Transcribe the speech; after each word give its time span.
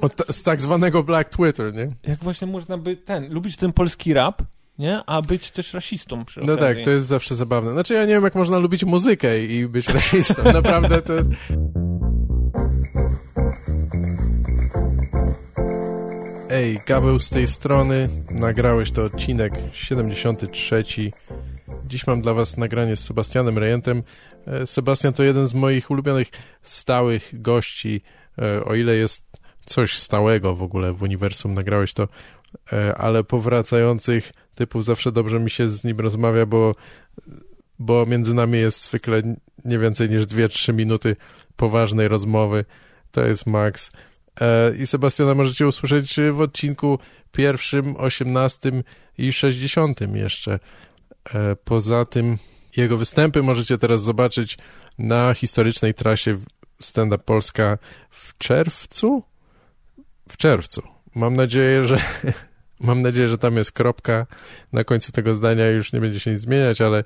Od, 0.00 0.22
z 0.30 0.42
tak 0.42 0.60
zwanego 0.60 1.02
Black 1.02 1.30
Twitter, 1.36 1.74
nie? 1.74 1.88
Jak 2.02 2.18
właśnie 2.18 2.46
można 2.46 2.78
by 2.78 2.96
ten, 2.96 3.32
lubić 3.32 3.56
ten 3.56 3.72
polski 3.72 4.14
rap, 4.14 4.42
nie? 4.78 5.00
A 5.06 5.22
być 5.22 5.50
też 5.50 5.74
rasistą 5.74 6.24
przy 6.24 6.40
No 6.40 6.52
okazji. 6.52 6.74
tak, 6.76 6.84
to 6.84 6.90
jest 6.90 7.06
zawsze 7.06 7.34
zabawne. 7.34 7.72
Znaczy 7.72 7.94
ja 7.94 8.00
nie 8.02 8.14
wiem, 8.14 8.24
jak 8.24 8.34
można 8.34 8.58
lubić 8.58 8.84
muzykę 8.84 9.44
i 9.44 9.68
być 9.68 9.88
rasistą. 9.88 10.42
Naprawdę 10.52 11.02
to... 11.02 11.12
Ej, 16.50 16.80
Gabeł 16.86 17.20
z 17.20 17.30
tej 17.30 17.46
strony. 17.46 18.08
Nagrałeś 18.30 18.90
to 18.90 19.04
odcinek 19.04 19.52
73. 19.72 20.84
Dziś 21.86 22.06
mam 22.06 22.20
dla 22.22 22.34
was 22.34 22.56
nagranie 22.56 22.96
z 22.96 23.04
Sebastianem 23.04 23.58
Rejentem. 23.58 24.02
E, 24.46 24.66
Sebastian 24.66 25.12
to 25.12 25.22
jeden 25.22 25.46
z 25.46 25.54
moich 25.54 25.90
ulubionych 25.90 26.28
stałych 26.62 27.42
gości. 27.42 28.00
E, 28.38 28.64
O 28.64 28.74
ile 28.74 28.96
jest 28.96 29.23
coś 29.66 29.98
stałego 29.98 30.54
w 30.54 30.62
ogóle 30.62 30.92
w 30.92 31.02
uniwersum, 31.02 31.54
nagrałeś 31.54 31.92
to, 31.92 32.08
e, 32.72 32.94
ale 32.94 33.24
powracających 33.24 34.32
typów 34.54 34.84
zawsze 34.84 35.12
dobrze 35.12 35.40
mi 35.40 35.50
się 35.50 35.68
z 35.68 35.84
nim 35.84 36.00
rozmawia, 36.00 36.46
bo, 36.46 36.74
bo 37.78 38.06
między 38.06 38.34
nami 38.34 38.58
jest 38.58 38.84
zwykle 38.84 39.22
nie 39.64 39.78
więcej 39.78 40.10
niż 40.10 40.22
2-3 40.22 40.74
minuty 40.74 41.16
poważnej 41.56 42.08
rozmowy. 42.08 42.64
To 43.10 43.24
jest 43.26 43.46
Max. 43.46 43.90
E, 44.40 44.76
I 44.76 44.86
Sebastiana 44.86 45.34
możecie 45.34 45.66
usłyszeć 45.66 46.16
w 46.32 46.40
odcinku 46.40 46.98
pierwszym, 47.32 47.96
osiemnastym 47.96 48.84
i 49.18 49.32
sześćdziesiątym 49.32 50.16
jeszcze. 50.16 50.58
E, 51.34 51.56
Poza 51.64 52.04
tym 52.04 52.38
jego 52.76 52.98
występy 52.98 53.42
możecie 53.42 53.78
teraz 53.78 54.02
zobaczyć 54.02 54.58
na 54.98 55.34
historycznej 55.34 55.94
trasie 55.94 56.38
Stand 56.80 57.12
Up 57.12 57.24
Polska 57.24 57.78
w 58.10 58.38
czerwcu? 58.38 59.22
W 60.28 60.36
czerwcu. 60.36 60.82
Mam 61.14 61.36
nadzieję, 61.36 61.84
że 61.84 61.98
mam 62.80 63.02
nadzieję, 63.02 63.28
że 63.28 63.38
tam 63.38 63.56
jest 63.56 63.72
kropka 63.72 64.26
na 64.72 64.84
końcu 64.84 65.12
tego 65.12 65.34
zdania 65.34 65.68
już 65.68 65.92
nie 65.92 66.00
będzie 66.00 66.20
się 66.20 66.30
nic 66.30 66.40
zmieniać, 66.40 66.80
ale 66.80 67.04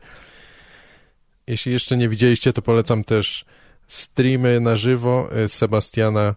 jeśli 1.47 1.73
jeszcze 1.73 1.97
nie 1.97 2.09
widzieliście, 2.09 2.53
to 2.53 2.63
polecam 2.63 3.05
też 3.05 3.45
streamy 3.87 4.61
na 4.61 4.77
żywo 4.77 5.29
e, 5.33 5.49
Sebastiana 5.49 6.35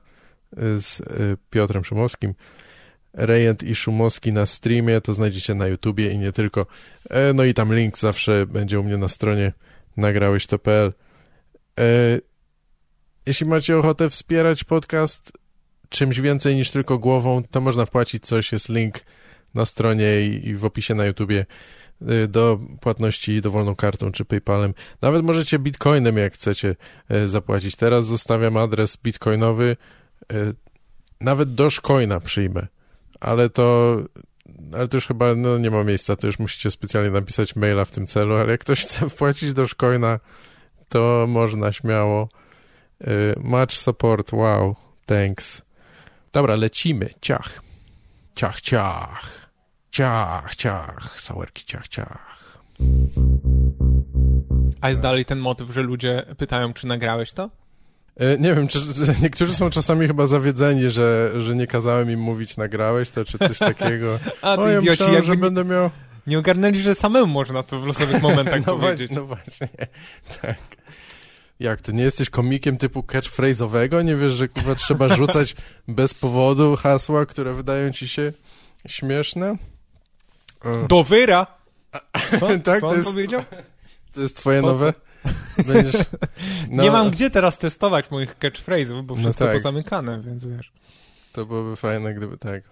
e, 0.58 0.78
z 0.78 1.02
e, 1.02 1.06
Piotrem 1.50 1.86
Szumowskim. 1.86 2.33
Rejent 3.13 3.63
i 3.63 3.75
Szumowski 3.75 4.31
na 4.31 4.45
streamie, 4.45 5.02
to 5.02 5.13
znajdziecie 5.13 5.56
na 5.56 5.67
YouTubie 5.67 6.11
i 6.11 6.17
nie 6.17 6.31
tylko. 6.31 6.66
E, 7.09 7.34
No 7.34 7.44
i 7.44 7.53
tam 7.53 7.75
link 7.75 7.97
zawsze 7.97 8.45
będzie 8.45 8.80
u 8.80 8.84
mnie 8.84 8.97
na 8.97 9.08
stronie 9.08 9.53
nagrałeś.to.pl. 9.97 10.94
E, 11.80 11.84
Jeśli 13.25 13.45
macie 13.47 13.78
ochotę 13.78 14.09
wspierać 14.09 14.63
podcast 14.63 15.31
czymś 15.92 16.20
więcej 16.20 16.56
niż 16.56 16.72
tylko 16.72 16.97
głową, 16.97 17.44
to 17.52 17.61
można 17.61 17.86
wpłacić 17.86 18.25
coś, 18.25 18.52
jest 18.52 18.70
link 18.70 19.00
na 19.53 19.66
stronie 19.66 20.22
i, 20.25 20.56
w 20.56 20.66
opisie 20.66 20.95
na 20.95 21.06
YouTubie 21.06 21.45
y, 22.02 22.28
do 22.28 22.59
płatności 22.81 23.42
dowolną 23.42 23.75
kartą 23.75 24.12
czy 24.12 24.25
PayPalem. 24.25 24.73
Nawet 25.02 25.23
możecie 25.23 25.59
bitcoinem, 25.59 26.17
jak 26.17 26.34
chcecie 26.34 26.75
y, 27.12 27.28
zapłacić. 27.28 27.75
Teraz 27.75 28.06
zostawiam 28.06 28.58
adres 28.58 28.97
bitcoinowy. 28.97 29.78
y, 30.34 30.56
Nawet 31.22 31.56
Dogecoina 31.56 32.19
przyjmę, 32.19 32.67
ale 33.19 33.50
to, 33.50 33.97
ale 34.73 34.88
to 34.88 34.97
już 34.97 35.08
chyba 35.08 35.36
no, 35.36 35.58
nie 35.58 35.72
ma 35.72 35.84
miejsca, 35.84 36.16
to 36.16 36.28
już 36.28 36.39
musicie 36.39 36.72
specjalnie 36.72 37.12
napisać 37.12 37.56
maila 37.56 37.86
w 37.86 37.92
tym 37.92 38.08
celu, 38.08 38.36
ale 38.36 38.52
jak 38.52 38.62
ktoś 38.62 38.81
chce 38.86 39.09
wpłacić 39.09 39.53
Dogecoina, 39.53 40.19
to 40.89 41.25
można 41.30 41.72
śmiało. 41.72 42.30
Much 43.38 43.72
support, 43.72 44.34
wow, 44.34 44.75
thanks. 45.06 45.62
Dobra, 46.34 46.56
lecimy, 46.56 47.10
ciach. 47.22 47.62
Ciach, 48.36 48.62
ciach. 48.62 49.52
Ciach, 49.92 50.56
ciach, 50.56 51.20
sałerki, 51.22 51.66
ciach, 51.66 51.88
ciach. 51.88 52.58
A 54.81 54.90
jest 54.90 55.02
dalej 55.02 55.25
ten 55.25 55.40
motyw, 55.40 55.70
że 55.74 55.81
ludzie 55.81 56.25
pytają, 56.38 56.74
czy 56.74 56.88
nagrałeś 56.88 57.31
to? 57.34 57.50
E, 58.18 58.38
Nie 58.38 58.56
wiem, 58.56 58.68
czy, 58.68 58.80
niektórzy 59.22 59.53
są 59.53 59.70
czasami 59.70 60.08
chyba 60.08 60.28
zawiedzeni, 60.28 60.90
że, 60.90 61.31
że 61.41 61.56
nie 61.56 61.68
kazałem 61.68 62.12
im 62.12 62.20
mówić 62.20 62.58
nagrałeś 62.58 63.09
to, 63.09 63.25
czy 63.25 63.38
coś 63.38 63.59
takiego. 63.59 64.20
A 64.41 64.56
o, 64.56 64.68
ja 64.70 64.80
idioci, 64.80 64.90
myślałem, 64.90 65.24
że 65.24 65.36
będę 65.36 65.66
miał... 65.66 65.90
nie 66.28 66.40
ogarnęli, 66.40 66.80
że 66.80 66.96
samemu 66.96 67.28
można 67.28 67.64
to 67.64 67.80
w 67.80 67.88
losowych 67.88 68.22
momentach 68.22 68.66
no, 68.68 68.75
powiedzieć. 68.78 69.12
no 69.12 69.25
właśnie, 69.25 69.68
tak. 70.41 70.58
Jak, 71.61 71.81
ty 71.81 71.94
nie 71.94 72.03
jesteś 72.03 72.29
komikiem 72.29 72.77
typu 72.77 73.01
catchphrase'owego? 73.01 74.05
Nie 74.05 74.16
wiesz, 74.16 74.31
że 74.31 74.47
kurwa 74.47 74.75
trzeba 74.75 75.16
rzucać 75.16 75.55
bez 75.88 76.13
powodu 76.13 76.75
hasła, 76.75 77.25
które 77.25 77.53
wydają 77.53 77.91
ci 77.91 78.07
się 78.07 78.33
śmieszne? 78.88 79.55
Do 80.88 81.03
wyra! 81.03 81.47
Co? 82.39 82.47
Tak, 82.59 82.81
Co 82.81 82.88
to 82.88 82.88
on 82.88 82.97
jest- 82.97 83.09
powiedział? 83.09 83.44
To 84.13 84.22
jest 84.22 84.35
twoje 84.38 84.61
nowe? 84.61 84.94
Będziesz... 85.67 85.95
No, 86.69 86.83
Nie 86.83 86.91
mam 86.91 87.09
gdzie 87.11 87.29
teraz 87.29 87.57
testować 87.57 88.11
moich 88.11 88.38
catchphrase'ów, 88.39 89.03
bo 89.03 89.16
No 89.16 89.22
wszystko 89.22 89.45
tak. 89.45 89.53
pozamykane, 89.55 90.22
więc 90.22 90.47
wiesz. 90.47 90.72
To 91.31 91.45
byłoby 91.45 91.75
fajne, 91.75 92.13
gdyby 92.13 92.38
tak. 92.38 92.63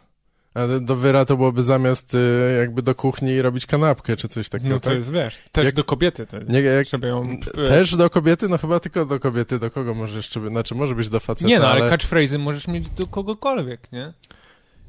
Do- 0.55 0.79
do 0.79 0.95
wyra 0.95 1.25
to 1.25 1.37
byłoby 1.37 1.63
zamiast 1.63 2.15
y, 2.15 2.55
jakby 2.59 2.81
do 2.81 2.95
kuchni 2.95 3.41
robić 3.41 3.65
kanapkę, 3.65 4.15
czy 4.17 4.27
coś 4.27 4.49
takiego, 4.49 4.73
No 4.73 4.79
to 4.79 4.89
tak? 4.89 4.97
jest, 4.97 5.11
wiesz, 5.11 5.37
też 5.51 5.65
Jak- 5.65 5.75
do 5.75 5.83
kobiety 5.83 6.27
to 6.27 6.37
jest. 6.37 6.49
Nie, 6.49 6.61
jak, 6.61 6.87
ją... 7.03 7.23
też 7.53 7.95
do 7.95 8.09
kobiety? 8.09 8.49
No 8.49 8.57
chyba 8.57 8.79
tylko 8.79 9.05
do 9.05 9.19
kobiety. 9.19 9.59
Do 9.59 9.71
kogo 9.71 9.93
może 9.93 10.17
jeszcze. 10.17 10.49
Znaczy, 10.49 10.75
może 10.75 10.95
być 10.95 11.09
do 11.09 11.19
faceta, 11.19 11.47
Nie 11.47 11.59
no, 11.59 11.67
ale, 11.67 11.81
ale... 11.81 11.97
catchphrase'y 11.97 12.39
możesz 12.39 12.67
mieć 12.67 12.89
do 12.89 13.07
kogokolwiek, 13.07 13.91
nie? 13.91 14.13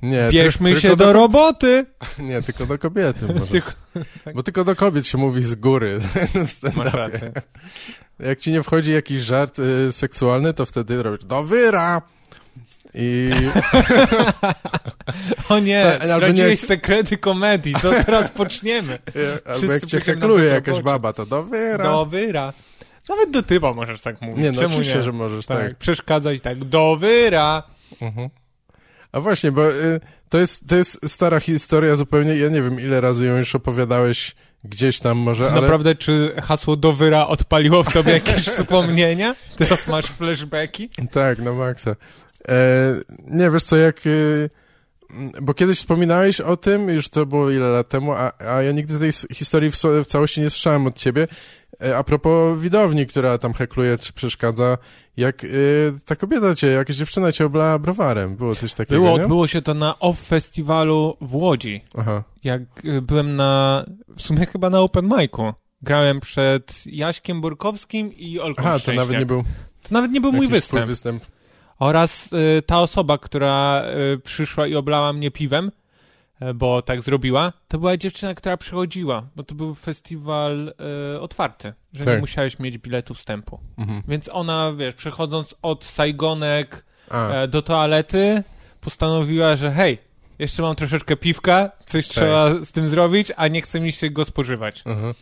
Nie, 0.03 0.28
Bierzmy 0.31 0.71
tylko 0.71 0.81
się 0.81 0.97
do 0.97 1.12
roboty! 1.12 1.87
Nie, 2.19 2.42
tylko 2.42 2.66
do 2.66 2.78
kobiety 2.78 3.27
może. 3.34 3.47
Tylko... 3.47 3.72
Bo 4.34 4.42
tylko 4.42 4.65
do 4.65 4.77
kobiet 4.77 5.06
się 5.06 5.19
mówi 5.19 5.42
z 5.42 5.54
góry 5.54 5.98
w 6.75 6.77
rację. 6.94 7.32
Jak 8.19 8.38
ci 8.41 8.53
nie 8.53 8.62
wchodzi 8.62 8.92
jakiś 8.92 9.21
żart 9.21 9.59
y, 9.59 9.92
seksualny, 9.92 10.54
to 10.54 10.66
wtedy 10.66 11.03
robisz 11.03 11.25
do 11.25 11.42
wyra! 11.42 12.03
I... 12.94 13.30
O 15.48 15.58
nie, 15.58 15.84
Co, 16.00 16.04
zdradziłeś 16.06 16.62
nie- 16.62 16.68
sekrety 16.68 17.18
komedii, 17.18 17.74
co 17.82 18.04
teraz 18.04 18.30
poczniemy? 18.40 18.98
Albo 19.44 19.72
jak 19.72 19.86
cię 19.86 20.00
hekluje 20.00 20.44
jakaś 20.44 20.82
baba, 20.82 21.12
to 21.12 21.26
do 21.26 21.42
wyra! 21.42 21.84
Do 21.84 22.06
wyra. 22.06 22.52
Nawet 23.08 23.30
do 23.30 23.42
typa 23.42 23.72
możesz 23.72 24.00
tak 24.00 24.20
mówić. 24.20 24.36
Nie, 24.42 24.52
no 24.52 24.56
Czemu 24.60 24.66
oczywiście, 24.68 24.96
nie? 24.96 25.02
że 25.02 25.12
możesz, 25.12 25.46
Tak, 25.46 25.58
tak. 25.68 25.76
przeszkadzać 25.78 26.40
tak. 26.40 26.64
Do 26.64 26.96
wyra. 26.96 27.62
Mhm. 28.00 28.28
A 29.12 29.20
właśnie, 29.20 29.52
bo 29.52 29.70
y, 29.70 30.00
to, 30.28 30.38
jest, 30.38 30.68
to 30.68 30.76
jest 30.76 30.98
stara 31.10 31.40
historia 31.40 31.96
zupełnie, 31.96 32.36
ja 32.36 32.48
nie 32.48 32.62
wiem 32.62 32.80
ile 32.80 33.00
razy 33.00 33.26
ją 33.26 33.36
już 33.36 33.54
opowiadałeś 33.54 34.34
gdzieś 34.64 34.98
tam 35.00 35.18
może, 35.18 35.44
Czy 35.44 35.50
ale... 35.50 35.60
naprawdę, 35.60 35.94
czy 35.94 36.34
hasło 36.42 36.76
do 36.76 36.92
wyra 36.92 37.26
odpaliło 37.26 37.82
w 37.82 37.92
tobie 37.92 38.12
jakieś 38.12 38.44
wspomnienia? 38.58 39.34
Teraz 39.56 39.86
masz 39.88 40.06
flashbacki? 40.06 40.88
Tak, 41.10 41.38
na 41.38 41.52
maksa. 41.52 41.96
E, 42.48 42.54
nie, 43.26 43.50
wiesz 43.50 43.64
co, 43.64 43.76
jak... 43.76 44.06
Y, 44.06 44.50
bo 45.42 45.54
kiedyś 45.54 45.78
wspominałeś 45.78 46.40
o 46.40 46.56
tym, 46.56 46.88
już 46.88 47.08
to 47.08 47.26
było 47.26 47.50
ile 47.50 47.68
lat 47.68 47.88
temu, 47.88 48.12
a, 48.12 48.32
a 48.38 48.62
ja 48.62 48.72
nigdy 48.72 48.98
tej 48.98 49.12
historii 49.34 49.70
w, 49.70 49.76
w 49.76 50.06
całości 50.06 50.40
nie 50.40 50.50
słyszałem 50.50 50.86
od 50.86 50.96
ciebie. 50.96 51.26
E, 51.84 51.96
a 51.96 52.04
propos 52.04 52.58
widowni, 52.60 53.06
która 53.06 53.38
tam 53.38 53.52
hekluje 53.54 53.98
czy 53.98 54.12
przeszkadza, 54.12 54.78
jak 55.16 55.44
y, 55.44 55.92
ta 56.04 56.16
kobieta 56.16 56.54
cię, 56.54 56.66
jakaś 56.66 56.96
dziewczyna 56.96 57.32
cię 57.32 57.46
oblała 57.46 57.78
browarem, 57.78 58.36
było 58.36 58.54
coś 58.56 58.74
takiego, 58.74 59.00
Było, 59.02 59.16
nie? 59.18 59.22
odbyło 59.22 59.46
się 59.46 59.62
to 59.62 59.74
na 59.74 59.98
OFF 59.98 60.20
Festiwalu 60.26 61.16
w 61.20 61.34
Łodzi. 61.34 61.84
Aha, 61.98 62.24
Jak 62.44 62.62
y, 62.84 63.02
byłem 63.02 63.36
na, 63.36 63.84
w 64.16 64.22
sumie 64.22 64.46
chyba 64.46 64.70
na 64.70 64.80
open 64.80 65.04
micu. 65.18 65.52
Grałem 65.82 66.20
przed 66.20 66.82
Jaśkiem 66.86 67.40
Burkowskim 67.40 68.12
i 68.16 68.38
Olką 68.40 68.62
Aha 68.62 68.72
to 68.72 68.78
Szczęśniak. 68.78 68.96
nawet 69.06 69.18
nie 69.20 69.26
był 69.26 69.42
To 69.82 69.88
nawet 69.90 70.10
nie 70.12 70.20
był 70.20 70.32
mój 70.32 70.48
występ. 70.48 70.86
występ. 70.86 71.24
Oraz 71.80 72.32
y, 72.32 72.62
ta 72.66 72.80
osoba, 72.80 73.18
która 73.18 73.82
y, 74.14 74.18
przyszła 74.18 74.66
i 74.66 74.74
oblała 74.74 75.12
mnie 75.12 75.30
piwem, 75.30 75.71
y, 76.42 76.54
bo 76.54 76.82
tak 76.82 77.03
zrobiła, 77.03 77.53
to 77.68 77.78
była 77.78 77.97
dziewczyna, 77.97 78.34
która 78.34 78.56
przychodziła, 78.56 79.22
bo 79.36 79.42
to 79.42 79.54
był 79.54 79.74
festiwal 79.74 80.74
y, 81.16 81.21
otwarty, 81.21 81.72
że 81.92 82.00
nie 82.00 82.04
Tak. 82.06 82.21
musiałeś 82.21 82.59
mieć 82.59 82.78
biletu 82.78 83.15
wstępu. 83.15 83.60
Mhm. 83.78 84.03
Więc 84.09 84.28
ona, 84.32 84.72
wiesz, 84.77 84.94
przechodząc 84.94 85.54
od 85.62 85.84
Saigonek 85.84 86.84
e, 87.10 87.48
do 87.48 87.62
toalety, 87.62 88.42
postanowiła, 88.80 89.56
że 89.56 89.71
hej, 89.72 89.98
jeszcze 90.38 90.62
mam 90.62 90.77
troszeczkę 90.77 91.16
piwka, 91.16 91.71
coś 91.86 92.09
trzeba 92.09 92.50
z 92.65 92.72
tym 92.72 92.88
zrobić, 92.88 93.32
a 93.36 93.48
nie 93.48 93.62
chce 93.62 93.80
mi 93.80 93.92
się 93.92 94.10
go 94.10 94.24
spożywać. 94.24 94.82
aha. 94.86 95.15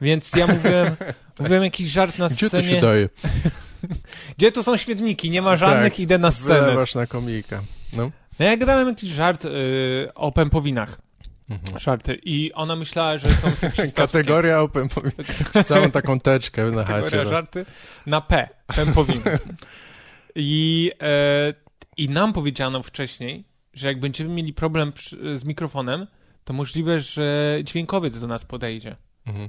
Więc 0.00 0.32
ja 0.36 0.46
mówiłem, 0.46 0.96
mówiłem 1.40 1.62
jakiś 1.64 1.88
żart 1.90 2.18
na 2.18 2.28
Gdzie 2.28 2.50
to 2.50 2.62
scenie. 2.62 2.68
się 2.76 2.80
daje? 2.80 3.08
Gdzie 4.38 4.52
tu 4.52 4.62
są 4.62 4.76
śmietniki? 4.76 5.30
Nie 5.30 5.42
ma 5.42 5.56
żadnych, 5.56 5.92
Tak, 5.92 6.00
idę 6.00 6.18
na 6.18 6.30
scenę. 6.30 6.60
Wylewasz 6.60 6.94
na 6.94 7.06
komika. 7.06 7.62
No. 7.92 8.10
No 8.38 8.44
ja 8.46 8.56
gadałem 8.56 8.88
jakiś 8.88 9.10
żart 9.10 9.44
y, 9.44 9.48
o 10.14 10.32
pępowinach. 10.32 11.00
Mhm. 11.50 11.78
Żarty. 11.78 12.18
I 12.24 12.52
ona 12.52 12.76
myślała, 12.76 13.18
że 13.18 13.30
są. 13.30 13.48
Kategoria 13.94 14.60
open, 14.60 14.88
powiem. 14.88 15.12
całą 15.64 15.90
taką 15.90 16.20
teczkę 16.20 16.64
na 16.70 16.84
chacie. 16.84 17.00
Kategoria 17.02 17.24
No. 17.24 17.30
żarty 17.30 17.66
na 18.06 18.20
P. 18.20 18.48
Pępowiny. 18.76 19.38
I, 20.34 20.92
e, 21.02 21.54
I 21.96 22.08
nam 22.08 22.32
powiedziano 22.32 22.82
wcześniej, 22.82 23.44
że 23.74 23.88
jak 23.88 24.00
będziemy 24.00 24.30
mieli 24.34 24.52
problem 24.54 24.92
przy, 24.92 25.38
z 25.38 25.44
mikrofonem, 25.44 26.06
to 26.44 26.52
możliwe, 26.52 27.00
że 27.00 27.58
dźwiękowiec 27.64 28.18
do 28.20 28.26
nas 28.26 28.44
podejdzie. 28.44 28.96
Mhm. 29.26 29.48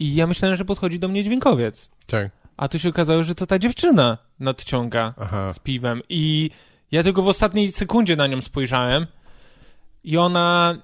I 0.00 0.14
ja 0.14 0.26
myślałem, 0.26 0.56
że 0.56 0.64
podchodzi 0.64 0.98
do 0.98 1.08
mnie 1.08 1.24
dźwiękowiec. 1.24 1.90
Tak. 2.06 2.30
A 2.56 2.68
tu 2.68 2.78
się 2.78 2.88
okazało, 2.88 3.22
że 3.22 3.34
to 3.34 3.46
ta 3.46 3.58
dziewczyna 3.58 4.18
nadciąga 4.40 5.14
Aha. 5.20 5.52
z 5.52 5.58
piwem. 5.58 6.02
I 6.08 6.50
ja 6.92 7.02
tylko 7.02 7.22
w 7.22 7.28
ostatniej 7.28 7.72
sekundzie 7.72 8.16
na 8.16 8.26
nią 8.26 8.42
spojrzałem 8.42 9.06
i 10.04 10.16
ona 10.16 10.76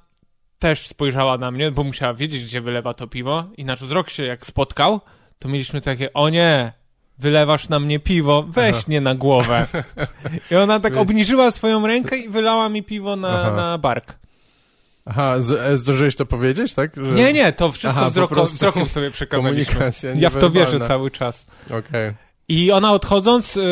też 0.58 0.86
spojrzała 0.86 1.38
na 1.38 1.50
mnie, 1.50 1.70
bo 1.70 1.84
musiała 1.84 2.14
wiedzieć, 2.14 2.44
gdzie 2.44 2.60
wylewa 2.60 2.94
to 2.94 3.06
piwo 3.06 3.44
i 3.56 3.64
nasz 3.64 3.80
wzrok 3.80 4.10
się 4.10 4.24
jak 4.24 4.46
spotkał, 4.46 5.00
to 5.38 5.48
mieliśmy 5.48 5.80
takie, 5.80 6.12
o 6.12 6.28
nie, 6.28 6.72
wylewasz 7.18 7.68
na 7.68 7.80
mnie 7.80 8.00
piwo, 8.00 8.42
weź 8.42 8.74
Aha. 8.76 8.84
nie 8.88 9.00
na 9.00 9.14
głowę. 9.14 9.66
I 10.50 10.54
ona 10.54 10.80
tak 10.80 10.96
obniżyła 10.96 11.50
swoją 11.50 11.86
rękę 11.86 12.16
i 12.16 12.28
wylała 12.28 12.68
mi 12.68 12.82
piwo 12.82 13.16
na, 13.16 13.28
Aha. 13.28 13.56
na 13.56 13.78
bark. 13.78 14.21
Aha, 15.04 15.34
e, 15.58 15.76
zdążyłeś 15.76 16.16
to 16.16 16.26
powiedzieć, 16.26 16.74
tak? 16.74 16.96
Że... 16.96 17.12
Nie, 17.12 17.32
nie, 17.32 17.52
to 17.52 17.72
wszystko 17.72 18.00
Aha, 18.00 18.10
wzroko, 18.10 18.44
wzrokiem 18.44 18.88
sobie 18.88 19.10
przekazaliśmy. 19.10 19.92
Ja 20.16 20.30
w 20.30 20.36
to 20.36 20.50
wierzę 20.50 20.80
cały 20.80 21.10
czas. 21.10 21.46
Okej. 21.66 22.12
I 22.48 22.72
ona 22.72 22.92
odchodząc 22.92 23.56
yy, 23.56 23.62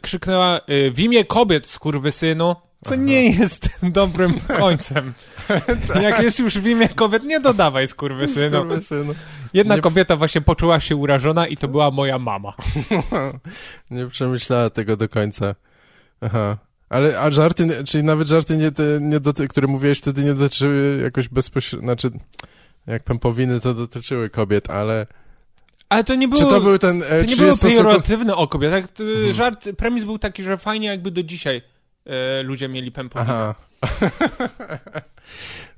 krzyknęła 0.00 0.60
yy, 0.68 0.90
w 0.90 0.98
imię 1.00 1.24
kobiet, 1.24 1.66
skurwysynu, 1.66 2.56
co 2.84 2.94
nie 2.94 3.30
jest 3.30 3.68
dobrym 3.82 4.40
końcem. 4.40 5.12
Jak 6.02 6.22
jest 6.22 6.38
już 6.38 6.58
w 6.58 6.66
imię 6.66 6.88
kobiet, 6.88 7.24
nie 7.24 7.40
dodawaj 7.40 7.86
skurwysynu. 7.86 8.56
Skurwysynu. 8.56 9.14
Jedna 9.54 9.76
Nie- 9.76 9.82
kobieta 9.82 10.16
właśnie 10.16 10.40
poczuła 10.40 10.80
się 10.80 10.96
urażona 10.96 11.46
i 11.46 11.56
to 11.56 11.68
była 11.68 11.90
moja 11.90 12.18
mama. 12.18 12.52
Nie 13.90 14.06
przemyślała 14.06 14.70
tego 14.70 14.96
do 14.96 15.08
końca. 15.08 15.54
Aha. 16.20 16.56
Ale, 16.90 17.20
a 17.20 17.30
żarty, 17.30 17.66
nie- 17.66 17.84
czyli 17.84 18.04
nawet 18.04 18.28
żarty, 18.28 18.56
nie, 18.56 18.72
te, 18.72 18.82
nie 19.00 19.20
doty, 19.20 19.48
które 19.48 19.66
mówiłeś 19.66 19.98
wtedy, 19.98 20.24
nie 20.24 20.34
dotyczyły 20.34 21.00
jakoś 21.02 21.28
bezpośrednio, 21.28 21.86
znaczy, 21.86 22.10
jak 22.86 23.04
pępowiny 23.04 23.60
to 23.60 23.74
dotyczyły 23.74 24.30
kobiet, 24.30 24.70
ale 24.70 25.06
Ale 25.88 26.04
to 26.04 26.14
nie 26.14 26.28
było, 26.28 26.40
czy 26.42 26.48
to 26.48 26.60
był 26.60 26.78
ten... 26.78 27.00
to 27.00 27.06
E, 27.08 27.20
nie 27.20 27.26
30 27.26 27.44
było 27.44 27.56
pejoratywne 27.56 28.36
o 28.36 28.48
kobietach. 28.48 28.88
To 28.92 29.02
Mhm. 29.04 29.32
Żart, 29.32 29.68
premis 29.78 30.04
był 30.04 30.18
taki, 30.18 30.42
że 30.42 30.58
fajnie 30.58 30.88
jakby 30.88 31.10
do 31.10 31.22
dzisiaj 31.22 31.62
e, 32.06 32.42
ludzie 32.42 32.68
mieli 32.68 32.92
pępowinę. 32.92 33.32
Aha. 33.32 33.54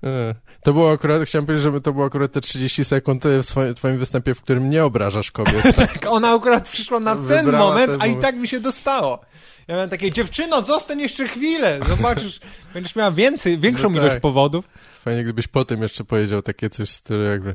E, 0.04 0.34
to 0.62 0.72
było 0.72 0.92
akurat, 0.92 1.22
chciałem 1.22 1.46
powiedzieć, 1.46 1.62
żeby 1.62 1.80
to 1.80 1.92
było 1.92 2.04
akurat 2.06 2.32
te 2.32 2.40
30 2.40 2.84
sekund 2.84 3.24
w 3.24 3.44
swoim, 3.44 3.74
twoim 3.74 3.98
występie, 3.98 4.34
w 4.34 4.42
którym 4.42 4.70
nie 4.70 4.84
obrażasz 4.84 5.30
kobiet. 5.30 5.76
Tak, 5.76 6.06
ona 6.08 6.30
akurat 6.30 6.68
przyszła 6.68 7.00
na 7.00 7.16
ten 7.16 7.52
moment, 7.52 7.90
ten 7.90 8.02
a 8.02 8.06
i 8.06 8.16
tak 8.16 8.36
mi 8.36 8.48
się 8.48 8.60
dostało. 8.60 9.20
Ja 9.68 9.74
miałem 9.74 9.90
takie, 9.90 10.10
dziewczyno, 10.10 10.62
zostań 10.62 11.00
jeszcze 11.00 11.28
chwilę, 11.28 11.80
zobaczysz, 11.88 12.40
będziesz 12.74 12.96
miała 12.96 13.10
więcej, 13.10 13.58
większą 13.58 13.88
No 13.90 13.94
tak. 13.94 14.02
ilość 14.04 14.20
powodów. 14.20 14.64
Fajnie, 15.04 15.22
gdybyś 15.24 15.48
potem 15.48 15.82
jeszcze 15.82 16.04
powiedział 16.04 16.42
takie 16.42 16.70
coś 16.70 16.88
w 16.88 16.92
stylu 16.92 17.22
jakby 17.22 17.54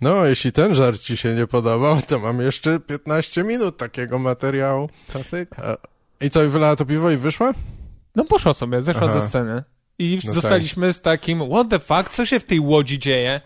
no, 0.00 0.26
jeśli 0.26 0.52
ten 0.52 0.74
żart 0.74 1.00
ci 1.00 1.16
się 1.16 1.34
nie 1.34 1.46
podobał, 1.46 2.00
to 2.08 2.18
mam 2.18 2.40
jeszcze 2.40 2.80
15 2.80 3.44
minut 3.44 3.76
takiego 3.76 4.18
materiału. 4.18 4.90
Klasyka. 5.08 5.76
I 6.20 6.30
co, 6.30 6.44
i 6.44 6.48
wylała 6.48 6.76
to 6.76 6.84
piwo 6.86 7.10
i 7.10 7.16
wyszła? 7.16 7.52
No 8.16 8.24
poszła 8.24 8.54
sobie, 8.54 8.82
zeszła 8.82 9.02
Aha. 9.10 9.20
ze 9.20 9.28
sceny. 9.28 9.62
I 9.98 10.18
No 10.24 10.34
zostaliśmy 10.34 10.92
z 10.92 11.00
takim, 11.00 11.50
what 11.50 11.68
the 11.68 11.78
fuck, 11.78 12.10
co 12.10 12.26
się 12.26 12.40
w 12.40 12.44
tej 12.44 12.60
łodzi 12.60 12.98
dzieje? 12.98 13.40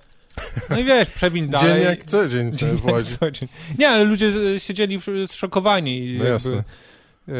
No 0.70 0.78
i 0.78 0.84
wiesz, 0.84 1.10
przewin 1.10 1.48
dalej. 1.50 1.74
Dzień 1.74 1.82
jak 1.84 2.04
co 2.04 2.28
dzień, 2.28 2.52
Dzień 2.54 2.76
w 2.76 2.84
Łodzi. 2.84 3.18
co 3.20 3.30
dzień. 3.30 3.48
Nie, 3.78 3.88
ale 3.88 4.04
ludzie 4.04 4.32
siedzieli 4.58 5.00
zszokowani. 5.26 6.16
No 6.18 6.24
jasne. 6.24 6.64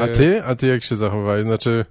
A 0.02 0.08
ty? 0.08 0.44
A 0.44 0.54
ty 0.54 0.66
jak 0.66 0.84
się 0.84 0.96
zachowałeś? 0.96 1.44
Znaczy, 1.44 1.84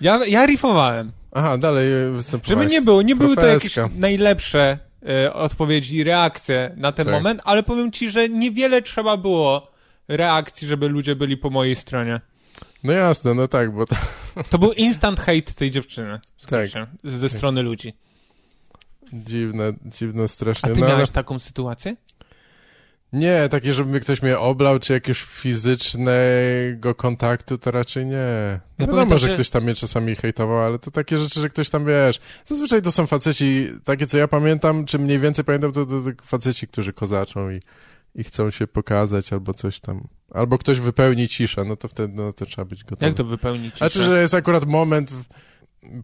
Ja, 0.00 0.20
ja 0.26 0.46
riffowałem. 0.46 1.12
aha, 1.32 1.58
dalej 1.58 2.02
e, 2.06 2.10
występowałeś. 2.10 2.62
Żeby 2.62 2.74
nie 2.74 2.82
było, 2.82 3.02
nie 3.02 3.16
były 3.16 3.36
to 3.36 3.46
jakieś 3.46 3.74
najlepsze 3.94 4.78
e, 5.08 5.32
odpowiedzi 5.32 5.96
i 5.96 6.04
reakcje 6.04 6.72
na 6.76 6.92
ten 6.92 7.06
Tak. 7.06 7.14
moment, 7.14 7.40
ale 7.44 7.62
powiem 7.62 7.92
ci, 7.92 8.10
że 8.10 8.28
niewiele 8.28 8.82
trzeba 8.82 9.16
było 9.16 9.70
reakcji, 10.08 10.68
żeby 10.68 10.88
ludzie 10.88 11.16
byli 11.16 11.36
po 11.36 11.50
mojej 11.50 11.76
stronie. 11.76 12.20
No 12.84 12.92
jasne, 12.92 13.34
no 13.34 13.48
tak, 13.48 13.72
bo 13.74 13.86
to, 13.86 13.96
To 14.50 14.58
był 14.58 14.72
instant 14.72 15.20
hate 15.20 15.42
tej 15.56 15.70
dziewczyny. 15.70 16.20
Tak. 16.48 16.68
Ze 17.04 17.28
strony 17.28 17.62
ludzi. 17.62 17.92
dziwne, 19.12 19.72
dziwne 19.84 20.22
A 20.24 20.28
strasznie. 20.28 20.70
ty 20.74 20.80
no, 20.80 20.86
miałeś 20.86 21.00
ale 21.00 21.06
taką 21.08 21.38
sytuację? 21.38 21.96
Nie, 23.16 23.48
takie, 23.48 23.72
żeby 23.72 24.00
ktoś 24.00 24.22
mnie 24.22 24.38
oblał, 24.38 24.78
czy 24.78 24.92
jakiegoś 24.92 25.22
fizycznego 25.22 26.94
kontaktu, 26.94 27.58
to 27.58 27.70
raczej 27.70 28.06
nie. 28.06 28.16
Ja 28.16 28.60
Wiadomo, 28.78 28.96
pamiętam, 28.96 29.18
że 29.18 29.26
że- 29.26 29.34
ktoś 29.34 29.50
tam 29.50 29.62
mnie 29.64 29.74
czasami 29.74 30.16
hejtował, 30.16 30.58
ale 30.58 30.78
to 30.78 30.90
takie 30.90 31.18
rzeczy, 31.18 31.40
że 31.40 31.48
ktoś 31.50 31.70
tam, 31.70 31.86
wiesz, 31.86 32.20
zazwyczaj 32.44 32.82
to 32.82 32.92
są 32.92 33.06
faceci, 33.06 33.68
takie 33.84 34.06
co 34.06 34.18
ja 34.18 34.28
pamiętam, 34.28 34.84
czy 34.84 34.98
mniej 34.98 35.18
więcej 35.18 35.44
pamiętam, 35.44 35.72
to, 35.72 35.86
to, 35.86 36.00
to 36.00 36.10
faceci, 36.22 36.68
którzy 36.68 36.92
kozaczą 36.92 37.50
i, 37.50 37.60
i 38.14 38.24
chcą 38.24 38.50
się 38.50 38.66
pokazać, 38.66 39.32
albo 39.32 39.54
coś 39.54 39.80
tam. 39.80 40.08
Albo 40.30 40.58
ktoś 40.58 40.80
wypełni 40.80 41.28
ciszę, 41.28 41.64
no 41.64 41.76
to 41.76 41.88
wtedy, 41.88 42.14
no 42.16 42.32
to 42.32 42.46
trzeba 42.46 42.64
być 42.64 42.84
gotowy. 42.84 43.06
Jak 43.06 43.14
to 43.14 43.24
wypełnić? 43.24 43.76
Znaczy, 43.76 44.04
że 44.04 44.20
jest 44.20 44.34
akurat 44.34 44.64
moment, 44.66 45.10
w, 45.12 45.24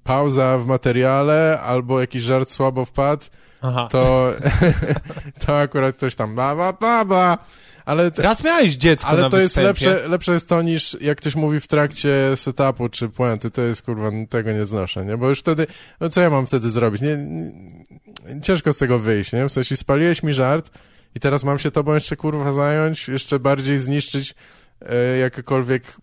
pauza 0.03 0.59
w 0.59 0.67
materiale, 0.67 1.61
albo 1.61 2.01
jakiś 2.01 2.23
żart 2.23 2.51
słabo 2.51 2.85
wpadł, 2.85 3.27
Aha. 3.63 3.89
to, 3.91 4.33
to 5.47 5.59
akurat 5.59 5.97
ktoś 5.97 6.15
tam 6.15 6.35
ba, 6.35 6.57
ba, 6.57 6.73
ba, 6.73 7.05
ba. 7.05 7.39
Ale, 7.85 8.11
Raz 8.19 8.45
miałeś 8.45 8.73
dziecko 8.73 9.09
ale 9.09 9.23
na 9.23 9.31
to 9.31 9.39
jest 9.39 9.57
występie. 9.57 9.91
lepsze, 9.91 10.09
lepsze 10.09 10.33
jest 10.33 10.49
to 10.49 10.63
niż 10.63 10.97
jak 11.01 11.19
ktoś 11.19 11.35
mówi 11.35 11.61
w 11.61 11.67
trakcie 11.67 12.37
setupu 12.37 12.89
czy 12.89 13.09
puenty, 13.09 13.51
to 13.51 13.63
jest 13.63 13.83
kurwa, 13.83 14.11
tego 14.31 14.53
nie 14.53 14.65
znoszę, 14.65 15.05
nie? 15.05 15.17
Bo 15.17 15.29
już 15.29 15.39
wtedy, 15.41 15.67
no 16.01 16.09
co 16.09 16.21
ja 16.21 16.31
mam 16.31 16.47
wtedy 16.47 16.71
zrobić? 16.71 17.03
Nie, 17.03 17.17
nie, 17.17 18.41
ciężko 18.41 18.73
z 18.73 18.79
tego 18.79 18.99
wyjść, 18.99 19.33
nie? 19.33 19.49
W 19.49 19.53
sensie 19.53 19.77
spaliłeś 19.77 20.23
mi 20.23 20.33
żart 20.33 20.71
i 21.15 21.21
teraz 21.21 21.45
mam 21.45 21.59
się 21.59 21.71
tobą 21.71 21.95
jeszcze 21.95 22.17
kurwa 22.17 22.53
zająć, 22.53 23.09
jeszcze 23.09 23.39
bardziej 23.39 23.79
zniszczyć 23.79 24.35
e, 24.81 25.17
jakikolwiek 25.19 25.83
e, 25.85 25.95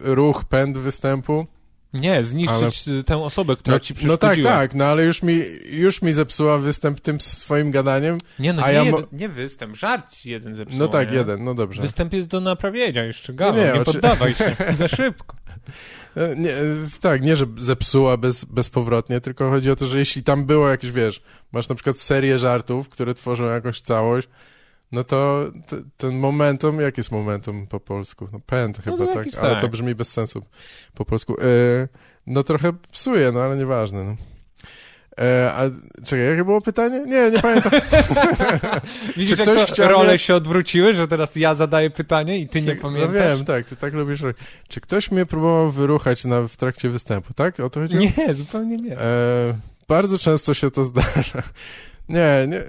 ruch, 0.00 0.44
pęd 0.44 0.78
występu. 0.78 1.46
Nie, 1.94 2.24
zniszczyć 2.24 2.88
y, 2.88 3.04
tę 3.04 3.22
osobę, 3.22 3.56
która 3.56 3.76
No, 3.76 3.80
ci 3.80 3.94
no 3.94 4.16
tak, 4.16 4.18
przeszkodziła. 4.30 4.50
tak, 4.52 4.74
no 4.74 4.84
ale 4.84 5.04
już 5.04 5.22
mi, 5.22 5.42
już 5.64 6.02
mi 6.02 6.12
zepsuła 6.12 6.58
występ 6.58 7.00
tym 7.00 7.20
swoim 7.20 7.70
gadaniem. 7.70 8.18
Nie, 8.38 8.52
no 8.52 8.66
nie, 8.68 8.72
ja 8.74 8.84
nie 9.12 9.28
występ, 9.28 9.76
żart 9.76 10.12
ci 10.16 10.30
jeden 10.30 10.56
zepsuł. 10.56 10.78
No 10.78 10.88
tak, 10.88 11.10
nie? 11.10 11.16
jeden, 11.16 11.44
no 11.44 11.54
dobrze. 11.54 11.82
Występ 11.82 12.12
jest 12.12 12.28
do 12.28 12.40
naprawienia 12.40 13.04
jeszcze, 13.04 13.32
Galo, 13.32 13.56
Nie, 13.56 13.64
nie, 13.64 13.72
nie, 13.72 13.80
oczy- 13.80 13.84
poddawaj 13.92 14.34
się, 14.34 14.56
za 14.78 14.88
szybko. 14.88 15.36
E, 16.16 16.36
Nie, 16.36 16.50
e, 16.52 16.62
tak, 17.00 17.22
nie, 17.22 17.36
że 17.36 17.46
zepsuła 17.58 18.16
bez, 18.16 18.44
bezpowrotnie, 18.44 19.20
tylko 19.20 19.50
chodzi 19.50 19.70
o 19.70 19.76
to, 19.76 19.86
że 19.86 19.98
jeśli 19.98 20.22
tam 20.22 20.44
było 20.46 20.68
jakieś, 20.68 20.90
wiesz, 20.92 21.22
masz 21.52 21.68
na 21.68 21.74
przykład 21.74 21.98
serię 21.98 22.38
żartów, 22.38 22.88
które 22.88 23.14
tworzą 23.14 23.44
jakąś 23.44 23.80
całość, 23.80 24.28
no 24.92 25.04
to 25.04 25.44
ten 25.96 26.18
momentum, 26.18 26.80
jak 26.80 26.98
jest 26.98 27.12
momentum 27.12 27.66
po 27.66 27.80
polsku? 27.80 28.28
No 28.32 28.40
pęd 28.46 28.78
chyba, 28.78 28.96
no 28.96 29.06
tak, 29.06 29.16
jakiś 29.16 29.34
ale 29.34 29.52
tak. 29.52 29.60
to 29.60 29.68
brzmi 29.68 29.94
bez 29.94 30.12
sensu 30.12 30.42
po 30.94 31.04
polsku. 31.04 31.36
E, 31.40 31.44
no 32.26 32.42
trochę 32.42 32.72
psuje, 32.90 33.32
no 33.32 33.40
ale 33.40 33.56
nieważne, 33.56 34.04
no. 34.04 34.16
E, 35.20 35.52
a 35.56 35.60
czekaj, 36.04 36.26
jakie 36.26 36.44
było 36.44 36.60
pytanie? 36.60 37.00
Nie, 37.06 37.30
nie 37.30 37.38
pamiętam. 37.38 37.72
Widzisz, 39.16 39.36
Czy 39.38 39.42
jak 39.44 39.50
ktoś 39.50 39.66
to 39.66 39.72
chciał 39.74 39.88
role 39.90 40.08
mnie- 40.08 40.18
się 40.18 40.34
odwróciły, 40.34 40.92
że 40.92 41.08
teraz 41.08 41.36
ja 41.36 41.54
zadaję 41.54 41.90
pytanie 41.90 42.38
i 42.38 42.48
ty 42.48 42.62
nie 42.62 42.74
No 42.74 42.82
pamiętasz? 42.82 43.12
wiem, 43.14 43.44
tak, 43.44 43.66
ty 43.68 43.76
tak 43.76 43.94
lubisz. 43.94 44.22
Czy 44.68 44.80
ktoś 44.80 45.10
mnie 45.10 45.26
próbował 45.26 45.70
wyruchać 45.70 46.24
na, 46.24 46.48
w 46.48 46.56
trakcie 46.56 46.88
występu, 46.88 47.34
tak? 47.34 47.60
O 47.60 47.70
to 47.70 47.80
chodziło? 47.80 48.02
Nie, 48.18 48.34
zupełnie 48.34 48.76
nie. 48.76 48.98
E, 48.98 49.58
bardzo 49.88 50.18
często 50.18 50.54
się 50.54 50.70
to 50.70 50.84
zdarza. 50.84 51.42
Nie, 52.08 52.46
nie, 52.48 52.62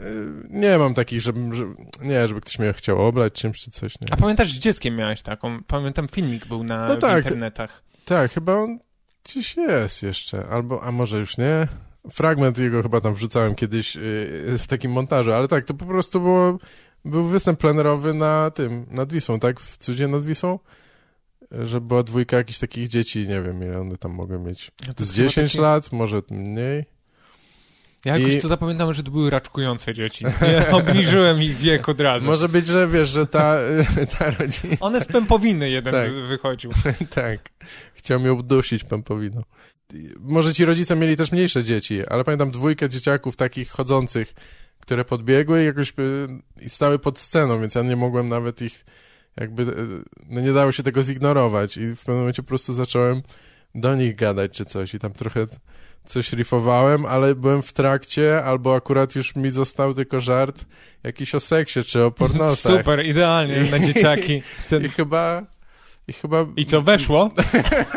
nie 0.49 0.77
mam 0.77 0.93
takich, 0.93 1.21
żeby, 1.21 1.55
żeby, 1.55 1.75
nie, 2.01 2.27
żeby 2.27 2.41
ktoś 2.41 2.59
mnie 2.59 2.73
chciał 2.73 3.07
oblać 3.07 3.33
czymś 3.33 3.59
czy 3.59 3.71
coś, 3.71 4.01
nie. 4.01 4.07
A 4.11 4.17
pamiętasz, 4.17 4.53
z 4.53 4.59
dzieckiem 4.59 4.95
miałeś 4.95 5.21
taką, 5.21 5.63
pamiętam 5.63 6.07
filmik 6.07 6.45
był 6.47 6.63
na 6.63 6.87
No 6.87 6.95
tak, 6.95 7.23
internetach. 7.23 7.83
Tak, 8.05 8.31
chyba 8.31 8.53
on 8.53 8.79
gdzieś 9.25 9.57
jest 9.57 10.03
jeszcze, 10.03 10.45
albo, 10.47 10.83
a 10.83 10.91
może 10.91 11.19
już 11.19 11.37
nie. 11.37 11.67
Fragment 12.11 12.57
jego 12.57 12.83
chyba 12.83 13.01
tam 13.01 13.13
wrzucałem 13.15 13.55
kiedyś 13.55 13.95
yy, 13.95 14.57
w 14.57 14.67
takim 14.67 14.91
montażu, 14.91 15.33
ale 15.33 15.47
tak, 15.47 15.65
to 15.65 15.73
po 15.73 15.85
prostu 15.85 16.19
było, 16.21 16.57
był 17.05 17.25
występ 17.25 17.59
plenerowy 17.59 18.13
na 18.13 18.51
tym, 18.51 18.85
nad 18.91 19.13
Wisłą, 19.13 19.39
tak? 19.39 19.59
W 19.59 19.77
cudzie 19.77 20.07
nad 20.07 20.23
Wisłą? 20.25 20.59
Że 21.51 21.81
była 21.81 22.03
dwójka 22.03 22.37
jakichś 22.37 22.59
takich 22.59 22.87
dzieci, 22.87 23.27
nie 23.27 23.41
wiem 23.41 23.63
ile 23.63 23.79
one 23.79 23.97
tam 23.97 24.11
mogą 24.11 24.39
mieć. 24.39 24.71
No 24.87 24.93
Z 24.97 25.11
chyba 25.11 25.27
10 25.27 25.51
taki- 25.51 25.61
lat, 25.61 25.91
może 25.91 26.21
mniej. 26.31 26.85
Ja 28.05 28.17
jakoś 28.17 28.33
I- 28.35 28.39
to 28.39 28.47
zapamiętam, 28.47 28.93
że 28.93 29.03
to 29.03 29.11
były 29.11 29.29
raczkujące 29.29 29.93
dzieci. 29.93 30.25
Nie 30.41 30.71
obniżyłem 30.77 31.41
ich 31.41 31.57
wiek 31.57 31.89
od 31.89 32.01
razu. 32.01 32.25
Może 32.25 32.49
być, 32.49 32.67
że 32.67 32.87
wiesz, 32.87 33.09
że 33.09 33.27
ta, 33.27 33.55
ta 34.19 34.31
rodzina, 34.31 34.75
One 34.79 35.01
z 35.01 35.05
pępowiny 35.05 35.69
jeden 35.69 35.93
Tak. 35.93 36.11
wy- 36.11 36.27
wychodził. 36.27 36.71
tak, 37.15 37.39
chciał 37.93 38.19
mnie 38.19 38.33
udusić 38.33 38.83
pępowiną. 38.83 39.43
Może 40.19 40.53
ci 40.53 40.65
rodzice 40.65 40.95
mieli 40.95 41.17
też 41.17 41.31
mniejsze 41.31 41.63
dzieci, 41.63 42.07
ale 42.07 42.23
pamiętam 42.23 42.51
dwójkę 42.51 42.89
dzieciaków 42.89 43.35
takich 43.35 43.69
chodzących, 43.69 44.33
które 44.79 45.05
podbiegły 45.05 45.61
i 45.61 45.65
jakoś 45.65 45.89
y, 45.89 46.27
i 46.61 46.69
stały 46.69 46.99
pod 46.99 47.19
sceną, 47.19 47.61
więc 47.61 47.75
ja 47.75 47.81
nie 47.81 47.95
mogłem 47.95 48.29
nawet 48.29 48.61
ich 48.61 48.85
jakby, 49.37 49.63
y, 49.63 49.67
no 50.29 50.41
nie 50.41 50.53
dało 50.53 50.71
się 50.71 50.83
tego 50.83 51.03
zignorować 51.03 51.77
i 51.77 51.95
w 51.95 51.99
pewnym 51.99 52.17
momencie 52.17 52.43
po 52.43 52.47
prostu 52.47 52.73
zacząłem 52.73 53.21
do 53.75 53.95
nich 53.95 54.15
gadać 54.15 54.51
czy 54.51 54.65
coś 54.65 54.93
i 54.93 54.99
tam 54.99 55.13
trochę 55.13 55.47
coś 56.05 56.33
riffowałem, 56.33 57.05
ale 57.05 57.35
byłem 57.35 57.61
w 57.61 57.73
trakcie, 57.73 58.43
albo 58.43 58.75
akurat 58.75 59.15
już 59.15 59.35
mi 59.35 59.49
został 59.49 59.93
tylko 59.93 60.19
żart 60.19 60.65
jakiś 61.03 61.35
o 61.35 61.39
seksie 61.39 61.83
czy 61.83 62.03
o 62.03 62.11
pornosach. 62.11 62.77
Super, 62.77 63.05
idealnie 63.05 63.63
na 63.71 63.79
dzieciaki. 63.79 64.43
Ten... 64.69 64.83
I 64.85 64.89
chyba... 64.89 65.43
I 66.07 66.13
chyba... 66.13 66.45
I 66.55 66.65
co, 66.65 66.81
weszło? 66.81 67.29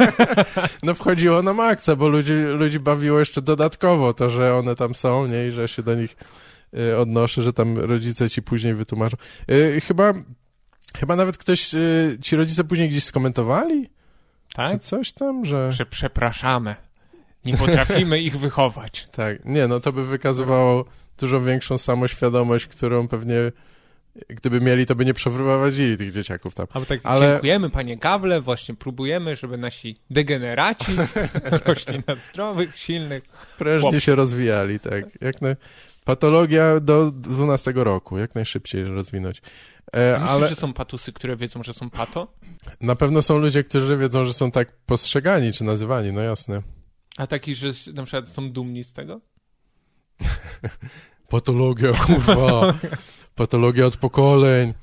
no 0.82 0.94
wchodziło 0.94 1.42
na 1.42 1.52
maksa, 1.52 1.96
bo 1.96 2.08
ludzi, 2.08 2.32
ludzi 2.32 2.80
bawiło 2.80 3.18
jeszcze 3.18 3.42
dodatkowo 3.42 4.14
to, 4.14 4.30
że 4.30 4.54
one 4.54 4.74
tam 4.74 4.94
są, 4.94 5.26
nie? 5.26 5.46
I 5.46 5.50
że 5.50 5.68
się 5.68 5.82
do 5.82 5.94
nich 5.94 6.16
y, 6.78 6.96
odnoszę, 6.96 7.42
że 7.42 7.52
tam 7.52 7.78
rodzice 7.78 8.30
ci 8.30 8.42
później 8.42 8.74
wytłumaczą. 8.74 9.16
Y, 9.50 9.80
chyba, 9.80 10.12
chyba 10.98 11.16
nawet 11.16 11.38
ktoś, 11.38 11.74
y, 11.74 12.18
ci 12.22 12.36
rodzice 12.36 12.64
później 12.64 12.88
gdzieś 12.88 13.04
skomentowali? 13.04 13.90
Tak? 14.54 14.72
Czy 14.72 14.78
coś 14.78 15.12
tam, 15.12 15.44
że... 15.44 15.72
Że 15.72 15.86
przepraszamy. 15.86 16.74
Nie 17.46 17.56
potrafimy 17.56 18.20
ich 18.20 18.38
wychować. 18.38 19.06
Tak, 19.16 19.44
nie, 19.44 19.68
no 19.68 19.80
to 19.80 19.92
by 19.92 20.06
wykazywało 20.06 20.84
dużo 21.18 21.40
większą 21.40 21.78
samoświadomość, 21.78 22.66
którą 22.66 23.08
pewnie 23.08 23.52
gdyby 24.28 24.60
mieli, 24.60 24.86
to 24.86 24.94
by 24.94 25.04
nie 25.04 25.14
przeprowadzili 25.14 25.96
tych 25.96 26.12
dzieciaków 26.12 26.54
tam. 26.54 26.66
Albo 26.72 26.86
tak, 26.86 27.00
Ale- 27.02 27.30
dziękujemy 27.32 27.70
panie 27.70 27.96
Gawle, 27.96 28.40
właśnie 28.40 28.74
próbujemy, 28.74 29.36
żeby 29.36 29.58
nasi 29.58 29.96
degeneraci 30.10 30.92
rośli 31.66 32.02
na 32.06 32.16
zdrowych, 32.16 32.78
silnych. 32.78 33.22
Prężnie 33.58 33.90
Chłop. 33.90 34.02
się 34.02 34.14
rozwijali, 34.14 34.80
tak. 34.80 35.04
Jak 35.20 35.42
na... 35.42 35.48
Patologia 36.04 36.80
do 36.80 37.10
12 37.10 37.72
roku, 37.74 38.18
jak 38.18 38.34
najszybciej 38.34 38.84
rozwinąć. 38.84 39.42
E, 39.92 40.12
Myślisz, 40.12 40.30
ale 40.30 40.48
że 40.48 40.54
są 40.54 40.72
patusy, 40.72 41.12
które 41.12 41.36
wiedzą, 41.36 41.62
że 41.62 41.74
są 41.74 41.90
pato? 41.90 42.32
na 42.80 42.96
pewno 42.96 43.22
są 43.22 43.38
ludzie, 43.38 43.64
którzy 43.64 43.96
wiedzą, 43.96 44.24
że 44.24 44.32
są 44.32 44.50
tak 44.50 44.72
postrzegani 44.86 45.52
czy 45.52 45.64
nazywani, 45.64 46.12
no 46.12 46.20
jasne. 46.20 46.62
A 47.16 47.26
taki, 47.26 47.54
że 47.54 47.68
na 47.94 48.02
przykład 48.02 48.28
są 48.28 48.50
dumni 48.52 48.84
z 48.84 48.92
tego? 48.92 49.20
Patologia, 51.28 51.92
kurwa. 51.92 52.74
Patologia 53.34 53.86
od 53.86 53.96
pokoleń. 53.96 54.74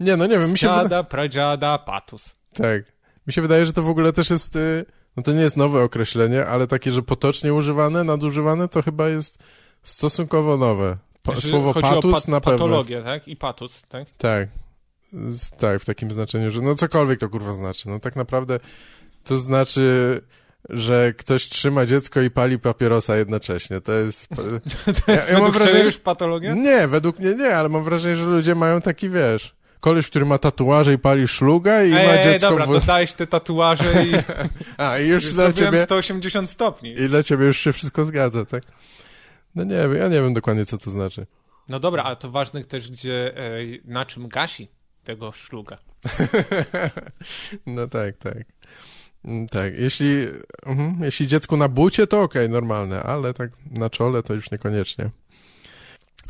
Nie, 0.00 0.16
no 0.16 0.26
nie 0.26 0.38
wiem, 0.38 0.52
mi 0.52 0.58
się 0.58 0.82
wyda... 0.82 1.04
Pradziada, 1.04 1.78
patus. 1.78 2.36
Tak. 2.54 2.82
Mi 3.26 3.32
się 3.32 3.42
wydaje, 3.42 3.66
że 3.66 3.72
to 3.72 3.82
w 3.82 3.88
ogóle 3.88 4.12
też 4.12 4.30
jest... 4.30 4.56
y, 4.56 4.84
No 5.16 5.22
to 5.22 5.32
nie 5.32 5.40
jest 5.40 5.56
nowe 5.56 5.82
określenie, 5.82 6.46
ale 6.46 6.66
takie, 6.66 6.92
że 6.92 7.02
potocznie 7.02 7.54
używane, 7.54 8.04
nadużywane, 8.04 8.68
to 8.68 8.82
chyba 8.82 9.08
jest 9.08 9.38
stosunkowo 9.82 10.56
nowe. 10.56 10.98
Pa, 11.22 11.32
Znaczy, 11.32 11.48
słowo 11.48 11.74
patus 11.74 12.24
pa- 12.24 12.30
na 12.30 12.40
pewno. 12.40 12.58
patologię, 12.58 13.02
tak? 13.02 13.28
I 13.28 13.36
patus, 13.36 13.82
tak? 13.88 14.08
Tak. 14.18 14.48
Tak, 15.58 15.80
w 15.80 15.84
takim 15.84 16.12
znaczeniu, 16.12 16.50
że 16.50 16.60
no 16.60 16.74
cokolwiek 16.74 17.20
to 17.20 17.28
kurwa 17.28 17.52
znaczy. 17.52 17.88
No 17.88 18.00
tak 18.00 18.16
naprawdę 18.16 18.58
to 19.24 19.38
znaczy, 19.38 20.20
że 20.68 21.12
ktoś 21.12 21.48
trzyma 21.48 21.86
dziecko 21.86 22.20
i 22.20 22.30
pali 22.30 22.58
papierosa 22.58 23.16
jednocześnie. 23.16 23.80
To 23.80 23.92
jest... 23.92 24.28
To 25.06 25.12
jest 25.12 25.28
ja 25.28 25.34
mam 25.34 25.42
według 25.42 25.52
wrażenie, 25.52 25.84
już 25.84 25.98
patologia? 25.98 26.54
Nie, 26.54 26.88
według 26.88 27.18
mnie 27.18 27.34
nie, 27.34 27.56
ale 27.56 27.68
mam 27.68 27.84
wrażenie, 27.84 28.14
że 28.14 28.24
ludzie 28.24 28.54
mają 28.54 28.80
taki, 28.80 29.10
wiesz... 29.10 29.54
Koleś, 29.80 30.06
który 30.06 30.24
ma 30.24 30.38
tatuaże 30.38 30.92
i 30.92 30.98
pali 30.98 31.28
szluga 31.28 31.82
i 31.82 31.92
Ej, 31.92 32.06
ma 32.06 32.12
ej, 32.12 32.24
dziecko 32.24 32.50
dobra, 32.50 32.66
w... 32.66 32.72
dodałeś 32.72 33.12
te 33.12 33.26
tatuaże 33.26 34.04
i 34.04 34.12
A, 34.84 34.98
i 34.98 35.08
już 35.08 35.24
już 35.24 35.32
dla 35.32 35.52
ciebie... 35.52 35.84
180 35.84 36.50
stopni. 36.50 36.90
I 37.00 37.08
dla 37.08 37.22
ciebie 37.22 37.46
już 37.46 37.58
się 37.58 37.72
wszystko 37.72 38.04
zgadza, 38.04 38.44
tak? 38.44 38.62
No 39.54 39.64
nie 39.64 39.76
wiem, 39.76 39.94
ja 39.94 40.08
nie 40.08 40.22
wiem 40.22 40.34
dokładnie, 40.34 40.66
co 40.66 40.78
to 40.78 40.90
znaczy. 40.90 41.26
No 41.68 41.80
dobra, 41.80 42.02
ale 42.02 42.16
to 42.16 42.30
ważne 42.30 42.64
też, 42.64 42.90
gdzie, 42.90 43.36
e, 43.36 43.60
na 43.84 44.06
czym 44.06 44.28
gasi 44.28 44.68
tego 45.04 45.32
szluga. 45.32 45.78
No 47.66 47.88
tak, 47.88 48.16
tak. 48.16 48.44
Mm, 49.24 49.46
Tak, 49.46 49.78
jeśli, 49.78 50.26
mhm, 50.66 51.04
jeśli 51.04 51.26
dziecku 51.26 51.56
na 51.56 51.68
bucie, 51.68 52.06
to 52.06 52.22
okej, 52.22 52.48
normalne, 52.50 53.02
ale 53.02 53.34
tak 53.34 53.50
na 53.70 53.90
czole 53.90 54.22
to 54.22 54.34
już 54.34 54.50
niekoniecznie. 54.50 55.10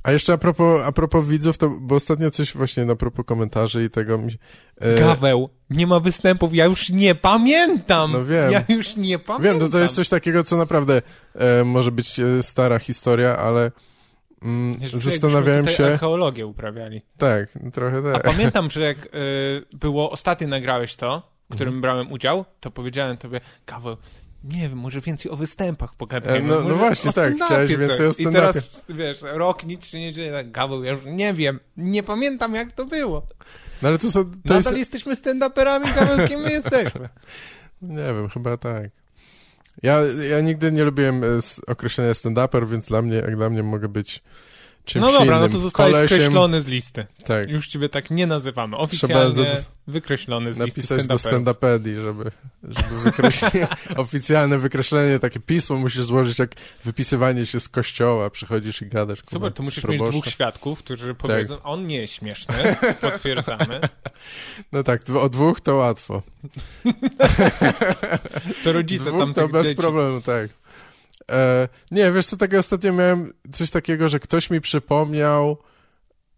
A 0.02 0.12
jeszcze 0.12 0.32
a 0.32 0.38
propos, 0.38 0.82
a 0.84 0.92
propos 0.92 1.28
widzów, 1.28 1.58
to 1.58 1.70
bo 1.80 1.94
ostatnio 1.94 2.30
coś 2.30 2.54
właśnie 2.54 2.84
na 2.84 2.96
propos 2.96 3.26
komentarzy 3.26 3.84
i 3.84 3.90
tego 3.90 4.18
mi... 4.18 4.32
e, 4.80 4.94
Gaweł, 4.94 5.48
nie 5.70 5.86
ma 5.86 6.00
występów, 6.00 6.54
ja 6.54 6.64
już 6.64 6.90
nie 6.90 7.14
pamiętam. 7.14 8.12
No 8.12 8.24
wiem. 8.24 8.52
Ja 8.52 8.64
już 8.68 8.96
nie 8.96 9.18
pamiętam. 9.18 9.44
Wiem, 9.44 9.60
to, 9.60 9.68
to 9.68 9.78
jest 9.78 9.94
coś 9.94 10.08
takiego, 10.08 10.44
co 10.44 10.56
naprawdę 10.56 11.02
e, 11.34 11.64
może 11.64 11.92
być 11.92 12.20
e, 12.20 12.42
stara 12.42 12.78
historia, 12.78 13.36
ale 13.38 13.70
mm, 14.42 14.78
Wiesz, 14.78 14.92
zastanawiałem 14.92 15.68
się... 15.68 15.86
archeologię 15.86 16.46
uprawiali. 16.46 17.02
Tak, 17.18 17.58
trochę 17.72 17.98
A 17.98 18.12
tak. 18.12 18.22
pamiętam, 18.22 18.70
że 18.70 18.80
jak 18.80 19.06
y, 19.06 19.08
było 19.80 20.10
ostatnio 20.10 20.48
nagrałeś 20.48 20.96
to, 20.96 21.31
którym 21.52 21.74
Mhm. 21.74 21.80
brałem 21.80 22.12
udział, 22.12 22.44
to 22.60 22.70
powiedziałem 22.70 23.16
tobie, 23.16 23.40
Gaweł, 23.66 23.96
nie 24.44 24.68
wiem, 24.68 24.78
może 24.78 25.00
więcej 25.00 25.30
o 25.32 25.36
występach 25.36 25.90
E, 25.92 25.96
pogadajmy. 25.98 26.48
no- 26.48 26.54
no 26.54 26.62
może 26.62 26.74
właśnie, 26.74 27.12
tak, 27.12 27.34
chciałeś 27.34 27.70
coś. 27.70 27.78
więcej 27.80 28.06
o 28.06 28.10
I 28.10 28.12
stand-upie. 28.12 28.32
teraz, 28.32 28.82
wiesz, 28.88 29.18
rok, 29.22 29.64
nic 29.64 29.86
się 29.86 30.00
nie 30.00 30.12
dzieje, 30.12 30.32
tak, 30.32 30.50
Gaweł, 30.50 30.84
ja 30.84 30.90
już 30.92 31.00
nie 31.06 31.34
wiem, 31.34 31.60
nie 31.76 32.02
pamiętam 32.02 32.54
jak 32.54 32.72
to 32.72 32.86
było. 32.86 33.26
No 33.82 33.88
ale 33.88 33.98
to, 33.98 34.10
są, 34.10 34.24
to 34.24 34.30
Nadal 34.44 34.76
jest... 34.76 34.78
jesteśmy 34.92 35.14
stand-uperami, 35.14 35.94
Gaweł, 35.94 36.28
kim 36.28 36.40
my 36.40 36.50
jesteśmy? 36.52 37.08
Nie 37.82 37.96
wiem, 38.14 38.28
chyba 38.28 38.56
tak. 38.56 38.90
Ja, 39.82 39.98
ja 40.30 40.40
nigdy 40.40 40.72
nie 40.72 40.84
lubiłem 40.84 41.24
e, 41.24 41.26
określenia 41.66 42.12
stand-uper, 42.12 42.66
więc 42.68 42.88
dla 42.88 43.02
mnie, 43.02 43.16
jak 43.16 43.36
dla 43.36 43.50
mnie 43.50 43.62
mogę 43.62 43.88
być 43.88 44.22
czymś 44.84 45.02
No 45.04 45.12
dobra, 45.12 45.36
innym. 45.36 45.40
no 45.40 45.48
to 45.48 45.58
zostałeś 45.58 45.92
Kolesiem, 45.94 46.18
skreślony 46.18 46.60
z 46.60 46.66
listy. 46.66 47.06
Tak, 47.26 47.50
Już 47.50 47.68
ciebie 47.68 47.88
tak 47.88 48.10
nie 48.10 48.26
nazywamy. 48.26 48.76
Oficjalnie 48.76 49.32
za- 49.32 49.44
wykreślony 49.86 50.52
z 50.52 50.58
listy 50.58 50.80
napisać 50.80 51.06
do 51.06 51.14
stand-uperów. 51.14 51.44
stand-upedii, 51.44 52.00
żeby, 52.00 52.30
żeby 52.62 53.00
wykreślić 53.04 53.52
oficjalne 53.96 54.58
wykreślenie, 54.58 55.18
takie 55.18 55.40
pismo 55.40 55.76
musisz 55.76 56.04
złożyć 56.04 56.38
jak 56.38 56.54
wypisywanie 56.84 57.46
się 57.46 57.60
z 57.60 57.68
kościoła, 57.68 58.30
przychodzisz 58.30 58.82
i 58.82 58.86
gadasz. 58.86 59.22
kurwa, 59.22 59.30
Super, 59.36 59.52
to 59.52 59.62
z 59.62 59.66
musisz 59.66 59.84
mieć 59.84 60.02
dwóch 60.02 60.26
świadków, 60.26 60.78
Tak. 60.78 60.84
którzy 60.84 61.14
powiedzą, 61.14 61.62
on 61.62 61.86
nie 61.86 61.96
jest 61.96 62.14
śmieszny, 62.14 62.54
potwierdzamy. 63.00 63.80
No 64.72 64.82
tak, 64.82 65.02
o 65.20 65.28
dwóch 65.28 65.60
to 65.60 65.74
łatwo. 65.74 66.22
To 68.64 68.72
rodzice 68.72 69.04
Dwóch 69.04 69.20
tam 69.20 69.34
to 69.34 69.48
bez 69.48 69.74
problemu, 69.74 70.20
tak. 70.20 70.50
E, 71.30 71.68
nie, 71.90 72.12
wiesz 72.12 72.26
co, 72.26 72.36
tak 72.36 72.54
ostatnio 72.54 72.92
miałem 72.92 73.32
coś 73.52 73.70
takiego, 73.70 74.08
że 74.08 74.20
ktoś 74.20 74.50
mi 74.50 74.60
przypomniał, 74.60 75.56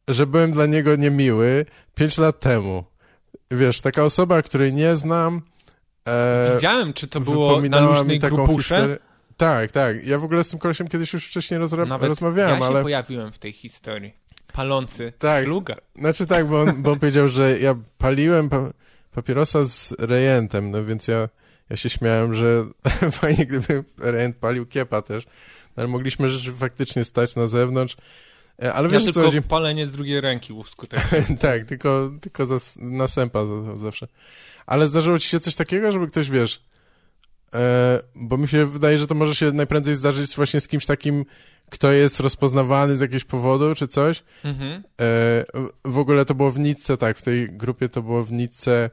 że 0.09 0.27
byłem 0.27 0.53
dla 0.53 0.67
niego 0.67 0.97
niemiły 0.97 1.67
pięć 1.95 2.19
lat 2.19 2.41
temu. 2.41 2.85
Wiesz, 3.51 3.81
taka 3.81 4.05
osoba, 4.05 4.43
której 4.43 4.73
nie 4.73 4.97
znam, 4.97 5.43
e, 6.09 6.55
Widziałem, 6.55 6.93
czy 6.93 7.09
to 7.09 7.21
było 7.21 7.61
na 7.61 7.81
luźnej 7.81 8.19
grupusze. 8.19 8.75
historię. 8.75 8.99
Tak, 9.37 9.73
tak. 9.73 10.07
Ja 10.07 10.19
w 10.19 10.25
ogóle 10.25 10.45
z 10.45 10.51
tym 10.51 10.59
kolesiem 10.59 10.89
kiedyś 10.89 11.13
już 11.13 11.27
wcześniej 11.27 11.61
rozra- 11.61 11.89
Nawet 11.89 12.09
rozmawiałem, 12.09 12.53
ja 12.55 12.59
się 12.59 12.65
ale... 12.65 12.83
pojawiłem 12.83 13.33
w 13.33 13.39
tej 13.39 13.53
historii. 13.53 14.15
Palący 14.53 15.13
Tak. 15.19 15.45
szluga. 15.45 15.77
Znaczy 15.99 16.27
tak, 16.27 16.47
bo 16.47 16.61
on, 16.61 16.83
bo 16.83 16.93
on 16.93 16.99
powiedział, 16.99 17.29
że 17.29 17.59
ja 17.59 17.75
paliłem 17.99 18.49
pa 18.49 18.71
papierosa 19.15 19.65
z 19.65 19.95
rejentem, 19.99 20.71
no 20.71 20.85
więc 20.85 21.09
ja, 21.09 21.29
ja 21.75 21.79
się 21.79 21.91
śmiałem, 21.91 22.35
że 22.35 22.65
fajnie 23.21 23.47
gdyby 23.47 23.85
rejent 23.99 24.37
palił 24.37 24.67
kiepa 24.67 25.03
też, 25.03 25.27
no, 25.27 25.33
ale 25.77 25.89
mogliśmy 25.89 26.29
rzeczy 26.29 26.53
faktycznie 26.53 27.05
stać 27.05 27.37
na 27.37 27.47
zewnątrz. 27.47 27.97
E, 28.63 28.73
Ale 28.75 28.89
Ja 28.89 28.93
wiesz 28.93 29.03
o 29.03 29.07
co 29.07 29.13
tylko 29.13 29.27
chodzi? 29.29 29.43
palenie 29.43 29.87
z 29.87 29.93
drugiej 29.93 30.21
ręki 30.21 30.53
uskuteczniłem. 30.53 31.37
tak, 31.49 31.65
tylko, 31.65 32.11
tylko 32.21 32.45
zas- 32.47 32.77
na 32.81 33.09
sępa 33.09 33.47
za- 33.47 33.77
zawsze. 33.77 34.09
Ale 34.67 34.89
zdarzyło 34.89 35.19
ci 35.19 35.29
się 35.29 35.41
coś 35.41 35.55
takiego, 35.55 35.93
żeby 35.93 36.07
ktoś, 36.07 36.31
wiesz, 36.31 36.63
e, 37.55 38.01
bo 38.15 38.37
mi 38.37 38.49
się 38.49 38.67
wydaje, 38.67 38.99
że 38.99 39.07
to 39.07 39.15
może 39.15 39.35
się 39.35 39.53
najprędzej 39.53 39.95
zdarzyć 39.95 40.37
właśnie 40.37 40.61
z 40.61 40.69
kimś 40.69 40.87
takim, 40.87 41.25
kto 41.71 41.93
jest 41.93 42.21
rozpoznawany 42.21 42.97
z 42.97 43.01
jakiegoś 43.01 43.25
powodu 43.25 43.75
czy 43.75 43.89
coś, 43.89 44.23
Mhm. 44.45 44.73
E, 44.73 45.45
w 45.85 45.99
ogóle 45.99 46.25
to 46.25 46.35
było 46.35 46.51
w 46.51 46.59
Nicce, 46.59 46.97
tak, 46.97 47.19
w 47.19 47.23
tej 47.23 47.49
grupie 47.53 47.89
to 47.89 48.03
było 48.03 48.25
w 48.25 48.33
Nicce. 48.33 48.91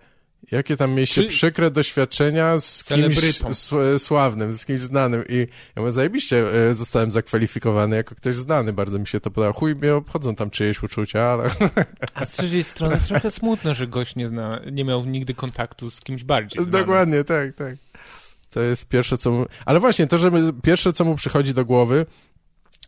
Jakie 0.52 0.78
tam 0.78 0.92
mieliście 0.92 1.22
Czy- 1.22 1.28
przykre 1.30 1.72
doświadczenia 1.72 2.60
z 2.60 2.84
kimś 2.84 3.18
sławnym, 3.98 4.58
z 4.58 4.66
kimś 4.66 4.82
znanym 4.82 5.24
i 5.30 5.38
ja 5.76 5.82
mówię, 5.82 5.92
zajebiście 5.92 6.46
e, 6.70 6.76
zostałem 6.76 7.12
zakwalifikowany 7.12 7.96
jako 7.96 8.16
ktoś 8.16 8.36
znany, 8.36 8.74
bardzo 8.74 9.00
mi 9.00 9.08
się 9.08 9.20
to 9.20 9.32
podoba. 9.32 9.54
Chuj 9.54 9.76
mnie 9.76 9.96
obchodzą 9.96 10.36
tam 10.36 10.50
czyjeś 10.50 10.84
uczucia, 10.84 11.22
ale 11.22 11.50
A 12.14 12.26
z 12.26 12.32
trzeciej 12.32 12.64
strony 12.64 12.98
trochę 13.08 13.32
smutno, 13.32 13.74
że 13.74 13.88
gość 13.88 14.16
nie, 14.16 14.28
zna, 14.28 14.62
nie 14.72 14.86
miał 14.86 15.06
nigdy 15.06 15.34
kontaktu 15.34 15.92
z 15.92 16.00
kimś 16.02 16.24
bardziej 16.24 16.64
znanym. 16.64 16.72
dokładnie, 16.72 17.24
tak, 17.24 17.56
tak. 17.56 17.76
To 18.50 18.62
jest 18.62 18.86
pierwsze, 18.88 19.18
co 19.18 19.32
mu... 19.32 19.46
Ale 19.66 19.80
właśnie, 19.80 20.08
to, 20.08 20.18
że 20.18 20.32
my- 20.32 20.54
pierwsze, 20.64 20.94
co 20.94 21.06
mu 21.06 21.16
przychodzi 21.16 21.54
do 21.54 21.66
głowy 21.66 22.06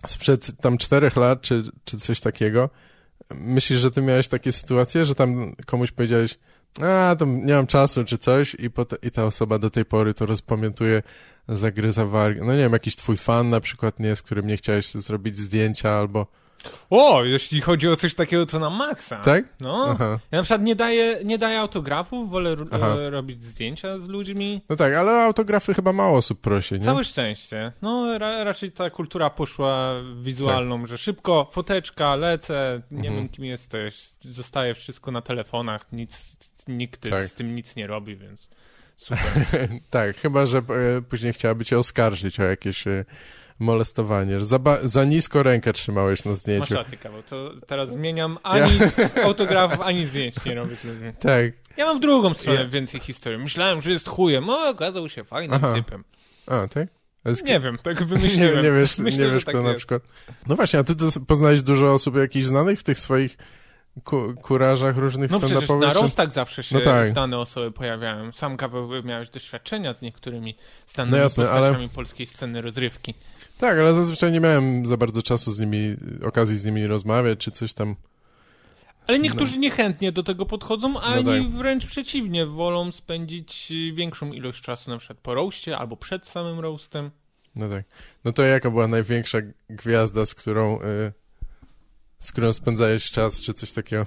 sprzed 0.08 0.52
tam 0.62 0.78
czterech 0.78 1.16
lat, 1.16 1.42
czy, 1.42 1.64
czy 1.86 1.98
coś 2.00 2.20
takiego, 2.20 2.70
myślisz, 3.32 3.80
że 3.80 3.92
ty 3.92 4.02
miałeś 4.02 4.28
takie 4.28 4.52
sytuacje, 4.52 5.06
że 5.06 5.16
tam 5.16 5.56
komuś 5.66 5.92
powiedziałeś, 5.92 6.38
a, 6.82 7.16
tam 7.16 7.46
nie 7.46 7.54
mam 7.54 7.68
czasu, 7.68 8.04
czy 8.04 8.18
coś 8.18 8.56
i, 8.56 8.70
i 9.08 9.12
ta 9.12 9.26
osoba 9.26 9.60
do 9.60 9.70
tej 9.70 9.86
pory 9.86 10.14
to 10.14 10.26
rozpamiętuje, 10.26 11.02
zagryza 11.48 12.06
wargę. 12.06 12.42
No 12.46 12.54
nie 12.54 12.60
wiem, 12.60 12.74
jakiś 12.74 12.96
twój 12.96 13.18
fan 13.18 13.50
na 13.50 13.60
przykład, 13.60 14.00
nie, 14.00 14.16
z 14.16 14.22
którym 14.22 14.48
nie 14.48 14.58
chciałeś 14.58 14.88
zrobić 14.88 15.38
zdjęcia 15.38 15.90
albo... 15.90 16.28
O, 16.90 17.24
jeśli 17.24 17.62
chodzi 17.62 17.90
o 17.90 17.96
coś 17.96 18.16
takiego, 18.16 18.46
to 18.46 18.60
na 18.60 18.70
maksa. 18.70 19.20
Tak? 19.20 19.46
No. 19.62 19.88
Aha. 19.90 20.20
Ja 20.32 20.38
na 20.38 20.44
przykład 20.44 20.62
nie 20.62 20.76
daję, 20.76 21.20
nie 21.26 21.38
daję 21.38 21.60
autografów, 21.60 22.30
wolę 22.30 22.56
e, 22.72 23.10
robić 23.10 23.44
zdjęcia 23.44 24.00
z 24.00 24.08
ludźmi. 24.08 24.62
No 24.70 24.76
tak, 24.76 24.94
ale 24.94 25.12
autografy 25.12 25.74
chyba 25.74 25.94
mało 25.94 26.18
osób 26.18 26.42
prosi, 26.42 26.76
nie? 26.76 26.80
Całe 26.82 27.04
szczęście. 27.04 27.72
No, 27.82 28.18
ra 28.18 28.44
raczej 28.44 28.72
ta 28.72 28.90
kultura 28.90 29.30
poszła 29.30 29.94
wizualną, 30.24 30.88
że 30.88 30.98
szybko, 30.98 31.50
foteczka, 31.52 32.16
lecę, 32.16 32.82
nie 32.92 32.98
Tak. 32.98 33.06
Mhm. 33.06 33.16
wiem 33.16 33.30
kim 33.30 33.46
jesteś, 33.46 34.10
zostaje 34.26 34.76
wszystko 34.76 35.12
na 35.12 35.22
telefonach, 35.22 35.86
nic, 35.92 36.38
nikt 36.68 37.10
Tak. 37.10 37.28
z 37.28 37.34
tym 37.34 37.56
nic 37.56 37.76
nie 37.76 37.88
robi, 37.88 38.16
więc 38.16 38.50
super. 38.98 39.20
tak, 39.90 40.18
chyba, 40.18 40.46
że 40.46 40.58
e, 40.58 41.02
później 41.10 41.34
chciałaby 41.34 41.66
cię 41.66 41.80
oskarżyć 41.80 42.40
o 42.40 42.44
jakieś 42.44 42.88
e, 42.88 43.06
molestowanie, 43.60 44.40
że 44.40 44.46
za, 44.46 44.60
za 44.84 45.06
nisko 45.06 45.44
rękę 45.44 45.74
trzymałeś 45.74 46.26
na 46.26 46.32
Masz 46.32 46.40
zdjęciu. 46.40 46.76
rację, 46.76 46.98
Kawał, 46.98 47.24
to 47.24 47.52
teraz 47.68 47.90
zmieniam, 47.90 48.38
ani 48.44 48.72
autografów, 49.24 49.82
ani 49.82 50.06
zdjęć 50.06 50.36
nie 50.46 50.56
robię 50.56 50.76
z 50.76 50.84
ludźmi. 50.84 51.14
Tak. 51.20 51.46
Ja 51.78 51.86
mam 51.86 51.98
w 51.98 52.02
drugą 52.02 52.34
stronę 52.34 52.60
Ja- 52.62 52.68
więcej 52.68 53.00
historii. 53.02 53.40
Myślałem, 53.40 53.82
że 53.82 53.92
jest 53.92 54.08
chujem, 54.10 54.50
o, 54.50 54.70
okazał 54.70 55.10
się 55.10 55.24
fajnym 55.24 55.56
Aha. 55.64 55.74
typem. 55.76 56.04
A, 56.48 56.68
tak? 56.68 56.88
Z- 57.26 57.44
Nie 57.44 57.60
wiem, 57.60 57.78
tak 57.84 58.00
nie, 58.00 58.06
wymyśliłem. 58.06 58.64
nie 58.64 58.72
wiesz, 58.72 58.98
Myślę, 58.98 59.26
nie 59.26 59.32
wiesz 59.34 59.44
tak 59.46 59.56
kto 59.56 59.62
na 59.64 59.70
jest. 59.70 59.78
przykład. 59.78 60.04
No 60.48 60.56
właśnie, 60.56 60.80
a 60.80 60.84
ty 60.84 60.94
poznałeś 61.28 61.62
dużo 61.62 61.94
osób 61.94 62.16
jakichś 62.18 62.46
znanych 62.46 62.80
w 62.80 62.84
tych 62.84 63.00
swoich 63.00 63.38
ku- 64.04 64.34
kurażach 64.42 64.98
różnych 64.98 65.32
No 65.32 65.40
stand-upowych? 65.40 65.80
na 65.88 65.94
czy- 65.94 66.00
roastach 66.00 66.32
zawsze 66.32 66.64
się 66.64 66.76
No 66.76 66.82
tak. 66.82 67.12
znane 67.12 67.40
osoby 67.40 67.72
pojawiają. 67.72 68.32
Sam 68.32 68.58
kawał 68.58 68.90
miałeś 69.04 69.30
doświadczenia 69.30 69.94
z 69.94 70.02
niektórymi 70.02 70.56
No 70.58 70.94
znanymi 70.94 71.18
jasne, 71.18 71.50
ale- 71.50 71.90
polskiej 71.90 72.28
sceny 72.28 72.62
rozrywki. 72.62 73.14
Tak, 73.58 73.78
ale 73.80 73.94
zazwyczaj 73.94 74.32
nie 74.32 74.40
miałem 74.40 74.86
za 74.86 74.98
bardzo 74.98 75.22
czasu 75.24 75.52
z 75.52 75.60
nimi, 75.60 75.96
okazji 76.26 76.58
z 76.58 76.66
nimi 76.66 76.88
rozmawiać, 76.88 77.40
czy 77.40 77.52
coś 77.52 77.74
tam. 77.74 77.96
Ale 79.08 79.20
niektórzy 79.20 79.58
niechętnie 79.60 80.12
do 80.12 80.24
tego 80.24 80.46
podchodzą, 80.46 81.00
a 81.02 81.16
No 81.16 81.24
tak. 81.24 81.50
wręcz 81.50 81.86
przeciwnie, 81.86 82.46
wolą 82.46 82.92
spędzić 82.92 83.72
y, 83.72 83.94
większą 83.94 84.32
ilość 84.32 84.62
czasu 84.62 84.92
na 84.92 84.98
przykład 84.98 85.20
po 85.20 85.34
roastie 85.34 85.78
albo 85.78 85.98
przed 85.98 86.28
samym 86.28 86.60
roastem. 86.60 87.12
No 87.56 87.70
tak. 87.70 87.84
No 88.26 88.32
to 88.32 88.44
jaka 88.44 88.70
była 88.72 88.88
największa 88.88 89.38
gwiazda, 89.70 90.26
z 90.26 90.34
którą, 90.36 90.82
y, 90.82 91.14
z 92.24 92.32
którą 92.32 92.54
spędzałeś 92.54 93.12
czas, 93.12 93.42
czy 93.42 93.54
coś 93.54 93.72
takiego? 93.72 94.06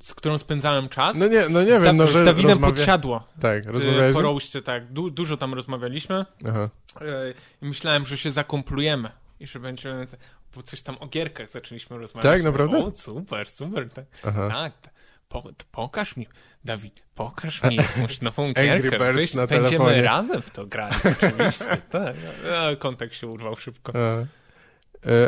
Z 0.00 0.14
którą 0.14 0.38
spędzałem 0.38 0.88
czas. 0.88 1.16
No 1.16 1.26
nie, 1.26 1.48
no 1.48 1.62
nie 1.62 1.80
z 1.80 1.82
wiem, 1.82 1.96
no 1.96 2.06
z 2.06 2.10
że 2.10 2.24
Dawidem 2.24 2.50
rozmawia... 2.50 2.74
podsiadło. 2.74 3.28
Tak, 3.40 3.66
y, 3.66 3.72
rozmawiałeś 3.72 4.14
z 4.14 4.16
Po 4.16 4.22
roastie, 4.22 4.62
tak. 4.62 4.92
Du 4.92 5.10
dużo 5.10 5.36
tam 5.36 5.54
rozmawialiśmy. 5.54 6.26
Aha. 6.48 6.70
E, 7.00 7.34
I 7.62 7.66
myślałem, 7.66 8.06
że 8.06 8.18
się 8.18 8.32
zakomplujemy 8.32 9.10
i 9.40 9.46
że 9.46 9.60
będziemy. 9.60 10.06
Bo 10.54 10.62
coś 10.62 10.82
tam 10.82 10.96
o 10.98 11.06
gierkach 11.06 11.50
zaczęliśmy 11.50 11.98
rozmawiać. 11.98 12.32
Tak, 12.32 12.42
naprawdę? 12.42 12.78
O, 12.78 12.92
super, 12.96 13.48
super. 13.50 13.90
Tak, 13.90 14.04
Aha. 14.24 14.48
tak 14.50 14.90
po, 15.28 15.42
pokaż 15.72 16.16
mi, 16.16 16.26
Dawid, 16.64 17.02
pokaż 17.14 17.62
mi 17.70 17.76
jakąś 17.76 18.20
nową 18.20 18.46
Angry 18.46 18.64
gierkę. 18.64 18.98
Birds 18.98 19.14
Weź, 19.16 19.34
na 19.34 19.46
będziemy 19.46 19.68
telefonie. 19.70 20.02
razem 20.02 20.42
w 20.42 20.50
to 20.50 20.66
grali, 20.66 20.94
oczywiście. 21.22 21.76
tak. 21.90 22.16
A, 22.56 22.76
kontakt 22.76 23.14
się 23.14 23.26
urwał 23.26 23.56
szybko. 23.56 23.92
A, 23.94 24.26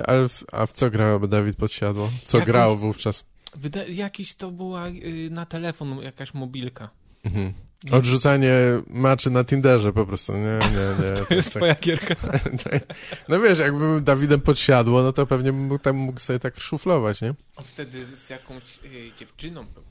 ale 0.07 0.29
w, 0.29 0.45
a 0.53 0.67
w 0.67 0.73
co 0.73 0.91
grał 0.91 1.29
Dawid 1.29 1.57
Podsiadło? 1.57 2.11
Co 2.25 2.39
Jakąś- 2.39 2.53
grał 2.53 2.79
wówczas? 2.79 3.25
Wyda 3.57 3.85
jakiś 3.85 4.35
to 4.35 4.50
była 4.50 4.89
y, 4.89 5.29
na 5.31 5.47
telefon 5.47 6.03
jakaś 6.03 6.35
mobilka. 6.35 6.91
Mhm. 7.25 7.53
Odrzucanie 7.91 8.53
maczy 8.87 9.31
na 9.31 9.45
Tinderze 9.45 9.93
po 9.93 10.07
prostu. 10.07 10.33
Nie, 10.33 10.39
nie, 10.41 11.09
nie. 11.11 11.25
To 11.27 11.35
jest 11.35 11.49
tak. 11.53 11.57
twoja 11.61 11.75
gierka. 11.75 12.15
Tak. 12.71 12.95
No 13.29 13.41
wiesz, 13.41 13.59
jakbym 13.59 14.05
Dawidem 14.05 14.41
podsiadło, 14.41 15.03
no 15.03 15.12
to 15.12 15.27
pewnie 15.27 15.53
bym 15.53 15.62
mógł, 15.62 15.79
tam 15.79 15.97
mógł 15.97 16.21
sobie 16.21 16.39
tak 16.39 16.61
szuflować, 16.61 17.21
nie? 17.23 17.35
On 17.57 17.65
wtedy 17.65 18.07
z 18.27 18.31
jakąś 18.31 18.62
y, 18.85 19.11
dziewczyną 19.19 19.67
był. 19.67 19.83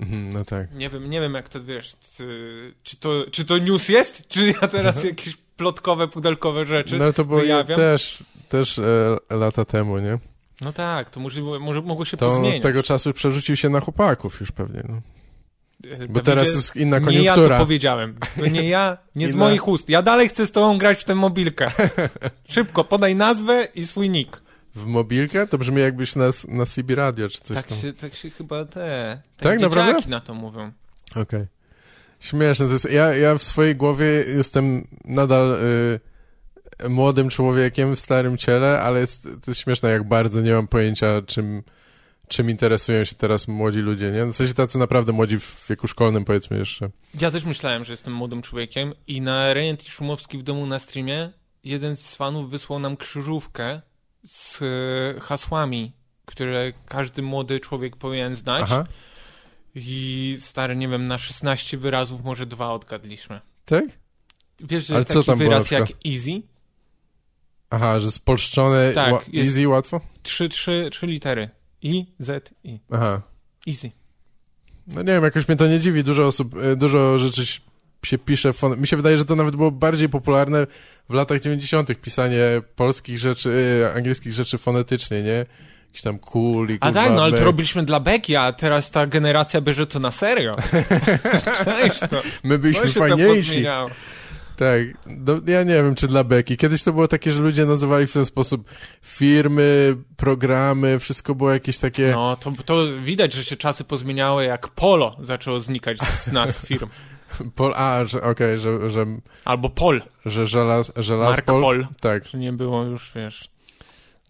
Mhm, 0.00 0.30
no 0.30 0.44
tak. 0.44 0.74
Nie 0.74 0.90
wiem, 0.90 1.10
nie 1.10 1.20
wiem 1.20 1.34
jak 1.34 1.48
to 1.48 1.64
wiesz, 1.64 1.96
czy, 2.82 2.96
to, 2.96 3.24
czy 3.30 3.44
to 3.44 3.58
news 3.58 3.88
jest, 3.88 4.28
czy 4.28 4.46
ja 4.62 4.68
teraz 4.68 5.04
jakieś 5.04 5.36
plotkowe, 5.56 6.08
pudelkowe 6.08 6.64
rzeczy 6.64 6.96
No 6.98 7.12
to 7.12 7.24
było 7.24 7.40
wyjawiam? 7.40 7.76
też, 7.78 8.24
też 8.48 8.78
e, 8.78 9.16
lata 9.30 9.64
temu, 9.64 9.98
nie? 9.98 10.18
No 10.60 10.72
tak, 10.72 11.10
to 11.10 11.20
możliwe, 11.20 11.58
może 11.58 11.80
mogło 11.82 12.04
się 12.04 12.16
To 12.16 12.30
pozmieniać. 12.30 12.62
tego 12.62 12.82
czasu 12.82 13.12
przerzucił 13.12 13.56
się 13.56 13.68
na 13.68 13.80
chłopaków 13.80 14.40
już 14.40 14.52
pewnie, 14.52 14.82
no. 14.88 15.00
E, 15.90 16.08
Bo 16.08 16.20
teraz 16.20 16.54
jest 16.54 16.76
inna 16.76 16.98
Nie 16.98 17.04
ja 17.22 17.32
to 17.32 17.36
koniunktura. 17.36 17.58
powiedziałem. 17.58 18.14
To 18.38 18.46
nie 18.46 18.68
ja, 18.68 18.98
nie 19.14 19.32
z 19.32 19.34
moich 19.34 19.68
ust. 19.68 19.88
Ja 19.88 20.02
dalej 20.02 20.28
chcę 20.28 20.46
z 20.46 20.52
tobą 20.52 20.78
grać 20.78 21.00
w 21.00 21.04
tę 21.04 21.14
mobilkę. 21.14 21.66
Szybko, 22.48 22.84
podaj 22.84 23.16
nazwę 23.16 23.68
i 23.74 23.86
swój 23.86 24.10
nick. 24.10 24.42
W 24.74 24.86
mobilkę? 24.86 25.46
To 25.46 25.58
brzmi 25.58 25.80
jakbyś 25.80 26.16
na, 26.16 26.24
na 26.48 26.66
CB 26.66 26.94
Radio 26.94 27.28
czy 27.28 27.40
coś 27.40 27.56
Tak 27.56 27.66
tam. 27.66 27.78
się, 27.78 27.92
tak 27.92 28.14
się 28.14 28.30
chyba 28.30 28.64
te, 28.64 29.20
Tak, 29.36 29.58
dzieciaki 29.58 29.62
naprawdę? 29.76 30.10
na 30.10 30.20
to 30.20 30.34
mówią. 30.34 30.72
Okej. 31.16 31.46
Śmieszne 32.22 32.66
to 32.66 32.72
jest. 32.72 32.90
Ja, 32.90 33.14
ja 33.14 33.38
w 33.38 33.42
swojej 33.42 33.76
głowie 33.76 34.06
jestem 34.36 34.88
nadal 35.04 35.52
y, 36.84 36.88
młodym 36.88 37.28
człowiekiem 37.28 37.96
w 37.96 38.00
starym 38.00 38.38
ciele, 38.38 38.80
ale 38.80 39.00
jest, 39.00 39.22
to 39.22 39.50
jest 39.50 39.60
śmieszne, 39.60 39.90
jak 39.90 40.08
bardzo 40.08 40.40
nie 40.40 40.52
mam 40.52 40.68
pojęcia, 40.68 41.22
czym, 41.26 41.62
czym 42.28 42.50
interesują 42.50 43.04
się 43.04 43.14
teraz 43.14 43.48
młodzi 43.48 43.78
ludzie, 43.78 44.10
nie? 44.10 44.26
W 44.26 44.36
sensie 44.36 44.54
tacy 44.54 44.78
naprawdę 44.78 45.12
młodzi 45.12 45.38
w 45.38 45.66
wieku 45.68 45.88
szkolnym, 45.88 46.24
powiedzmy 46.24 46.58
jeszcze. 46.58 46.90
Ja 47.20 47.30
też 47.30 47.44
myślałem, 47.44 47.84
że 47.84 47.92
jestem 47.92 48.12
młodym 48.12 48.42
człowiekiem 48.42 48.94
i 49.06 49.20
na 49.20 49.54
Rejent 49.54 49.86
i 49.86 49.90
Szumowski 49.90 50.38
w 50.38 50.42
domu 50.42 50.66
na 50.66 50.78
streamie 50.78 51.32
jeden 51.64 51.96
z 51.96 52.14
fanów 52.14 52.50
wysłał 52.50 52.78
nam 52.78 52.96
krzyżówkę 52.96 53.80
z 54.24 54.60
hasłami, 55.22 55.92
które 56.26 56.72
każdy 56.86 57.22
młody 57.22 57.60
człowiek 57.60 57.96
powinien 57.96 58.34
znać. 58.34 58.62
Aha. 58.64 58.84
I 59.74 60.36
stary, 60.40 60.76
nie 60.76 60.88
wiem, 60.88 61.08
na 61.08 61.18
16 61.18 61.78
wyrazów 61.78 62.24
może 62.24 62.46
dwa 62.46 62.70
odgadliśmy. 62.70 63.40
Tak? 63.64 63.84
Wiesz, 64.60 64.86
że 64.86 64.94
Ale 64.94 65.00
jest 65.00 65.12
co 65.12 65.18
taki 65.18 65.26
tam 65.26 65.38
wyraz 65.38 65.70
jak 65.70 65.88
easy? 66.06 66.42
Aha, 67.70 68.00
że 68.00 68.10
spolszczone, 68.10 68.92
Tak, 68.94 69.14
ła- 69.14 69.38
easy, 69.44 69.68
łatwo? 69.68 70.00
Trzy, 70.22 70.48
trzy, 70.48 70.88
trzy 70.92 71.06
litery. 71.06 71.50
I, 71.82 72.06
Z, 72.18 72.54
I. 72.64 72.78
Aha. 72.90 73.22
Easy. 73.68 73.90
No 74.86 75.02
nie 75.02 75.12
wiem, 75.12 75.24
jakoś 75.24 75.48
mnie 75.48 75.56
to 75.56 75.66
nie 75.66 75.80
dziwi. 75.80 76.04
Dużo 76.04 76.26
osób, 76.26 76.56
y, 76.56 76.76
dużo 76.76 77.18
rzeczy 77.18 77.42
się 78.04 78.18
pisze. 78.18 78.52
Fon... 78.52 78.80
Mi 78.80 78.86
się 78.86 78.96
wydaje, 78.96 79.16
że 79.16 79.24
to 79.24 79.36
nawet 79.36 79.56
było 79.56 79.70
bardziej 79.70 80.08
popularne 80.08 80.66
w 81.08 81.14
latach 81.14 81.40
90. 81.40 82.00
pisanie 82.00 82.62
polskich 82.76 83.18
rzeczy, 83.18 83.50
y, 83.50 83.94
angielskich 83.94 84.32
rzeczy 84.32 84.58
fonetycznie, 84.58 85.22
nie? 85.22 85.46
Jakiś 85.92 86.02
tam 86.02 86.18
cool 86.18 86.68
i 86.70 86.78
A 86.80 86.92
tak, 86.92 87.12
no 87.12 87.22
ale 87.22 87.38
to 87.38 87.44
robiliśmy 87.44 87.84
dla 87.84 88.00
beki, 88.00 88.36
a 88.36 88.52
teraz 88.52 88.90
ta 88.90 89.06
generacja 89.06 89.60
bierze 89.60 89.86
to 89.86 89.98
na 89.98 90.10
serio. 90.10 90.54
Cześć 91.64 92.00
to. 92.00 92.22
My 92.44 92.54
To 92.54 92.62
byliśmy 92.62 92.90
tam 92.90 93.08
fajniejsi. 93.08 93.64
Tak. 94.56 94.80
No, 95.06 95.40
ja 95.46 95.62
nie 95.62 95.74
wiem, 95.74 95.94
czy 95.94 96.08
dla 96.08 96.24
beki. 96.24 96.56
Kiedyś 96.56 96.82
to 96.82 96.92
było 96.92 97.08
takie, 97.08 97.30
że 97.30 97.42
ludzie 97.42 97.66
nazywali 97.66 98.06
w 98.06 98.12
ten 98.12 98.24
sposób 98.24 98.70
firmy, 99.02 99.96
programy, 100.16 100.98
wszystko 100.98 101.34
było 101.34 101.52
jakieś 101.52 101.78
takie... 101.78 102.10
No, 102.10 102.36
to, 102.36 102.52
to 102.64 102.86
widać, 103.04 103.32
że 103.32 103.44
się 103.44 103.56
czasy 103.56 103.84
pozmieniały, 103.84 104.44
jak 104.44 104.68
polo 104.68 105.16
zaczęło 105.22 105.60
znikać 105.60 105.98
z 106.00 106.32
nazw 106.32 106.66
firm. 106.66 106.88
Pol... 107.56 107.72
A, 107.76 108.04
że 108.04 108.22
okej, 108.22 108.58
że, 108.58 108.90
że, 108.90 109.06
Albo 109.44 109.70
pol, 109.70 110.02
że 110.26 110.46
żelaz, 110.46 110.88
Mark 110.88 111.06
żelazpol... 111.06 111.60
Pol, 111.60 111.86
Tak, 112.00 112.28
że 112.28 112.38
nie 112.38 112.52
było 112.52 112.84
już, 112.84 113.12
wiesz... 113.14 113.51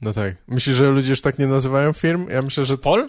no 0.02 0.12
tak. 0.12 0.36
Myślisz, 0.48 0.76
że 0.76 0.90
ludzie 0.90 1.10
już 1.10 1.20
tak 1.20 1.38
nie 1.38 1.46
nazywają 1.46 1.92
firm? 1.92 2.28
Ja 2.30 2.42
myślę, 2.42 2.64
że 2.64 2.78
Pol? 2.78 3.08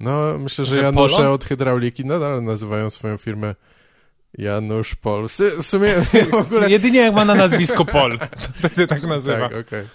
No, 0.00 0.38
myślę, 0.38 0.64
że, 0.64 0.74
Że 0.74 0.82
Janusze 0.82 1.16
Polo? 1.16 1.32
od 1.32 1.44
hydrauliki 1.44 2.04
nadal 2.04 2.44
nazywają 2.44 2.90
swoją 2.90 3.16
firmę 3.16 3.54
Janusz 4.38 4.94
Pol. 4.94 5.28
W 5.62 5.66
sumie 5.66 5.94
w 6.30 6.34
ogóle... 6.44 6.70
Jedynie 6.70 7.00
jak 7.00 7.14
ma 7.14 7.24
na 7.24 7.34
nazwisko 7.34 7.84
Pol, 7.84 8.18
to 8.42 8.68
wtedy 8.68 8.86
tak 8.86 9.02
nazywa. 9.02 9.48
tak, 9.48 9.58
okej. 9.58 9.86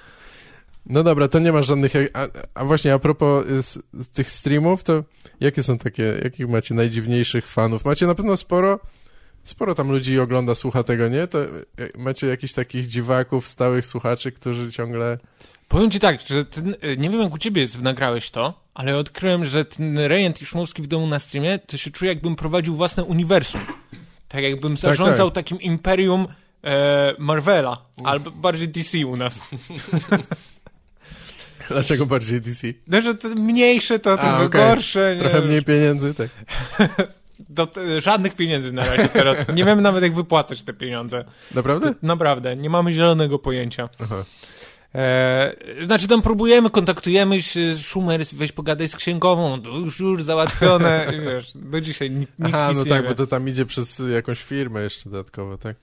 No 0.85 1.03
dobra, 1.03 1.27
to 1.27 1.39
nie 1.39 1.51
masz 1.51 1.67
żadnych... 1.67 1.93
A, 2.13 2.27
a 2.53 2.65
właśnie, 2.65 2.93
a 2.93 2.99
propos 2.99 3.45
y, 3.45 3.63
z, 3.63 3.73
z 3.93 4.09
tych 4.09 4.31
streamów, 4.31 4.83
to 4.83 5.03
jakie 5.39 5.63
są 5.63 5.77
takie... 5.77 6.19
Jakich 6.23 6.49
macie 6.49 6.73
najdziwniejszych 6.73 7.47
fanów? 7.47 7.85
Macie 7.85 8.07
na 8.07 8.15
pewno 8.15 8.37
sporo... 8.37 8.79
Sporo 9.43 9.75
tam 9.75 9.91
ludzi 9.91 10.19
ogląda, 10.19 10.55
słucha 10.55 10.83
tego, 10.83 11.07
nie? 11.07 11.27
To 11.27 11.43
y, 11.43 11.55
macie 11.97 12.27
jakichś 12.27 12.53
takich 12.53 12.87
dziwaków, 12.87 13.47
stałych 13.47 13.85
słuchaczy, 13.85 14.31
którzy 14.31 14.71
ciągle... 14.71 15.17
Powiem 15.67 15.91
ci 15.91 15.99
tak, 15.99 16.21
że 16.21 16.45
ten, 16.45 16.75
e, 16.81 16.97
nie 16.97 17.09
wiem 17.09 17.21
jak 17.21 17.33
u 17.33 17.37
ciebie 17.37 17.61
jest, 17.61 17.81
nagrałeś 17.81 18.31
to, 18.31 18.53
ale 18.73 18.97
odkryłem, 18.97 19.45
że 19.45 19.65
ten 19.65 19.97
Rejent 19.99 20.41
i 20.41 20.45
Szumowski 20.45 20.81
w 20.81 20.87
domu 20.87 21.07
na 21.07 21.19
streamie, 21.19 21.59
to 21.59 21.77
się 21.77 21.91
czuję 21.91 22.11
jakbym 22.11 22.35
prowadził 22.35 22.75
własne 22.75 23.03
uniwersum. 23.03 23.61
Tak 24.27 24.43
jakbym 24.43 24.77
zarządzał 24.77 25.31
takim 25.31 25.61
imperium 25.61 26.27
e, 26.63 27.13
Marvela, 27.19 27.85
albo 28.03 28.31
bardziej 28.31 28.69
DC 28.69 29.05
u 29.07 29.15
nas. 29.17 29.39
Dlaczego 31.69 32.05
bardziej 32.05 32.41
DC? 32.41 32.67
No, 32.87 33.01
że 33.01 33.15
to 33.15 33.27
mniejsze 33.29 33.99
to, 33.99 34.17
to 34.17 34.23
A, 34.23 34.35
okej. 34.43 34.49
gorsze. 34.49 35.15
Nie, 35.15 35.19
Trochę 35.21 35.41
mniej 35.41 35.63
pieniędzy, 35.63 36.13
tak. 36.13 36.29
Do, 37.49 37.67
żadnych 37.99 38.35
pieniędzy 38.35 38.71
na 38.71 38.85
razie 38.85 39.07
teraz. 39.07 39.37
Nie 39.55 39.65
wiem 39.65 39.81
nawet 39.81 40.03
jak 40.03 40.15
wypłacać 40.15 40.63
te 40.63 40.73
pieniądze. 40.73 41.25
Naprawdę? 41.55 41.93
Naprawdę, 42.01 42.55
nie 42.55 42.69
mamy 42.69 42.93
zielonego 42.93 43.39
pojęcia. 43.39 43.89
Aha. 44.03 44.25
E, 44.95 45.55
znaczy 45.85 46.07
tam 46.07 46.21
próbujemy, 46.21 46.69
kontaktujemy 46.69 47.41
się, 47.41 47.75
Schumer, 47.77 48.25
weź 48.33 48.51
pogadaj 48.51 48.87
z 48.87 48.95
księgową, 48.95 49.61
już, 49.85 49.99
już 49.99 50.23
załatwione, 50.23 51.07
wiesz, 51.35 51.51
do 51.55 51.81
dzisiaj 51.81 52.11
nikt, 52.11 52.39
nikt 52.39 52.55
Aha, 52.55 52.71
no 52.75 52.83
nie 52.83 52.89
tak, 52.89 53.03
wie. 53.03 53.09
bo 53.09 53.15
to 53.15 53.27
tam 53.27 53.49
idzie 53.49 53.65
przez 53.65 54.03
jakąś 54.13 54.41
firmę 54.43 54.81
jeszcze 54.83 55.09
dodatkowo, 55.09 55.57
tak? 55.57 55.75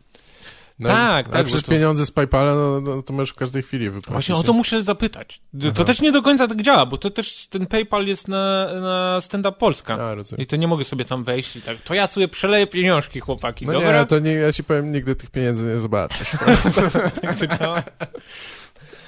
No, 0.79 0.89
Tak, 0.89 1.29
tak, 1.29 1.45
przecież 1.47 1.63
to- 1.63 1.71
pieniądze 1.73 2.07
z 2.07 2.11
PayPala, 2.11 2.55
no, 2.55 2.81
no 2.81 3.03
to 3.03 3.13
możesz 3.13 3.31
w 3.31 3.35
każdej 3.35 3.63
chwili 3.63 3.85
wypłacić. 3.91 4.13
Właśnie 4.13 4.35
o 4.35 4.43
to 4.43 4.53
muszę 4.53 4.83
zapytać. 4.83 5.41
To 5.61 5.69
Aha. 5.75 5.85
też 5.85 6.01
nie 6.01 6.13
do 6.13 6.23
końca 6.23 6.49
tak 6.49 6.63
działa, 6.63 6.87
bo 6.87 6.99
to 6.99 7.11
też 7.11 7.47
ten 7.47 7.67
PayPal 7.67 8.07
jest 8.07 8.29
na, 8.29 8.69
na 8.81 9.21
Stand 9.21 9.47
Up 9.47 9.59
Polska. 9.59 9.95
A, 9.95 10.15
rozumiem. 10.15 10.43
I 10.45 10.47
to 10.47 10.57
nie 10.57 10.69
mogę 10.69 10.85
sobie 10.85 11.05
tam 11.05 11.25
wejść 11.25 11.57
i 11.57 11.63
tak, 11.63 11.77
to 11.77 11.95
ja 11.95 12.07
sobie 12.07 12.29
przeleję 12.29 12.67
pieniążki, 12.67 13.21
chłopaki, 13.21 13.67
No 13.67 13.73
dobra? 13.73 14.01
nie, 14.01 14.07
to 14.07 14.19
nie, 14.19 14.33
ja 14.33 14.53
ci 14.53 14.65
powiem, 14.65 14.93
nigdy 14.93 15.15
tych 15.15 15.31
pieniędzy 15.31 15.65
nie 15.65 15.79
zobaczysz. 15.79 16.31
Tak 17.23 17.39
to 17.39 17.47
działa. 17.47 17.83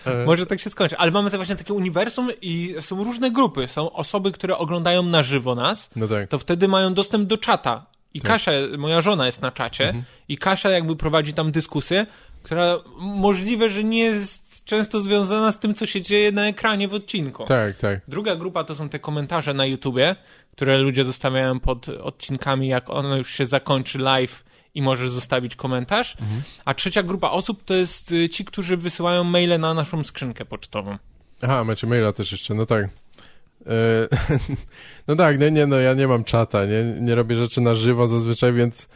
E, 0.07 0.25
Może 0.27 0.47
tak 0.47 0.61
się 0.61 0.71
skończy. 0.71 0.97
Ale 0.99 1.11
mamy 1.11 1.31
to 1.31 1.37
właśnie 1.37 1.57
takie 1.57 1.75
uniwersum 1.75 2.31
i 2.43 2.75
są 2.81 3.05
różne 3.05 3.31
grupy. 3.31 3.69
Są 3.69 3.93
osoby, 3.93 4.33
które 4.33 4.59
oglądają 4.59 5.03
na 5.03 5.23
żywo 5.23 5.55
nas, 5.55 5.91
No 5.97 6.09
tak. 6.09 6.29
to 6.29 6.39
wtedy 6.39 6.69
mają 6.69 6.95
dostęp 6.95 7.29
do 7.29 7.39
czata. 7.39 7.87
I 8.15 8.21
Tak. 8.21 8.31
Mhm. 8.31 8.39
Kasia, 8.39 8.79
moja 8.79 9.01
żona 9.01 9.27
jest 9.27 9.43
na 9.43 9.53
czacie 9.53 10.05
i 10.29 10.39
Kasia 10.39 10.71
jakby 10.71 10.97
prowadzi 10.97 11.33
tam 11.33 11.53
dyskusję, 11.53 12.07
która 12.43 12.79
możliwe, 12.99 13.69
że 13.71 13.85
nie 13.85 13.99
jest 13.99 14.45
często 14.65 15.01
związana 15.01 15.53
z 15.53 15.59
tym, 15.59 15.75
co 15.75 15.87
się 15.87 16.01
dzieje 16.01 16.33
na 16.33 16.47
ekranie 16.49 16.89
w 16.89 16.95
odcinku. 16.95 17.45
Tak, 17.45 17.77
tak. 17.77 18.01
Druga 18.09 18.37
grupa 18.37 18.65
to 18.65 18.75
są 18.75 18.89
te 18.89 18.99
komentarze 18.99 19.55
na 19.55 19.67
YouTubie, 19.67 20.17
które 20.53 20.79
ludzie 20.79 21.05
zostawiają 21.05 21.61
pod 21.61 21.89
odcinkami, 21.89 22.69
jak 22.69 22.91
ono 22.91 23.17
już 23.17 23.31
się 23.31 23.47
zakończy 23.47 23.99
live 23.99 24.45
i 24.75 24.83
możesz 24.83 25.11
zostawić 25.11 25.57
komentarz. 25.57 26.17
Mhm. 26.21 26.43
A 26.65 26.75
trzecia 26.75 27.03
grupa 27.03 27.31
osób 27.31 27.65
to 27.65 27.75
jest 27.75 28.13
y, 28.13 28.29
ci, 28.29 28.45
którzy 28.45 28.77
wysyłają 28.77 29.25
maile 29.25 29.61
na 29.61 29.75
naszą 29.75 30.05
skrzynkę 30.05 30.45
pocztową. 30.45 30.99
Aha, 31.43 31.65
macie 31.65 31.87
maila 31.87 32.13
też 32.13 32.33
jeszcze, 32.33 32.55
no 32.55 32.67
tak. 32.67 32.89
E, 33.67 34.09
no 35.09 35.17
tak, 35.17 35.41
nie, 35.41 35.51
nie, 35.51 35.67
no 35.67 35.79
ja 35.79 35.95
nie 35.95 36.09
mam 36.09 36.25
czata, 36.25 36.65
nie, 36.65 36.85
nie 37.01 37.15
robię 37.15 37.37
rzeczy 37.37 37.61
na 37.61 37.75
żywo 37.75 38.07
zazwyczaj, 38.07 38.53
więc, 38.53 38.89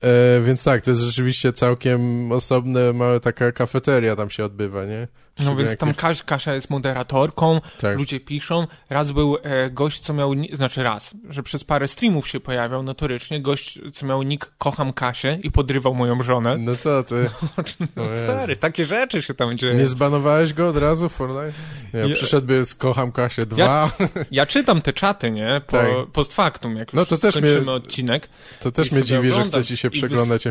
e, 0.00 0.40
więc 0.40 0.64
tak, 0.64 0.82
to 0.82 0.90
jest 0.90 1.02
rzeczywiście 1.02 1.52
całkiem 1.52 2.32
osobne, 2.32 2.92
mała 2.92 3.20
taka 3.20 3.52
kafeteria 3.52 4.16
tam 4.16 4.30
się 4.30 4.44
odbywa, 4.44 4.84
nie? 4.84 5.08
No 5.40 5.56
więc 5.56 5.76
tam 5.80 5.94
Kaś, 5.94 6.22
Kasia 6.22 6.54
jest 6.54 6.70
moderatorką, 6.70 7.60
Tak. 7.80 7.96
ludzie 7.98 8.20
piszą. 8.20 8.66
Raz 8.90 9.12
był 9.12 9.36
e, 9.42 9.70
gość, 9.70 10.00
co 10.00 10.12
miał, 10.14 10.32
znaczy 10.52 10.82
raz, 10.82 11.14
że 11.28 11.42
przez 11.42 11.64
parę 11.64 11.88
streamów 11.88 12.28
się 12.28 12.40
pojawiał 12.40 12.82
notorycznie, 12.82 13.40
gość, 13.42 13.78
co 13.94 14.06
miał 14.06 14.22
nick 14.22 14.52
Kocham 14.58 14.92
Kasię 14.92 15.38
i 15.42 15.50
podrywał 15.50 15.94
moją 15.94 16.22
żonę. 16.22 16.56
No 16.58 16.76
co 16.76 17.02
ty? 17.02 17.30
No, 17.96 18.02
o 18.02 18.10
Jezu. 18.10 18.22
stary, 18.22 18.56
takie 18.56 18.84
rzeczy 18.84 19.22
się 19.22 19.34
tam 19.34 19.54
dzieją. 19.58 19.74
Nie 19.74 19.86
zbanowałeś 19.86 20.52
go 20.54 20.68
od 20.68 20.76
razu, 20.76 21.08
Fortnite? 21.08 21.52
Nie, 21.94 22.00
Ja- 22.00 22.14
przyszedłby 22.14 22.66
z 22.66 22.74
Kocham 22.74 23.12
Kasię 23.12 23.46
2, 23.46 23.90
Ja 24.30 24.46
czytam 24.46 24.82
te 24.82 24.92
czaty, 24.92 25.30
nie? 25.30 25.60
Po, 25.66 25.72
Tak. 25.76 25.88
Post 26.12 26.32
factum, 26.32 26.76
jak 26.76 26.88
już 26.88 26.94
No 26.94 27.06
to 27.06 27.18
też 27.18 27.34
skończymy 27.34 27.60
mnie- 27.60 27.72
odcinek. 27.72 28.28
to 28.60 28.72
też 28.72 28.92
mnie 28.92 29.02
dziwi, 29.02 29.30
że 29.30 29.36
oglądam 29.36 29.60
chce 29.62 29.64
ci 29.68 29.76
się 29.76 29.90
przeglądać. 29.90 30.44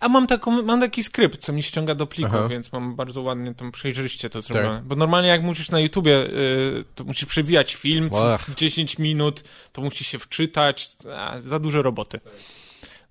A 0.00 0.08
mam, 0.08 0.26
taką, 0.26 0.62
mam 0.62 0.80
taki 0.80 1.04
skrypt, 1.04 1.40
co 1.42 1.52
mi 1.52 1.62
ściąga 1.62 1.94
do 1.94 2.06
pliku, 2.06 2.30
Aha. 2.36 2.48
więc 2.48 2.72
mam 2.72 2.96
bardzo 2.96 3.22
ładnie 3.22 3.54
tam 3.54 3.72
przejrzyście 3.72 4.30
to 4.30 4.40
zrobione. 4.40 4.82
Bo 4.84 4.96
normalnie 4.96 5.28
jak 5.28 5.42
musisz 5.42 5.70
na 5.70 5.80
YouTubie, 5.80 6.16
y, 6.26 6.84
to 6.94 7.04
musisz 7.04 7.24
przewijać 7.24 7.74
film, 7.74 8.10
Ach. 8.24 8.54
10 8.56 8.98
minut, 8.98 9.44
to 9.72 9.82
musisz 9.82 10.06
się 10.06 10.18
wczytać, 10.18 10.96
a, 11.16 11.40
za 11.40 11.58
dużo 11.58 11.82
roboty. 11.82 12.20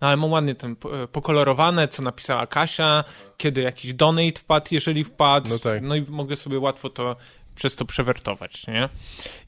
No 0.02 0.08
ale 0.08 0.18
mam 0.18 0.32
ładnie 0.32 0.56
tam 0.56 0.76
po- 0.76 1.08
pokolorowane, 1.12 1.88
co 1.88 2.04
napisała 2.04 2.48
Kasia, 2.48 3.04
kiedy 3.38 3.62
jakiś 3.62 3.94
donate 3.94 4.40
wpadł, 4.40 4.68
jeżeli 4.72 5.04
wpadł. 5.04 5.50
No 5.50 5.60
tak. 5.60 5.82
No 5.82 5.96
i 5.96 6.02
mogę 6.10 6.36
sobie 6.36 6.60
łatwo 6.60 6.90
to 6.90 7.16
przez 7.60 7.76
to 7.76 7.86
przewertować, 7.86 8.68
nie? 8.68 8.90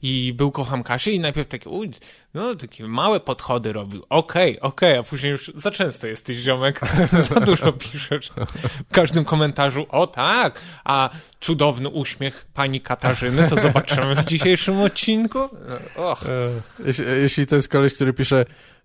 I 0.02 0.32
był 0.32 0.50
Kocham 0.50 0.82
Kasię 0.82 1.12
i 1.12 1.20
najpierw 1.20 1.48
takie, 1.48 1.70
uj, 1.70 1.90
no 2.34 2.54
takie 2.54 2.84
małe 2.84 3.20
podchody 3.20 3.72
robił. 3.72 4.02
Okej, 4.08 4.60
okej, 4.60 4.98
a 4.98 5.02
później 5.02 5.32
już 5.32 5.52
za 5.54 5.70
często 5.70 6.06
jesteś 6.06 6.36
ziomek, 6.36 6.80
za 7.30 7.40
dużo 7.40 7.72
piszesz. 7.72 8.30
W 8.90 8.92
każdym 8.92 9.24
komentarzu, 9.24 9.86
o 9.88 10.06
tak, 10.06 10.60
a 10.84 11.10
cudowny 11.40 11.88
uśmiech 11.88 12.46
pani 12.54 12.80
Katarzyny, 12.80 13.48
to 13.50 13.60
zobaczymy 13.60 14.14
w 14.14 14.24
dzisiejszym 14.32 14.80
odcinku. 14.80 15.38
Och, 15.96 16.24
Jeśli, 16.84 17.04
jeśli 17.04 17.46
to 17.46 17.56
jest 17.56 17.68
koleś, 17.68 17.94
który 17.94 18.12
pisze 18.12 18.44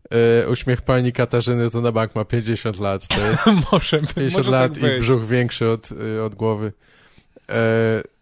e, 0.09 0.49
uśmiech 0.49 0.81
pani 0.81 1.11
Katarzyny, 1.11 1.69
to 1.69 1.81
na 1.81 1.91
bank 1.91 2.15
ma 2.15 2.25
50 2.25 2.79
lat. 2.79 3.07
To 3.07 3.19
jest 3.27 3.71
może, 3.71 3.99
50 3.99 4.33
może 4.33 4.51
lat 4.51 4.79
tak 4.79 4.97
i 4.97 4.99
brzuch 4.99 5.25
większy 5.25 5.69
od, 5.69 5.91
y, 5.91 6.23
od 6.23 6.35
głowy. 6.35 6.73
E... 7.49 8.16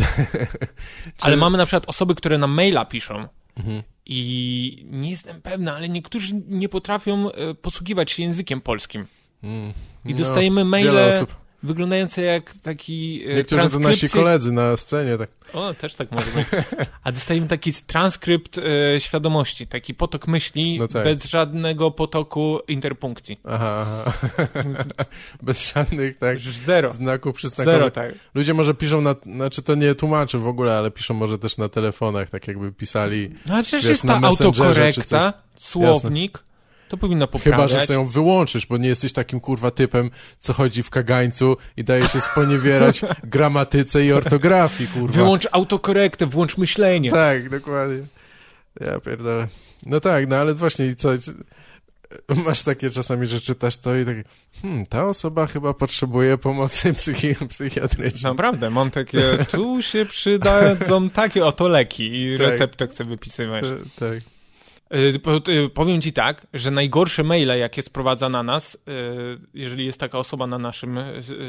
Ale 1.20 1.36
mamy 1.36 1.58
na 1.58 1.66
przykład 1.66 1.84
osoby, 1.88 2.14
które 2.14 2.38
nam 2.38 2.50
maila 2.50 2.84
piszą 2.84 3.28
Mhm. 3.56 3.82
i 4.06 4.86
nie 4.90 5.10
jestem 5.10 5.42
pewna, 5.42 5.76
ale 5.76 5.88
niektórzy 5.88 6.34
nie 6.48 6.68
potrafią 6.68 7.32
e, 7.32 7.54
posługiwać 7.54 8.10
się 8.10 8.22
językiem 8.22 8.60
polskim. 8.60 9.06
Mm. 9.42 9.72
I 10.04 10.10
No, 10.10 10.16
dostajemy 10.16 10.60
wiele 10.60 11.10
maile. 11.10 11.26
Wyglądające 11.62 12.22
jak 12.22 12.54
taki 12.62 13.22
e, 13.26 13.34
Niektórzy 13.34 13.70
to 13.70 13.78
nasi 13.78 14.08
koledzy 14.08 14.52
na 14.52 14.76
scenie, 14.76 15.18
tak. 15.18 15.30
O, 15.52 15.74
też 15.74 15.94
tak 15.94 16.12
może 16.12 16.26
być. 16.26 16.46
A 17.04 17.12
dostajemy 17.12 17.48
taki 17.48 17.72
transkrypt 17.72 18.58
e, 18.58 19.00
świadomości, 19.00 19.66
taki 19.66 19.94
potok 19.94 20.28
myśli 20.28 20.78
No 20.78 20.88
tak. 20.88 21.04
bez 21.04 21.24
żadnego 21.24 21.90
potoku 21.90 22.58
interpunkcji. 22.68 23.40
Aha, 23.44 24.04
aha. 24.06 24.48
Bez 25.42 25.72
żadnych, 25.72 26.18
tak, 26.18 26.40
Zero. 26.40 26.92
znaków 26.92 27.36
przyznakowych. 27.36 27.80
Zero, 27.80 27.90
tak. 27.90 28.14
Ludzie 28.34 28.54
może 28.54 28.74
piszą 28.74 29.00
na, 29.00 29.14
znaczy 29.26 29.62
to 29.62 29.74
nie 29.74 29.94
tłumaczy 29.94 30.38
w 30.38 30.46
ogóle, 30.46 30.78
ale 30.78 30.90
piszą 30.90 31.14
może 31.14 31.38
też 31.38 31.58
na 31.58 31.68
telefonach, 31.68 32.30
tak 32.30 32.48
jakby 32.48 32.72
pisali, 32.72 33.30
No 33.48 33.54
ale 33.54 33.62
przecież 33.62 33.84
Wiesz, 33.84 33.90
jest 33.90 34.04
na 34.04 34.20
ta 34.20 34.26
autokorekta, 34.26 35.32
słownik, 35.56 36.38
to 36.92 36.96
powinno 36.96 37.26
chyba, 37.26 37.38
poprawiać. 37.38 37.70
że 37.70 37.86
sobie 37.86 37.98
ją 37.98 38.06
wyłączysz, 38.06 38.66
bo 38.66 38.76
nie 38.76 38.88
jesteś 38.88 39.12
takim 39.12 39.40
kurwa 39.40 39.70
typem, 39.70 40.10
co 40.38 40.52
chodzi 40.52 40.82
w 40.82 40.90
kagańcu 40.90 41.56
i 41.76 41.84
daje 41.84 42.08
się 42.08 42.20
sponiewierać 42.20 43.00
gramatyce 43.24 44.04
i 44.04 44.12
ortografii, 44.12 44.88
kurwa. 44.90 45.14
Wyłącz 45.16 45.48
autokorektę, 45.52 46.26
włącz 46.26 46.56
myślenie. 46.56 47.10
Tak, 47.10 47.48
dokładnie. 47.48 47.98
Ja 48.80 49.00
pierdolę. 49.00 49.48
No 49.86 50.00
tak, 50.00 50.28
no 50.28 50.36
ale 50.36 50.54
właśnie 50.54 50.86
i 50.86 50.96
co? 50.96 51.08
Masz 52.44 52.62
takie 52.62 52.90
czasami, 52.90 53.26
że 53.26 53.40
czytasz 53.40 53.78
to 53.78 53.96
i 53.96 54.04
tak, 54.04 54.16
hmm, 54.62 54.86
ta 54.86 55.04
osoba 55.06 55.46
chyba 55.46 55.74
potrzebuje 55.74 56.38
pomocy 56.38 56.92
psychi- 56.98 57.48
psychiatrycznej. 57.48 58.32
Naprawdę, 58.32 58.70
mam 58.70 58.90
takie, 58.90 59.22
tu 59.52 59.82
się 59.82 60.04
przydadzą 60.06 61.10
takie 61.10 61.44
oto 61.46 61.68
leki 61.68 62.22
i 62.22 62.38
Tak. 62.38 62.46
receptę 62.46 62.86
chcę 62.86 63.04
wypisywać. 63.04 63.64
E, 63.64 63.76
Tak. 63.98 64.31
Y, 64.94 65.20
y, 65.48 65.68
Powiem 65.70 66.02
ci 66.02 66.12
tak, 66.12 66.46
że 66.54 66.70
najgorsze 66.70 67.22
maile, 67.22 67.58
jakie 67.58 67.82
sprowadza 67.82 68.28
na 68.28 68.42
nas, 68.42 68.74
y, 68.74 68.78
jeżeli 69.54 69.86
jest 69.86 70.00
taka 70.00 70.18
osoba 70.18 70.46
na 70.46 70.58
naszym 70.58 70.98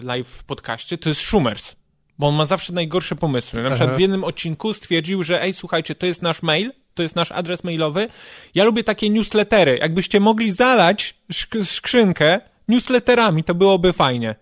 live 0.03 0.43
podcaście, 0.43 0.97
to 0.97 1.09
jest 1.09 1.21
Schumers. 1.21 1.75
Bo 2.19 2.27
on 2.27 2.35
ma 2.35 2.45
zawsze 2.45 2.73
najgorsze 2.73 3.15
pomysły. 3.15 3.63
Na 3.63 3.69
przykład 3.69 3.89
Aha. 3.89 3.97
w 3.97 4.01
jednym 4.01 4.23
odcinku 4.23 4.73
stwierdził, 4.73 5.23
że 5.23 5.41
ej, 5.41 5.53
słuchajcie, 5.53 5.95
to 5.95 6.05
jest 6.05 6.21
nasz 6.21 6.41
mail, 6.41 6.71
to 6.93 7.03
jest 7.03 7.15
nasz 7.15 7.31
adres 7.31 7.63
mailowy. 7.63 8.07
Ja 8.55 8.63
lubię 8.63 8.83
takie 8.83 9.09
newslettery. 9.09 9.77
Jakbyście 9.81 10.19
mogli 10.19 10.51
zalać 10.51 11.15
szk- 11.33 11.65
skrzynkę 11.65 12.39
newsletterami, 12.67 13.43
to 13.43 13.55
byłoby 13.55 13.93
fajnie. 13.93 14.35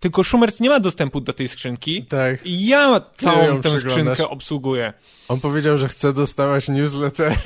Tylko 0.00 0.24
Schumers 0.24 0.60
nie 0.60 0.68
ma 0.68 0.80
dostępu 0.80 1.20
do 1.20 1.32
tej 1.32 1.48
skrzynki. 1.48 2.06
Tak. 2.06 2.46
I 2.46 2.66
ja 2.66 3.00
całą 3.16 3.60
tę 3.60 3.80
skrzynkę 3.80 4.28
obsługuję. 4.28 4.92
On 5.28 5.40
powiedział, 5.40 5.78
że 5.78 5.88
chce 5.88 6.12
dostawać 6.12 6.68
newsletter. 6.68 7.36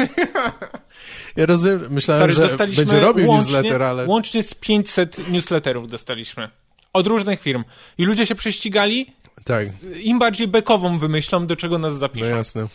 ja 1.37 1.47
rozumiem, 1.47 1.87
myślałem, 1.91 2.33
Stary, 2.33 2.73
że 2.73 2.77
będzie 2.77 3.01
robił 3.01 3.29
łącznie, 3.29 3.53
newsletter, 3.53 3.83
ale... 3.83 4.07
Łącznie 4.07 4.43
z 4.43 4.55
500 4.55 5.29
newsletterów 5.31 5.91
dostaliśmy. 5.91 6.51
Od 6.93 7.07
różnych 7.07 7.41
firm. 7.41 7.65
I 7.99 8.05
ludzie 8.05 8.27
się 8.27 8.35
prześcigali, 8.35 9.07
Tak, 9.45 9.69
im 10.03 10.19
bardziej 10.19 10.49
bekową 10.49 10.99
wymyślą, 10.99 11.47
do 11.47 11.57
czego 11.57 11.79
nas 11.79 11.93
no 11.93 11.99
zapiszą. 11.99 12.27
jasne. 12.27 12.69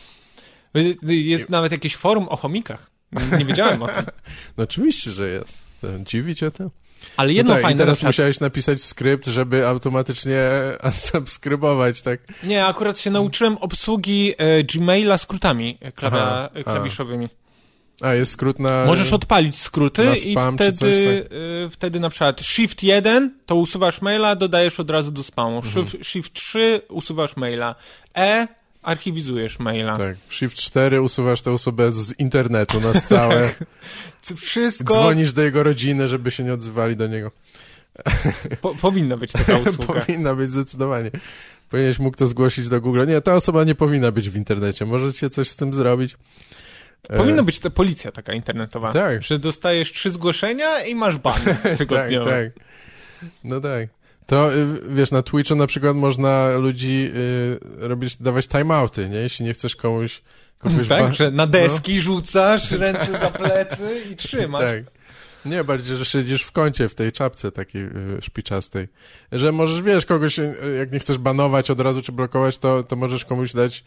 Y, 0.78 0.98
y, 1.10 1.16
Jest 1.16 1.50
nawet 1.50 1.72
jakieś 1.72 1.96
forum 1.96 2.28
o 2.30 2.38
chomikach. 2.38 2.92
Nie 3.40 3.46
wiedziałem 3.46 3.84
o 3.84 3.88
tym. 3.88 4.06
No 4.58 4.64
oczywiście, 4.64 5.12
że 5.12 5.30
jest. 5.30 5.64
Dziwi 6.06 6.36
cię 6.36 6.52
to? 6.52 6.70
Ale 7.18 7.28
No 7.28 7.34
jedno 7.38 7.54
tak, 7.54 7.62
i 7.62 7.64
fajne... 7.64 7.78
teraz 7.78 7.92
na 7.92 7.96
przykład- 7.96 8.10
musiałeś 8.10 8.40
napisać 8.40 8.82
skrypt, 8.82 9.26
żeby 9.28 9.68
automatycznie 9.68 10.40
unsubskrybować, 10.88 12.02
tak? 12.02 12.20
Nie, 12.44 12.66
akurat 12.66 13.00
się 13.00 13.12
nauczyłem 13.12 13.58
obsługi 13.58 14.34
e, 14.38 14.64
Gmaila 14.64 15.18
skrótami 15.18 15.78
e, 15.86 15.92
Aha, 16.02 16.50
e, 16.56 16.60
a. 16.60 16.64
klawiszowymi. 16.64 17.30
A, 18.02 18.14
jest 18.14 18.32
skrót 18.32 18.60
na... 18.60 18.86
Możesz 18.86 19.14
odpalić 19.14 19.56
skróty 19.58 20.16
i 20.26 20.32
spam 20.32 20.58
czy 20.58 20.64
wtedy, 20.64 20.78
coś, 20.78 20.90
tak? 21.24 21.32
y, 21.34 21.70
wtedy 21.72 22.00
na 22.00 22.10
przykład 22.10 22.42
Shift 22.42 22.84
1 22.84 23.34
to 23.46 23.56
usuwasz 23.56 24.02
maila, 24.02 24.36
dodajesz 24.36 24.80
od 24.80 24.90
razu 24.90 25.12
do 25.12 25.24
spamu. 25.24 25.58
Mhm. 25.58 25.86
Shift, 25.88 26.06
shift 26.08 26.34
3 26.34 26.82
usuwasz 26.90 27.36
maila. 27.36 27.76
E 28.18 28.48
archiwizujesz 28.88 29.60
maila. 29.60 29.96
Tak, 29.96 30.18
Shift 30.30 30.58
4 30.58 31.02
usuwasz 31.02 31.42
tę 31.42 31.52
osobę 31.52 31.92
z 31.92 32.20
internetu 32.20 32.82
na 32.82 32.94
stałe. 32.94 33.50
Wszystko 34.38 34.94
Dzwonisz 34.94 35.34
do 35.34 35.44
jego 35.44 35.64
rodziny, 35.64 36.08
żeby 36.08 36.32
się 36.32 36.44
nie 36.44 36.54
odzywali 36.54 36.96
do 36.96 37.08
niego. 37.08 37.32
po, 38.62 38.76
powinna 38.76 39.18
być 39.18 39.32
taka 39.32 39.58
usługa. 39.70 40.02
Powinna 40.02 40.36
być 40.36 40.50
zdecydowanie. 40.50 41.12
Powinieneś 41.70 42.00
mógł 42.00 42.18
to 42.18 42.28
zgłosić 42.28 42.70
do 42.70 42.82
Google. 42.82 43.08
Nie, 43.08 43.22
ta 43.22 43.36
osoba 43.36 43.64
nie 43.64 43.76
powinna 43.76 44.12
być 44.12 44.30
w 44.30 44.36
internecie. 44.36 44.86
Możecie 44.86 45.30
coś 45.30 45.50
z 45.50 45.56
tym 45.56 45.74
zrobić. 45.74 46.18
E, 47.10 47.18
Powinna 47.18 47.44
być 47.44 47.60
to 47.60 47.72
policja 47.72 48.12
taka 48.12 48.34
internetowa. 48.34 48.94
Tak. 48.94 49.24
Że 49.24 49.40
dostajesz 49.40 49.92
trzy 49.92 50.10
zgłoszenia 50.12 50.82
i 50.86 50.96
masz 50.96 51.18
ban 51.18 51.40
tak, 51.64 51.78
tygodniowy. 51.78 52.30
tak. 52.30 52.66
No 53.44 53.60
tak. 53.60 53.90
To 54.28 54.54
y, 54.54 54.66
wiesz, 54.88 55.12
na 55.12 55.22
Twitchu 55.22 55.56
na 55.56 55.68
przykład 55.68 55.96
można 55.96 56.50
ludzi 56.58 57.12
y, 57.16 57.60
robić, 57.88 58.16
dawać 58.16 58.48
timeouty, 58.48 59.10
nie? 59.10 59.18
Jeśli 59.18 59.46
nie 59.46 59.54
chcesz 59.54 59.76
komuś 59.76 60.22
kogoś 60.58 60.88
Tak, 60.88 61.14
że 61.14 61.32
na 61.32 61.48
deski 61.48 62.02
rzucasz, 62.02 62.72
ręce 62.82 63.12
za 63.12 63.32
plecy 63.32 64.04
i 64.12 64.16
trzymasz. 64.16 64.62
Tak. 64.62 64.84
Nie, 65.46 65.64
bardziej, 65.64 65.98
że 65.98 66.06
siedzisz 66.06 66.44
w 66.44 66.52
kącie, 66.52 66.90
w 66.90 66.96
tej 66.96 67.12
czapce 67.12 67.52
takiej 67.52 67.84
y, 67.84 67.90
szpiczastej. 68.22 68.88
Że 69.32 69.52
możesz, 69.52 69.82
wiesz, 69.82 70.06
kogoś, 70.06 70.40
y, 70.40 70.56
jak 70.78 70.92
nie 70.92 71.00
chcesz 71.00 71.18
banować 71.18 71.72
od 71.72 71.80
razu 71.80 72.02
czy 72.02 72.12
blokować, 72.12 72.58
to, 72.58 72.84
to 72.84 72.96
możesz 72.96 73.26
komuś 73.26 73.54
dać 73.54 73.84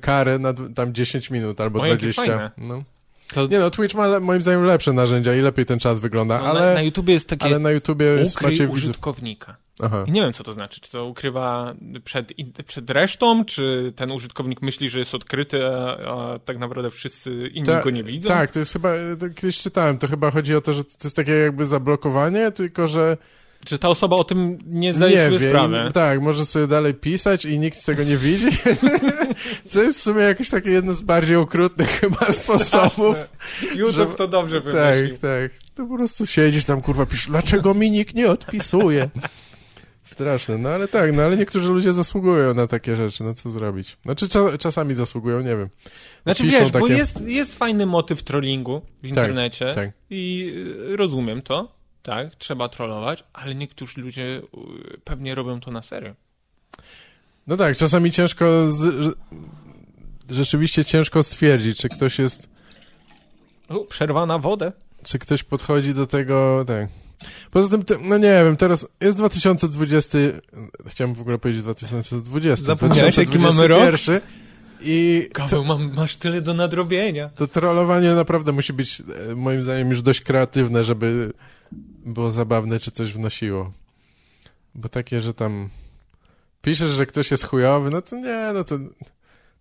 karę 0.00 0.38
na 0.38 0.54
tam 0.74 0.94
10 0.94 1.30
minut 1.30 1.60
albo 1.60 1.80
O, 1.80 1.86
jakie 1.86 1.98
20. 1.98 2.22
fajne. 2.22 2.50
No. 2.58 2.82
To, 3.34 3.46
Nie 3.46 3.58
no, 3.58 3.70
Twitch 3.70 3.94
ma 3.94 4.20
moim 4.20 4.42
zdaniem 4.42 4.64
lepsze 4.64 4.92
narzędzia 4.92 5.34
i 5.34 5.40
lepiej 5.40 5.66
ten 5.66 5.78
czat 5.78 5.98
wygląda, 5.98 6.40
no, 6.40 6.46
ale, 6.46 6.60
na, 6.60 6.74
na 6.74 6.82
YouTubie 6.82 7.14
jest 7.14 7.28
takie 7.28 7.44
ale 7.44 7.58
na 7.58 7.70
YouTubie 7.70 8.06
jest 8.06 8.40
macie 8.40 8.68
użytkownika. 8.68 9.56
Aha. 9.82 10.04
I 10.08 10.12
nie 10.12 10.20
wiem, 10.20 10.32
co 10.32 10.44
to 10.44 10.52
znaczy. 10.52 10.80
Czy 10.80 10.90
to 10.90 11.04
ukrywa 11.04 11.74
przed, 12.04 12.32
przed 12.66 12.90
resztą, 12.90 13.44
czy 13.44 13.92
ten 13.96 14.10
użytkownik 14.10 14.62
myśli, 14.62 14.88
że 14.88 14.98
jest 14.98 15.14
odkryty, 15.14 15.66
a, 15.66 15.96
a 15.96 16.38
tak 16.38 16.58
naprawdę 16.58 16.90
wszyscy 16.90 17.50
inni 17.54 17.66
Ta- 17.66 17.82
go 17.82 17.90
nie 17.90 18.04
widzą? 18.04 18.28
Tak, 18.28 18.50
to 18.50 18.58
jest 18.58 18.72
chyba, 18.72 18.92
to 19.20 19.30
kiedyś 19.30 19.58
czytałem, 19.58 19.98
to 19.98 20.08
chyba 20.08 20.30
chodzi 20.30 20.54
o 20.54 20.60
to, 20.60 20.72
że 20.72 20.84
to 20.84 20.90
jest 21.04 21.16
takie 21.16 21.32
jakby 21.32 21.66
zablokowanie, 21.66 22.50
tylko 22.50 22.88
że 22.88 23.16
Że 23.68 23.78
ta 23.78 23.88
osoba 23.88 24.16
o 24.16 24.24
tym 24.24 24.58
nie 24.66 24.94
zdaje 24.94 25.16
nie 25.16 25.24
sobie 25.24 25.38
wie. 25.38 25.48
sprawy. 25.50 25.86
I, 25.90 25.92
tak, 25.92 26.20
może 26.22 26.46
sobie 26.46 26.66
dalej 26.66 26.94
pisać 26.94 27.44
i 27.44 27.58
nikt 27.58 27.84
tego 27.86 28.04
nie 28.04 28.16
widzi. 28.16 28.46
Co 29.68 29.82
jest 29.82 29.98
w 29.98 30.02
sumie 30.02 30.22
jakieś 30.22 30.50
takie 30.50 30.70
jedno 30.70 30.94
z 30.94 31.02
bardziej 31.02 31.36
okrutnych 31.36 31.88
chyba 32.00 32.32
sposobów. 32.32 33.16
YouTube 33.74 34.10
że- 34.10 34.16
to 34.16 34.28
dobrze 34.28 34.60
wymyślił. 34.60 35.18
Tak, 35.18 35.20
tak. 35.20 35.50
To 35.74 35.86
po 35.86 35.96
prostu 35.96 36.26
siedzisz 36.26 36.64
tam, 36.64 36.82
kurwa, 36.82 37.06
pisz, 37.06 37.26
dlaczego 37.26 37.74
mi 37.74 37.90
nikt 37.90 38.14
nie 38.14 38.28
odpisuje? 38.30 39.08
Straszne, 40.02 40.58
no 40.58 40.68
ale 40.68 40.88
tak, 40.88 41.12
no 41.12 41.22
ale 41.22 41.36
niektórzy 41.36 41.68
ludzie 41.72 41.92
zasługują 41.92 42.54
na 42.54 42.66
takie 42.66 42.96
rzeczy, 42.96 43.24
no 43.24 43.34
co 43.34 43.50
zrobić? 43.50 43.96
Znaczy 44.04 44.28
cza 44.28 44.58
czasami 44.58 44.94
zasługują, 44.94 45.40
nie 45.40 45.56
wiem. 45.56 45.68
Znaczy 46.22 46.42
Piszą 46.42 46.58
wiesz, 46.60 46.70
bo 46.70 46.80
takie- 46.80 46.92
jest, 46.94 47.20
jest 47.20 47.54
fajny 47.58 47.86
motyw 47.86 48.22
trollingu 48.22 48.82
w 49.02 49.06
internecie 49.06 49.72
tak. 49.74 49.90
i 50.10 50.52
y, 50.92 50.96
rozumiem 50.96 51.42
to, 51.42 51.77
tak, 52.02 52.34
trzeba 52.36 52.68
trollować, 52.68 53.24
ale 53.32 53.54
niektórzy 53.54 54.00
ludzie 54.00 54.22
y, 54.22 54.98
pewnie 55.04 55.34
robią 55.34 55.60
to 55.60 55.70
na 55.70 55.82
serio. 55.82 56.14
No 57.46 57.56
tak, 57.56 57.76
czasami 57.76 58.10
ciężko, 58.10 58.70
z, 58.70 59.14
rzeczywiście 60.30 60.84
ciężko 60.84 61.22
stwierdzić, 61.22 61.78
czy 61.78 61.88
ktoś 61.88 62.18
jest 62.18 62.48
U, 63.68 63.84
przerwa 63.84 64.26
na 64.26 64.38
wodę. 64.38 64.72
czy 65.04 65.18
ktoś 65.18 65.42
podchodzi 65.42 65.94
do 65.94 66.06
tego, 66.06 66.64
tak. 66.66 66.88
Poza 67.50 67.68
tym, 67.68 67.82
te- 67.84 67.98
no 68.02 68.18
nie 68.18 68.44
wiem, 68.44 68.56
teraz 68.56 68.86
jest 69.00 69.18
2020, 69.18 70.18
chciałem 70.86 71.14
w 71.14 71.20
ogóle 71.20 71.38
powiedzieć 71.38 71.62
2020, 71.62 72.66
Zapomniałeś, 72.66 73.16
jaki 73.16 73.38
mamy 73.38 73.68
rok? 73.68 73.78
2021 73.82 74.20
i 74.80 75.28
Kawał, 75.32 75.64
mam, 75.64 75.94
masz 75.94 76.16
tyle 76.16 76.40
do 76.40 76.54
nadrobienia. 76.54 77.28
to 77.36 77.46
trollowanie 77.46 78.10
naprawdę 78.14 78.52
musi 78.52 78.72
być, 78.72 79.02
e, 79.30 79.34
moim 79.34 79.62
zdaniem, 79.62 79.90
już 79.90 80.02
dość 80.02 80.20
kreatywne, 80.20 80.84
żeby 80.84 81.32
było 82.04 82.30
zabawne, 82.30 82.80
czy 82.80 82.90
coś 82.90 83.12
wnosiło. 83.12 83.72
Bo 84.74 84.88
takie, 84.88 85.20
że 85.20 85.34
tam 85.34 85.68
piszesz, 86.62 86.90
że 86.90 87.06
ktoś 87.06 87.30
jest 87.30 87.46
chujowy, 87.46 87.90
no 87.90 88.02
to 88.02 88.16
nie, 88.16 88.50
no 88.54 88.64
to, 88.64 88.78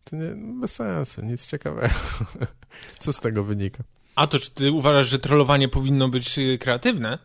to 0.04 0.16
nie, 0.16 0.60
bez 0.60 0.76
sensu, 0.76 1.22
nic 1.22 1.48
ciekawego. 1.48 1.94
Co 3.00 3.14
z 3.14 3.18
tego 3.18 3.44
wynika? 3.44 3.84
A 4.16 4.28
to 4.28 4.40
czy 4.40 4.52
ty 4.52 4.72
uważasz, 4.72 5.08
że 5.08 5.20
trollowanie 5.20 5.70
powinno 5.70 6.10
być 6.10 6.38
y, 6.40 6.58
kreatywne? 6.58 7.20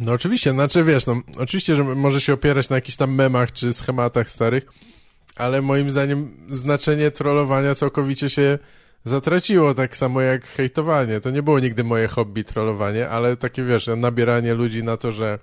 No 0.00 0.12
oczywiście, 0.12 0.52
znaczy 0.52 0.84
wiesz, 0.84 1.06
no 1.06 1.20
oczywiście, 1.38 1.76
że 1.76 1.84
może 1.84 2.20
się 2.20 2.32
opierać 2.32 2.68
na 2.68 2.76
jakichś 2.76 2.96
tam 2.96 3.14
memach 3.14 3.52
czy 3.52 3.72
schematach 3.72 4.30
starych, 4.30 4.64
ale 5.36 5.62
moim 5.62 5.90
zdaniem 5.90 6.46
znaczenie 6.48 7.10
trollowania 7.10 7.74
całkowicie 7.74 8.30
się 8.30 8.58
zatraciło, 9.04 9.74
tak 9.74 9.96
samo 9.96 10.20
jak 10.20 10.44
hejtowanie. 10.46 11.20
To 11.20 11.30
nie 11.30 11.42
było 11.42 11.60
nigdy 11.60 11.84
moje 11.84 12.08
hobby 12.08 12.44
trollowanie, 12.44 13.08
ale 13.08 13.36
takie 13.36 13.64
wiesz, 13.64 13.90
nabieranie 13.96 14.54
ludzi 14.54 14.82
na 14.82 14.96
to, 14.96 15.12
że 15.12 15.38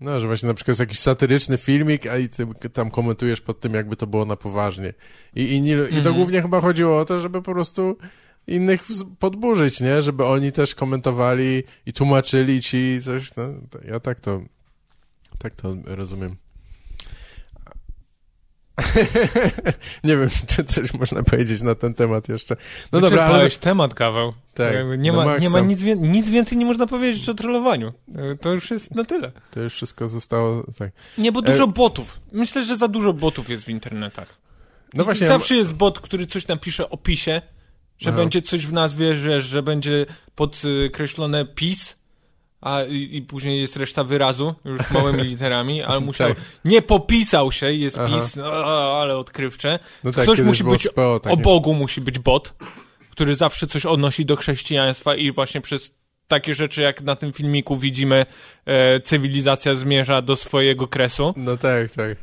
no, 0.00 0.20
że 0.20 0.26
właśnie 0.26 0.46
na 0.48 0.54
przykład 0.54 0.68
jest 0.68 0.80
jakiś 0.80 0.98
satyryczny 0.98 1.58
filmik, 1.58 2.06
a 2.06 2.18
i 2.18 2.28
ty 2.28 2.46
tam 2.72 2.90
komentujesz 2.90 3.40
pod 3.40 3.60
tym, 3.60 3.74
jakby 3.74 3.96
to 3.96 4.06
było 4.06 4.24
na 4.24 4.36
poważnie. 4.36 4.94
I, 5.34 5.42
i, 5.54 5.60
nie, 5.60 5.72
i 5.72 5.76
to 5.76 5.96
Mhm. 5.96 6.16
głównie 6.16 6.42
chyba 6.42 6.60
chodziło 6.60 6.98
o 6.98 7.04
to, 7.04 7.20
żeby 7.20 7.42
po 7.42 7.52
prostu 7.52 7.96
innych 8.46 8.82
podburzyć, 9.18 9.80
nie? 9.80 10.02
Żeby 10.02 10.24
oni 10.24 10.52
też 10.52 10.74
komentowali 10.74 11.62
i 11.86 11.92
tłumaczyli 11.92 12.62
ci 12.62 13.00
coś. 13.04 13.36
No, 13.36 13.42
ja 13.84 14.00
tak 14.00 14.20
to, 14.20 14.40
tak 15.38 15.54
to 15.54 15.76
rozumiem. 15.86 16.36
nie 20.04 20.16
wiem, 20.16 20.28
czy 20.46 20.64
coś 20.64 20.94
można 20.94 21.22
powiedzieć 21.22 21.62
na 21.62 21.74
ten 21.74 21.94
temat 21.94 22.28
jeszcze. 22.28 22.56
No 22.92 23.00
dobra, 23.00 23.24
ale... 23.24 23.50
Temat, 23.50 23.94
kawał. 23.94 24.32
Tak, 24.54 24.74
Jakby 24.74 24.98
Nie 24.98 25.12
no 25.12 25.24
ma, 25.24 25.38
nie 25.38 25.50
ma 25.50 25.60
nic, 25.60 25.82
nic 25.96 26.30
więcej 26.30 26.58
nie 26.58 26.66
można 26.66 26.86
powiedzieć 26.86 27.28
o 27.28 27.34
trollowaniu. 27.34 27.92
Y, 28.32 28.38
To 28.40 28.52
już 28.52 28.70
jest 28.70 28.94
na 28.94 29.04
tyle. 29.04 29.32
To 29.50 29.60
już 29.60 29.74
wszystko 29.74 30.08
zostało, 30.08 30.66
tak. 30.78 30.90
Nie, 31.18 31.32
bo 31.32 31.40
E- 31.40 31.42
dużo 31.42 31.66
botów. 31.66 32.20
Myślę, 32.32 32.64
że 32.64 32.76
za 32.76 32.88
dużo 32.88 33.12
botów 33.12 33.50
jest 33.50 33.64
w 33.64 33.68
internetach. 33.68 34.40
No 34.94 35.04
właśnie, 35.04 35.26
Zawsze 35.26 35.54
jest 35.54 35.72
bot, 35.72 36.00
który 36.00 36.26
coś 36.26 36.48
napisze 36.48 36.90
o 36.90 36.96
pisie, 36.96 37.42
że 37.98 38.10
Aha. 38.10 38.18
będzie 38.18 38.42
coś 38.42 38.66
w 38.66 38.72
nazwie, 38.72 39.14
że, 39.14 39.42
że 39.42 39.62
będzie 39.62 40.06
podkreślone 40.34 41.44
PiS, 41.44 41.96
a 42.60 42.82
i, 42.82 43.16
i 43.16 43.22
później 43.22 43.60
jest 43.60 43.76
reszta 43.76 44.04
wyrazu, 44.04 44.54
już 44.64 44.90
małymi 44.94 45.22
literami, 45.22 45.82
ale 45.82 46.00
musiał... 46.00 46.28
Tak. 46.28 46.38
Nie 46.64 46.82
popisał 46.82 47.52
się, 47.52 47.72
jest 47.72 47.98
Aha. 47.98 48.08
PiS, 48.08 48.36
no, 48.36 48.52
ale 49.00 49.16
odkrywcze. 49.16 49.78
no 50.04 50.12
tak, 50.12 50.24
Ktoś 50.24 50.40
musi 50.40 50.64
być 50.64 50.82
SPO 50.82 51.20
takie. 51.20 51.34
O 51.34 51.36
Bogu 51.36 51.74
musi 51.74 52.00
być 52.00 52.18
bot, 52.18 52.54
który 53.10 53.36
zawsze 53.36 53.66
coś 53.66 53.86
odnosi 53.86 54.24
do 54.24 54.36
chrześcijaństwa 54.36 55.14
i 55.14 55.32
właśnie 55.32 55.60
przez 55.60 55.90
takie 56.28 56.54
rzeczy, 56.54 56.82
jak 56.82 57.02
na 57.02 57.16
tym 57.16 57.32
filmiku 57.32 57.76
widzimy, 57.76 58.26
e, 58.66 59.00
cywilizacja 59.00 59.74
zmierza 59.74 60.22
do 60.22 60.36
swojego 60.36 60.88
kresu. 60.88 61.34
No 61.36 61.56
tak, 61.56 61.90
tak. 61.90 62.16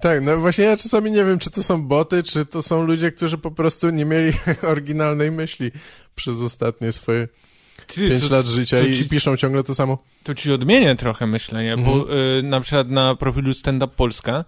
Tak, 0.00 0.22
no 0.22 0.36
właśnie 0.36 0.64
ja 0.64 0.76
czasami 0.76 1.10
nie 1.10 1.24
wiem, 1.24 1.38
czy 1.38 1.50
to 1.50 1.62
są 1.62 1.82
boty, 1.82 2.22
czy 2.22 2.46
to 2.46 2.62
są 2.62 2.86
ludzie, 2.86 3.12
którzy 3.12 3.38
po 3.38 3.50
prostu 3.50 3.90
nie 3.90 4.04
mieli 4.04 4.32
oryginalnej 4.72 5.30
myśli 5.30 5.70
przez 6.14 6.40
ostatnie 6.40 6.92
swoje 6.92 7.28
Ty, 7.86 8.08
pięć 8.08 8.28
to, 8.28 8.34
lat 8.34 8.46
życia 8.46 8.84
ci- 8.84 9.00
i 9.02 9.08
piszą 9.08 9.36
ciągle 9.36 9.62
to 9.62 9.74
samo. 9.74 9.98
to 10.24 10.34
ci 10.34 10.52
odmienię 10.52 10.96
trochę 10.96 11.26
myślenie, 11.26 11.72
Mhm. 11.72 11.98
bo 11.98 12.16
y, 12.38 12.42
na 12.42 12.60
przykład 12.60 12.88
na 12.90 13.14
profilu 13.14 13.54
Stand 13.54 13.82
Up 13.82 13.94
Polska 13.96 14.44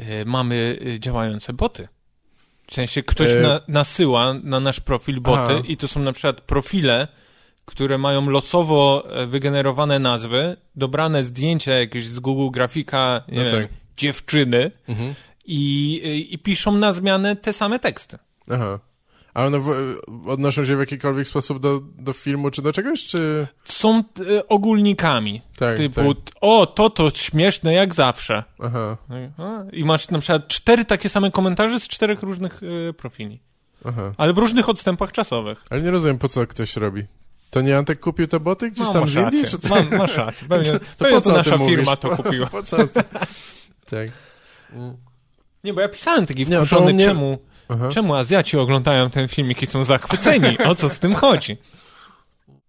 y, 0.00 0.04
mamy 0.26 0.78
y, 0.86 1.00
działające 1.00 1.52
boty. 1.52 1.88
W 2.70 2.74
sensie 2.74 3.02
ktoś 3.02 3.30
E- 3.30 3.40
na, 3.40 3.60
nasyła 3.68 4.34
na 4.42 4.60
nasz 4.60 4.80
profil 4.80 5.20
boty 5.20 5.40
Aha. 5.54 5.62
i 5.68 5.76
to 5.76 5.88
są 5.88 6.00
na 6.00 6.12
przykład 6.12 6.40
profile, 6.40 7.08
które 7.64 7.98
mają 7.98 8.30
losowo 8.30 9.04
e, 9.10 9.26
wygenerowane 9.26 9.98
nazwy, 9.98 10.56
dobrane 10.76 11.24
zdjęcia 11.24 11.72
jakieś 11.74 12.06
z 12.06 12.18
Google 12.18 12.50
Grafika, 12.50 13.22
nie 13.28 13.44
No 13.44 13.50
wiem, 13.50 13.62
tak. 13.62 13.70
dziewczyny 13.96 14.70
Mhm. 14.88 15.14
i, 15.46 16.00
y, 16.04 16.16
i 16.16 16.38
piszą 16.38 16.72
na 16.72 16.92
zmianę 16.92 17.36
te 17.36 17.52
same 17.52 17.78
teksty. 17.78 18.18
Aha. 18.50 18.78
A 19.36 19.44
one 19.44 19.60
odnoszą 20.26 20.64
się 20.64 20.76
w 20.76 20.80
jakikolwiek 20.80 21.26
sposób 21.28 21.58
do, 21.60 21.80
do 21.98 22.12
filmu, 22.12 22.50
czy 22.50 22.62
do 22.62 22.72
czegoś, 22.72 23.04
czy... 23.04 23.46
Są 23.64 24.02
y, 24.20 24.48
ogólnikami, 24.48 25.42
Tak, 25.58 25.76
typu 25.76 26.14
tak. 26.14 26.34
o, 26.40 26.66
to 26.66 26.90
to 26.90 27.10
śmieszne 27.10 27.74
jak 27.74 27.94
zawsze. 27.94 28.44
Aha, 28.62 28.96
No 29.38 29.64
i- 29.72 29.84
masz 29.84 30.08
na 30.10 30.18
przykład 30.18 30.48
cztery 30.48 30.84
takie 30.84 31.08
same 31.08 31.30
komentarze 31.30 31.80
z 31.80 31.88
czterech 31.88 32.22
różnych 32.22 32.62
y, 32.62 32.94
profili. 32.96 33.40
aha. 33.84 34.12
Ale 34.16 34.32
w 34.32 34.38
różnych 34.38 34.68
odstępach 34.68 35.12
czasowych. 35.12 35.64
Ale 35.70 35.82
nie 35.82 35.90
rozumiem, 35.90 36.18
po 36.18 36.28
co 36.28 36.46
ktoś 36.46 36.76
robi. 36.76 37.02
To 37.50 37.60
nie 37.60 37.78
Antek 37.78 38.00
kupił 38.00 38.26
te 38.26 38.40
boty 38.40 38.70
gdzieś 38.70 38.86
No, 38.86 38.92
tam 38.92 39.08
z 39.08 39.14
Indii, 39.16 39.44
czy 39.44 39.58
co? 39.58 39.68
Mam, 39.74 39.96
masz 39.98 40.16
rację. 40.16 40.48
Pewnie, 40.52 40.72
To 40.72 40.78
pewnie 40.98 41.14
po 41.14 41.20
to 41.20 41.28
co 41.28 41.34
o 41.34 41.36
nasza 41.38 41.50
tym 41.50 41.58
mówisz? 41.60 41.76
firma 41.76 41.96
to 41.96 42.16
kupiła. 42.22 42.46
Po 42.46 42.62
co? 42.62 42.76
ty? 42.76 43.02
Tak. 43.90 44.08
Nie, 45.64 45.72
bo 45.74 45.80
ja 45.80 45.88
pisałem 45.88 46.26
taki 46.26 46.40
Nie, 46.46 46.46
to 46.50 46.56
wkurzony, 46.66 46.90
u 46.90 46.94
mnie- 46.94 47.04
czemu, 47.04 47.38
Aha. 47.68 47.88
czemu 47.92 48.14
Azjaci 48.14 48.56
oglądają 48.56 49.10
ten 49.10 49.28
filmik 49.28 49.62
i 49.62 49.66
są 49.66 49.84
zachwyceni. 49.84 50.58
O 50.58 50.74
co 50.74 50.88
z 50.88 50.98
tym 50.98 51.14
chodzi? 51.14 51.56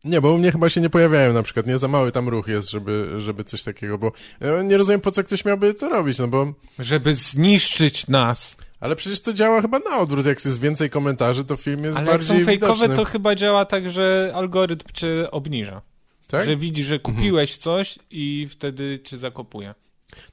Nie, 0.04 0.22
bo 0.22 0.32
u 0.34 0.38
mnie 0.38 0.52
chyba 0.52 0.70
się 0.70 0.82
nie 0.82 0.90
pojawiają 0.90 1.34
na 1.34 1.44
przykład, 1.44 1.68
nie 1.68 1.78
za 1.78 1.88
mały 1.88 2.12
tam 2.12 2.30
ruch 2.30 2.48
jest, 2.48 2.70
żeby, 2.72 3.10
żeby 3.18 3.44
coś 3.44 3.64
takiego, 3.64 3.98
bo 3.98 4.12
ja 4.42 4.62
nie 4.62 4.78
rozumiem 4.78 5.02
po 5.02 5.12
co 5.12 5.24
ktoś 5.24 5.46
miałby 5.46 5.74
to 5.74 5.90
robić, 5.90 6.20
no 6.20 6.28
bo, 6.28 6.54
Żeby 6.80 7.14
zniszczyć 7.14 8.08
nas. 8.08 8.58
ale 8.80 8.96
przecież 8.96 9.22
to 9.22 9.34
działa 9.34 9.62
chyba 9.62 9.80
na 9.80 9.98
odwrót, 9.98 10.26
jak 10.26 10.46
jest 10.46 10.62
więcej 10.62 10.90
komentarzy, 10.90 11.46
to 11.46 11.58
film 11.58 11.84
jest 11.84 11.98
Ale 11.98 12.08
jak 12.08 12.18
bardziej 12.20 12.40
są 12.40 12.46
fejkowe, 12.46 12.74
widoczny. 12.74 12.96
to 12.96 13.06
chyba 13.06 13.36
działa 13.36 13.66
tak, 13.66 13.92
że 13.92 14.32
algorytm 14.36 14.88
cię 14.94 15.32
obniża. 15.32 15.82
Tak? 16.28 16.46
Że 16.46 16.56
widzi, 16.58 16.84
że 16.84 17.00
kupiłeś 17.00 17.58
coś 17.58 18.00
i 18.12 18.48
wtedy 18.52 19.00
cię 19.04 19.18
zakopuje. 19.18 19.74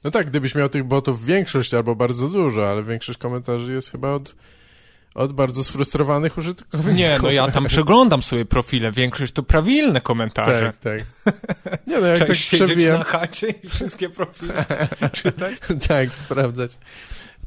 No 0.03 0.11
tak, 0.11 0.27
gdybyś 0.27 0.55
miał 0.55 0.69
tych 0.69 0.83
botów 0.83 1.25
większość 1.25 1.73
albo 1.73 1.95
bardzo 1.95 2.29
dużo, 2.29 2.69
ale 2.69 2.83
większość 2.83 3.19
komentarzy 3.19 3.73
jest 3.73 3.91
chyba 3.91 4.11
od, 4.11 4.35
od 5.15 5.33
bardzo 5.33 5.63
sfrustrowanych 5.63 6.37
użytkowników. 6.37 6.97
Nie, 6.97 7.19
no 7.23 7.31
ja 7.31 7.51
tam 7.51 7.65
przeglądam 7.65 8.21
sobie 8.21 8.45
profile, 8.45 8.91
większość 8.91 9.33
to 9.33 9.43
prawilne 9.43 10.01
komentarze. 10.01 10.73
Tak, 10.81 11.03
tak. 11.25 11.37
Nie 11.87 11.99
no, 11.99 12.07
jak 12.07 12.27
Cześć, 12.27 12.49
tak 12.49 12.67
przewijam... 12.67 12.99
na 12.99 13.03
chacie 13.03 13.47
i 13.63 13.69
wszystkie 13.69 14.09
profile 14.09 14.65
czytać. 15.13 15.55
tak, 15.87 16.15
sprawdzać, 16.15 16.77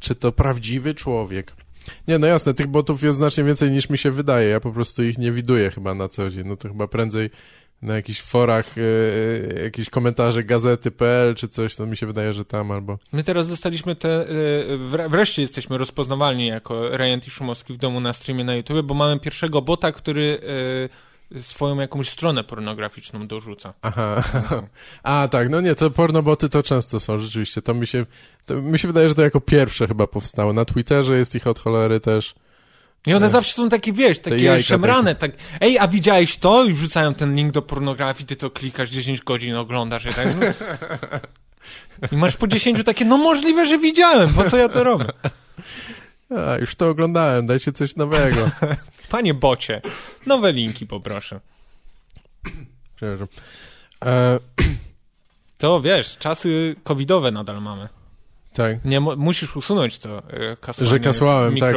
czy 0.01 0.15
to 0.15 0.33
prawdziwy 0.33 0.95
człowiek. 0.95 1.53
Nie, 2.09 2.19
no 2.19 2.27
jasne, 2.27 2.55
tych 2.55 2.67
botów 2.67 3.03
jest 3.03 3.19
znacznie 3.19 3.45
więcej 3.45 3.71
niż 3.71 3.91
mi 3.91 3.99
się 3.99 4.11
wydaje. 4.11 4.49
Ja 4.49 4.61
po 4.61 4.73
prostu 4.73 5.05
ich 5.05 5.19
nie 5.19 5.33
widuję 5.33 5.71
chyba 5.71 5.95
na 5.95 6.09
co 6.09 6.31
dzień. 6.31 6.49
No 6.49 6.57
to 6.57 6.69
chyba 6.69 6.89
prędzej 6.89 7.31
na 7.83 7.95
jakichś 7.95 8.21
forach, 8.21 8.75
e, 8.79 9.63
jakieś 9.65 9.91
komentarze 9.91 10.45
gazety.pl 10.45 11.35
czy 11.35 11.49
coś, 11.49 11.77
to 11.77 11.87
mi 11.87 11.97
się 11.97 12.07
wydaje, 12.07 12.33
że 12.33 12.45
tam 12.45 12.71
albo... 12.71 12.99
My 13.13 13.25
teraz 13.25 13.49
dostaliśmy 13.49 13.97
te, 13.97 14.27
wre- 14.91 15.11
wreszcie 15.11 15.43
jesteśmy 15.43 15.79
rozpoznawalni 15.79 16.47
jako 16.47 16.89
Rejent 16.97 17.27
i 17.27 17.31
Szumowski 17.31 17.75
w 17.75 17.77
domu 17.77 18.01
na 18.01 18.13
streamie 18.13 18.45
na 18.45 18.55
YouTube, 18.55 18.83
bo 18.83 18.95
mamy 18.95 19.21
pierwszego 19.21 19.63
bota, 19.63 19.93
który 19.93 20.41
swoją 21.41 21.81
jakąś 21.81 22.09
stronę 22.09 22.45
pornograficzną 22.45 23.27
dorzuca. 23.27 23.75
Aha. 23.83 24.23
A, 25.03 25.29
tak, 25.29 25.49
no 25.51 25.61
nie, 25.61 25.75
to 25.75 25.91
pornoboty 25.91 26.49
to 26.49 26.63
często 26.63 27.01
są, 27.01 27.19
rzeczywiście. 27.19 27.63
To 27.63 27.75
mi 27.75 27.87
się, 27.87 28.07
to 28.47 28.55
mi 28.55 28.79
się 28.79 28.89
wydaje, 28.89 29.09
że 29.09 29.15
to 29.15 29.23
jako 29.23 29.41
pierwsze 29.41 29.89
chyba 29.89 30.07
powstało. 30.07 30.53
Na 30.53 30.65
Twitterze 30.65 31.19
jest 31.19 31.35
ich 31.35 31.47
od 31.47 31.59
cholery 31.59 32.01
też. 32.01 32.35
I 33.07 33.15
one 33.15 33.27
Tak. 33.27 33.33
zawsze 33.33 33.53
są 33.55 33.69
takie, 33.69 33.93
wiesz, 33.93 34.19
takie 34.19 34.63
szemrane, 34.63 35.15
tak, 35.15 35.31
ej, 35.61 35.79
a 35.79 35.89
widziałeś 35.89 36.37
to? 36.37 36.65
I 36.65 36.73
wrzucają 36.73 37.15
ten 37.15 37.35
link 37.35 37.53
do 37.53 37.63
pornografii, 37.63 38.27
ty 38.27 38.37
to 38.37 38.51
klikasz 38.51 38.91
10 38.91 39.21
godzin, 39.23 39.55
oglądasz 39.55 40.07
i 40.07 40.15
tak. 40.15 40.29
No. 40.41 40.47
I 42.13 42.17
masz 42.17 42.37
po 42.37 42.47
10 42.47 42.85
takie, 42.85 43.05
no 43.05 43.19
możliwe, 43.19 43.67
że 43.67 43.79
widziałem, 43.79 44.35
po 44.35 44.51
co 44.51 44.57
ja 44.57 44.69
to 44.69 44.85
robię? 44.85 45.07
A, 46.31 46.57
już 46.59 46.75
to 46.75 46.89
oglądałem, 46.89 47.47
dajcie 47.47 47.73
coś 47.73 47.97
nowego. 47.97 48.51
Panie 49.11 49.35
bocie, 49.35 49.83
nowe 50.27 50.53
linki 50.53 50.87
poproszę. 50.87 51.41
Przepraszam. 52.97 53.29
E, 54.05 54.39
To 55.59 55.81
wiesz, 55.81 56.17
czasy 56.19 56.77
covidowe 56.85 57.31
nadal 57.31 57.63
mamy. 57.63 57.89
tak, 58.53 58.85
Nie, 58.85 59.01
musisz 59.01 59.57
usunąć 59.57 59.99
to 59.99 60.19
e, 60.19 60.57
kasłowanie 60.57 60.91
Że 60.91 61.01
kasłałem, 61.01 61.57
tak. 61.57 61.75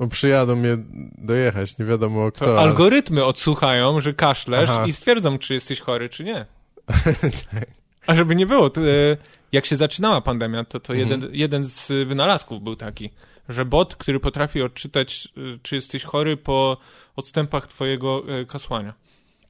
Bo 0.00 0.08
przyjadą 0.08 0.56
mnie 0.56 0.76
dojechać, 1.18 1.78
nie 1.78 1.84
wiadomo 1.84 2.30
To 2.30 2.36
kto. 2.36 2.46
ale- 2.46 2.60
algorytmy 2.60 3.24
odsłuchają, 3.24 4.00
że 4.00 4.14
kaszlesz 4.14 4.70
Aha. 4.70 4.86
i 4.86 4.92
stwierdzą, 4.92 5.38
czy 5.38 5.54
jesteś 5.54 5.80
chory, 5.80 6.08
czy 6.08 6.24
nie. 6.24 6.46
A 8.06 8.14
żeby 8.14 8.36
nie 8.36 8.46
było, 8.46 8.70
to, 8.70 8.80
e, 8.80 9.16
jak 9.52 9.66
się 9.66 9.76
zaczynała 9.76 10.20
pandemia, 10.20 10.64
to, 10.64 10.80
to 10.80 10.94
Mhm. 10.94 11.10
jeden, 11.10 11.34
jeden 11.34 11.64
z 11.66 12.08
wynalazków 12.08 12.62
był 12.62 12.76
taki, 12.76 13.10
że 13.48 13.64
bot, 13.64 13.96
który 13.96 14.20
potrafi 14.20 14.62
odczytać, 14.62 15.28
e, 15.36 15.40
czy 15.62 15.74
jesteś 15.74 16.04
chory 16.04 16.36
po 16.36 16.76
odstępach 17.16 17.66
twojego 17.66 18.22
e, 18.40 18.44
kasłania. 18.44 18.94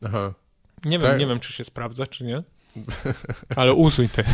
Aha. 0.06 0.34
Nie 0.84 0.98
wiem, 0.98 1.10
Tak. 1.10 1.18
nie 1.20 1.26
wiem, 1.26 1.40
czy 1.40 1.52
się 1.52 1.64
sprawdza, 1.64 2.06
czy 2.06 2.24
nie. 2.24 2.42
Ale 3.56 3.72
usuń 3.74 4.08
te 4.08 4.24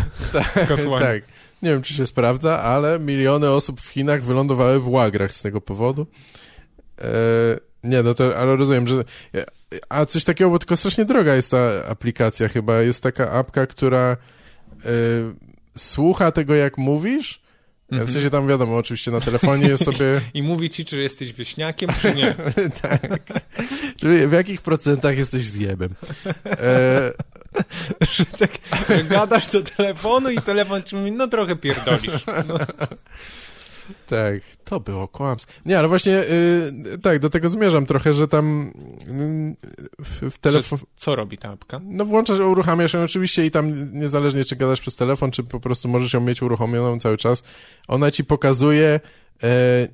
kasłanie. 0.69 1.05
Tak. 1.07 1.23
Nie 1.63 1.71
wiem, 1.71 1.83
czy 1.83 1.95
się 1.95 2.07
sprawdza, 2.07 2.63
ale 2.63 2.99
miliony 2.99 3.51
osób 3.51 3.81
w 3.81 3.89
Chinach 3.89 4.25
wylądowały 4.25 4.81
w 4.81 4.89
łagrach 4.89 5.33
z 5.33 5.43
tego 5.43 5.61
powodu. 5.61 6.07
E, 7.01 7.07
nie, 7.85 8.03
no 8.03 8.15
to, 8.15 8.39
ale 8.39 8.57
rozumiem, 8.57 8.87
że... 8.87 9.05
A 9.89 10.07
coś 10.07 10.25
takiego, 10.25 10.51
bo 10.51 10.59
tylko 10.59 10.77
strasznie 10.77 11.05
droga 11.05 11.35
jest 11.35 11.51
ta 11.51 11.87
aplikacja 11.89 12.49
chyba. 12.49 12.81
Jest 12.81 13.03
taka 13.03 13.31
apka, 13.31 13.67
która 13.67 14.17
e, 14.85 14.89
słucha 15.77 16.33
tego, 16.33 16.55
jak 16.55 16.79
mówisz. 16.79 17.47
Mhm. 17.93 18.09
W 18.09 18.13
sensie 18.13 18.31
tam 18.31 18.49
wiadomo, 18.49 18.77
oczywiście 18.77 19.11
na 19.11 19.21
telefonie 19.21 19.69
jest 19.69 19.85
sobie... 19.85 20.21
I 20.35 20.43
mówi 20.43 20.71
ci, 20.71 20.85
czy 20.85 20.97
jesteś 21.03 21.33
wieśniakiem, 21.33 21.91
czy 22.01 22.15
nie. 22.15 22.35
tak. 22.83 23.23
Czyli 23.97 24.27
w 24.27 24.33
jakich 24.33 24.63
procentach 24.63 25.19
jesteś 25.19 25.45
zjebem. 25.45 25.95
E, 26.47 27.13
że 28.13 28.25
tak 28.25 28.51
że 28.89 29.05
gadasz 29.05 29.49
do 29.49 29.63
telefonu 29.63 30.31
i 30.31 30.39
telefon 30.39 30.83
ci 30.83 30.97
mówi, 30.97 31.13
no 31.13 31.29
trochę 31.29 31.57
pierdolisz. 31.57 32.27
No. 32.49 32.59
Tak, 34.07 34.43
to 34.65 34.81
było 34.81 35.09
kłamstwo. 35.09 35.53
Nie, 35.65 35.79
ale 35.79 35.89
właśnie 35.89 36.25
y, 36.95 36.99
tak, 37.03 37.19
do 37.19 37.31
tego 37.31 37.49
zmierzam 37.49 37.87
trochę, 37.87 38.13
że 38.13 38.29
tam 38.29 38.73
y, 39.09 40.05
w, 40.05 40.35
w 40.35 40.39
telefon... 40.39 40.79
Co 40.97 41.17
robi 41.17 41.39
ta 41.39 41.51
apka? 41.51 41.81
No 41.85 42.05
włączasz, 42.05 42.41
uruchamiasz 42.41 42.95
ją 42.95 43.03
oczywiście 43.03 43.47
i 43.47 43.51
tam 43.51 43.93
niezależnie 43.93 44.45
czy 44.45 44.57
gadasz 44.57 44.81
przez 44.81 44.97
telefon, 44.97 45.31
czy 45.31 45.43
po 45.43 45.61
prostu 45.61 45.89
możesz 45.89 46.13
ją 46.13 46.21
mieć 46.21 46.43
uruchomioną 46.43 46.99
cały 46.99 47.17
czas, 47.17 47.43
ona 47.89 48.11
ci 48.11 48.25
pokazuje 48.25 49.01
e, 49.43 49.49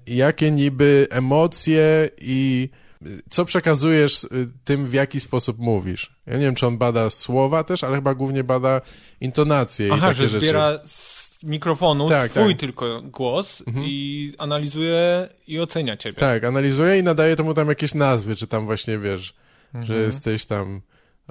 jakie 0.07 0.51
niby 0.51 1.07
emocje 1.11 2.11
i 2.19 2.69
co 3.31 3.45
przekazujesz 3.45 4.25
y, 4.25 4.29
tym, 4.65 4.87
w 4.87 4.93
jaki 4.93 5.21
sposób 5.21 5.59
mówisz. 5.59 6.17
Ja 6.27 6.33
nie 6.35 6.45
wiem, 6.45 6.55
czy 6.55 6.67
on 6.67 6.79
bada 6.79 7.11
słowa 7.11 7.65
też, 7.65 7.85
ale 7.85 7.97
chyba 7.97 8.15
głównie 8.15 8.45
bada 8.45 8.81
intonacje 9.21 9.89
i 9.89 9.91
Aha, 9.91 10.09
takie 10.09 10.21
że 10.21 10.29
rzeczy. 10.29 10.47
zbiera 10.47 10.79
z 10.87 11.23
mikrofonu 11.43 12.09
Tak, 12.09 12.31
twój 12.31 12.53
tak. 12.53 12.61
tylko 12.61 13.03
głos 13.03 13.63
Mhm. 13.67 13.87
i 13.89 14.35
analizuje 14.39 15.29
i 15.47 15.61
ocenia 15.61 15.97
ciebie. 15.97 16.19
Tak, 16.19 16.45
analizuje 16.45 16.99
i 16.99 17.03
nadaje 17.03 17.37
temu 17.37 17.55
tam 17.55 17.69
jakieś 17.69 17.95
nazwy, 17.95 18.37
czy 18.37 18.47
tam 18.47 18.65
właśnie 18.67 18.99
wiesz, 18.99 19.35
Mhm. 19.75 19.87
że 19.87 19.95
jesteś 19.95 20.45
tam 20.45 20.81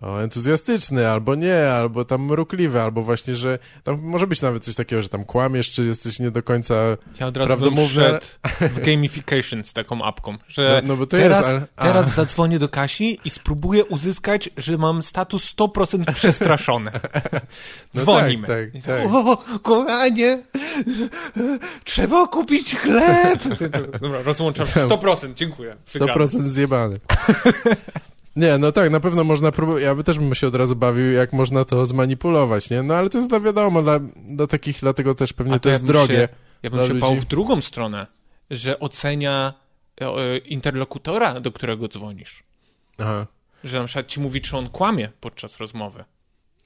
o, 0.02 0.22
entuzjastyczny, 0.22 1.08
albo 1.08 1.36
nie, 1.36 1.72
albo 1.72 2.06
tam 2.06 2.26
mrukliwy, 2.26 2.82
albo 2.82 3.04
właśnie, 3.04 3.36
że 3.36 3.60
tam 3.84 4.02
może 4.02 4.28
być 4.28 4.42
nawet 4.42 4.64
coś 4.64 4.76
takiego, 4.76 5.02
że 5.02 5.10
tam 5.10 5.26
kłamiesz, 5.26 5.72
czy 5.72 5.84
jesteś 5.84 6.20
nie 6.20 6.32
do 6.32 6.44
końca... 6.44 6.76
Ja 7.20 7.28
od 7.28 7.38
razu 7.38 7.72
wszedł 7.88 8.26
w 8.60 8.80
gamification 8.80 9.64
z 9.64 9.74
taką 9.74 10.04
apką, 10.04 10.32
No, 10.32 10.38
że 10.48 10.82
no 10.86 10.98
bo 10.98 11.06
to 11.06 11.18
teraz, 11.18 11.38
jest... 11.38 11.50
Ale, 11.50 11.68
teraz 11.76 12.14
zadzwonię 12.16 12.60
do 12.60 12.70
Kasi 12.70 13.20
i 13.26 13.30
spróbuję 13.30 13.86
uzyskać, 13.86 14.50
że 14.58 14.78
mam 14.78 15.04
status 15.04 15.56
100% 15.56 16.14
przestraszony. 16.14 16.92
No 17.94 18.02
Dzwonimy. 18.02 18.48
tak, 18.48 18.72
tak, 18.74 18.84
tak. 18.84 19.08
O, 19.14 19.38
kochanie, 19.60 20.44
trzeba 21.84 22.28
kupić 22.28 22.76
chleb. 22.76 23.40
Dobra, 24.02 24.22
rozłączam 24.24 24.66
się. 24.66 24.88
100%, 24.88 25.34
dziękuję. 25.34 25.76
Wygrałem. 25.94 26.28
100% 26.28 26.48
zjebany. 26.48 26.98
Nie, 28.36 28.58
no 28.58 28.72
tak, 28.72 28.92
na 28.92 29.00
pewno 29.00 29.24
można 29.24 29.52
próbować, 29.52 29.84
ja 29.84 29.96
by 29.96 30.04
też 30.04 30.20
bym 30.20 30.36
się 30.36 30.48
od 30.48 30.56
razu 30.56 30.76
bawił, 30.76 31.12
jak 31.12 31.34
można 31.34 31.66
to 31.66 31.86
zmanipulować, 31.86 32.70
nie? 32.70 32.84
No 32.84 32.96
ale 32.96 33.10
to 33.10 33.18
jest 33.18 33.30
dla 33.30 33.40
wiadomo, 33.40 33.82
dla, 33.82 34.00
dla 34.16 34.48
takich, 34.48 34.80
dlatego 34.80 35.16
też 35.16 35.34
pewnie 35.34 35.60
to 35.60 35.70
ja 35.70 35.74
jest 35.74 35.86
bym 35.86 35.94
drogie. 35.94 36.16
Się, 36.16 36.28
ja 36.64 36.70
bym 36.70 36.88
się 36.88 36.94
bał 36.94 37.16
w 37.16 37.26
drugą 37.26 37.62
stronę, 37.62 38.08
że 38.50 38.80
ocenia 38.80 39.54
e, 40.02 40.06
e, 40.06 40.38
interlokutora, 40.38 41.40
do 41.40 41.52
którego 41.52 41.88
dzwonisz. 41.88 42.44
Aha. 42.98 43.28
Że 43.64 43.80
na 43.80 43.86
przykład 43.86 44.08
ci 44.08 44.20
mówi, 44.20 44.42
czy 44.42 44.58
on 44.58 44.70
kłamie 44.70 45.10
podczas 45.20 45.58
rozmowy. 45.58 46.04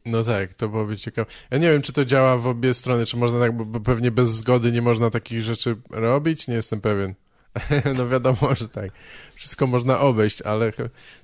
No 0.05 0.23
tak, 0.23 0.53
to 0.53 0.69
byłoby 0.69 0.97
ciekawe. 0.97 1.31
Ja 1.51 1.57
nie 1.57 1.71
wiem, 1.71 1.81
czy 1.81 1.93
to 1.93 2.05
działa 2.05 2.37
w 2.37 2.47
obie 2.47 2.73
strony, 2.73 3.05
czy 3.05 3.17
można 3.17 3.39
tak, 3.39 3.57
bo 3.57 3.79
pewnie 3.79 4.11
bez 4.11 4.29
zgody 4.29 4.71
nie 4.71 4.81
można 4.81 5.09
takich 5.09 5.41
rzeczy 5.41 5.75
robić, 5.89 6.47
nie 6.47 6.55
jestem 6.55 6.81
pewien. 6.81 7.15
No 7.97 8.07
wiadomo, 8.07 8.55
że 8.55 8.69
tak. 8.69 8.91
Wszystko 9.35 9.67
można 9.67 9.99
obejść, 9.99 10.41
ale 10.41 10.73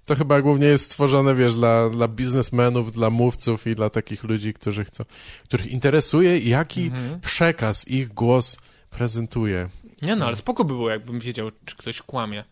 to 0.06 0.16
chyba 0.16 0.42
głównie 0.42 0.68
jest 0.68 0.84
stworzone, 0.86 1.36
wiesz, 1.36 1.56
dla, 1.56 1.90
dla 1.90 2.08
biznesmenów, 2.08 2.92
dla 2.92 3.10
mówców 3.10 3.68
i 3.68 3.76
dla 3.76 3.90
takich 3.90 4.24
ludzi, 4.24 4.54
którzy 4.54 4.86
chcą, 4.86 5.04
których 5.44 5.68
interesuje, 5.68 6.40
jaki 6.40 6.84
Mhm. 6.86 7.20
przekaz 7.20 7.88
ich 7.88 8.08
głos 8.08 8.58
prezentuje. 8.90 9.70
Nie 10.02 10.16
no, 10.16 10.26
ale 10.28 10.36
spoko 10.36 10.64
by 10.64 10.74
było, 10.74 10.90
jakbym 10.90 11.20
wiedział, 11.20 11.52
czy 11.66 11.76
ktoś 11.78 12.02
kłamie. 12.02 12.44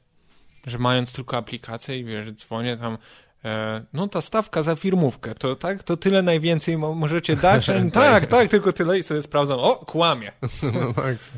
Że 0.67 0.77
mając 0.77 1.11
tylko 1.11 1.37
aplikację 1.37 1.99
i 1.99 2.03
wiesz, 2.03 2.25
że 2.25 2.31
dzwonię 2.33 2.77
tam, 2.77 2.97
e, 3.45 3.83
no 3.93 4.07
ta 4.07 4.21
stawka 4.21 4.63
za 4.63 4.75
firmówkę, 4.75 5.35
to 5.35 5.55
tak, 5.55 5.83
to 5.83 5.97
tyle 5.97 6.21
najwięcej 6.21 6.77
mo- 6.77 6.95
możecie 6.95 7.35
dać? 7.35 7.67
tak, 7.93 8.27
tak, 8.27 8.49
tylko 8.49 8.73
tyle 8.73 8.99
i 8.99 9.03
sobie 9.03 9.21
sprawdzam, 9.21 9.59
o, 9.59 9.75
kłamie. 9.75 10.31
No 10.73 10.93
maksa. 11.03 11.31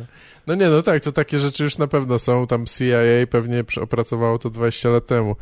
No 0.48 0.56
nie, 0.56 0.70
no 0.70 0.82
tak, 0.82 1.04
to 1.04 1.12
takie 1.12 1.40
rzeczy 1.40 1.64
już 1.64 1.78
na 1.78 1.88
pewno 1.88 2.20
są. 2.20 2.48
Tam 2.48 2.66
CIA 2.66 2.98
pewnie 3.30 3.64
opracowało 3.82 4.38
to 4.40 4.50
20 4.50 4.90
lat 4.90 5.08
temu. 5.08 5.36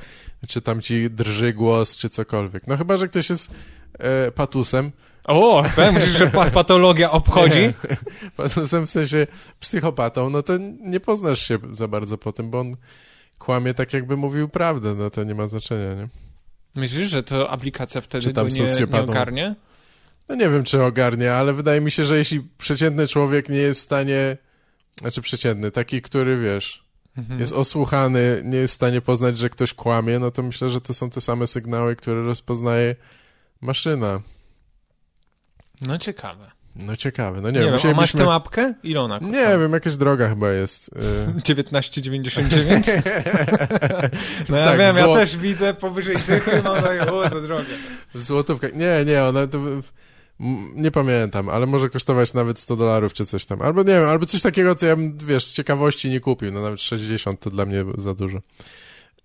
Czy 0.48 0.62
tam 0.62 0.82
ci 0.82 1.10
drży 1.10 1.54
głos, 1.54 1.98
czy 1.98 2.10
cokolwiek. 2.10 2.68
No 2.68 2.78
chyba, 2.78 2.98
że 2.98 3.08
ktoś 3.08 3.30
jest 3.30 3.52
e, 4.00 4.32
patusem. 4.32 4.92
O, 5.24 5.64
tak, 5.76 5.94
myślisz, 5.94 6.18
że 6.18 6.28
pa- 6.28 6.52
patologia 6.52 7.12
obchodzi? 7.12 7.60
Nie. 7.60 7.74
Patusem 8.38 8.88
w 8.88 8.90
sensie 8.90 9.28
psychopatą, 9.60 10.30
no 10.30 10.44
to 10.44 10.54
nie 10.82 11.00
poznasz 11.00 11.48
się 11.48 11.58
za 11.72 11.88
bardzo 11.88 12.18
po 12.18 12.34
tym, 12.34 12.52
bo 12.52 12.60
on 12.60 12.76
kłamie 13.40 13.74
tak, 13.74 13.94
jakby 13.94 14.18
mówił 14.18 14.50
prawdę. 14.50 14.96
No 14.96 15.10
to 15.10 15.24
nie 15.24 15.36
ma 15.36 15.48
znaczenia, 15.48 15.94
nie? 15.94 16.10
Myślisz, 16.76 17.10
że 17.10 17.24
to 17.24 17.50
aplikacja 17.50 18.02
wtedy 18.02 18.24
Czy 18.28 18.34
tam 18.34 18.50
go 18.50 18.56
nie, 18.56 18.62
nie 18.62 18.72
socjopatą? 18.72 19.04
ogarnie? 19.12 19.56
No 20.30 20.36
nie 20.36 20.50
wiem, 20.50 20.64
czy 20.64 20.84
ogarnia, 20.84 21.34
ale 21.36 21.54
wydaje 21.54 21.82
mi 21.82 21.92
się, 21.92 22.04
że 22.06 22.18
jeśli 22.18 22.42
przeciętny 22.58 23.08
człowiek 23.08 23.50
nie 23.50 23.58
jest 23.58 23.80
w 23.80 23.84
stanie, 23.84 24.38
znaczy 25.02 25.22
przeciętny, 25.22 25.72
taki, 25.72 26.02
który 26.02 26.38
wiesz, 26.42 26.90
Mhm. 27.18 27.40
jest 27.40 27.54
osłuchany, 27.54 28.42
nie 28.46 28.58
jest 28.58 28.74
w 28.74 28.76
stanie 28.76 29.02
poznać, 29.02 29.38
że 29.38 29.50
ktoś 29.50 29.74
kłamie, 29.74 30.20
no 30.20 30.32
to 30.32 30.44
myślę, 30.44 30.70
że 30.70 30.82
to 30.82 30.94
są 30.94 31.10
te 31.10 31.22
same 31.22 31.48
sygnały, 31.48 31.96
które 31.96 32.22
rozpoznaje 32.24 32.96
maszyna. 33.62 34.22
No 35.82 35.98
ciekawe. 35.98 36.52
No 36.76 36.96
ciekawe, 36.96 37.42
no 37.42 37.52
nie, 37.52 37.60
Nie, 37.60 37.66
wiem, 37.66 37.66
wiem, 37.66 37.70
a 37.70 37.74
masz 37.74 37.84
musielibyśmy... 37.84 38.20
tę 38.20 38.26
mapkę? 38.26 38.74
Ile 38.84 39.02
ona 39.02 39.16
Nie 39.18 39.22
kosztuje? 39.32 39.60
wiem, 39.60 39.72
jakaś 39.74 39.96
droga 39.98 40.30
chyba 40.30 40.50
jest. 40.52 40.88
y. 40.88 40.92
19,99? 41.54 42.92
No 44.50 44.58
ja 44.58 44.66
Tak, 44.66 44.78
wiem, 44.80 44.96
ja 44.98 45.06
zło- 45.06 45.16
też 45.16 45.38
widzę 45.38 45.74
powyżej 45.74 46.18
dychy, 46.28 46.62
no 46.64 46.82
tak, 46.82 47.10
o, 47.12 47.30
za 47.30 47.42
drogę. 47.42 47.66
W 48.14 48.22
złotówkach. 48.24 48.74
Nie, 48.76 49.06
nie, 49.06 49.24
ona 49.24 49.48
to... 49.48 49.60
Nie 50.76 50.92
pamiętam, 50.92 51.50
ale 51.50 51.66
może 51.66 51.90
kosztować 51.90 52.34
nawet 52.34 52.60
100 52.60 52.76
dolarów 52.76 53.14
czy 53.14 53.26
coś 53.26 53.46
tam. 53.46 53.62
Albo 53.62 53.84
nie 53.84 53.94
wiem, 53.94 54.10
albo 54.10 54.26
coś 54.26 54.42
takiego, 54.42 54.76
co 54.76 54.88
ja 54.88 54.96
bym, 54.96 55.18
wiesz, 55.18 55.46
z 55.46 55.54
ciekawości 55.54 56.10
nie 56.10 56.20
kupił. 56.20 56.52
No 56.52 56.62
nawet 56.62 56.82
60 56.82 57.40
to 57.40 57.50
dla 57.50 57.66
mnie 57.66 57.86
za 57.98 58.14
dużo. 58.14 58.38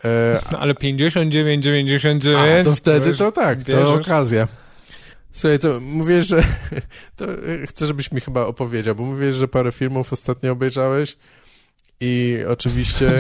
E, 0.05 0.41
No, 0.53 0.59
ale 0.59 0.75
59,99 0.75 2.61
a, 2.61 2.65
to 2.65 2.77
wtedy 2.77 3.17
to 3.17 3.33
tak, 3.33 3.59
to 3.59 3.65
bierzesz. 3.65 3.87
okazja. 3.87 4.49
Słuchaj, 5.33 5.59
to 5.59 5.81
mówisz, 5.81 6.27
że... 6.27 6.43
To 7.17 7.25
e, 7.33 7.67
chcę, 7.67 7.87
żebyś 7.87 8.13
mi 8.13 8.21
chyba 8.21 8.47
opowiedział, 8.47 8.95
bo 8.95 9.05
mówisz, 9.05 9.35
że 9.35 9.49
parę 9.49 9.73
filmów 9.73 10.13
ostatnio 10.13 10.53
obejrzałeś 10.53 11.17
i 12.01 12.39
oczywiście 12.49 13.19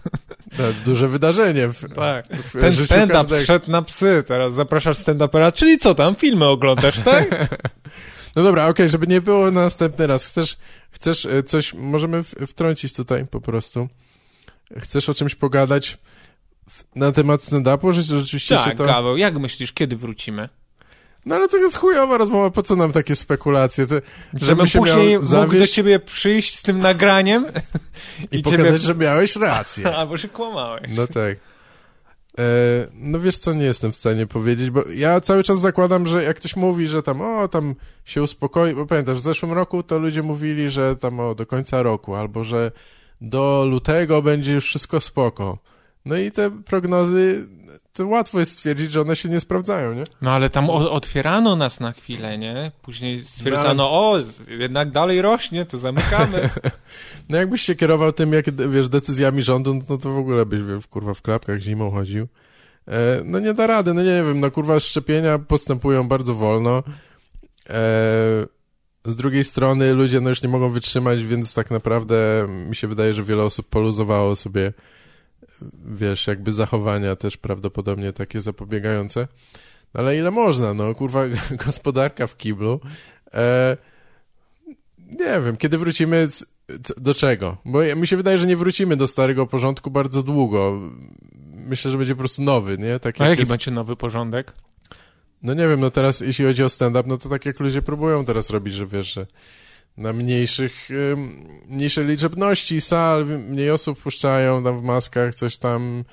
no, 0.58 0.64
duże 0.84 1.08
wydarzenie 1.08 1.68
w, 1.68 1.94
Tak. 1.94 2.26
w 2.26 2.60
Ten 2.60 2.76
stand-up 2.76 3.38
wszedł 3.38 3.70
na 3.70 3.82
psy, 3.82 4.24
teraz 4.26 4.54
zapraszasz 4.54 4.98
stand-upera, 4.98 5.52
czyli 5.52 5.78
co 5.78 5.94
tam, 5.94 6.14
filmy 6.14 6.44
oglądasz, 6.44 7.00
tak? 7.00 7.28
No 8.36 8.42
dobra, 8.42 8.66
okej, 8.68 8.88
żeby 8.88 9.06
nie 9.06 9.20
było 9.20 9.50
na 9.50 9.60
następny 9.60 10.06
raz. 10.06 10.26
Chcesz, 10.26 10.56
chcesz 10.90 11.26
e, 11.26 11.42
coś, 11.42 11.74
możemy 11.74 12.22
wtrącić 12.22 12.92
tutaj 12.92 13.26
po 13.26 13.40
prostu. 13.40 13.88
Chcesz 14.78 15.08
o 15.08 15.14
czymś 15.14 15.34
pogadać 15.34 15.98
na 16.96 17.12
temat 17.12 17.40
stand-upu, 17.40 17.92
rzeczywiście 17.92 18.56
tak, 18.56 18.76
to... 18.76 18.84
Gaweł, 18.84 19.16
jak 19.16 19.38
myślisz, 19.38 19.72
kiedy 19.72 19.96
wrócimy? 19.96 20.48
No 21.26 21.34
ale 21.34 21.48
to 21.48 21.56
jest 21.56 21.76
chujowa 21.76 22.18
rozmowa, 22.18 22.50
po 22.50 22.62
co 22.62 22.76
nam 22.76 22.92
takie 22.92 23.16
spekulacje? 23.16 23.86
To, 23.86 23.94
Żebym 24.34 24.66
się 24.66 24.78
później 24.78 24.96
miał 24.96 25.06
mógł 25.06 25.20
do 25.22 25.26
zawieść 25.26 25.72
ciebie 25.72 25.98
przyjść 25.98 26.58
z 26.58 26.62
tym 26.62 26.78
nagraniem 26.78 27.46
i, 28.32 28.36
i 28.38 28.42
pokazać, 28.42 28.66
ciebie- 28.66 28.78
że 28.78 28.94
miałeś 28.94 29.36
rację. 29.36 29.92
albo 29.96 30.16
że 30.16 30.28
kłamałeś. 30.28 30.90
No 30.96 31.06
tak. 31.06 31.36
E, 32.38 32.42
no 32.94 33.20
wiesz 33.20 33.38
co, 33.38 33.52
nie 33.52 33.64
jestem 33.64 33.92
w 33.92 33.96
stanie 33.96 34.26
powiedzieć, 34.26 34.70
bo 34.70 34.84
ja 34.94 35.20
cały 35.20 35.42
czas 35.42 35.60
zakładam, 35.60 36.06
że 36.06 36.24
jak 36.24 36.36
ktoś 36.36 36.56
mówi, 36.56 36.86
że 36.86 37.02
tam 37.02 37.20
o, 37.20 37.48
tam 37.48 37.74
się 38.04 38.22
uspokoi, 38.22 38.74
bo 38.74 38.86
pamiętasz, 38.86 39.16
w 39.16 39.20
zeszłym 39.20 39.52
roku 39.52 39.82
to 39.82 39.98
ludzie 39.98 40.22
mówili, 40.22 40.70
że 40.70 40.96
tam 40.96 41.20
o, 41.20 41.34
do 41.34 41.46
końca 41.46 41.82
roku, 41.82 42.14
albo 42.14 42.44
że 42.44 42.72
do 43.20 43.66
lutego 43.70 44.22
będzie 44.22 44.52
już 44.52 44.64
wszystko 44.64 45.00
spoko. 45.00 45.58
No 46.04 46.16
i 46.16 46.30
te 46.30 46.50
prognozy, 46.50 47.46
to 47.96 48.06
łatwo 48.06 48.40
jest 48.40 48.52
stwierdzić, 48.52 48.92
że 48.92 49.00
one 49.00 49.16
się 49.16 49.28
nie 49.28 49.40
sprawdzają, 49.40 49.94
nie? 49.94 50.04
No 50.22 50.30
ale 50.30 50.50
tam 50.50 50.70
o, 50.70 50.90
otwierano 50.90 51.56
nas 51.56 51.80
na 51.80 51.92
chwilę, 51.92 52.38
nie? 52.38 52.72
Później 52.82 53.20
stwierdzono, 53.20 53.74
No, 53.74 53.90
o, 53.90 54.18
jednak 54.48 54.90
dalej 54.90 55.22
rośnie, 55.22 55.64
to 55.64 55.78
zamykamy. 55.78 56.50
No 57.28 57.38
jakbyś 57.38 57.62
się 57.62 57.74
kierował 57.74 58.12
tym, 58.12 58.32
jak, 58.32 58.70
wiesz, 58.70 58.88
decyzjami 58.88 59.42
rządu, 59.42 59.74
no 59.88 59.98
to 59.98 60.12
w 60.12 60.16
ogóle 60.16 60.46
byś, 60.46 60.62
wiesz, 60.62 60.86
kurwa, 60.86 61.14
w 61.14 61.22
klapkach 61.22 61.60
zimą 61.60 61.90
chodził. 61.90 62.28
E, 62.88 63.20
no 63.24 63.38
nie 63.38 63.54
da 63.54 63.66
rady, 63.66 63.94
no 63.94 64.02
nie 64.02 64.22
wiem, 64.26 64.40
no 64.40 64.50
kurwa, 64.50 64.80
szczepienia 64.80 65.38
postępują 65.38 66.08
bardzo 66.08 66.34
wolno. 66.34 66.82
E, 67.70 67.82
z 69.04 69.16
drugiej 69.16 69.44
strony 69.44 69.94
ludzie 69.94 70.20
no 70.20 70.28
już 70.28 70.42
nie 70.42 70.48
mogą 70.48 70.70
wytrzymać, 70.70 71.24
więc 71.24 71.54
tak 71.54 71.70
naprawdę 71.70 72.46
mi 72.68 72.76
się 72.76 72.88
wydaje, 72.88 73.12
że 73.12 73.24
wiele 73.24 73.44
osób 73.44 73.68
poluzowało 73.68 74.36
sobie, 74.36 74.72
wiesz, 75.84 76.26
jakby 76.26 76.52
zachowania 76.52 77.16
też 77.16 77.36
prawdopodobnie 77.36 78.12
takie 78.12 78.40
zapobiegające. 78.40 79.28
No 79.94 80.00
ale 80.00 80.16
ile 80.16 80.30
można, 80.30 80.74
no 80.74 80.94
kurwa, 80.94 81.22
gospodarka 81.66 82.26
w 82.26 82.36
kiblu. 82.36 82.80
E, 83.34 83.76
nie 84.98 85.40
wiem, 85.44 85.56
kiedy 85.56 85.78
wrócimy 85.78 86.28
do 86.96 87.14
czego? 87.14 87.56
Bo 87.64 87.96
mi 87.96 88.06
się 88.06 88.16
wydaje, 88.16 88.38
że 88.38 88.46
nie 88.46 88.56
wrócimy 88.56 88.96
do 88.96 89.06
starego 89.06 89.46
porządku 89.46 89.90
bardzo 89.90 90.22
długo. 90.22 90.80
Myślę, 91.54 91.90
że 91.90 91.98
będzie 91.98 92.14
po 92.14 92.18
prostu 92.18 92.42
nowy, 92.42 92.78
nie? 92.78 93.00
Tak 93.00 93.20
A 93.20 93.24
jak 93.24 93.30
jaki 93.30 93.40
jest... 93.40 93.50
macie 93.50 93.70
nowy 93.70 93.96
porządek? 93.96 94.52
No 95.42 95.54
nie 95.54 95.68
wiem, 95.68 95.80
no 95.80 95.90
teraz 95.90 96.20
jeśli 96.20 96.44
chodzi 96.44 96.64
o 96.64 96.68
stand-up, 96.68 97.08
no 97.08 97.18
to 97.18 97.28
tak 97.28 97.46
jak 97.46 97.60
ludzie 97.60 97.82
próbują 97.82 98.24
teraz 98.24 98.50
robić, 98.50 98.74
że 98.74 98.86
wiesz, 98.86 99.12
że 99.12 99.26
na 99.98 100.12
mniejszych, 100.12 100.88
mniejszej 101.66 102.06
liczebności 102.06 102.80
sal, 102.80 103.26
mniej 103.26 103.70
osób 103.70 103.98
wpuszczają 103.98 104.64
tam 104.64 104.80
w 104.80 104.82
maskach, 104.82 105.34
coś 105.34 105.56
tam, 105.56 106.04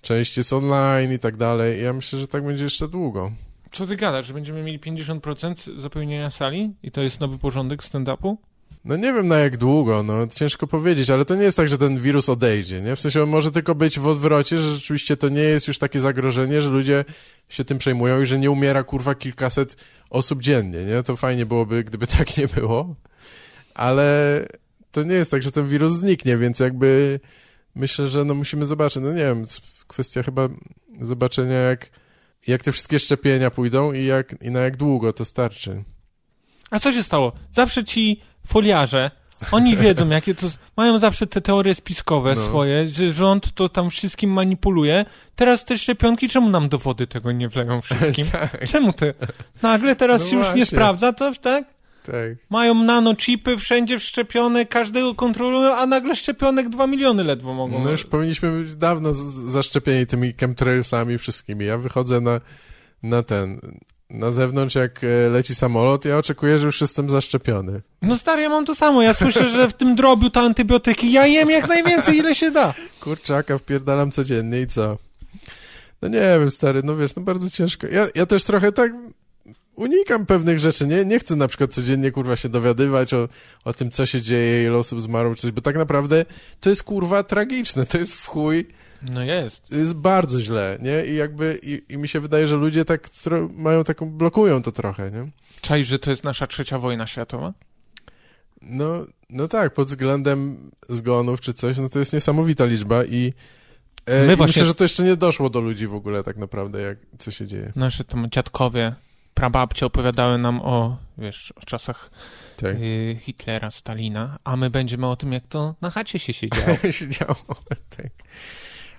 część 0.00 0.36
jest 0.36 0.52
online 0.52 1.12
i 1.12 1.18
tak 1.18 1.36
dalej. 1.36 1.82
Ja 1.82 1.92
myślę, 1.92 2.18
że 2.18 2.26
tak 2.26 2.44
będzie 2.44 2.64
jeszcze 2.64 2.88
długo. 2.88 3.30
Co 3.72 3.86
ty 3.86 3.96
gadasz, 3.96 4.26
że 4.26 4.34
będziemy 4.34 4.62
mieli 4.62 4.78
50% 4.78 5.80
zapełnienia 5.80 6.30
sali 6.30 6.74
i 6.82 6.90
to 6.90 7.02
jest 7.02 7.20
nowy 7.20 7.38
porządek 7.38 7.82
stand-upu? 7.82 8.36
No 8.84 8.96
nie 8.96 9.12
wiem 9.12 9.28
na 9.28 9.38
jak 9.38 9.56
długo, 9.56 10.02
no 10.02 10.26
ciężko 10.26 10.66
powiedzieć, 10.66 11.10
ale 11.10 11.24
to 11.24 11.36
nie 11.36 11.42
jest 11.42 11.56
tak, 11.56 11.68
że 11.68 11.78
ten 11.78 12.00
wirus 12.00 12.28
odejdzie, 12.28 12.80
nie? 12.80 12.96
W 12.96 13.00
sensie 13.00 13.22
on 13.22 13.28
może 13.28 13.52
tylko 13.52 13.74
być 13.74 13.98
w 13.98 14.06
odwrocie, 14.06 14.58
że 14.58 14.74
rzeczywiście 14.74 15.16
to 15.16 15.28
nie 15.28 15.40
jest 15.40 15.68
już 15.68 15.78
takie 15.78 16.00
zagrożenie, 16.00 16.60
że 16.60 16.70
ludzie 16.70 17.04
się 17.48 17.64
tym 17.64 17.78
przejmują 17.78 18.20
i 18.20 18.26
że 18.26 18.38
nie 18.38 18.50
umiera 18.50 18.82
kurwa 18.82 19.14
kilkaset 19.14 19.76
osób 20.10 20.42
dziennie, 20.42 20.84
nie? 20.84 21.02
To 21.02 21.16
fajnie 21.16 21.46
byłoby, 21.46 21.84
gdyby 21.84 22.06
tak 22.06 22.36
nie 22.36 22.48
było, 22.48 22.94
ale 23.74 24.46
to 24.92 25.02
nie 25.02 25.14
jest 25.14 25.30
tak, 25.30 25.42
że 25.42 25.50
ten 25.50 25.68
wirus 25.68 25.92
zniknie, 25.92 26.38
więc 26.38 26.60
jakby 26.60 27.20
myślę, 27.74 28.08
że 28.08 28.24
no 28.24 28.34
musimy 28.34 28.66
zobaczyć, 28.66 29.02
no 29.02 29.12
nie 29.12 29.18
wiem, 29.24 29.44
kwestia 29.86 30.22
chyba 30.22 30.48
zobaczenia 31.00 31.54
jak, 31.58 31.90
jak 32.46 32.62
te 32.62 32.72
wszystkie 32.72 32.98
szczepienia 32.98 33.50
pójdą 33.50 33.92
i, 33.92 34.04
jak, 34.04 34.34
i 34.42 34.50
na 34.50 34.60
jak 34.60 34.76
długo 34.76 35.12
to 35.12 35.24
starczy. 35.24 35.84
A 36.70 36.80
co 36.80 36.92
się 36.92 37.02
stało? 37.02 37.32
Zawsze 37.52 37.84
ci 37.84 38.20
foliarze, 38.46 39.10
oni 39.52 39.76
wiedzą, 39.82 40.08
jakie 40.08 40.34
to. 40.34 40.46
Mają 40.76 40.98
zawsze 40.98 41.26
te 41.26 41.40
teorie 41.40 41.74
spiskowe 41.74 42.34
No. 42.34 42.44
swoje, 42.44 42.88
że 42.88 43.12
rząd 43.12 43.54
to 43.54 43.68
tam 43.68 43.90
wszystkim 43.90 44.30
manipuluje. 44.30 45.04
Teraz 45.36 45.64
te 45.64 45.78
szczepionki, 45.78 46.28
czemu 46.28 46.48
nam 46.50 46.68
do 46.68 46.78
wody 46.78 47.06
tego 47.06 47.32
nie 47.32 47.48
wleją 47.48 47.80
wszystkim? 47.80 48.26
tak, 48.32 48.68
Czemu 48.68 48.92
te? 48.92 49.14
Nagle 49.62 49.96
teraz 49.96 50.22
No 50.22 50.28
się 50.28 50.36
już 50.36 50.46
nie 50.46 50.52
właśnie. 50.52 50.66
sprawdza, 50.66 51.12
to 51.12 51.32
tak? 51.34 51.64
Tak. 52.10 52.46
Mają 52.50 52.74
nanochipy, 52.74 53.56
wszędzie 53.56 53.98
wszczepione, 53.98 54.66
każdego 54.66 55.14
kontrolują, 55.14 55.74
a 55.74 55.86
nagle 55.86 56.16
szczepionek 56.16 56.68
2 56.68 56.86
miliony 56.86 57.24
ledwo 57.24 57.54
mogą. 57.54 57.84
No 57.84 57.90
już 57.90 58.04
powinniśmy 58.04 58.62
być 58.62 58.76
dawno 58.76 59.14
zaszczepieni 59.14 60.06
tymi 60.06 60.34
chemtrailsami 60.40 61.18
wszystkimi. 61.18 61.64
Ja 61.66 61.78
wychodzę 61.78 62.20
na, 62.20 62.40
na 63.02 63.22
ten, 63.22 63.60
na 64.10 64.32
zewnątrz 64.32 64.74
jak 64.74 65.04
e, 65.04 65.28
leci 65.28 65.54
samolot, 65.54 66.04
ja 66.04 66.18
oczekuję, 66.18 66.58
że 66.58 66.66
już 66.66 66.80
jestem 66.80 67.10
zaszczepiony. 67.10 67.82
No 68.02 68.18
stary, 68.18 68.42
ja 68.42 68.48
mam 68.48 68.64
to 68.64 68.74
samo. 68.74 69.02
Ja 69.02 69.14
słyszę, 69.14 69.48
że 69.48 69.68
w 69.68 69.72
tym 69.72 69.94
drobiu 69.94 70.30
to 70.30 70.40
antybiotyki. 70.40 71.12
Ja 71.12 71.26
jem 71.26 71.50
jak 71.50 71.68
najwięcej, 71.68 72.16
ile 72.16 72.34
się 72.34 72.50
da. 72.50 72.74
Kurczaka 73.00 73.58
wpierdalam 73.58 74.10
codziennie 74.10 74.60
i 74.60 74.66
co? 74.66 74.98
No 76.02 76.08
nie 76.08 76.20
wiem, 76.20 76.50
stary, 76.50 76.82
no 76.84 76.96
wiesz, 76.96 77.14
no 77.14 77.22
bardzo 77.22 77.50
ciężko. 77.50 77.86
Ja, 77.86 78.06
ja 78.14 78.26
też 78.26 78.44
trochę 78.44 78.72
tak 78.72 78.92
unikam 79.80 80.26
pewnych 80.26 80.58
rzeczy, 80.58 80.86
nie? 80.86 81.04
Nie 81.04 81.18
chcę 81.18 81.36
na 81.36 81.48
przykład 81.48 81.74
codziennie, 81.74 82.10
kurwa, 82.12 82.36
się 82.36 82.48
dowiadywać 82.48 83.14
o, 83.14 83.28
o 83.64 83.72
tym, 83.72 83.90
co 83.90 84.06
się 84.06 84.20
dzieje, 84.20 84.64
ile 84.64 84.76
osób 84.78 85.00
zmarło, 85.00 85.34
czy 85.34 85.42
coś, 85.42 85.50
bo 85.50 85.60
tak 85.60 85.76
naprawdę 85.76 86.24
to 86.60 86.70
jest, 86.70 86.82
kurwa, 86.82 87.22
tragiczne, 87.22 87.86
to 87.86 87.98
jest 87.98 88.14
w 88.14 88.26
chuj, 88.26 88.66
No 89.02 89.22
jest. 89.24 89.70
jest 89.70 89.94
bardzo 89.94 90.40
źle, 90.40 90.78
nie? 90.82 91.06
I 91.06 91.14
jakby, 91.16 91.60
i, 91.62 91.82
i 91.94 91.98
mi 91.98 92.08
się 92.08 92.20
wydaje, 92.20 92.46
że 92.46 92.56
ludzie 92.56 92.84
tak 92.84 93.08
mają 93.56 93.84
taką, 93.84 94.10
blokują 94.10 94.62
to 94.62 94.72
trochę, 94.72 95.10
nie? 95.10 95.30
Czaisz, 95.60 95.88
że 95.88 95.98
to 95.98 96.10
jest 96.10 96.24
nasza 96.24 96.46
trzecia 96.46 96.78
wojna 96.78 97.06
światowa? 97.06 97.52
No, 98.62 99.06
no 99.30 99.48
tak, 99.48 99.74
pod 99.74 99.88
względem 99.88 100.70
zgonów 100.88 101.40
czy 101.40 101.52
coś, 101.54 101.78
no 101.78 101.88
to 101.88 101.98
jest 101.98 102.12
niesamowita 102.12 102.64
liczba 102.64 103.04
i, 103.04 103.32
e, 104.06 104.26
My 104.26 104.32
i 104.32 104.36
właśnie- 104.36 104.46
myślę, 104.46 104.66
że 104.66 104.74
to 104.74 104.84
jeszcze 104.84 105.02
nie 105.04 105.16
doszło 105.16 105.50
do 105.50 105.60
ludzi 105.60 105.86
w 105.86 105.94
ogóle 105.94 106.22
tak 106.22 106.36
naprawdę, 106.36 106.80
jak, 106.80 106.98
co 107.18 107.30
się 107.30 107.46
dzieje. 107.46 107.72
Nasze 107.76 108.04
tam 108.04 108.26
dziadkowie, 108.30 108.94
prababcie 109.34 109.86
opowiadały 109.86 110.38
nam 110.38 110.60
o, 110.62 110.96
wiesz, 111.18 111.52
o 111.56 111.60
czasach 111.60 112.10
Tak. 112.56 112.76
y, 112.76 113.18
Hitlera, 113.20 113.70
Stalina, 113.70 114.38
a 114.44 114.56
my 114.56 114.70
będziemy 114.70 115.06
o 115.06 115.16
tym, 115.16 115.32
jak 115.32 115.46
to 115.48 115.74
na 115.80 115.90
chacie 115.90 116.18
się 116.18 116.32
siedziało. 116.32 116.76
się 116.90 117.08
działo, 117.08 117.36
tak. 117.96 118.06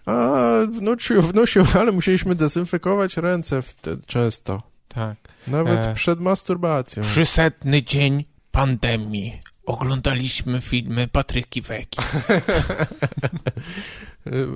A, 0.05 0.41
wnuciu, 0.71 1.21
wnusiu, 1.21 1.65
ale 1.79 1.91
musieliśmy 1.91 2.35
dezynfekować 2.35 3.17
ręce 3.17 3.61
wtedy 3.61 4.01
często. 4.07 4.61
tak. 4.87 5.15
Nawet 5.47 5.85
E. 5.85 5.93
przed 5.93 6.19
masturbacją. 6.19 7.03
Trzysetny 7.03 7.83
dzień 7.83 8.25
pandemii. 8.51 9.39
Oglądaliśmy 9.65 10.61
filmy 10.61 11.07
Patryki 11.07 11.61
Weki. 11.61 12.01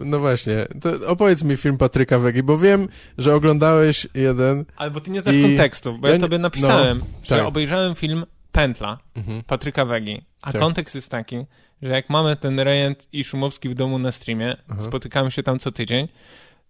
No 0.05 0.19
właśnie, 0.19 0.67
to 0.81 1.07
opowiedz 1.07 1.43
mi 1.43 1.57
film 1.57 1.77
Patryka 1.77 2.19
Wegi, 2.19 2.43
bo 2.43 2.57
wiem, 2.57 2.87
że 3.17 3.35
oglądałeś 3.35 4.07
jeden. 4.13 4.65
Ale 4.75 4.91
bo 4.91 4.99
ty 5.01 5.11
nie 5.11 5.21
znasz 5.21 5.35
I- 5.35 5.41
kontekstu, 5.41 5.97
bo 5.97 6.07
ja, 6.07 6.13
ja 6.13 6.19
tobie 6.19 6.37
napisałem, 6.37 6.99
no, 6.99 7.05
że 7.23 7.29
tak. 7.37 7.45
obejrzałem 7.45 7.95
film 7.95 8.25
Pętla 8.51 8.97
Mhm. 9.15 9.43
Patryka 9.43 9.85
Wegi, 9.85 10.21
a 10.41 10.51
Tak. 10.51 10.61
kontekst 10.61 10.95
jest 10.95 11.09
taki, 11.09 11.37
że 11.81 11.89
jak 11.93 12.09
mamy 12.09 12.35
ten 12.35 12.59
rejent 12.59 13.07
i 13.13 13.23
Szumowski 13.23 13.69
w 13.69 13.73
domu 13.75 13.99
na 13.99 14.11
streamie, 14.11 14.57
Aha. 14.69 14.83
spotykamy 14.83 15.31
się 15.31 15.43
tam 15.43 15.59
co 15.59 15.71
tydzień, 15.71 16.07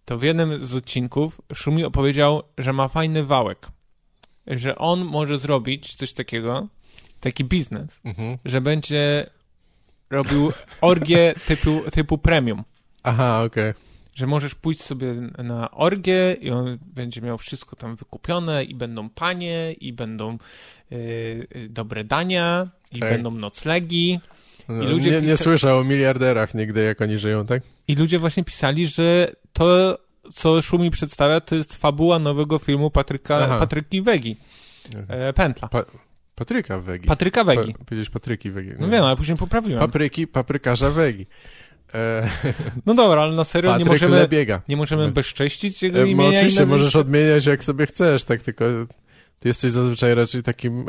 to 0.04 0.18
w 0.18 0.22
jednym 0.22 0.66
z 0.66 0.74
odcinków 0.74 1.40
Szumi 1.54 1.84
opowiedział, 1.84 2.42
że 2.58 2.72
ma 2.72 2.88
fajny 2.88 3.24
wałek, 3.24 3.68
że 4.46 4.76
on 4.78 5.04
może 5.04 5.38
zrobić 5.38 5.94
coś 5.94 6.12
takiego, 6.12 6.68
taki 7.20 7.44
biznes, 7.44 8.00
Mhm. 8.04 8.38
że 8.44 8.60
będzie 8.60 9.26
robił 10.10 10.52
orgię 10.80 11.34
typu, 11.46 11.82
typu 11.92 12.18
premium. 12.18 12.64
Aha, 13.06 13.42
okej. 13.46 13.72
Że 14.14 14.26
możesz 14.26 14.54
pójść 14.54 14.82
sobie 14.82 15.14
na 15.38 15.70
orgię 15.70 16.36
i 16.40 16.50
on 16.50 16.78
będzie 16.94 17.20
miał 17.20 17.38
wszystko 17.38 17.76
tam 17.76 17.96
wykupione 17.96 18.64
i 18.64 18.74
będą 18.74 19.08
panie, 19.10 19.72
i 19.72 19.92
będą 19.92 20.38
y, 20.92 20.94
y, 21.56 21.68
dobre 21.70 22.04
dania, 22.04 22.68
i 22.92 22.98
Tak. 23.00 23.10
będą 23.10 23.30
noclegi. 23.30 24.20
No, 24.68 24.82
I 24.82 24.86
ludzie 24.86 25.10
nie, 25.10 25.20
nie 25.22 25.32
pisa- 25.34 25.42
słyszał 25.44 25.78
o 25.78 25.84
miliarderach 25.84 26.54
nigdy, 26.54 26.82
jak 26.84 27.00
oni 27.00 27.18
żyją, 27.18 27.46
tak? 27.46 27.62
I 27.88 27.94
ludzie 27.94 28.18
właśnie 28.18 28.44
pisali, 28.44 28.86
że 28.86 29.32
to, 29.52 29.98
co 30.32 30.62
Szumi 30.62 30.90
przedstawia, 30.90 31.40
to 31.40 31.54
jest 31.54 31.74
fabuła 31.74 32.18
nowego 32.18 32.58
filmu 32.58 32.90
Patryka, 32.90 33.36
Aha. 33.36 33.58
Patryki 33.58 34.02
Wegi. 34.02 34.36
E, 35.08 35.32
Pętla. 35.32 35.68
Pa 35.68 35.84
Patryka 36.34 36.80
Wegi. 36.80 37.06
Patryka 37.08 37.44
Wegi. 37.44 37.72
Pa 37.74 37.84
powiedziesz 37.84 38.10
Patryki 38.10 38.50
Wegi. 38.50 38.70
No 38.78 38.88
wiem, 38.88 39.04
ale 39.04 39.16
później 39.16 39.36
poprawiłem. 39.36 39.80
Papryki, 39.80 40.26
paprykarza 40.26 40.90
Wegi. 40.90 41.26
E, 41.96 42.28
No 42.86 42.94
dobra, 42.94 43.22
ale 43.22 43.32
na 43.32 43.44
serio 43.44 43.70
nie 43.70 43.84
Patryk 43.84 44.02
możemy, 44.02 44.16
Lebiega. 44.16 44.62
nie 44.68 44.76
możemy 44.76 45.10
bezcześcić 45.10 45.82
jego 45.82 45.98
E, 45.98 46.08
imienia 46.08 46.30
no, 46.30 46.36
oczywiście 46.36 46.66
możesz 46.66 46.96
odmieniać 46.96 47.46
jak 47.46 47.64
sobie 47.64 47.86
chcesz, 47.86 48.24
tak 48.24 48.42
tylko 48.42 48.64
ty 49.40 49.48
jesteś 49.48 49.70
zazwyczaj 49.70 50.14
raczej 50.14 50.42
takim 50.42 50.80
e, 50.80 50.84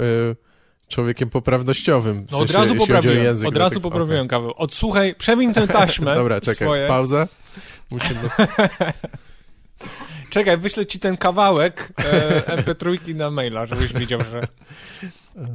człowiekiem 0.88 1.30
poprawnościowym. 1.30 2.28
W 2.28 2.32
No 2.32 2.40
od 2.40 2.52
razu 2.52 2.76
poprawiłem, 2.76 3.18
język, 3.18 3.48
od 3.48 3.54
no 3.54 3.60
razu 3.60 3.74
tak, 3.74 3.84
poprawiłem 3.84 4.28
Kaweł. 4.28 4.54
Odsłuchaj, 4.58 5.16
przemień 5.16 5.54
tę 5.54 5.68
taśmę 5.68 6.16
Dobra, 6.22 6.42
czekaj, 6.42 6.68
swoje. 6.68 6.88
pauza. 6.88 7.28
Musimy... 7.92 8.20
Czekaj, 10.30 10.58
wyślę 10.58 10.86
ci 10.86 11.00
ten 11.00 11.18
kawałek 11.18 11.94
e, 12.14 12.42
MP3 12.58 13.16
na 13.16 13.32
maila, 13.32 13.66
żebyś 13.66 13.94
widział, 13.94 14.20
że... 14.32 14.42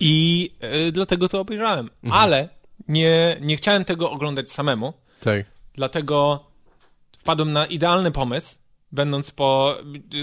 I 0.00 0.50
e, 0.60 0.92
dlatego 0.92 1.28
to 1.28 1.40
obejrzałem. 1.40 1.90
Mhm. 2.04 2.22
Ale 2.22 2.48
nie, 2.88 3.36
nie 3.40 3.56
chciałem 3.56 3.84
tego 3.84 4.10
oglądać 4.10 4.50
samemu, 4.52 4.92
Tak, 5.20 5.44
dlatego 5.74 6.44
wpadłem 7.18 7.52
na 7.52 7.66
idealny 7.66 8.10
pomysł, 8.10 8.56
będąc 8.92 9.30
po 9.30 9.76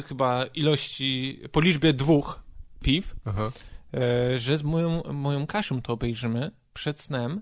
chyba 0.06 0.46
ilości, 0.46 1.40
po 1.52 1.62
liczbie 1.62 1.94
dwóch 1.94 2.40
piw, 2.84 3.16
aha. 3.26 3.52
e, 3.94 4.40
że 4.40 4.58
z 4.58 4.64
moją, 4.64 5.04
moją 5.14 5.48
Kasią 5.48 5.82
to 5.82 5.94
obejrzymy 5.94 6.52
przed 6.74 7.00
snem 7.00 7.42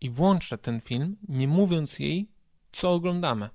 i 0.00 0.10
włączę 0.10 0.58
ten 0.58 0.80
film, 0.80 1.16
nie 1.28 1.48
mówiąc 1.48 1.98
jej, 1.98 2.28
co 2.72 2.92
oglądamy. 2.92 3.48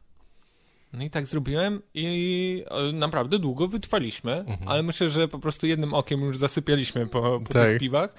No 0.94 1.04
i 1.04 1.10
tak 1.10 1.28
zrobiłem 1.28 1.82
i 1.94 2.64
e, 2.68 2.92
naprawdę 2.92 3.40
długo 3.40 3.68
wytrwaliśmy, 3.68 4.46
ale 4.66 4.84
myślę, 4.84 5.10
że 5.10 5.28
po 5.28 5.40
prostu 5.40 5.68
jednym 5.68 5.94
okiem 5.94 6.22
już 6.22 6.38
zasypialiśmy 6.38 7.08
po, 7.08 7.22
po 7.40 7.54
Tak. 7.54 7.64
tych 7.68 7.80
piwach 7.80 8.14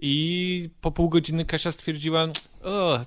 i 0.00 0.70
po 0.80 0.90
pół 0.90 1.08
godziny 1.08 1.44
Kasia 1.44 1.72
stwierdziła, 1.72 2.28
o, 2.62 3.00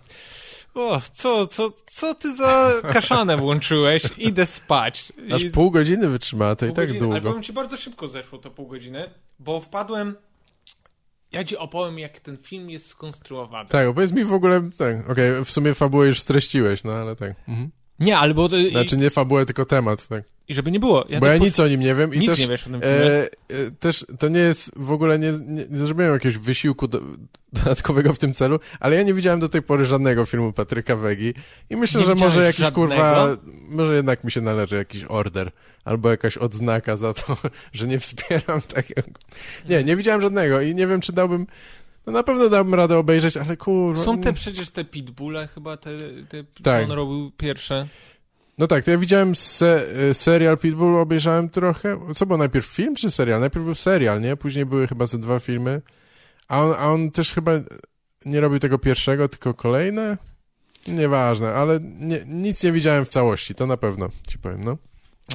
o 0.74 1.02
co, 1.14 1.48
co, 1.48 1.74
co 1.94 2.16
ty 2.16 2.36
za 2.36 2.72
kaszanę 2.94 3.38
włączyłeś? 3.38 4.04
Idę 4.18 4.46
spać. 4.46 5.12
Aż 5.34 5.44
I- 5.44 5.50
pół 5.50 5.72
godziny 5.72 6.10
wytrzymała, 6.10 6.56
to 6.56 6.66
i 6.66 6.74
tak 6.74 6.88
godziny, 6.88 7.06
Ale 7.06 7.14
długo. 7.22 7.30
powiem 7.30 7.44
ci, 7.44 7.54
bardzo 7.54 7.78
szybko 7.78 8.08
zeszło 8.08 8.40
to 8.40 8.52
pół 8.52 8.68
godziny, 8.68 9.10
bo 9.40 9.60
wpadłem... 9.60 10.16
Ja 11.32 11.44
ci 11.44 11.58
opowiem, 11.58 12.00
jak 12.00 12.20
ten 12.20 12.38
film 12.38 12.70
jest 12.70 12.88
skonstruowany. 12.88 13.70
Tak, 13.70 13.88
opowiedz 13.88 14.12
mi 14.12 14.24
w 14.24 14.34
ogóle, 14.34 14.70
tak, 14.78 15.10
okej, 15.10 15.46
w 15.46 15.52
sumie 15.52 15.74
fabułę 15.74 16.08
już 16.08 16.20
streściłeś, 16.20 16.84
no 16.84 16.94
ale 16.94 17.16
tak. 17.16 17.36
Mhm. 17.48 17.72
Nie, 18.00 18.18
ale 18.18 18.34
bo... 18.34 18.48
I, 18.48 18.70
Znaczy 18.72 18.98
nie 18.98 19.10
fabułę, 19.10 19.46
tylko 19.46 19.66
temat, 19.66 20.08
tak. 20.08 20.24
I 20.48 20.54
żeby 20.54 20.72
nie 20.72 20.80
było. 20.80 21.06
Ja 21.10 21.20
Bo 21.20 21.28
ja 21.28 21.38
po- 21.38 21.46
nic 21.46 21.60
o 21.60 21.68
nim 21.68 21.82
nie 21.82 21.96
wiem 21.96 22.14
i 22.14 22.20
nic 22.20 22.30
też... 22.30 22.40
nie 22.40 22.48
wiesz 22.48 22.68
o 22.68 22.70
tym 22.70 22.82
filmie. 22.82 22.96
E, 22.96 23.24
e, 23.50 23.72
też 23.80 24.06
to 24.20 24.28
nie 24.28 24.40
jest 24.40 24.72
w 24.76 24.92
ogóle, 24.92 25.20
nie, 25.20 25.32
nie, 25.32 25.66
nie 25.70 25.78
zrobiłem 25.78 26.14
jakiegoś 26.14 26.38
wysiłku 26.38 26.88
do, 26.88 27.02
dodatkowego 27.54 28.14
w 28.14 28.20
tym 28.20 28.34
celu, 28.34 28.60
ale 28.80 28.96
ja 28.96 29.04
nie 29.04 29.14
widziałem 29.14 29.40
do 29.40 29.50
tej 29.50 29.62
pory 29.62 29.86
żadnego 29.86 30.26
filmu 30.26 30.54
Patryka 30.54 30.96
Wegi 30.96 31.34
i 31.70 31.76
myślę, 31.76 32.02
Nie 32.02 32.08
że 32.08 32.16
może 32.16 32.44
jakiś 32.44 32.66
żadnego? 32.66 32.88
kurwa, 32.88 33.28
może 33.70 33.96
jednak 33.96 34.24
mi 34.24 34.32
się 34.32 34.42
należy 34.42 34.76
jakiś 34.76 35.06
order 35.10 35.52
albo 35.86 36.10
jakaś 36.10 36.38
odznaka 36.38 36.98
za 36.98 37.14
to, 37.14 37.38
że 37.74 37.88
nie 37.88 38.00
wspieram 38.00 38.62
takiego. 38.76 39.02
Nie, 39.70 39.84
nie 39.84 39.96
widziałem 39.96 40.22
żadnego 40.22 40.62
i 40.62 40.76
nie 40.76 40.88
wiem, 40.88 41.02
czy 41.02 41.14
dałbym, 41.14 41.48
no 42.06 42.14
na 42.14 42.24
pewno 42.24 42.50
dałbym 42.50 42.74
radę 42.74 42.98
obejrzeć, 42.98 43.38
ale 43.38 43.58
kurwa. 43.58 44.04
Są 44.04 44.22
te 44.22 44.30
nie- 44.30 44.34
przecież 44.34 44.70
te 44.70 44.86
pitbulle 44.86 45.48
chyba, 45.48 45.78
te, 45.78 45.98
te 46.30 46.44
Tak. 46.64 46.84
on 46.84 46.92
robił 46.92 47.32
pierwsze. 47.38 47.88
No 48.58 48.68
tak, 48.68 48.86
to 48.86 48.92
ja 48.92 48.98
widziałem 48.98 49.36
se, 49.36 49.86
e, 50.10 50.14
serial 50.14 50.58
Pitbull, 50.58 50.96
obejrzałem 50.96 51.50
trochę. 51.50 52.00
Co 52.16 52.26
było 52.26 52.38
najpierw, 52.38 52.66
film 52.66 52.96
czy 52.96 53.12
serial? 53.12 53.40
Najpierw 53.40 53.66
był 53.66 53.76
serial, 53.76 54.22
nie? 54.22 54.36
Później 54.36 54.66
były 54.66 54.88
chyba 54.88 55.06
ze 55.06 55.18
dwa 55.18 55.40
filmy. 55.40 55.82
A 56.48 56.62
on, 56.62 56.74
a 56.78 56.86
on 56.92 57.12
też 57.12 57.34
chyba 57.34 57.52
nie 58.26 58.40
robił 58.42 58.60
tego 58.60 58.80
pierwszego, 58.80 59.30
tylko 59.30 59.54
kolejne? 59.54 60.18
Nieważne, 60.88 61.54
ale 61.54 61.80
nie, 62.00 62.24
nic 62.28 62.64
nie 62.64 62.72
widziałem 62.72 63.06
w 63.06 63.08
całości, 63.10 63.56
to 63.56 63.68
na 63.68 63.78
pewno 63.78 64.10
ci 64.28 64.40
powiem, 64.40 64.64
no. 64.64 64.78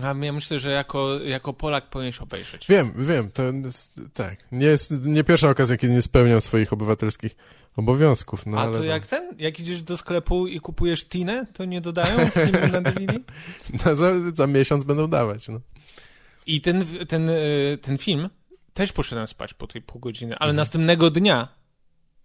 A 0.02 0.24
ja 0.24 0.32
myślę, 0.32 0.58
że 0.60 0.70
jako, 0.70 1.20
jako 1.24 1.52
Polak 1.52 1.90
powinieneś 1.90 2.18
obejrzeć. 2.18 2.66
Wiem, 2.68 2.92
wiem, 2.96 3.30
to 3.30 3.42
jest, 3.42 4.00
tak. 4.14 4.38
Nie 4.52 4.66
jest 4.66 4.90
nie 5.04 5.24
pierwsza 5.24 5.48
okazja, 5.48 5.76
kiedy 5.76 5.92
nie 5.94 6.02
spełniam 6.02 6.40
swoich 6.40 6.72
obywatelskich 6.72 7.36
obowiązków, 7.76 8.46
no 8.46 8.58
A 8.58 8.62
ale 8.62 8.72
to 8.72 8.78
to- 8.78 8.84
jak 8.84 9.06
ten, 9.06 9.34
jak 9.38 9.60
idziesz 9.60 9.82
do 9.82 9.96
sklepu 9.96 10.46
i 10.46 10.60
kupujesz 10.60 11.04
Tinę, 11.08 11.46
to 11.52 11.64
nie 11.64 11.80
dodają 11.80 12.26
filmu 12.30 12.58
na 12.72 12.80
DVD? 12.90 13.18
no, 13.86 13.96
za, 13.96 14.30
za 14.34 14.46
miesiąc 14.46 14.84
będą 14.84 15.06
dawać, 15.06 15.48
no. 15.48 15.60
I 16.46 16.60
ten, 16.60 16.84
ten, 17.08 17.28
y, 17.28 17.78
ten 17.82 17.98
film 17.98 18.30
też 18.74 18.92
poszedłem 18.92 19.26
spać 19.26 19.54
po 19.54 19.66
tej 19.66 19.82
pół 19.82 20.00
godziny, 20.00 20.32
ale 20.38 20.50
Mhm. 20.50 20.56
następnego 20.56 21.10
dnia 21.10 21.48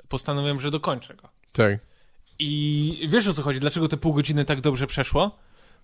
postanowiłem, 0.08 0.60
że 0.60 0.72
dokończę 0.72 1.14
go. 1.16 1.30
Tak. 1.52 1.80
I 2.40 3.08
wiesz 3.12 3.28
o 3.28 3.34
co 3.34 3.42
chodzi, 3.42 3.60
dlaczego 3.60 3.88
te 3.88 3.98
pół 3.98 4.14
godziny 4.14 4.46
tak 4.46 4.62
dobrze 4.62 4.88
przeszło? 4.88 5.38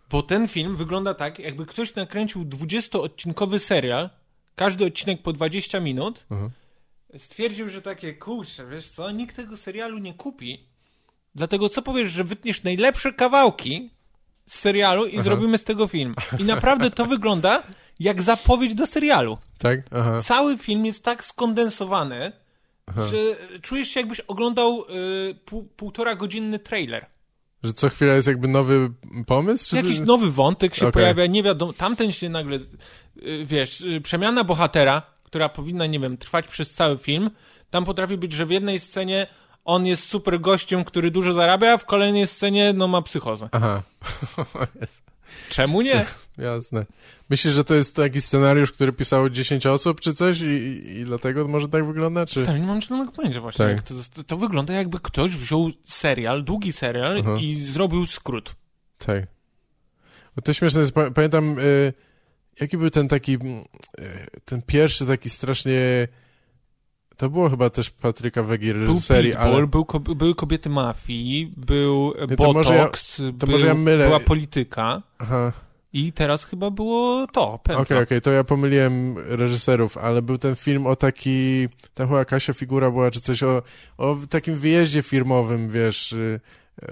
Bo 0.10 0.24
ten 0.24 0.48
film 0.48 0.76
wygląda 0.78 1.14
tak, 1.14 1.40
jakby 1.40 1.66
ktoś 1.66 1.96
nakręcił 1.96 2.46
20-odcinkowy 2.46 3.60
serial, 3.60 4.10
każdy 4.56 4.86
odcinek 4.86 5.22
po 5.22 5.34
20 5.34 5.80
minut, 5.80 6.26
Mhm. 6.32 6.52
stwierdził, 7.18 7.70
że 7.70 7.82
takie, 7.82 8.14
kurczę, 8.14 8.66
wiesz 8.68 8.88
co, 8.90 9.12
nikt 9.12 9.36
tego 9.36 9.58
serialu 9.58 9.98
nie 9.98 10.14
kupi, 10.14 10.64
dlatego 11.36 11.70
co 11.70 11.82
powiesz, 11.82 12.12
że 12.12 12.24
wytniesz 12.24 12.64
najlepsze 12.64 13.14
kawałki 13.14 13.90
z 14.46 14.60
serialu 14.60 15.06
i 15.06 15.22
zrobimy 15.22 15.58
z 15.58 15.64
tego 15.64 15.88
film. 15.88 16.16
I 16.40 16.44
naprawdę 16.44 16.92
to 16.92 17.06
wygląda 17.16 17.64
jak 18.00 18.22
zapowiedź 18.22 18.74
do 18.76 18.88
serialu. 18.88 19.38
Tak? 19.58 19.80
Aha. 19.92 20.22
Cały 20.22 20.58
film 20.58 20.86
jest 20.86 21.04
tak 21.04 21.26
skondensowany, 21.26 22.32
że 23.12 23.18
czujesz 23.62 23.90
się 23.90 24.00
jakbyś 24.00 24.20
oglądał 24.20 24.86
y, 25.30 25.36
pół, 25.46 25.64
półtora 25.64 26.16
godzinny 26.16 26.60
trailer. 26.60 27.06
Że 27.64 27.74
co 27.74 27.90
chwila 27.90 28.14
jest 28.14 28.28
jakby 28.28 28.48
nowy 28.48 28.92
pomysł? 29.28 29.70
Czy 29.70 29.76
Jakiś 29.76 30.00
nowy 30.00 30.32
wątek 30.32 30.76
się 30.76 30.88
Okej. 30.88 30.92
pojawia, 30.92 31.26
nie 31.26 31.44
wiadomo, 31.44 31.74
tamten 31.74 32.12
się 32.12 32.30
nagle, 32.30 32.56
y, 32.56 33.46
wiesz, 33.46 33.82
y, 33.82 34.02
przemiana 34.02 34.44
bohatera, 34.44 35.02
która 35.24 35.50
powinna, 35.50 35.86
nie 35.86 36.00
wiem, 36.00 36.18
trwać 36.18 36.48
przez 36.48 36.74
cały 36.74 36.98
film, 36.98 37.32
tam 37.70 37.86
potrafi 37.86 38.18
być, 38.18 38.34
że 38.34 38.46
w 38.46 38.52
jednej 38.52 38.80
scenie 38.80 39.28
on 39.66 39.86
jest 39.86 40.04
super 40.04 40.42
gościem, 40.42 40.84
który 40.84 41.12
dużo 41.12 41.34
zarabia, 41.34 41.74
a 41.74 41.78
w 41.78 41.86
kolejnej 41.86 42.28
scenie, 42.28 42.74
no, 42.74 42.88
ma 42.88 43.02
psychozę. 43.02 43.50
Aha. 43.52 43.82
Czemu 45.50 45.82
nie? 45.82 46.06
Jasne. 46.38 46.86
Myślisz, 47.30 47.54
że 47.54 47.64
to 47.64 47.76
jest 47.76 47.96
taki 47.96 48.22
scenariusz, 48.22 48.72
który 48.72 48.94
pisało 48.94 49.30
10 49.30 49.66
osób 49.66 50.02
czy 50.02 50.14
coś 50.14 50.42
i, 50.42 50.46
i, 51.00 51.04
dlatego 51.04 51.48
może 51.48 51.68
tak 51.68 51.86
wygląda? 51.86 52.26
Czy... 52.26 52.46
Tak, 52.46 52.60
nie 52.60 52.68
mam 52.68 52.82
żadnego 52.82 53.12
pojęcia 53.12 53.42
właśnie. 53.42 53.66
Tak. 53.66 53.76
Jak 53.76 53.84
to, 53.84 54.24
to 54.24 54.38
wygląda 54.38 54.74
jakby 54.74 55.00
ktoś 55.00 55.32
wziął 55.32 55.72
serial, 55.86 56.44
długi 56.44 56.74
serial 56.74 57.18
Aha. 57.20 57.38
i 57.42 57.56
zrobił 57.56 58.06
skrót. 58.06 58.56
Tak. 58.98 59.28
Bo 60.36 60.42
to 60.42 60.54
śmieszne 60.54 60.80
jest, 60.80 60.92
pa- 60.92 61.12
pamiętam, 61.12 61.60
y, 61.60 61.94
jaki 62.62 62.78
był 62.78 62.90
ten 62.90 63.08
taki, 63.08 63.34
mm, 63.34 63.64
y, 64.00 64.28
ten 64.46 64.62
pierwszy 64.62 65.06
taki 65.06 65.30
strasznie, 65.30 66.08
to 67.20 67.30
było 67.30 67.50
chyba 67.50 67.70
też 67.70 67.90
Patryka 67.90 68.44
Wegi 68.44 68.74
Był 68.74 68.86
reżyserii, 68.88 69.32
Pitbull, 69.32 69.48
ale 69.56 69.68
był, 69.68 69.86
ko- 69.86 70.00
były 70.00 70.36
kobiety 70.36 70.70
mafii, 70.70 71.52
był 71.58 72.14
Nie, 72.30 72.38
to 72.38 72.54
może 72.54 72.76
ja- 72.76 72.82
Botox, 72.84 73.16
to 73.40 73.48
był, 73.48 73.50
może 73.56 73.68
ja 73.68 73.74
mylę. 73.74 74.06
była 74.06 74.20
polityka 74.20 75.02
aha, 75.20 75.52
i 75.94 76.14
teraz 76.14 76.44
chyba 76.46 76.72
było 76.72 77.28
to, 77.34 77.60
okej, 77.78 78.04
okej, 78.04 78.22
to 78.22 78.32
ja 78.32 78.44
pomyliłem 78.44 79.16
reżyserów, 79.18 79.98
ale 79.98 80.22
był 80.22 80.38
ten 80.38 80.56
film 80.56 80.88
o 80.88 80.96
taki, 80.96 81.68
tam 81.94 82.08
chyba 82.08 82.26
Kasia 82.26 82.54
Figura 82.54 82.92
była, 82.92 83.12
czy 83.12 83.22
coś 83.22 83.44
o, 83.44 83.62
o 83.98 84.18
takim 84.30 84.58
wyjeździe 84.60 85.02
firmowym, 85.02 85.70
wiesz, 85.70 86.12
y, 86.14 86.40
y, 86.84 86.86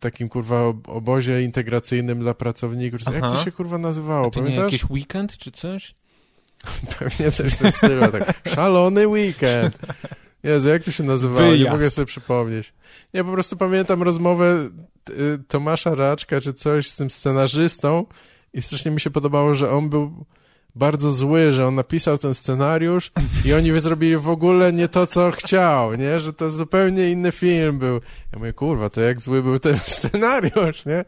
takim 0.00 0.28
kurwa 0.28 0.62
ob- 0.66 0.88
obozie 0.88 1.42
integracyjnym 1.42 2.18
dla 2.20 2.34
pracowników. 2.34 3.00
Jak 3.14 3.24
Aha. 3.24 3.36
to 3.36 3.44
się 3.44 3.52
kurwa 3.52 3.78
nazywało, 3.78 4.30
To 4.30 4.40
nie 4.40 4.46
pamiętasz? 4.46 4.72
jakiś 4.72 4.90
weekend 4.90 5.38
czy 5.38 5.50
coś? 5.50 5.94
Pewnie 6.98 7.32
coś 7.32 7.52
w 7.52 7.56
tym 7.56 7.72
stylu, 7.72 8.08
tak. 8.12 8.40
Szalony 8.54 9.08
weekend. 9.08 9.78
Jezu, 10.42 10.68
jak 10.68 10.82
to 10.82 10.90
się 10.90 11.02
nazywało? 11.02 11.46
Nie 11.46 11.50
Wyjazd. 11.50 11.72
mogę 11.72 11.90
sobie 11.90 12.06
przypomnieć. 12.06 12.74
Nie, 13.14 13.24
po 13.24 13.32
prostu 13.32 13.56
pamiętam 13.56 14.02
rozmowę 14.02 14.70
y, 15.10 15.38
Tomasza 15.48 15.94
Raczka 15.94 16.40
czy 16.40 16.54
coś 16.54 16.88
z 16.88 16.96
tym 16.96 17.10
scenarzystą 17.10 18.06
i 18.54 18.62
strasznie 18.62 18.90
mi 18.90 19.00
się 19.00 19.10
podobało, 19.10 19.54
że 19.54 19.70
on 19.70 19.90
był 19.90 20.24
bardzo 20.74 21.10
zły, 21.10 21.52
że 21.52 21.66
on 21.66 21.74
napisał 21.74 22.18
ten 22.18 22.34
scenariusz 22.34 23.12
i 23.44 23.54
oni 23.54 23.80
zrobili 23.80 24.16
w 24.16 24.28
ogóle 24.28 24.72
nie 24.72 24.88
to, 24.88 25.06
co 25.06 25.30
chciał, 25.30 25.94
nie? 25.94 26.20
Że 26.20 26.32
to 26.32 26.50
zupełnie 26.50 27.10
inny 27.10 27.32
film 27.32 27.78
był. 27.78 27.94
Ja 28.32 28.38
mówię, 28.38 28.52
kurwa, 28.52 28.90
to 28.90 29.00
jak 29.00 29.20
zły 29.20 29.42
był 29.42 29.58
ten 29.58 29.78
scenariusz, 29.96 30.86
nie? 30.86 31.04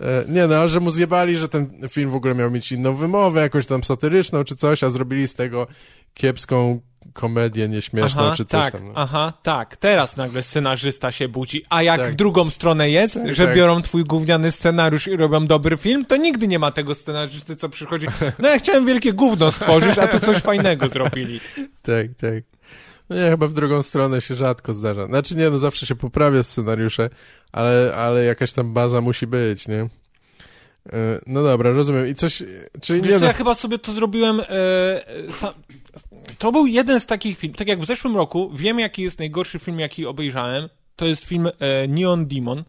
E, 0.00 0.24
nie, 0.28 0.46
no, 0.46 0.56
ale 0.56 0.68
że 0.68 0.80
mu 0.80 0.90
zjebali, 0.90 1.36
że 1.36 1.48
ten 1.48 1.88
film 1.88 2.10
w 2.10 2.14
ogóle 2.14 2.34
miał 2.34 2.50
mieć 2.50 2.72
inną 2.72 2.94
wymowę, 2.94 3.40
jakąś 3.40 3.66
tam 3.66 3.84
satyryczną 3.84 4.44
czy 4.44 4.56
coś, 4.56 4.84
a 4.84 4.90
zrobili 4.90 5.28
z 5.28 5.34
tego 5.34 5.66
kiepską 6.14 6.80
komedię 7.12 7.68
nieśmieszną 7.68 8.22
aha, 8.22 8.34
czy 8.36 8.44
coś 8.44 8.62
tak, 8.64 8.72
tam. 8.72 8.86
No. 8.86 8.92
Aha, 8.94 9.32
tak. 9.42 9.76
Teraz 9.76 10.16
nagle 10.16 10.42
scenarzysta 10.42 11.12
się 11.12 11.28
budzi. 11.28 11.64
A 11.68 11.82
jak 11.82 12.00
Tak. 12.00 12.12
w 12.12 12.14
drugą 12.14 12.50
stronę 12.50 12.90
jest, 12.90 13.14
Tak, 13.14 13.34
że 13.34 13.46
tak. 13.46 13.56
biorą 13.56 13.82
twój 13.82 14.04
gówniany 14.04 14.52
scenariusz 14.52 15.06
i 15.06 15.16
robią 15.16 15.46
dobry 15.46 15.76
film, 15.76 16.04
to 16.04 16.16
nigdy 16.16 16.48
nie 16.48 16.58
ma 16.58 16.70
tego 16.70 16.94
scenarzysty, 16.94 17.56
co 17.56 17.68
przychodzi. 17.68 18.06
No 18.38 18.48
ja 18.48 18.58
chciałem 18.58 18.86
wielkie 18.86 19.12
gówno 19.12 19.52
stworzyć, 19.52 19.98
a 19.98 20.06
tu 20.08 20.20
coś 20.20 20.36
fajnego 20.36 20.88
zrobili. 20.88 21.40
Tak, 21.82 22.06
tak. 22.20 22.44
No 23.10 23.16
nie, 23.16 23.30
chyba 23.30 23.46
w 23.46 23.52
drugą 23.52 23.82
stronę 23.82 24.20
się 24.20 24.34
rzadko 24.34 24.74
zdarza. 24.74 25.06
Znaczy 25.06 25.36
nie, 25.36 25.50
no 25.50 25.58
zawsze 25.58 25.86
się 25.86 25.94
poprawia 25.94 26.42
scenariusze, 26.42 27.10
ale, 27.52 27.94
ale 27.96 28.24
jakaś 28.24 28.52
tam 28.52 28.74
baza 28.74 29.00
musi 29.00 29.26
być, 29.26 29.68
nie? 29.68 29.88
E, 30.92 31.20
No 31.26 31.42
dobra, 31.42 31.70
rozumiem. 31.70 32.08
I 32.08 32.14
coś, 32.14 32.42
czyli 32.80 33.00
Wiesz 33.02 33.10
nie 33.12 33.18
no, 33.18 33.26
ja 33.26 33.32
chyba 33.32 33.54
sobie 33.54 33.78
to 33.78 33.92
zrobiłem... 33.92 34.40
E, 34.40 34.44
e, 34.48 35.32
sam, 35.32 35.54
to 36.38 36.52
był 36.52 36.66
jeden 36.66 37.00
z 37.00 37.06
takich 37.06 37.38
filmów, 37.38 37.58
tak 37.58 37.68
jak 37.68 37.80
w 37.80 37.86
zeszłym 37.86 38.16
roku, 38.16 38.50
wiem 38.54 38.78
jaki 38.78 39.02
jest 39.02 39.18
najgorszy 39.18 39.58
film, 39.58 39.80
jaki 39.80 40.06
obejrzałem. 40.06 40.68
To 40.96 41.06
jest 41.06 41.24
film 41.24 41.46
e, 41.58 41.88
Neon 41.88 42.26
Demon. 42.26 42.64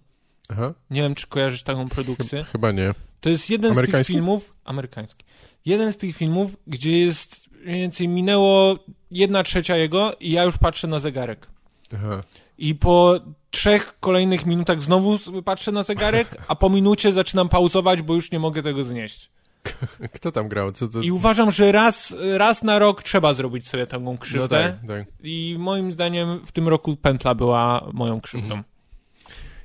Aha, 0.49 0.73
Nie 0.89 1.01
wiem, 1.01 1.15
czy 1.15 1.27
kojarzysz 1.27 1.63
taką 1.63 1.89
produkcję. 1.89 2.43
chyba 2.43 2.71
nie. 2.71 2.93
To 3.21 3.29
jest 3.29 3.49
jeden 3.49 3.73
z 3.75 3.91
tych 3.91 4.05
filmów... 4.07 4.55
Amerykański. 4.65 5.25
Jeden 5.65 5.93
z 5.93 5.97
tych 5.97 6.15
filmów, 6.15 6.51
gdzie 6.67 6.97
jest 6.99 7.49
mniej 7.65 7.81
więcej 7.81 8.07
minęło 8.07 8.79
jedna 9.11 9.43
trzecia 9.43 9.77
jego 9.77 10.13
i 10.19 10.31
ja 10.31 10.43
już 10.43 10.57
patrzę 10.57 10.87
na 10.87 10.99
zegarek. 10.99 11.47
Aha. 11.95 12.21
I 12.57 12.75
po 12.75 13.19
trzech 13.51 13.99
kolejnych 13.99 14.45
minutach 14.45 14.83
znowu 14.83 15.19
patrzę 15.45 15.71
na 15.71 15.83
zegarek, 15.83 16.27
a 16.47 16.55
po 16.55 16.69
minucie 16.69 17.13
zaczynam 17.13 17.49
pauzować, 17.49 18.01
bo 18.01 18.13
już 18.15 18.31
nie 18.31 18.39
mogę 18.39 18.63
tego 18.63 18.83
znieść. 18.83 19.29
Kto 20.15 20.31
tam 20.31 20.49
grał? 20.49 20.71
Co? 20.71 20.85
I 21.01 21.11
uważam, 21.11 21.51
że 21.51 21.71
raz, 21.71 22.13
raz 22.37 22.63
na 22.63 22.79
rok 22.79 23.03
trzeba 23.03 23.33
zrobić 23.33 23.67
sobie 23.67 23.87
taką 23.87 24.03
no 24.03 24.17
krzywdę. 24.17 24.77
tak, 24.81 24.87
tak. 24.87 25.07
I 25.23 25.55
moim 25.59 25.91
zdaniem 25.91 26.45
w 26.45 26.51
tym 26.51 26.67
roku 26.67 26.95
pętla 26.95 27.35
była 27.35 27.89
moją 27.93 28.21
krzywdą. 28.21 28.45
Mhm. 28.45 28.63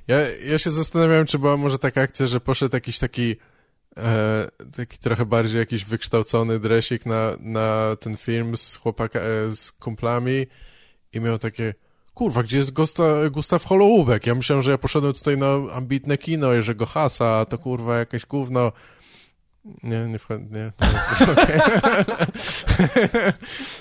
Ja, 0.07 0.17
ja 0.45 0.57
się 0.57 0.71
zastanawiałem, 0.71 1.25
czy 1.25 1.39
była 1.39 1.57
może 1.57 1.79
taka 1.79 2.01
akcja, 2.01 2.27
że 2.27 2.39
poszedł 2.39 2.75
jakiś 2.75 2.99
taki 2.99 3.35
e, 3.97 4.47
taki 4.75 4.97
trochę 4.97 5.25
bardziej 5.25 5.59
jakiś 5.59 5.85
wykształcony 5.85 6.59
dresik 6.59 7.05
na, 7.05 7.31
na 7.39 7.95
ten 7.99 8.17
film 8.17 8.57
z 8.57 8.75
chłopaka, 8.75 9.19
e, 9.19 9.55
z 9.55 9.71
kumplami 9.71 10.47
i 11.13 11.19
miał 11.19 11.39
takie 11.39 11.73
kurwa, 12.13 12.43
gdzie 12.43 12.57
jest 12.57 12.73
Gusta, 12.73 13.03
Gustaw 13.31 13.65
Holoubek? 13.65 14.27
Ja 14.27 14.35
myślałem, 14.35 14.63
że 14.63 14.71
ja 14.71 14.77
poszedłem 14.77 15.13
tutaj 15.13 15.37
na 15.37 15.47
ambitne 15.73 16.17
kino, 16.17 16.53
Jerzego 16.53 16.85
Hasa, 16.85 17.39
a 17.39 17.45
to 17.45 17.57
kurwa 17.57 17.97
jakieś 17.97 18.25
gówno. 18.25 18.71
Nie, 19.83 19.99
nie 19.99 20.19
wchodzi, 20.19 20.45
nie. 20.51 20.71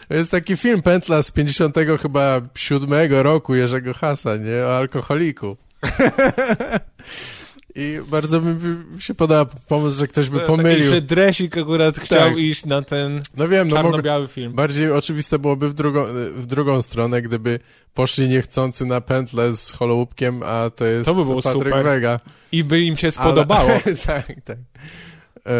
To 0.08 0.14
jest 0.14 0.30
taki 0.30 0.56
film 0.56 0.82
Pętla 0.82 1.22
z 1.22 1.30
50 1.30 1.76
chyba 2.02 2.40
7 2.54 2.90
roku 3.10 3.54
Jerzego 3.54 3.94
Hasa, 3.94 4.36
nie? 4.36 4.64
O 4.64 4.76
alkoholiku. 4.76 5.56
I 7.74 7.98
bardzo 8.08 8.40
mi 8.40 9.02
się 9.02 9.14
podoba 9.14 9.52
pomysł, 9.68 9.98
że 9.98 10.06
ktoś 10.06 10.28
by 10.28 10.36
Taki, 10.36 10.46
pomylił. 10.46 10.90
że 10.90 11.00
Dresik 11.02 11.58
akurat 11.58 11.98
chciał 11.98 12.18
Tak. 12.18 12.38
iść 12.38 12.64
na 12.66 12.82
ten 12.82 13.20
No 13.36 13.48
wiem, 13.48 13.68
no 13.68 13.76
czarno-biały 13.76 14.28
film. 14.28 14.52
bardziej 14.52 14.92
oczywiste 14.92 15.38
byłoby 15.38 15.68
w 15.68 15.74
drugą, 15.74 16.04
w 16.34 16.46
drugą 16.46 16.82
stronę, 16.82 17.22
gdyby 17.22 17.60
poszli 17.94 18.28
niechcący 18.28 18.86
na 18.86 19.00
pętlę 19.00 19.56
z 19.56 19.72
Holoubkiem, 19.72 20.42
a 20.42 20.70
to 20.70 20.84
jest 20.84 21.04
To 21.06 21.14
by 21.14 21.24
było 21.24 21.42
Patryk 21.42 21.64
super. 21.64 21.84
Wega. 21.84 22.20
I 22.52 22.64
by 22.64 22.80
im 22.80 22.96
się 22.96 23.10
spodobało. 23.10 23.70
Ale, 23.70 23.96
tak, 24.06 24.26
tak. 24.44 24.58
E, 25.46 25.52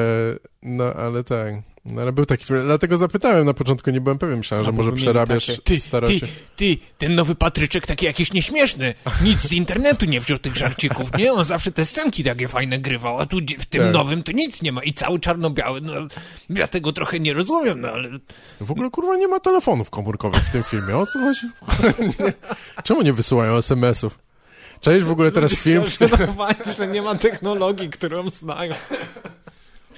no, 0.62 0.84
ale 0.94 1.24
tak. 1.24 1.54
No, 1.84 2.02
ale 2.02 2.12
był 2.12 2.26
taki 2.26 2.44
film. 2.44 2.60
Dlatego 2.64 2.98
zapytałem 2.98 3.46
na 3.46 3.54
początku, 3.54 3.90
nie 3.90 4.00
byłem 4.00 4.18
pewien. 4.18 4.38
Myślałem, 4.38 4.64
że 4.64 4.70
Albo 4.70 4.82
może 4.82 4.96
przerabiasz 4.96 5.46
takie, 5.46 5.62
ty, 5.62 5.78
starocie. 5.78 6.20
ty, 6.20 6.26
ty, 6.56 6.76
ten 6.98 7.14
nowy 7.14 7.34
Patryczek 7.34 7.86
taki 7.86 8.06
jakiś 8.06 8.32
nieśmieszny. 8.32 8.94
Nic 9.22 9.40
z 9.40 9.52
internetu 9.52 10.06
nie 10.06 10.20
wziął 10.20 10.38
tych 10.38 10.56
żarcików, 10.56 11.16
nie? 11.18 11.32
On 11.32 11.44
zawsze 11.44 11.72
te 11.72 11.84
scenki 11.84 12.24
takie 12.24 12.48
fajne 12.48 12.78
grywał, 12.78 13.18
a 13.18 13.26
tu 13.26 13.36
w 13.58 13.66
tym 13.66 13.82
Tak. 13.82 13.92
nowym 13.94 14.22
to 14.22 14.32
nic 14.32 14.62
nie 14.62 14.72
ma 14.72 14.82
i 14.82 14.92
cały 14.94 15.20
czarno-biały. 15.20 15.80
No, 15.80 15.92
ja 16.50 16.68
tego 16.68 16.92
trochę 16.92 17.20
nie 17.20 17.32
rozumiem, 17.34 17.80
no 17.80 17.88
ale 17.88 18.08
W 18.60 18.70
ogóle, 18.70 18.90
kurwa, 18.90 19.16
nie 19.16 19.28
ma 19.28 19.40
telefonów 19.40 19.90
komórkowych 19.90 20.42
w 20.42 20.50
tym 20.50 20.62
filmie. 20.62 20.96
O 20.96 21.06
co 21.06 21.18
chodzi? 21.18 21.46
Czemu 22.84 23.02
nie 23.02 23.12
wysyłają 23.12 23.56
SMS-ów? 23.56 24.18
Cześć, 24.80 25.04
w 25.04 25.10
ogóle 25.10 25.32
teraz 25.32 25.52
film... 25.54 25.84
Zaszanowani, 26.00 26.56
że 26.76 26.86
nie 26.86 27.02
ma 27.02 27.14
technologii, 27.14 27.90
którą 27.90 28.30
znają. 28.30 28.74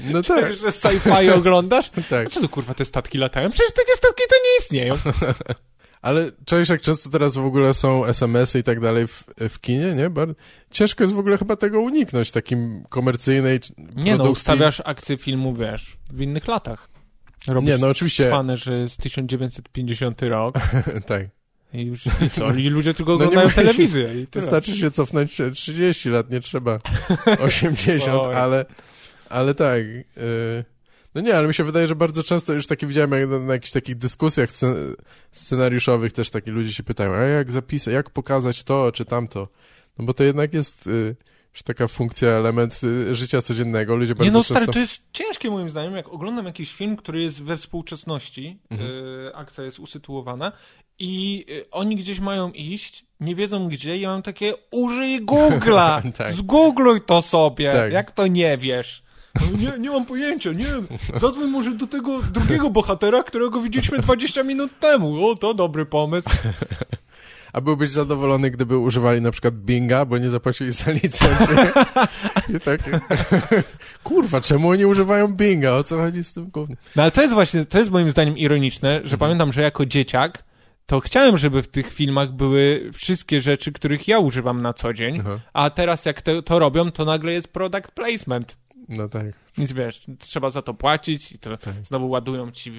No 0.00 0.22
tak, 0.22 0.54
Że 0.56 0.68
sci-fi 0.68 1.30
oglądasz? 1.34 1.90
tak. 2.10 2.26
A 2.26 2.30
co 2.30 2.40
tu 2.40 2.48
kurwa 2.48 2.74
te 2.74 2.84
statki 2.84 3.18
latają? 3.18 3.50
Przecież 3.50 3.72
takie 3.72 3.92
statki 3.92 4.22
to 4.28 4.36
nie 4.36 4.58
istnieją. 4.60 4.96
Ale 6.02 6.30
cześć, 6.44 6.70
jak 6.70 6.80
często 6.80 7.10
teraz 7.10 7.34
w 7.34 7.44
ogóle 7.44 7.74
są 7.74 8.04
SMS-y 8.04 8.58
i 8.58 8.62
tak 8.62 8.80
dalej 8.80 9.06
w, 9.06 9.24
w 9.48 9.60
kinie, 9.60 9.94
nie? 9.94 10.10
Bar... 10.10 10.28
Ciężko 10.70 11.04
jest 11.04 11.14
w 11.14 11.18
ogóle 11.18 11.38
chyba 11.38 11.56
tego 11.56 11.80
uniknąć, 11.80 12.30
takim 12.30 12.84
komercyjnej 12.88 13.60
c- 13.60 13.74
Nie 13.78 14.12
no, 14.12 14.16
produkcji. 14.16 14.40
ustawiasz 14.40 14.82
akcję 14.84 15.16
filmu, 15.18 15.54
wiesz, 15.54 15.96
w 16.12 16.20
innych 16.20 16.48
latach. 16.48 16.88
Robisz 17.46 17.70
Nie, 17.70 17.78
no 17.78 17.88
oczywiście. 17.88 18.28
cwane, 18.28 18.56
że 18.56 18.78
jest 18.78 18.96
1950 18.96 20.22
rok 20.22 20.54
tak. 21.06 21.22
i 21.72 21.82
już 21.82 22.06
i 22.06 22.30
co? 22.30 22.52
I 22.54 22.68
ludzie 22.68 22.94
tylko 22.94 23.10
No 23.10 23.16
oglądają 23.16 23.50
telewizję 23.50 24.04
i 24.20 24.26
tyle. 24.26 24.42
Wystarczy 24.42 24.76
się 24.76 24.90
cofnąć 24.90 25.40
e, 25.40 25.50
30 25.50 26.08
lat, 26.10 26.30
nie 26.30 26.40
trzeba 26.40 26.78
80, 27.40 28.26
Oj. 28.26 28.34
ale, 28.36 28.64
ale 29.28 29.54
tak. 29.54 29.80
y, 29.82 30.64
no 31.14 31.20
nie, 31.20 31.36
ale 31.36 31.48
mi 31.48 31.54
się 31.54 31.64
wydaje, 31.64 31.86
że 31.86 31.96
bardzo 31.96 32.22
często 32.22 32.52
już 32.52 32.66
takie 32.66 32.86
widziałem 32.86 33.12
jak 33.12 33.28
na, 33.28 33.38
na 33.38 33.52
jakichś 33.52 33.72
takich 33.72 33.96
dyskusjach 33.96 34.50
scen- 34.50 34.94
scenariuszowych 35.30 36.12
też 36.12 36.30
takie 36.30 36.50
ludzie 36.50 36.72
się 36.72 36.82
pytają, 36.82 37.12
a 37.14 37.20
jak 37.22 37.52
zapisać, 37.52 37.94
jak 37.94 38.10
pokazać 38.10 38.64
to 38.64 38.92
czy 38.92 39.04
tamto? 39.04 39.48
No 39.98 40.04
bo 40.04 40.14
to 40.14 40.24
jednak 40.24 40.54
jest 40.54 40.86
y, 40.86 41.16
już 41.54 41.62
taka 41.62 41.88
funkcja, 41.88 42.28
element 42.28 42.80
y, 42.84 43.14
życia 43.14 43.42
codziennego. 43.42 43.96
Ludzie 43.96 44.14
bardzo 44.14 44.24
Nie 44.24 44.30
no, 44.30 44.44
stary, 44.44 44.58
często... 44.60 44.72
to 44.72 44.78
jest 44.78 45.00
ciężkie 45.12 45.50
moim 45.50 45.68
zdaniem, 45.68 45.96
jak 45.96 46.08
oglądam 46.08 46.46
jakiś 46.46 46.72
film, 46.72 46.96
który 46.96 47.22
jest 47.22 47.42
we 47.42 47.56
współczesności, 47.56 48.58
Mhm. 48.70 48.90
y, 48.90 49.30
akcja 49.34 49.64
jest 49.64 49.78
usytuowana 49.78 50.52
i 50.98 51.46
oni 51.70 51.96
gdzieś 51.96 52.20
mają 52.20 52.52
iść, 52.52 53.04
nie 53.20 53.34
wiedzą 53.34 53.68
gdzie, 53.68 53.96
ja 53.96 54.08
mam 54.08 54.22
takie, 54.22 54.52
użyj 54.70 55.26
Google'a, 55.26 56.02
Tak. 56.18 56.34
zgoogluj 56.34 57.00
to 57.00 57.22
sobie, 57.22 57.72
Tak. 57.72 57.92
jak 57.92 58.12
to 58.12 58.26
nie 58.26 58.58
wiesz. 58.58 59.03
No 59.40 59.58
Nie, 59.58 59.78
nie 59.78 59.90
mam 59.90 60.06
pojęcia, 60.06 60.52
nie 60.52 60.64
wiem. 60.64 60.86
Zadzwoń 61.20 61.48
może 61.50 61.74
do 61.74 61.86
tego 61.86 62.22
drugiego 62.22 62.70
bohatera, 62.70 63.22
którego 63.22 63.60
widzieliśmy 63.60 63.98
20 63.98 64.42
minut 64.42 64.78
temu. 64.80 65.26
O, 65.28 65.34
to 65.34 65.54
dobry 65.54 65.86
pomysł. 65.86 66.28
A 67.52 67.60
byłbyś 67.60 67.90
zadowolony, 67.90 68.50
gdyby 68.50 68.78
używali 68.78 69.20
na 69.20 69.30
przykład 69.30 69.54
Binga, 69.54 70.04
bo 70.04 70.18
nie 70.18 70.30
zapłacili 70.30 70.72
za 70.72 70.90
licencję? 70.90 71.72
I 72.56 72.60
tak, 72.60 72.80
kurwa, 74.04 74.40
czemu 74.40 74.68
oni 74.68 74.84
używają 74.86 75.28
Binga? 75.28 75.72
O 75.72 75.84
co 75.84 75.96
chodzi 75.96 76.24
z 76.24 76.32
tym 76.32 76.46
głównym? 76.50 76.78
No 76.96 77.02
ale 77.02 77.10
to 77.12 77.22
jest 77.22 77.34
właśnie, 77.34 77.64
to 77.64 77.78
jest 77.78 77.90
moim 77.90 78.10
zdaniem 78.10 78.38
ironiczne, 78.38 78.90
że 78.90 79.02
Mhm. 79.02 79.18
pamiętam, 79.18 79.52
że 79.52 79.62
jako 79.62 79.86
dzieciak 79.86 80.44
to 80.86 81.00
chciałem, 81.00 81.38
żeby 81.38 81.62
w 81.62 81.68
tych 81.68 81.92
filmach 81.92 82.32
były 82.32 82.90
wszystkie 82.94 83.40
rzeczy, 83.40 83.72
których 83.72 84.08
ja 84.08 84.18
używam 84.18 84.62
na 84.62 84.72
co 84.72 84.92
dzień, 84.92 85.16
Aha. 85.20 85.40
a 85.52 85.70
teraz 85.70 86.04
jak 86.04 86.22
to 86.44 86.58
robią, 86.58 86.90
to 86.90 87.04
nagle 87.04 87.32
jest 87.32 87.48
product 87.48 87.90
placement. 87.90 88.56
No 88.88 89.08
tak. 89.08 89.26
Nic 89.58 89.72
wiesz, 89.72 90.04
trzeba 90.18 90.50
za 90.50 90.62
to 90.62 90.74
płacić 90.74 91.32
i 91.32 91.38
to 91.38 91.56
Tak. 91.56 91.74
znowu 91.84 92.08
ładują 92.10 92.50
ci 92.50 92.72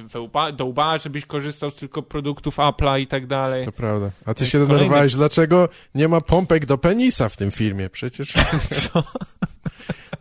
do 0.54 0.66
łba, 0.66 0.98
żebyś 0.98 1.26
korzystał 1.26 1.72
z 1.72 1.76
tylko 1.76 2.02
produktów 2.04 2.58
Apple'a 2.58 3.00
i 3.00 3.08
tak 3.08 3.28
dalej. 3.28 3.66
To 3.66 3.72
prawda. 3.72 4.10
A 4.26 4.34
ty 4.34 4.44
jest 4.44 4.52
się 4.52 4.60
denerwowałeś, 4.68 5.14
dlaczego 5.16 5.70
nie 5.96 6.08
ma 6.08 6.22
pompek 6.22 6.66
do 6.66 6.78
penisa 6.78 7.30
w 7.30 7.38
tym 7.38 7.52
filmie? 7.52 7.90
Przecież... 7.90 8.34
Co? 8.94 9.04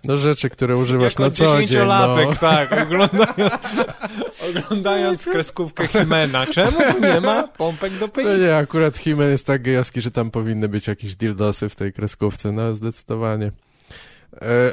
No 0.05 0.17
rzeczy, 0.17 0.51
które 0.51 0.77
używasz 0.77 1.13
Jako 1.13 1.23
na 1.23 1.31
co 1.31 1.45
dzień, 1.45 1.53
no. 1.55 1.61
dziesięciolatek, 1.61 2.39
tak, 2.39 2.73
oglądając, 2.83 3.53
oglądając 4.49 5.25
kreskówkę 5.25 5.87
Himena. 5.89 6.47
Czemu 6.47 6.79
nie 7.03 7.21
ma 7.21 7.49
pompek 7.49 7.93
do 7.93 8.01
No 8.07 8.09
penisa? 8.09 8.37
nie, 8.37 8.57
akurat 8.57 8.97
Himen 8.99 9.31
jest 9.31 9.47
tak 9.47 9.63
gejowski, 9.63 10.01
że 10.01 10.11
tam 10.11 10.31
powinny 10.31 10.69
być 10.69 10.87
jakieś 10.87 11.17
dildosy 11.17 11.69
w 11.69 11.77
tej 11.77 11.93
kreskówce, 11.93 12.53
no 12.53 12.75
zdecydowanie. 12.75 13.53
E, 14.43 14.73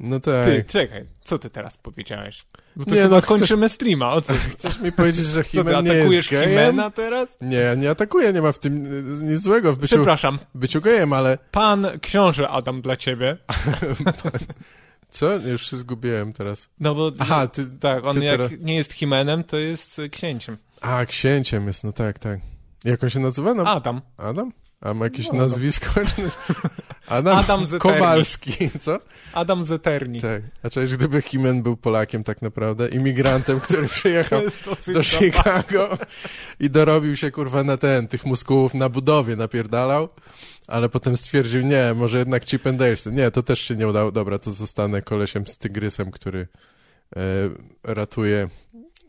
no 0.00 0.20
tak. 0.20 0.44
Ty, 0.44 0.64
czekaj, 0.68 1.06
co 1.24 1.38
ty 1.38 1.50
teraz 1.50 1.76
powiedziałeś? 1.76 2.42
Bo 2.76 2.84
to 2.84 2.94
Nie, 2.94 3.02
chyba 3.02 3.16
no, 3.16 3.22
kończymy 3.22 3.68
streama, 3.68 4.12
o 4.12 4.20
co? 4.20 4.34
Chcesz 4.52 4.80
mi 4.80 4.92
powiedzieć, 4.92 5.26
że 5.26 5.44
Co 5.44 5.50
ty, 5.50 5.58
Himen 5.58 5.84
nie 5.84 5.92
atakujesz 5.92 6.32
jest? 6.32 6.48
Himena 6.48 6.90
teraz? 6.90 7.36
Nie, 7.40 7.74
nie 7.76 7.90
atakuję, 7.90 8.32
nie 8.32 8.42
ma 8.42 8.52
w 8.52 8.58
tym 8.58 8.86
y, 9.20 9.24
nic 9.24 9.42
złego 9.42 9.72
w 9.72 9.78
byciu, 9.78 9.96
Przepraszam, 9.96 10.38
byciu 10.54 10.80
gejem, 10.80 11.12
ale 11.12 11.38
pan 11.50 11.86
książę 12.02 12.48
Adam 12.48 12.80
dla 12.82 12.96
ciebie. 12.96 13.36
Co? 15.10 15.36
Już 15.36 15.70
się 15.70 15.76
zgubiłem 15.76 16.32
teraz. 16.32 16.68
No 16.80 16.94
bo 16.94 17.12
Aha, 17.18 17.46
ty... 17.46 17.66
tak, 17.80 18.04
on 18.04 18.16
ty 18.16 18.24
jak 18.24 18.36
teraz- 18.36 18.52
nie 18.60 18.76
jest 18.76 18.92
Himenem, 18.92 19.44
to 19.44 19.56
jest 19.58 20.00
księciem. 20.12 20.56
A, 20.80 21.06
księciem 21.06 21.66
jest, 21.66 21.84
no 21.84 21.92
tak, 21.92 22.18
tak. 22.18 22.40
Jak 22.84 23.02
on 23.04 23.10
się 23.10 23.20
nazywa? 23.20 23.54
No, 23.54 23.62
Adam. 23.66 24.00
Adam? 24.16 24.52
A 24.80 24.94
ma 24.94 25.04
jakieś 25.04 25.26
No, 25.26 25.32
no. 25.34 25.40
nazwisko? 25.40 26.00
Adam, 27.10 27.38
Adam 27.38 27.66
Zeterni. 27.66 27.98
Kowalski, 27.98 28.70
co? 28.80 28.98
Adam 29.32 29.64
Zeterni. 29.64 30.20
Tak. 30.20 30.42
A 30.62 30.70
cześć, 30.70 30.96
gdyby 30.96 31.22
Himen 31.22 31.62
był 31.62 31.76
Polakiem 31.76 32.24
tak 32.24 32.42
naprawdę, 32.42 32.88
imigrantem, 32.88 33.60
który 33.60 33.88
przyjechał 33.98 34.42
do 34.42 34.50
zabawne. 34.50 35.02
Chicago 35.02 35.98
i 36.60 36.70
dorobił 36.70 37.16
się 37.16 37.30
kurwa 37.30 37.64
na 37.64 37.76
ten, 37.76 38.08
tych 38.08 38.24
muskułów 38.24 38.74
na 38.74 38.88
budowie 38.88 39.36
napierdalał, 39.36 40.08
ale 40.68 40.88
potem 40.88 41.16
stwierdził, 41.16 41.62
nie, 41.62 41.94
może 41.96 42.18
jednak 42.18 42.44
Chip 42.44 42.66
and 42.66 42.78
Dale. 42.78 42.96
Nie, 43.12 43.30
to 43.30 43.42
też 43.42 43.60
się 43.60 43.76
nie 43.76 43.88
udało. 43.88 44.12
Dobra, 44.12 44.38
to 44.38 44.50
zostanę 44.50 45.02
kolesiem 45.02 45.46
z 45.46 45.58
tygrysem, 45.58 46.10
który 46.10 46.48
e, 47.16 47.20
ratuje 47.84 48.48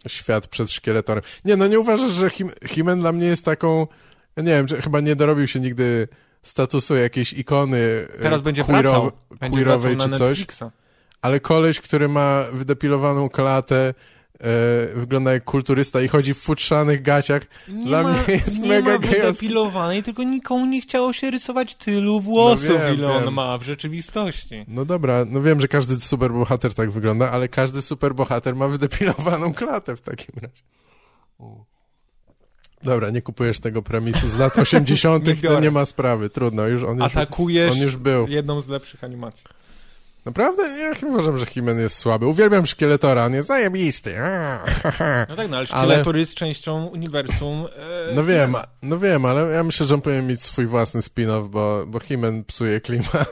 świat 0.07 0.47
przed 0.47 0.71
szkieletorem. 0.71 1.23
Nie, 1.45 1.57
no 1.57 1.67
nie 1.67 1.79
uważasz, 1.79 2.11
że 2.11 2.29
Him 2.29 2.51
Himen 2.67 2.99
dla 2.99 3.11
mnie 3.11 3.27
jest 3.27 3.45
taką, 3.45 3.87
ja 4.35 4.43
nie 4.43 4.51
wiem, 4.51 4.81
chyba 4.81 4.99
nie 4.99 5.15
dorobił 5.15 5.47
się 5.47 5.59
nigdy 5.59 6.07
statusu 6.41 6.95
jakiejś 6.95 7.33
ikony 7.33 8.07
e, 8.13 8.21
Teraz 8.21 8.41
będzie 8.41 8.63
queerow-. 8.63 9.11
Będzie 9.39 9.57
queerowej 9.57 9.97
czy 9.97 10.09
coś. 10.09 10.39
Netflixa. 10.39 10.63
Ale 11.21 11.39
koleś, 11.39 11.81
który 11.81 12.07
ma 12.07 12.43
wydepilowaną 12.53 13.29
klatę, 13.29 13.93
e, 14.39 14.43
wygląda 14.95 15.33
jak 15.33 15.43
kulturysta 15.43 16.01
i 16.01 16.07
chodzi 16.07 16.33
w 16.33 16.37
futrzanych 16.37 17.01
gaciach. 17.01 17.41
Nie 17.67 17.85
Dla 17.85 18.03
ma, 18.03 18.09
mnie 18.13 18.21
jest 18.33 18.59
nie 18.59 18.69
mega 18.69 18.91
ma 18.91 18.97
wydepilowanej, 18.97 20.03
tylko 20.03 20.23
nikomu 20.23 20.65
nie 20.65 20.81
chciało 20.81 21.13
się 21.13 21.31
rysować 21.31 21.75
tylu 21.75 22.19
włosów, 22.21 22.69
No 22.69 22.79
wiem, 22.79 22.95
ile 22.95 23.07
on 23.13 23.23
wiem. 23.23 23.33
ma 23.33 23.57
w 23.57 23.63
rzeczywistości. 23.63 24.65
No 24.67 24.85
dobra, 24.85 25.25
no 25.27 25.41
wiem, 25.41 25.61
że 25.61 25.67
każdy 25.67 25.99
superbohater 25.99 26.73
tak 26.73 26.91
wygląda, 26.91 27.31
ale 27.31 27.47
każdy 27.47 27.81
superbohater 27.81 28.55
ma 28.55 28.67
wydepilowaną 28.67 29.53
klatę 29.53 29.95
w 29.95 30.01
takim 30.01 30.35
razie. 30.35 30.63
U. 31.37 31.63
Dobra, 32.83 33.09
nie 33.09 33.21
kupujesz 33.21 33.59
tego 33.59 33.81
premisu 33.81 34.27
z 34.27 34.37
lat 34.37 34.57
80., 34.59 35.25
Nie 35.27 35.35
to 35.35 35.59
nie 35.59 35.71
ma 35.71 35.85
sprawy. 35.85 36.29
Trudno, 36.29 36.67
już 36.67 36.83
on 36.83 36.95
już, 36.97 37.05
Atakujesz 37.05 37.71
on 37.71 37.77
już 37.77 37.95
był. 37.97 38.27
jedną 38.27 38.61
z 38.61 38.67
lepszych 38.67 39.03
animacji. 39.03 39.43
Naprawdę? 40.25 40.63
Ja 40.79 41.07
uważam, 41.09 41.37
że 41.37 41.45
Himen 41.45 41.79
jest 41.79 41.97
słaby. 41.97 42.25
Uwielbiam 42.25 42.65
Szkieletora, 42.65 43.25
on 43.25 43.33
jest 43.33 43.47
zajebisty. 43.47 44.15
No 45.29 45.35
tak, 45.35 45.49
no 45.49 45.57
ale 45.57 45.57
Ale- 45.57 45.65
Szkieletor 45.67 46.17
jest 46.17 46.33
częścią 46.35 46.85
uniwersum. 46.85 47.65
E, 48.09 48.13
No 48.15 48.23
wiem, 48.23 48.55
no 48.81 48.99
wiem, 48.99 49.25
ale 49.25 49.41
ja 49.51 49.63
myślę, 49.63 49.87
że 49.87 49.95
on 49.95 50.01
powinien 50.01 50.27
mieć 50.27 50.41
swój 50.43 50.65
własny 50.65 51.01
spin-off, 51.01 51.49
bo, 51.49 51.83
bo 51.87 51.99
Himen 51.99 52.43
psuje 52.43 52.81
klimat. 52.81 53.31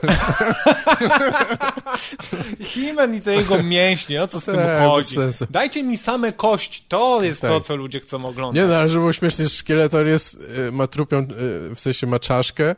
He-Man 2.74 3.14
i 3.14 3.20
te 3.20 3.34
jego 3.34 3.62
mięśnie, 3.62 4.22
o 4.22 4.28
co 4.28 4.40
z 4.40 4.44
tym 4.44 4.54
Tak, 4.54 4.82
chodzi? 4.82 5.16
Dajcie 5.50 5.82
mi 5.82 5.96
same 5.96 6.32
kość, 6.32 6.84
to 6.88 7.18
jest 7.22 7.40
Tak. 7.40 7.50
to, 7.50 7.60
co 7.60 7.76
ludzie 7.76 8.00
chcą 8.00 8.24
oglądać. 8.24 8.62
Nie 8.62 8.68
no, 8.68 8.76
ale 8.76 8.88
żeby 8.88 9.00
było 9.00 9.12
śmiesznie, 9.12 9.48
Szkieletor 9.48 10.06
jest, 10.06 10.38
y, 10.68 10.72
ma 10.72 10.86
trupią, 10.86 11.18
y, 11.18 11.26
w 11.74 11.80
sensie 11.80 12.06
ma 12.06 12.18
czaszkę 12.18 12.74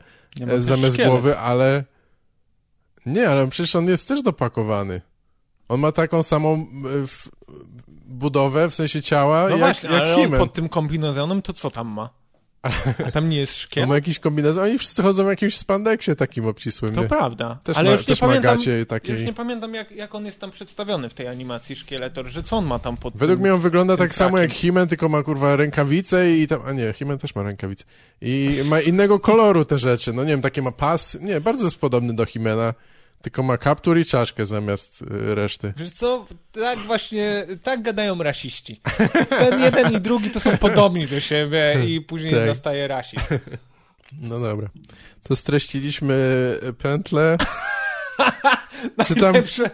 też 0.49 0.61
zamiast 0.63 0.95
szkielet. 0.95 1.13
głowy, 1.13 1.39
ale 1.39 1.85
nie, 3.07 3.29
ale 3.29 3.49
przecież 3.49 3.77
on 3.77 3.89
jest 3.89 4.09
też 4.09 4.23
dopakowany. 4.23 5.01
On 5.69 5.81
ma 5.81 5.93
taką 5.93 6.23
samą 6.23 6.67
w, 7.07 7.29
budowę, 8.07 8.71
w 8.71 8.75
sensie 8.75 9.03
ciała, 9.03 9.43
No 9.43 9.49
jak, 9.49 9.59
właśnie, 9.59 9.91
jak 9.91 10.03
ale 10.03 10.15
on 10.15 10.21
Himen. 10.21 10.41
pod 10.41 10.53
tym 10.53 10.69
kombinezonem 10.69 11.43
to 11.43 11.53
co 11.53 11.71
tam 11.71 11.95
ma? 11.95 12.11
A 13.07 13.11
tam 13.11 13.29
nie 13.29 13.37
jest 13.39 13.53
On 13.53 13.59
szkielet? 13.59 13.89
ma 13.89 13.95
jakiś 13.95 14.19
kombinezon, 14.19 14.65
oni 14.65 14.79
wszyscy 14.79 15.03
chodzą 15.03 15.25
w 15.25 15.29
jakimś 15.29 15.57
spandeksie 15.57 16.17
takim 16.17 16.47
obcisłym. 16.47 16.95
To 16.95 17.03
nie? 17.03 17.09
prawda. 17.09 17.59
Też 17.65 17.77
ale 17.77 17.91
ma, 17.91 17.97
już 17.97 18.09
nie 18.09 18.17
pamiętam, 18.17 18.59
takiej. 18.89 19.15
już 19.15 19.25
nie 19.25 19.33
pamiętam 19.33 19.75
jak, 19.75 19.91
jak 19.91 20.15
on 20.15 20.27
jest 20.27 20.41
tam 20.41 20.51
przedstawiony 20.51 21.09
w 21.09 21.15
tej 21.15 21.29
animacji 21.29 21.77
Szkieletor, 21.77 22.27
że 22.27 22.43
co 22.43 22.57
on 22.57 22.65
ma 22.67 22.79
tam 22.79 22.97
pod 22.97 23.17
Według 23.17 23.41
mnie 23.41 23.55
on 23.55 23.61
wygląda 23.61 23.97
tak 23.97 24.15
samo 24.15 24.39
jak. 24.39 24.53
Himen, 24.53 24.89
tylko 24.89 25.09
ma 25.09 25.23
kurwa 25.23 25.57
rękawice 25.57 26.33
i 26.37 26.47
tam. 26.47 26.61
A 26.67 26.73
nie, 26.73 26.93
Himen 26.93 27.19
też 27.19 27.35
ma 27.35 27.43
rękawice. 27.43 27.85
I 28.21 28.61
ma 28.65 28.81
innego 28.81 29.21
koloru 29.21 29.65
te 29.65 29.79
rzeczy. 29.79 30.13
No 30.13 30.25
nie 30.25 30.31
wiem, 30.31 30.43
takie 30.43 30.63
ma 30.63 30.73
pas. 30.73 31.19
Nie, 31.21 31.41
bardzo 31.41 31.65
jest 31.65 31.77
podobny 31.77 32.15
do 32.15 32.27
Himena, 32.27 32.75
tylko 33.23 33.43
ma 33.43 33.59
kaptur 33.59 33.99
i 33.99 34.05
czaszkę 34.05 34.47
zamiast 34.47 35.03
y, 35.03 35.35
reszty. 35.35 35.75
Wiesz 35.77 35.91
co, 35.91 36.27
tak 36.53 36.79
właśnie, 36.79 37.47
tak 37.63 37.83
gadają 37.83 38.23
rasiści. 38.23 38.81
Ten 39.29 39.61
jeden 39.61 39.93
i 39.93 40.01
drugi 40.01 40.31
to 40.31 40.41
są 40.41 40.59
podobni 40.59 41.07
do 41.07 41.21
siebie 41.21 41.85
i 41.87 42.01
później 42.01 42.33
Tak. 42.33 42.47
nastaje 42.47 42.89
rasizm. 42.89 43.23
No 44.21 44.41
dobra. 44.41 44.69
To 45.23 45.37
streściliśmy 45.37 46.15
pętlę. 46.79 47.37
Najlepsze, 49.21 49.71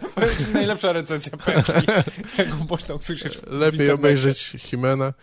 najlepsza 0.53 0.93
recenzja 0.93 1.37
pętli, 1.37 1.73
jaką 2.37 2.65
można 2.69 2.95
usłyszeć 2.95 3.37
w 3.37 3.51
lepiej 3.51 3.91
obejrzeć 3.91 4.55
Himena? 4.57 5.13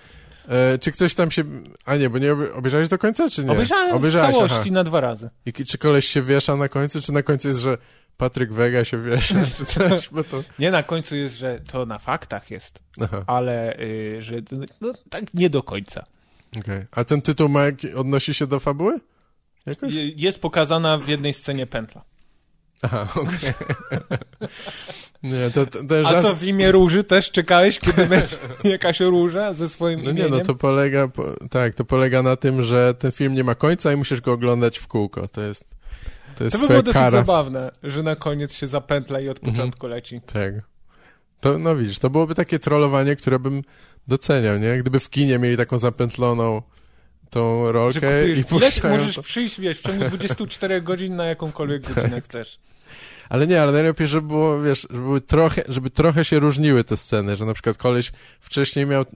E, 0.48 0.78
czy 0.78 0.92
ktoś 0.92 1.14
tam 1.14 1.30
się. 1.30 1.44
A 1.84 1.96
nie, 1.96 2.10
bo 2.10 2.18
nie 2.18 2.32
obejrzałeś 2.32 2.88
do 2.88 2.98
końca, 2.98 3.30
czy 3.30 3.44
nie? 3.44 3.52
Obejrzałem 3.52 3.92
w 3.92 3.96
Obejrzałeś, 3.96 4.36
całości 4.36 4.56
aha. 4.60 4.70
na 4.70 4.84
dwa 4.84 5.00
razy. 5.00 5.30
I 5.46 5.52
czy 5.52 5.78
koleś 5.78 6.08
się 6.08 6.22
wiesza 6.22 6.56
na 6.56 6.68
końcu, 6.68 7.02
czy 7.02 7.12
na 7.12 7.22
końcu 7.22 7.48
jest, 7.48 7.60
że 7.60 7.78
Patryk 8.16 8.52
Wega 8.52 8.84
się 8.84 9.02
wiesza, 9.02 9.34
czy 9.56 9.64
coś? 9.66 10.08
Bo 10.08 10.24
to... 10.24 10.44
Nie, 10.58 10.70
na 10.70 10.82
końcu 10.82 11.16
jest, 11.16 11.36
że 11.38 11.60
to 11.72 11.86
na 11.86 11.98
faktach 11.98 12.50
jest, 12.50 12.82
Aha, 13.00 13.24
ale 13.26 13.80
y, 13.80 14.22
że 14.22 14.34
no, 14.80 14.92
tak 15.10 15.34
nie 15.34 15.50
do 15.50 15.62
końca. 15.62 16.04
okej. 16.58 16.84
A 16.90 17.04
ten 17.04 17.22
tytuł 17.22 17.48
ma 17.48 17.60
odnosi 17.94 18.34
się 18.34 18.46
do 18.46 18.60
fabuły? 18.60 19.00
Jakoś? 19.66 19.92
Jest 20.16 20.38
pokazana 20.38 20.98
w 20.98 21.08
jednej 21.08 21.32
scenie 21.32 21.66
pętla. 21.66 22.04
Aha, 22.82 23.08
okej. 23.14 23.52
nie, 25.22 25.50
to, 25.50 25.66
to, 25.66 25.84
to 25.84 25.98
A 25.98 26.02
żart... 26.02 26.22
co, 26.22 26.34
w 26.34 26.42
imię 26.44 26.72
róży 26.72 27.04
też 27.04 27.30
czekałeś, 27.30 27.78
kiedy 27.78 28.06
będzie 28.16 28.36
jakaś 28.64 29.00
róża 29.00 29.54
ze 29.54 29.68
swoim 29.68 29.98
No 30.02 30.12
nie, 30.12 30.20
imieniem? 30.20 30.30
no 30.38 30.44
to 30.44 30.54
polega, 30.54 31.08
po, 31.08 31.24
tak, 31.50 31.74
to 31.74 31.84
polega 31.84 32.22
na 32.22 32.36
tym, 32.36 32.62
że 32.62 32.94
ten 32.94 33.12
film 33.12 33.34
nie 33.34 33.44
ma 33.44 33.54
końca 33.54 33.92
i 33.92 33.96
musisz 33.96 34.20
go 34.20 34.32
oglądać 34.32 34.78
w 34.78 34.86
kółko. 34.86 35.28
To 35.28 35.40
jest, 35.40 35.75
to 36.36 36.44
jest 36.44 36.56
To 36.56 36.60
by 36.62 36.68
było 36.68 36.82
dosyć 36.82 36.94
kara. 36.94 37.10
zabawne, 37.10 37.70
że 37.82 38.02
na 38.02 38.16
koniec 38.16 38.54
się 38.54 38.66
zapętla 38.66 39.20
i 39.20 39.28
od 39.28 39.36
Mhm. 39.38 39.54
początku 39.54 39.86
leci. 39.86 40.20
Tak. 40.20 40.54
To, 41.40 41.58
no 41.58 41.76
widzisz, 41.76 41.98
to 41.98 42.10
byłoby 42.10 42.34
takie 42.34 42.58
trollowanie, 42.58 43.16
które 43.16 43.38
bym 43.38 43.62
doceniał, 44.08 44.58
nie? 44.58 44.78
Gdyby 44.78 45.00
w 45.00 45.10
kinie 45.10 45.38
mieli 45.38 45.56
taką 45.56 45.78
zapętloną 45.78 46.62
tą 47.30 47.72
rolkę 47.72 48.28
i 48.28 48.44
puszczają 48.44 48.98
możesz 48.98 49.14
to. 49.16 49.22
przyjść, 49.22 49.60
wiesz, 49.60 49.78
w 49.78 49.82
ciągu 49.82 50.08
24 50.08 50.82
godzin 50.82 51.16
na 51.16 51.24
jakąkolwiek 51.26 51.94
godzinę 51.94 52.20
chcesz. 52.20 52.58
Ale 53.28 53.46
nie, 53.46 53.62
ale 53.62 53.72
najlepiej, 53.72 54.06
żeby 54.06 54.28
było, 54.28 54.62
wiesz, 54.62 54.86
żeby, 54.90 55.02
były 55.02 55.20
trochę, 55.20 55.62
żeby 55.68 55.90
trochę 55.90 56.24
się 56.24 56.38
różniły 56.38 56.84
te 56.84 56.96
sceny, 56.96 57.36
że 57.36 57.44
na 57.44 57.54
przykład 57.54 57.76
koleś 57.76 58.12
wcześniej 58.40 58.86
miał 58.86 59.02
y, 59.02 59.06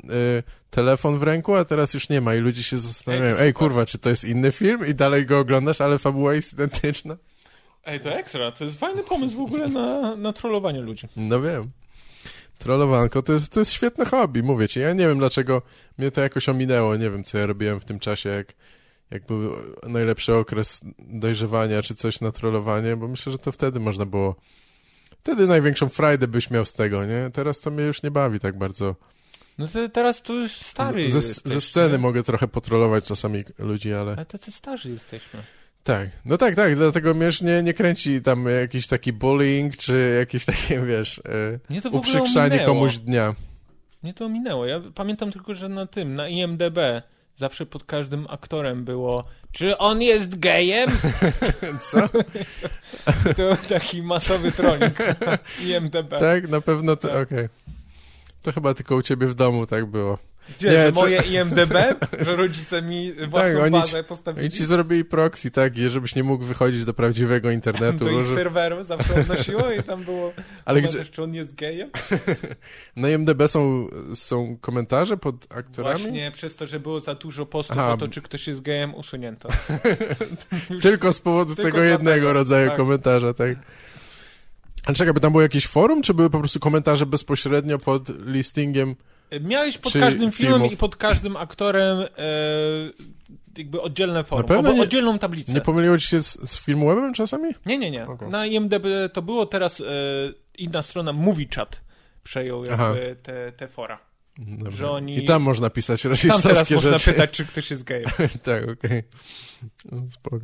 telefon 0.71 1.19
w 1.19 1.23
ręku, 1.23 1.55
a 1.55 1.65
teraz 1.65 1.95
już 1.95 2.09
nie 2.09 2.21
ma 2.21 2.35
i 2.35 2.39
ludzie 2.39 2.63
się 2.63 2.79
zastanawiają, 2.79 3.37
Ej, 3.37 3.47
ej, 3.47 3.53
kurwa, 3.53 3.87
czy 3.87 3.99
to 3.99 4.11
jest 4.11 4.25
inny 4.25 4.53
film? 4.53 4.87
I 4.87 4.95
dalej 4.95 5.27
go 5.27 5.39
oglądasz, 5.39 5.81
ale 5.81 5.99
fabuła 5.99 6.35
jest 6.35 6.53
identyczna. 6.53 7.17
Ej, 7.85 8.01
to 8.01 8.11
ekstra, 8.11 8.53
to 8.53 8.65
jest 8.65 8.79
fajny 8.79 9.03
pomysł 9.03 9.37
w 9.37 9.41
ogóle 9.41 9.69
na, 9.69 10.17
na 10.17 10.33
trollowanie 10.33 10.81
ludzi. 10.81 11.09
No 11.17 11.41
wiem. 11.43 11.71
Trollowanko 12.59 13.23
to 13.23 13.33
jest, 13.33 13.53
to 13.53 13.61
jest 13.61 13.73
świetne 13.73 14.05
hobby, 14.05 14.43
mówię 14.43 14.69
ci. 14.69 14.81
Ja 14.81 14.93
nie 14.93 15.07
wiem, 15.07 15.19
dlaczego 15.19 15.63
mnie 15.99 16.11
to 16.11 16.21
jakoś 16.21 16.49
ominęło. 16.49 16.97
Nie 16.97 17.11
wiem, 17.11 17.25
co 17.25 17.39
ja 17.39 17.47
robiłem 17.47 17.81
w 17.81 17.85
tym 17.85 17.99
czasie, 17.99 18.29
jak, 18.29 18.53
jak 19.11 19.27
był 19.27 19.53
najlepszy 19.83 20.35
okres 20.35 20.81
dojrzewania, 20.99 21.83
czy 21.83 21.95
coś 21.95 22.21
na 22.21 22.33
trollowanie, 22.33 22.97
bo 22.97 23.09
myślę, 23.09 23.33
że 23.33 23.39
to 23.39 23.53
wtedy 23.53 23.81
można 23.81 24.07
było... 24.07 24.37
Wtedy 25.21 25.47
największą 25.47 25.89
frajdę 25.89 26.29
byś 26.29 26.51
miał 26.51 26.65
z 26.65 26.75
tego, 26.75 27.07
nie? 27.07 27.31
Teraz 27.33 27.61
to 27.61 27.71
mnie 27.71 27.85
już 27.85 28.03
nie 28.03 28.11
bawi 28.11 28.41
tak 28.41 28.59
bardzo. 28.59 28.97
No 29.59 29.69
to 29.69 29.89
teraz 29.89 30.23
tu 30.23 30.35
już 30.35 30.53
stary 30.53 31.11
ze, 31.11 31.17
jesteś, 31.17 31.53
ze 31.53 31.61
sceny 31.61 31.93
nie? 31.93 31.99
mogę 31.99 32.23
trochę 32.23 32.49
potrolować 32.49 33.05
czasami 33.05 33.45
ludzi, 33.59 33.93
ale... 33.95 34.13
Ale 34.13 34.27
tacy 34.27 34.53
starzy 34.53 34.91
jesteśmy. 34.91 35.41
Tak, 35.83 36.09
no 36.25 36.37
tak, 36.37 36.55
tak, 36.55 36.77
dlatego 36.77 37.15
mnie 37.15 37.27
już 37.27 37.43
nie, 37.43 37.63
nie 37.63 37.75
kręci 37.75 38.23
tam 38.23 38.47
jakiś 38.47 38.87
taki 38.87 39.13
bullying, 39.13 39.77
czy 39.77 40.17
jakieś 40.19 40.45
takie, 40.45 40.83
wiesz, 40.83 41.19
e, 41.19 41.59
Mnie 41.71 41.83
to 41.83 41.91
w 41.91 41.95
uprzykrzanie 41.95 42.59
komuś 42.59 42.97
dnia. 42.99 43.35
Mnie 44.03 44.15
to 44.15 44.25
ominęło. 44.25 44.67
Ja 44.67 44.81
pamiętam 44.95 45.33
tylko, 45.33 45.55
że 45.55 45.69
na 45.69 45.87
tym, 45.87 46.15
na 46.15 46.29
IMDB 46.29 46.79
zawsze 47.37 47.67
pod 47.67 47.85
każdym 47.85 48.27
aktorem 48.31 48.85
było 48.85 49.25
czy 49.53 49.79
on 49.79 50.03
jest 50.03 50.39
gejem? 50.39 50.91
Co? 51.91 52.09
To 53.37 53.57
taki 53.69 54.03
masowy 54.03 54.53
tronik 54.53 54.99
IMDB. 55.67 56.19
Tak, 56.19 56.49
na 56.49 56.61
pewno 56.61 56.97
to, 56.97 57.09
Tak. 57.09 57.17
okej. 57.29 57.49
To 58.43 58.53
chyba 58.53 58.75
tylko 58.75 58.97
u 58.97 59.03
ciebie 59.03 59.27
w 59.27 59.35
domu 59.35 59.67
tak 59.67 59.87
było. 59.87 60.19
Gdzie, 60.59 60.69
Nie, 60.69 60.77
że 60.77 60.93
czy- 60.93 61.01
moje 61.01 61.23
IMDB? 61.23 61.73
Że 62.21 62.37
rodzice 62.37 62.83
mi 62.83 63.13
własną 63.31 63.55
Tak, 63.55 63.63
oni 63.63 63.73
bazę 63.73 63.87
ci- 63.91 63.97
Oni 63.97 64.05
postawili? 64.05 64.51
ci 64.51 64.65
zrobili 64.65 65.05
proxy, 65.05 65.51
tak, 65.51 65.77
żebyś 65.77 66.15
nie 66.15 66.23
mógł 66.25 66.45
wychodzić 66.45 66.85
do 66.85 66.95
prawdziwego 66.95 67.51
internetu. 67.51 68.05
do 68.05 68.11
ich 68.11 68.27
serweru 68.27 68.85
zawsze 68.85 69.21
odnosiło 69.21 69.71
i 69.73 69.83
tam 69.83 70.05
było 70.05 70.33
Ale 70.65 70.83
gdzie, 70.83 71.05
czy 71.05 71.23
on 71.23 71.35
jest 71.35 71.55
gejem? 71.55 71.91
na 72.97 73.09
IMDB 73.09 73.49
są, 73.49 73.89
są 74.15 74.57
komentarze 74.61 75.17
pod 75.17 75.47
aktorami? 75.53 76.01
Właśnie 76.03 76.31
przez 76.31 76.57
to, 76.57 76.67
że 76.67 76.81
było 76.81 77.01
za 77.01 77.15
dużo 77.15 77.47
postów 77.47 77.79
Aha. 77.79 77.93
o 77.93 77.97
to, 77.97 78.09
czy 78.09 78.23
ktoś 78.23 78.47
jest 78.47 78.61
gejem, 78.63 78.95
usunięto. 78.95 79.49
Tylko 80.83 81.13
z 81.13 81.21
powodu 81.21 81.55
Tylko 81.57 81.71
tego 81.71 81.83
jednego 81.85 82.05
dlatego, 82.05 82.33
rodzaju 82.33 82.69
tak. 82.69 82.79
komentarza, 82.79 83.35
tak. 83.35 83.59
Ale 84.85 84.95
czekaj, 84.97 85.15
by 85.15 85.21
tam 85.21 85.33
było 85.33 85.43
jakieś 85.43 85.67
forum, 85.67 86.03
czy 86.03 86.15
były 86.15 86.31
po 86.31 86.39
prostu 86.39 86.61
komentarze 86.61 87.07
bezpośrednio 87.07 87.79
pod 87.79 88.27
listingiem? 88.27 88.97
Miałeś 89.41 89.79
pod 89.79 89.93
każdym 89.93 90.33
filmem 90.33 90.55
filmów? 90.59 90.73
i 90.73 90.77
pod 90.77 90.97
każdym 90.97 91.37
aktorem 91.37 91.99
e, 91.99 92.07
jakby 93.57 93.81
oddzielne 93.81 94.25
forum, 94.25 94.47
pewno 94.49 94.69
albo 94.69 94.73
nie- 94.79 94.83
oddzielną 94.83 95.19
tablicę. 95.19 95.53
Nie 95.53 95.61
pomyliło 95.61 95.99
ci 95.99 96.07
się 96.07 96.21
z, 96.23 96.51
z 96.51 96.59
Filmwebem 96.59 97.15
czasami? 97.15 97.55
Nie, 97.67 97.79
nie, 97.79 97.91
nie. 97.91 98.07
Okej. 98.07 98.29
Na 98.29 98.47
IMDb 98.47 98.85
to 99.13 99.23
było, 99.23 99.47
teraz 99.47 99.81
e, 99.81 99.85
inna 100.59 100.83
strona 100.83 101.13
MovieChat 101.13 101.81
przejął 102.25 102.65
Aha. 102.73 102.87
jakby 102.89 103.17
te, 103.23 103.53
te 103.53 103.69
fora. 103.69 103.99
Dobra. 104.39 104.73
Że 104.73 104.91
oni- 104.91 105.19
I 105.19 105.25
tam 105.25 105.43
można 105.43 105.71
pisać 105.71 106.03
Tam 106.03 106.11
rasistowskie 106.11 106.49
teraz 106.49 106.71
można 106.71 106.91
rzeczy. 106.93 107.13
pytać, 107.13 107.31
czy 107.31 107.45
ktoś 107.47 107.71
jest 107.71 107.85
gejem. 107.85 108.11
tak, 108.43 108.69
okej. 108.69 109.03
No, 109.93 110.03
Spoko. 110.11 110.37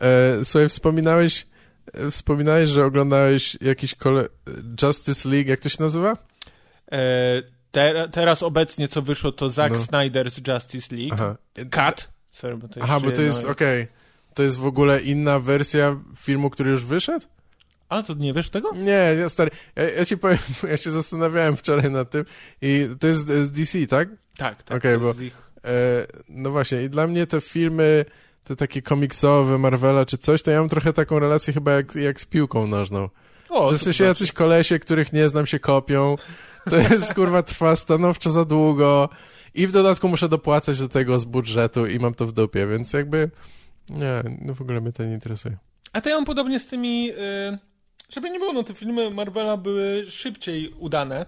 E, 0.00 0.44
słuchaj, 0.44 0.68
wspominałeś, 0.68 1.46
e, 1.94 2.10
wspominałeś, 2.10 2.70
że 2.70 2.84
oglądałeś 2.84 3.56
jakiś 3.60 3.94
kole... 3.94 4.28
Justice 4.82 5.28
League, 5.28 5.48
jak 5.50 5.60
to 5.60 5.68
się 5.68 5.76
nazywa? 5.82 6.16
E, 6.92 7.42
te, 7.70 8.08
teraz 8.12 8.42
obecnie 8.42 8.88
co 8.88 9.02
wyszło 9.02 9.32
to 9.32 9.50
Zack 9.50 9.74
No. 9.74 9.80
Snyder's 9.80 10.52
Justice 10.54 10.96
League. 10.96 11.14
Aha. 11.14 11.36
Cut. 11.54 12.08
Sorry, 12.30 12.56
bo 12.56 12.68
to 12.68 12.80
Aha, 12.82 13.00
bo 13.00 13.10
to 13.10 13.22
jest, 13.22 13.38
jedno- 13.38 13.52
okej. 13.52 13.86
To 14.34 14.42
jest 14.42 14.58
w 14.58 14.64
ogóle 14.66 15.00
inna 15.00 15.40
wersja 15.40 15.96
filmu, 16.16 16.50
który 16.50 16.70
już 16.70 16.84
wyszedł? 16.84 17.26
A, 17.88 18.02
to 18.02 18.14
nie 18.14 18.32
wiesz 18.32 18.50
tego? 18.50 18.74
Nie, 18.74 19.14
ja 19.20 19.28
stary, 19.28 19.50
ja, 19.76 19.90
ja 19.90 20.04
ci 20.04 20.18
powiem, 20.18 20.38
ja 20.70 20.76
się 20.76 20.90
zastanawiałem 20.90 21.56
wczoraj 21.56 21.90
nad 21.90 22.10
tym 22.10 22.24
i 22.62 22.88
to 23.00 23.06
jest 23.06 23.26
z 23.26 23.50
DC, 23.50 23.86
tak? 23.86 24.08
Tak, 24.36 24.62
tak. 24.62 24.82
To 24.82 25.00
bo- 25.00 25.14
ich... 25.22 25.50
E, 25.64 26.06
no 26.28 26.50
właśnie, 26.50 26.82
i 26.82 26.90
dla 26.90 27.06
mnie 27.06 27.26
te 27.26 27.40
filmy, 27.40 28.04
te 28.44 28.56
takie 28.56 28.82
komiksowe, 28.82 29.58
Marvela 29.58 30.06
czy 30.06 30.18
coś, 30.18 30.42
to 30.42 30.50
ja 30.50 30.60
mam 30.60 30.68
trochę 30.68 30.92
taką 30.92 31.18
relację 31.18 31.54
chyba 31.54 31.72
jak, 31.72 31.94
jak 31.94 32.20
z 32.20 32.26
piłką 32.26 32.66
nożną. 32.66 33.08
O, 33.48 33.70
Że 33.70 33.78
w 33.78 33.82
sensie 33.82 34.04
jacyś 34.04 34.32
kolesie, 34.32 34.78
których 34.78 35.12
nie 35.12 35.28
znam, 35.28 35.46
się 35.46 35.58
kopią. 35.58 36.16
To 36.70 36.76
jest, 36.76 37.14
kurwa, 37.14 37.42
trwa 37.42 37.76
stanowczo 37.76 38.30
za 38.30 38.44
długo. 38.44 39.08
I 39.54 39.66
w 39.66 39.72
dodatku 39.72 40.08
muszę 40.08 40.28
dopłacać 40.28 40.78
do 40.78 40.88
tego 40.88 41.18
z 41.18 41.24
budżetu 41.24 41.86
i 41.86 41.98
mam 41.98 42.14
to 42.14 42.26
w 42.26 42.32
dupie, 42.32 42.66
więc 42.66 42.92
jakby... 42.92 43.30
Nie, 43.88 44.22
no 44.42 44.54
w 44.54 44.60
ogóle 44.60 44.80
mnie 44.80 44.92
to 44.92 45.04
nie 45.04 45.14
interesuje. 45.14 45.56
A 45.92 46.00
to 46.00 46.08
ja 46.08 46.14
mam 46.14 46.24
podobnie 46.24 46.60
z 46.60 46.66
tymi... 46.66 47.10
Y... 47.10 47.58
Żeby 48.08 48.30
nie 48.30 48.38
było, 48.38 48.52
no 48.52 48.62
te 48.62 48.74
filmy 48.74 49.10
Marvela 49.10 49.56
były 49.56 50.10
szybciej 50.10 50.68
udane. 50.78 51.26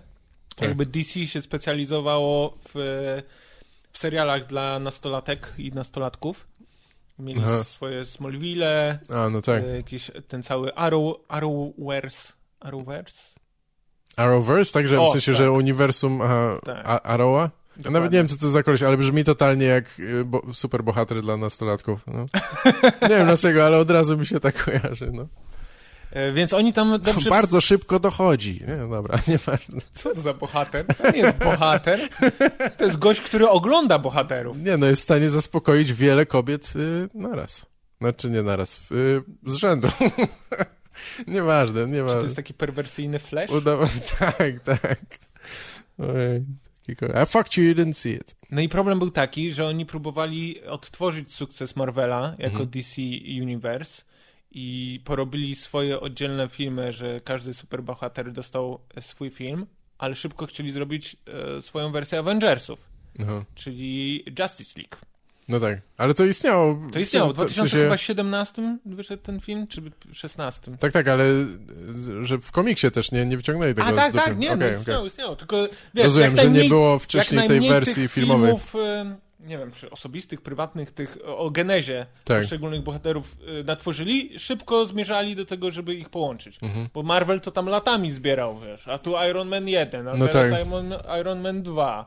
Tak. 0.56 0.68
Jakby 0.68 0.86
DC 0.86 1.26
się 1.26 1.42
specjalizowało 1.42 2.58
w, 2.68 2.72
w 3.92 3.98
serialach 3.98 4.46
dla 4.46 4.78
nastolatek 4.78 5.54
i 5.58 5.72
nastolatków. 5.72 6.46
Mieli 7.18 7.40
Aha. 7.44 7.64
swoje 7.64 8.04
Smallville, 8.04 8.98
A, 9.08 9.28
no 9.28 9.42
tak. 9.42 9.64
y, 9.64 9.76
jakiś 9.76 10.10
ten 10.28 10.42
cały 10.42 10.74
Arrow, 10.74 11.16
Arrowverse. 11.28 12.32
Arrowverse? 12.60 13.31
Arrowverse, 14.16 14.72
także 14.72 15.00
O, 15.00 15.06
w 15.06 15.12
sensie, 15.12 15.32
tak. 15.32 15.38
że 15.38 15.50
uniwersum 15.52 16.20
aha, 16.22 16.58
Tak. 16.64 16.82
A- 16.84 17.02
Arrowa? 17.02 17.50
Nawet 17.90 18.12
nie 18.12 18.18
wiem, 18.18 18.28
co 18.28 18.36
to 18.36 18.48
za 18.48 18.62
koleś, 18.62 18.82
ale 18.82 18.96
brzmi 18.96 19.24
totalnie 19.24 19.66
jak 19.66 19.84
y, 20.00 20.24
bo, 20.24 20.42
super 20.52 20.84
bohater 20.84 21.22
dla 21.22 21.36
nastolatków. 21.36 22.00
No. 22.06 22.26
nie 23.08 23.16
wiem 23.16 23.26
dlaczego, 23.26 23.66
ale 23.66 23.78
od 23.78 23.90
razu 23.90 24.18
mi 24.18 24.26
się 24.26 24.40
tak 24.40 24.64
kojarzy. 24.64 25.10
No. 25.12 25.22
Y, 26.28 26.32
Więc 26.32 26.52
oni 26.52 26.72
tam 26.72 26.98
dobrze... 27.02 27.30
Bardzo 27.30 27.60
szybko 27.60 27.98
dochodzi. 28.00 28.60
Nie, 28.68 28.76
dobra, 28.88 29.16
nieważne. 29.28 29.80
Co 29.92 30.14
to 30.14 30.20
za 30.20 30.34
bohater? 30.34 30.86
To 30.86 31.10
nie 31.10 31.18
jest 31.18 31.38
bohater. 31.38 32.00
To 32.76 32.84
jest 32.84 32.98
gość, 32.98 33.20
który 33.20 33.48
ogląda 33.48 33.98
bohaterów. 33.98 34.58
Nie, 34.58 34.76
no 34.76 34.86
jest 34.86 35.02
w 35.02 35.04
stanie 35.04 35.30
zaspokoić 35.30 35.92
wiele 35.92 36.26
kobiet 36.26 36.72
y, 36.76 37.08
naraz. 37.14 37.66
Znaczy 38.00 38.30
nie 38.30 38.42
naraz, 38.42 38.80
y, 38.92 39.22
z 39.46 39.54
rzędu. 39.54 39.88
Nieważne, 41.26 41.80
Czy 41.80 41.86
to 41.88 41.94
nieważne. 41.94 42.22
jest 42.22 42.36
taki 42.36 42.54
perwersyjny 42.54 43.18
flash? 43.18 43.50
Udawa- 43.50 43.88
tak, 44.18 44.60
tak. 44.60 45.00
Ojej, 45.98 46.44
I 46.88 47.26
fucked 47.26 47.56
you, 47.56 47.64
you 47.64 47.74
didn't 47.74 47.92
see 47.94 48.12
it. 48.14 48.36
No 48.50 48.60
i 48.60 48.68
problem 48.68 48.98
był 48.98 49.10
taki, 49.10 49.52
że 49.52 49.66
oni 49.66 49.86
próbowali 49.86 50.62
odtworzyć 50.64 51.34
sukces 51.34 51.76
Marvela 51.76 52.34
jako 52.38 52.52
Mhm. 52.60 52.68
DC 52.70 53.02
Universe 53.42 54.02
i 54.50 55.00
porobili 55.04 55.56
swoje 55.56 56.00
oddzielne 56.00 56.48
filmy, 56.48 56.92
że 56.92 57.20
każdy 57.20 57.54
superbohater 57.54 58.32
dostał 58.32 58.80
e, 58.94 59.02
swój 59.02 59.30
film, 59.30 59.66
ale 59.98 60.14
szybko 60.14 60.46
chcieli 60.46 60.72
zrobić 60.72 61.16
e, 61.58 61.62
swoją 61.62 61.92
wersję 61.92 62.18
Avengersów, 62.18 62.78
Aha. 63.20 63.44
czyli 63.54 64.24
Justice 64.38 64.80
League. 64.80 64.96
No 65.48 65.60
tak, 65.60 65.80
ale 65.98 66.14
to 66.14 66.24
istniało. 66.24 66.80
To 66.92 66.98
istniało. 66.98 67.32
W 67.32 67.36
to- 67.36 67.44
w 67.44 67.52
sensie- 67.52 67.86
2017 67.86 68.78
wyszedł 68.86 69.22
ten 69.22 69.40
film, 69.40 69.66
czy 69.66 69.80
2016? 69.80 70.76
Tak, 70.78 70.92
tak, 70.92 71.08
ale 71.08 71.24
y, 71.24 71.46
że 72.20 72.38
w 72.38 72.52
komiksie 72.52 72.90
też 72.90 73.12
nie, 73.12 73.26
nie 73.26 73.36
wyciągnęli 73.36 73.74
tego 73.74 73.88
A 73.88 73.92
tak, 73.92 74.12
tak, 74.12 74.38
nie, 74.38 74.52
Okej, 74.52 74.72
no, 74.72 74.78
istniało, 74.78 75.06
istniało. 75.06 75.36
Tylko 75.36 75.68
wiesz, 75.94 76.04
Rozumiem, 76.04 76.36
że 76.36 76.50
nie 76.50 76.64
było 76.68 76.98
wcześniej 76.98 77.48
tej 77.48 77.60
wersji 77.60 78.08
filmowej. 78.08 78.46
Filmów, 78.46 78.74
e, 78.76 79.16
nie 79.40 79.58
wiem, 79.58 79.72
czy 79.72 79.90
osobistych, 79.90 80.40
prywatnych, 80.40 80.90
tych 80.90 81.18
o 81.26 81.50
genezie 81.50 82.06
Tak. 82.24 82.40
poszczególnych 82.40 82.82
bohaterów 82.82 83.36
e, 83.60 83.64
natworzyli, 83.64 84.38
szybko 84.38 84.86
zmierzali 84.86 85.36
do 85.36 85.46
tego, 85.46 85.70
żeby 85.70 85.94
ich 85.94 86.08
połączyć. 86.08 86.58
Mhm. 86.62 86.88
Bo 86.94 87.02
Marvel 87.02 87.40
to 87.40 87.50
tam 87.50 87.66
latami 87.66 88.10
zbierał, 88.10 88.60
wiesz, 88.60 88.88
a 88.88 88.98
tu 88.98 89.14
Iron 89.30 89.48
Man 89.48 89.68
1, 89.68 90.08
a 90.08 90.14
No 90.14 90.28
teraz 90.28 90.50
tak. 90.50 90.66
Iron, 90.66 90.94
Iron 91.20 91.40
Man 91.40 91.62
2. 91.62 92.06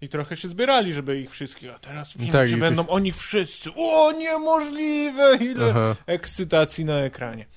I 0.00 0.08
trochę 0.08 0.36
się 0.36 0.48
zbierali, 0.48 0.92
żeby 0.92 1.20
ich 1.20 1.30
wszystkich, 1.30 1.70
a 1.74 1.78
teraz 1.78 2.12
film, 2.12 2.30
Tak, 2.30 2.56
będą 2.58 2.86
oni 2.86 3.12
wszyscy. 3.12 3.70
O, 3.76 4.12
niemożliwe! 4.12 5.36
Ile 5.40 5.70
Aha. 5.70 5.96
ekscytacji 6.06 6.84
na 6.84 6.94
ekranie. 6.94 7.46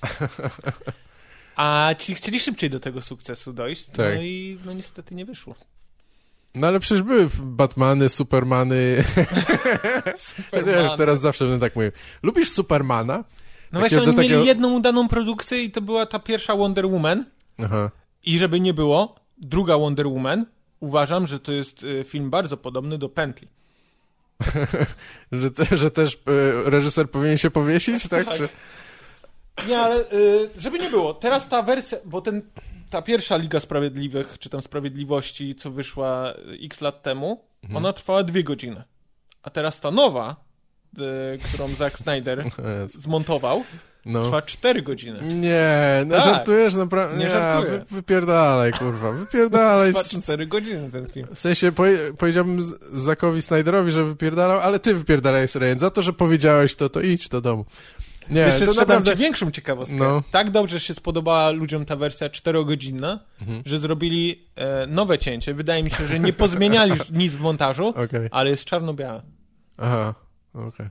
A 1.56 1.94
ci 1.98 2.14
chcieli 2.14 2.40
szybciej 2.40 2.70
do 2.70 2.80
tego 2.80 3.02
sukcesu 3.02 3.52
dojść, 3.52 3.86
Tak. 3.86 4.14
no 4.16 4.22
i 4.22 4.58
no 4.64 4.72
niestety 4.72 5.14
nie 5.14 5.24
wyszło. 5.24 5.54
No 6.54 6.66
ale 6.66 6.80
przecież 6.80 7.02
były 7.02 7.28
Batmany, 7.42 8.08
Supermany. 8.08 9.04
Ja 10.66 10.82
już 10.82 10.92
teraz 10.96 11.20
zawsze 11.20 11.44
będę 11.44 11.60
tak 11.60 11.76
mówił. 11.76 11.90
Lubisz 12.22 12.50
Supermana? 12.50 13.24
No 13.72 13.80
właśnie, 13.80 13.98
oni 13.98 14.06
takiego- 14.14 14.34
mieli 14.34 14.46
jedną 14.46 14.72
udaną 14.74 15.08
produkcję 15.08 15.62
i 15.62 15.70
to 15.70 15.80
była 15.80 16.06
ta 16.06 16.18
pierwsza 16.18 16.56
Wonder 16.56 16.86
Woman. 16.86 17.24
Aha. 17.64 17.90
I 18.24 18.38
żeby 18.38 18.60
nie 18.60 18.74
było, 18.74 19.14
druga 19.38 19.78
Wonder 19.78 20.06
Woman, 20.06 20.46
uważam, 20.80 21.26
że 21.26 21.40
to 21.40 21.52
jest 21.52 21.82
y, 21.82 22.04
film 22.04 22.30
bardzo 22.30 22.56
podobny 22.56 22.98
do 22.98 23.08
Pętli. 23.08 23.48
Że, 25.32 25.50
te, 25.50 25.76
że 25.76 25.90
też 25.90 26.14
e, 26.14 26.70
reżyser 26.70 27.10
powinien 27.10 27.38
się 27.38 27.50
powiesić, 27.50 28.08
tak? 28.08 28.26
Tak. 28.26 28.36
Czy... 28.36 28.48
Nie, 29.68 29.78
ale 29.78 30.12
y, 30.12 30.50
żeby 30.58 30.78
nie 30.78 30.90
było, 30.90 31.14
teraz 31.14 31.48
ta 31.48 31.62
wersja, 31.62 31.98
bo 32.04 32.20
ten, 32.20 32.42
ta 32.90 33.02
pierwsza 33.02 33.36
Liga 33.36 33.60
Sprawiedliwych, 33.60 34.38
czy 34.38 34.48
tam 34.48 34.62
Sprawiedliwości, 34.62 35.54
co 35.54 35.70
wyszła 35.70 36.32
y, 36.32 36.58
x 36.64 36.80
lat 36.80 37.02
temu, 37.02 37.48
Mhm. 37.62 37.76
ona 37.76 37.92
trwała 37.92 38.22
dwie 38.22 38.44
godziny. 38.44 38.82
A 39.42 39.50
teraz 39.50 39.80
ta 39.80 39.90
nowa, 39.90 40.36
y, 41.34 41.38
którą 41.38 41.68
Zack 41.68 41.98
Snyder 41.98 42.44
zmontował, 42.88 43.64
No. 44.08 44.22
trwa 44.24 44.42
cztery 44.42 44.82
godziny. 44.82 45.18
Nie, 45.34 46.02
no 46.06 46.16
Tak. 46.16 46.24
żartujesz 46.24 46.74
naprawdę. 46.74 47.16
Nie 47.18 47.24
Nie, 47.24 47.30
żartuję. 47.30 47.78
Wy, 47.78 47.84
wypierdalaj, 47.96 48.72
kurwa, 48.72 49.12
wypierdalaj. 49.12 49.92
Trwa 49.94 50.20
cztery 50.20 50.46
godziny 50.46 50.90
ten 50.90 51.08
film. 51.08 51.26
W 51.34 51.38
sensie 51.38 51.72
powie, 51.72 51.98
powiedziałbym 52.18 52.62
Zakowi 52.92 53.42
Snyderowi, 53.42 53.92
że 53.92 54.04
wypierdalał, 54.04 54.60
ale 54.60 54.78
ty 54.78 54.94
wypierdalaj 54.94 55.46
Ryan. 55.54 55.78
Za 55.78 55.90
to, 55.90 56.02
że 56.02 56.12
powiedziałeś 56.12 56.74
to, 56.76 56.88
to 56.88 57.00
idź 57.00 57.28
do 57.28 57.40
domu. 57.40 57.64
Nie, 58.30 58.40
Jeszcze 58.40 58.66
to 58.66 58.74
naprawdę... 58.74 59.16
większą 59.16 59.50
ciekawostkę. 59.50 59.94
No. 59.96 60.22
Tak 60.30 60.50
dobrze 60.50 60.80
się 60.80 60.94
spodobała 60.94 61.50
ludziom 61.50 61.84
ta 61.84 61.96
wersja 61.96 62.30
czterogodzinna, 62.30 63.20
Mhm. 63.40 63.62
że 63.66 63.78
zrobili 63.78 64.48
e, 64.56 64.86
nowe 64.86 65.18
cięcie. 65.18 65.54
Wydaje 65.54 65.82
mi 65.82 65.90
się, 65.90 66.06
że 66.06 66.18
nie 66.20 66.32
pozmieniali 66.32 66.92
nic 67.10 67.32
w 67.32 67.40
montażu, 67.40 67.88
Okej, 67.88 68.28
ale 68.30 68.50
jest 68.50 68.64
czarno-białe. 68.64 69.22
aha, 69.78 70.14
okej. 70.54 70.86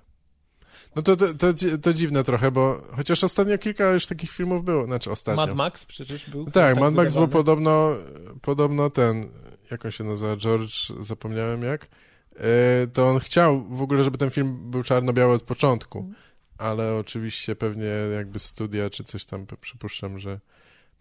No 0.98 1.04
to, 1.04 1.16
to, 1.16 1.34
to, 1.34 1.54
to 1.82 1.94
dziwne 1.94 2.24
trochę, 2.24 2.52
bo 2.52 2.82
chociaż 2.96 3.24
ostatnio 3.24 3.58
kilka 3.58 3.92
już 3.92 4.06
takich 4.06 4.32
filmów 4.32 4.66
było, 4.66 4.86
znaczy 4.86 5.12
ostatnio. 5.12 5.46
Mad 5.46 5.56
Max 5.56 5.86
przecież 5.86 6.30
był. 6.30 6.52
Tak, 6.52 6.80
Mad 6.80 6.94
Max 6.94 7.14
był 7.14 7.28
podobno, 7.28 7.96
podobno 8.42 8.90
ten, 8.90 9.30
jak 9.72 9.86
on 9.86 9.92
się 9.92 10.04
nazywa, 10.04 10.38
George, 10.38 10.74
zapomniałem 11.00 11.64
jak, 11.64 11.88
e, 12.36 12.88
to 12.94 13.10
on 13.10 13.20
chciał 13.20 13.64
w 13.70 13.82
ogóle, 13.82 14.04
żeby 14.04 14.18
ten 14.18 14.30
film 14.30 14.72
był 14.72 14.84
czarno-biały 14.84 15.34
od 15.34 15.44
początku, 15.44 16.10
ale 16.58 16.96
oczywiście 16.96 17.56
pewnie 17.56 17.92
jakby 18.16 18.40
studia 18.40 18.90
czy 18.90 19.04
coś 19.04 19.26
tam, 19.26 19.46
przypuszczam, 19.62 20.20
że 20.20 20.40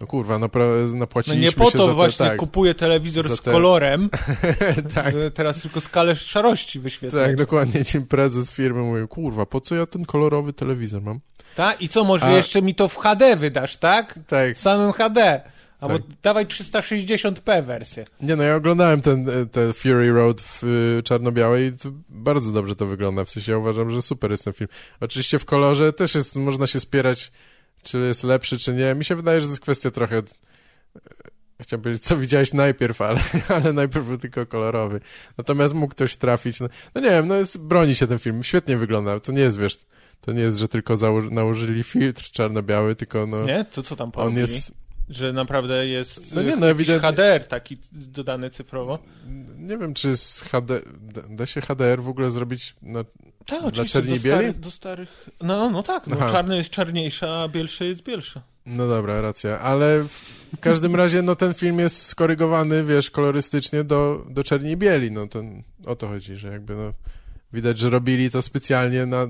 no 0.00 0.06
kurwa, 0.06 0.38
No 0.38 0.48
napłaciliśmy 0.94 1.44
nie 1.46 1.52
po 1.52 1.70
się 1.70 1.78
to 1.78 1.84
za 1.84 1.90
te, 1.90 1.94
właśnie 1.94 2.26
tak, 2.26 2.36
kupuję 2.38 2.74
telewizor 2.74 3.28
za 3.28 3.36
z 3.36 3.40
te- 3.40 3.52
kolorem, 3.52 4.10
tak, 4.94 5.14
teraz 5.34 5.60
tylko 5.62 5.80
skalę 5.80 6.16
szarości 6.16 6.80
wyświetla. 6.80 7.24
tak, 7.24 7.36
dokładnie, 7.36 7.84
ci 7.84 8.00
prezes 8.00 8.50
firmy 8.50 8.80
mówił, 8.82 9.08
kurwa, 9.08 9.46
po 9.46 9.60
co 9.60 9.74
ja 9.74 9.86
ten 9.86 10.04
kolorowy 10.04 10.52
telewizor 10.52 11.02
mam? 11.02 11.20
Tak? 11.54 11.82
I 11.82 11.88
co, 11.88 12.04
może 12.04 12.24
A- 12.26 12.30
jeszcze 12.30 12.62
mi 12.62 12.74
to 12.74 12.88
w 12.88 12.96
HD 12.96 13.36
wydasz, 13.36 13.76
tak? 13.76 14.18
Tak, 14.26 14.56
W 14.56 14.60
samym 14.60 14.92
HD. 14.92 15.40
Albo 15.80 15.98
Tak. 15.98 16.06
dawaj 16.22 16.46
360p 16.46 17.64
wersję. 17.64 18.04
Nie 18.20 18.36
no, 18.36 18.42
ja 18.42 18.54
oglądałem 18.56 19.02
ten, 19.02 19.28
e, 19.28 19.46
te 19.46 19.72
Fury 19.72 20.12
Road 20.12 20.40
w 20.40 20.64
y, 20.64 21.02
czarno-białej 21.02 21.66
i 21.68 21.72
bardzo 22.08 22.52
dobrze 22.52 22.76
to 22.76 22.86
wygląda, 22.86 23.24
w 23.24 23.30
sensie 23.30 23.52
ja 23.52 23.58
uważam, 23.58 23.90
że 23.90 24.02
super 24.02 24.30
jest 24.30 24.44
ten 24.44 24.52
film. 24.52 24.68
Oczywiście 25.00 25.38
w 25.38 25.44
kolorze 25.44 25.92
też 25.92 26.14
jest, 26.14 26.36
można 26.36 26.66
się 26.66 26.80
spierać, 26.80 27.32
czy 27.86 27.98
jest 27.98 28.24
lepszy, 28.24 28.58
czy 28.58 28.74
nie. 28.74 28.94
Mi 28.94 29.04
się 29.04 29.16
wydaje, 29.16 29.40
że 29.40 29.46
to 29.46 29.50
jest 29.52 29.62
kwestia 29.62 29.90
trochę... 29.90 30.16
e, 30.18 30.22
Chciałbym 31.62 31.82
powiedzieć, 31.82 32.02
co 32.04 32.16
widziałeś 32.16 32.52
najpierw, 32.52 33.00
ale, 33.02 33.20
ale 33.56 33.72
najpierw 33.72 34.06
był 34.06 34.18
tylko 34.18 34.46
kolorowy. 34.46 35.00
Natomiast 35.38 35.74
mógł 35.74 35.90
ktoś 35.94 36.16
trafić. 36.16 36.60
No, 36.60 36.68
no 36.94 37.00
nie 37.00 37.10
wiem, 37.10 37.28
no 37.28 37.34
jest, 37.34 37.58
broni 37.58 37.94
się 37.94 38.06
ten 38.06 38.18
film. 38.18 38.42
Świetnie 38.44 38.76
wygląda. 38.76 39.20
To 39.20 39.32
nie 39.32 39.40
jest, 39.40 39.58
wiesz, 39.58 39.78
to 40.20 40.32
nie 40.32 40.40
jest, 40.40 40.58
że 40.58 40.68
tylko 40.68 40.96
nałożyli 41.30 41.84
filtr 41.84 42.22
czarno-biały, 42.30 42.96
tylko 42.96 43.26
no... 43.26 43.44
Nie? 43.44 43.64
To 43.64 43.82
co 43.82 43.96
tam 43.96 44.06
On 44.06 44.12
porobili? 44.12 44.40
jest... 44.40 44.72
Że 45.08 45.32
naprawdę 45.32 45.86
jest 45.86 46.34
No 46.34 46.42
no 46.42 46.48
nie, 46.48 46.56
no 46.56 46.66
ewidentnie- 46.70 47.00
HDR 47.12 47.46
taki 47.48 47.78
dodany 47.92 48.50
cyfrowo. 48.50 48.98
Nie 49.58 49.78
wiem, 49.78 49.94
czy 49.94 50.16
z 50.16 50.40
HD... 50.40 50.80
da- 51.30 51.46
się 51.46 51.60
HDR 51.60 52.02
w 52.02 52.08
ogóle 52.08 52.30
zrobić 52.30 52.76
na... 52.82 53.04
Tak, 53.46 53.72
Dla 53.72 53.84
czerni 53.84 54.16
do, 54.16 54.22
bieli? 54.22 54.38
stary, 54.38 54.54
do 54.54 54.70
starych... 54.70 55.28
No, 55.40 55.70
no 55.70 55.82
tak, 55.82 56.06
no, 56.06 56.16
czarny 56.16 56.56
jest 56.56 56.70
czarniejszy, 56.70 57.28
a 57.28 57.48
bielszy 57.48 57.86
jest 57.86 58.02
bielszy. 58.02 58.40
No 58.66 58.88
dobra, 58.88 59.20
racja, 59.20 59.60
ale 59.60 60.04
w 60.56 60.60
każdym 60.60 60.96
razie 60.96 61.22
no 61.22 61.36
ten 61.36 61.54
film 61.54 61.78
jest 61.78 62.06
skorygowany, 62.06 62.84
wiesz, 62.84 63.10
kolorystycznie 63.10 63.84
do, 63.84 64.26
do 64.30 64.44
czerni 64.44 64.70
i 64.70 64.76
bieli, 64.76 65.10
no 65.10 65.26
to 65.26 65.42
o 65.86 65.96
to 65.96 66.08
chodzi, 66.08 66.36
że 66.36 66.48
jakby 66.48 66.76
no 66.76 66.92
widać, 67.52 67.78
że 67.78 67.90
robili 67.90 68.30
to 68.30 68.42
specjalnie 68.42 69.06
na, 69.06 69.26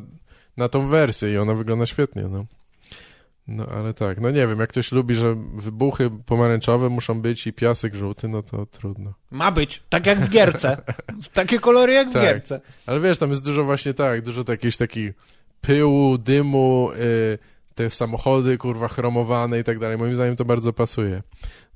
na 0.56 0.68
tą 0.68 0.88
wersję 0.88 1.32
i 1.32 1.38
ona 1.38 1.54
wygląda 1.54 1.86
świetnie, 1.86 2.22
no. 2.22 2.46
No 3.48 3.66
ale 3.66 3.94
tak, 3.94 4.20
no 4.20 4.30
nie 4.30 4.46
wiem, 4.46 4.60
jak 4.60 4.70
ktoś 4.70 4.92
lubi, 4.92 5.14
że 5.14 5.34
wybuchy 5.54 6.10
pomarańczowe 6.26 6.88
muszą 6.88 7.20
być 7.20 7.46
i 7.46 7.52
piasek 7.52 7.94
żółty, 7.94 8.28
no 8.28 8.42
to 8.42 8.66
trudno. 8.66 9.14
Ma 9.30 9.52
być, 9.52 9.82
tak 9.88 10.06
jak 10.06 10.20
w 10.20 10.28
gierce. 10.28 10.76
Takie 11.32 11.58
kolory 11.58 11.92
jak 11.92 12.10
w 12.10 12.12
Tak. 12.12 12.22
gierce. 12.22 12.60
Ale 12.86 13.00
wiesz, 13.00 13.18
tam 13.18 13.30
jest 13.30 13.44
dużo 13.44 13.64
właśnie 13.64 13.94
tak, 13.94 14.22
dużo 14.22 14.44
jakiejś 14.48 14.76
takiej 14.76 15.12
pyłu, 15.60 16.18
dymu, 16.18 16.90
y, 16.92 17.38
te 17.76 17.90
samochody, 17.90 18.58
kurwa, 18.58 18.88
chromowane 18.88 19.60
i 19.60 19.64
tak 19.64 19.78
dalej. 19.78 19.98
Moim 19.98 20.14
zdaniem 20.14 20.36
to 20.36 20.44
bardzo 20.44 20.72
pasuje. 20.72 21.22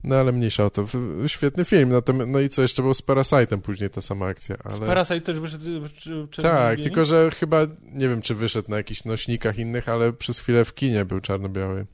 No 0.05 0.17
ale 0.17 0.33
mniejsza 0.33 0.65
o 0.65 0.71
to. 0.71 0.87
Świetny 1.27 1.65
film. 1.65 1.91
Natomiast, 1.91 2.31
no 2.31 2.41
i 2.41 2.49
co, 2.49 2.63
jeszcze 2.63 2.83
był 2.83 2.95
z 2.95 3.03
Parasite'em 3.03 3.61
później 3.61 3.91
ta 3.91 4.01
sama 4.01 4.27
akcja, 4.27 4.57
ale... 4.65 4.87
Parasite 4.87 5.21
też 5.21 5.41
wyszedł 5.41 5.65
czy, 5.95 6.27
czy 6.31 6.43
Tak, 6.43 6.81
tylko 6.81 7.05
że 7.05 7.31
chyba, 7.31 7.67
nie 7.83 8.09
wiem 8.09 8.23
czy 8.23 8.35
wyszedł 8.35 8.71
na 8.71 8.77
jakichś 8.77 9.05
nośnikach 9.05 9.59
innych, 9.59 9.89
ale 9.89 10.13
przez 10.13 10.39
chwilę 10.39 10.65
w 10.65 10.75
kinie 10.75 11.05
był 11.05 11.21
czarno-biały. 11.21 11.87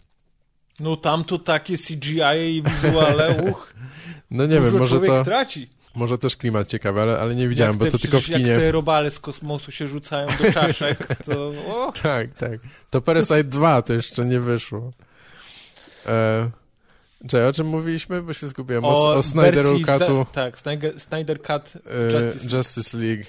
No 0.80 0.96
tam 0.96 1.24
to 1.24 1.38
takie 1.38 1.78
CGI 1.78 2.56
i 2.56 2.62
wizuale, 2.62 3.36
uch, 3.50 3.74
No 4.30 4.46
nie 4.46 4.60
wiem, 4.60 4.78
może 4.78 5.00
to, 5.00 5.24
traci. 5.24 5.70
Może 5.96 6.18
też 6.18 6.36
klimat 6.36 6.68
ciekawy, 6.68 7.00
ale, 7.00 7.18
ale 7.18 7.34
nie 7.34 7.48
widziałem, 7.48 7.72
jak 7.72 7.78
bo 7.78 7.84
te, 7.84 7.90
to 7.90 7.98
tylko 7.98 8.20
w 8.20 8.24
kinie. 8.24 8.48
Jak 8.48 8.60
te 8.60 8.72
robale 8.72 9.10
z 9.10 9.20
kosmosu 9.20 9.70
się 9.72 9.88
rzucają 9.88 10.28
do 10.42 10.52
czaszek, 10.52 11.08
to... 11.24 11.52
O, 11.68 11.92
Tak, 12.02 12.34
tak. 12.34 12.60
To 12.90 13.00
Parasite 13.00 13.44
2 13.44 13.82
to 13.82 13.92
jeszcze 13.92 14.24
nie 14.24 14.40
wyszło. 14.40 14.90
E... 16.06 16.50
Czekaj, 17.28 17.48
o 17.48 17.52
czym 17.52 17.66
mówiliśmy? 17.66 18.22
Bo 18.22 18.32
się 18.32 18.48
zgubiłem. 18.48 18.84
O, 18.84 19.14
o 19.14 19.22
Snyderu 19.22 19.78
Cutu 19.80 20.26
Tak, 20.32 20.58
Snyder, 20.58 21.00
Snyder 21.00 21.42
Cut 21.42 21.72
e, 21.86 22.12
Justice 22.12 22.56
Justice, 22.56 22.98
League. 22.98 23.24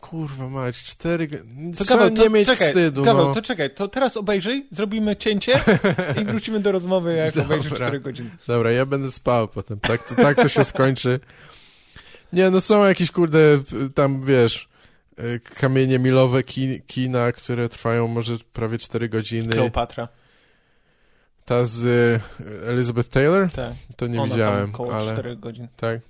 Kurwa 0.00 0.48
mać, 0.48 0.84
cztery... 0.84 1.28
To 1.28 1.84
Trzeba 1.84 2.00
Gaweł, 2.00 2.16
nie 2.16 2.24
to, 2.24 2.30
mieć 2.30 2.48
czekaj, 2.48 2.68
wstydu, 2.68 3.02
Gaweł, 3.02 3.28
no. 3.28 3.34
to 3.34 3.42
czekaj, 3.42 3.70
to 3.70 3.88
teraz 3.88 4.16
obejrzyj, 4.16 4.66
zrobimy 4.70 5.16
cięcie 5.16 5.60
i 6.22 6.24
wrócimy 6.24 6.60
do 6.60 6.72
rozmowy, 6.72 7.14
jak 7.14 7.34
Dobra. 7.34 7.44
obejrzysz 7.44 7.72
4 7.72 8.00
godziny. 8.00 8.30
Dobra, 8.46 8.70
ja 8.70 8.86
będę 8.86 9.10
spał 9.10 9.48
potem. 9.48 9.80
Tak 9.80 10.08
to, 10.08 10.14
tak 10.14 10.36
to 10.36 10.48
się 10.48 10.64
skończy. 10.64 11.20
Nie, 12.32 12.50
no 12.50 12.60
są 12.60 12.84
jakieś, 12.84 13.10
kurde, 13.10 13.38
tam, 13.94 14.22
wiesz, 14.22 14.68
e, 15.16 15.38
kamienie 15.38 15.98
milowe 15.98 16.42
ki, 16.42 16.82
kina, 16.86 17.32
które 17.32 17.68
trwają 17.68 18.08
może 18.08 18.36
prawie 18.52 18.78
4 18.78 19.08
godziny. 19.08 19.52
Kleopatra, 19.52 20.08
Ta 21.44 21.64
z 21.64 21.86
e, 22.40 22.68
Elizabeth 22.68 23.08
Taylor? 23.08 23.50
tak. 23.50 23.72
To 23.96 24.06
nie 24.06 24.20
Ona 24.22 24.30
widziałem, 24.32 24.60
tam 24.60 24.74
około 24.74 24.94
ale... 24.96 25.12
4 25.12 25.36
godzin. 25.36 25.68
Tak. 25.76 26.00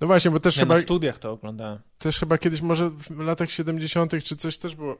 No 0.00 0.06
właśnie, 0.06 0.30
bo 0.30 0.40
też 0.40 0.56
Ja 0.56 0.62
chyba, 0.62 0.74
na 0.74 0.80
studiach 0.80 1.18
to 1.18 1.30
oglądałem. 1.32 1.78
też 1.98 2.18
chyba 2.18 2.38
kiedyś, 2.38 2.60
może 2.60 2.90
w 2.90 3.20
latach 3.20 3.50
70. 3.50 4.24
czy 4.24 4.36
coś 4.36 4.58
też 4.58 4.74
było. 4.74 4.98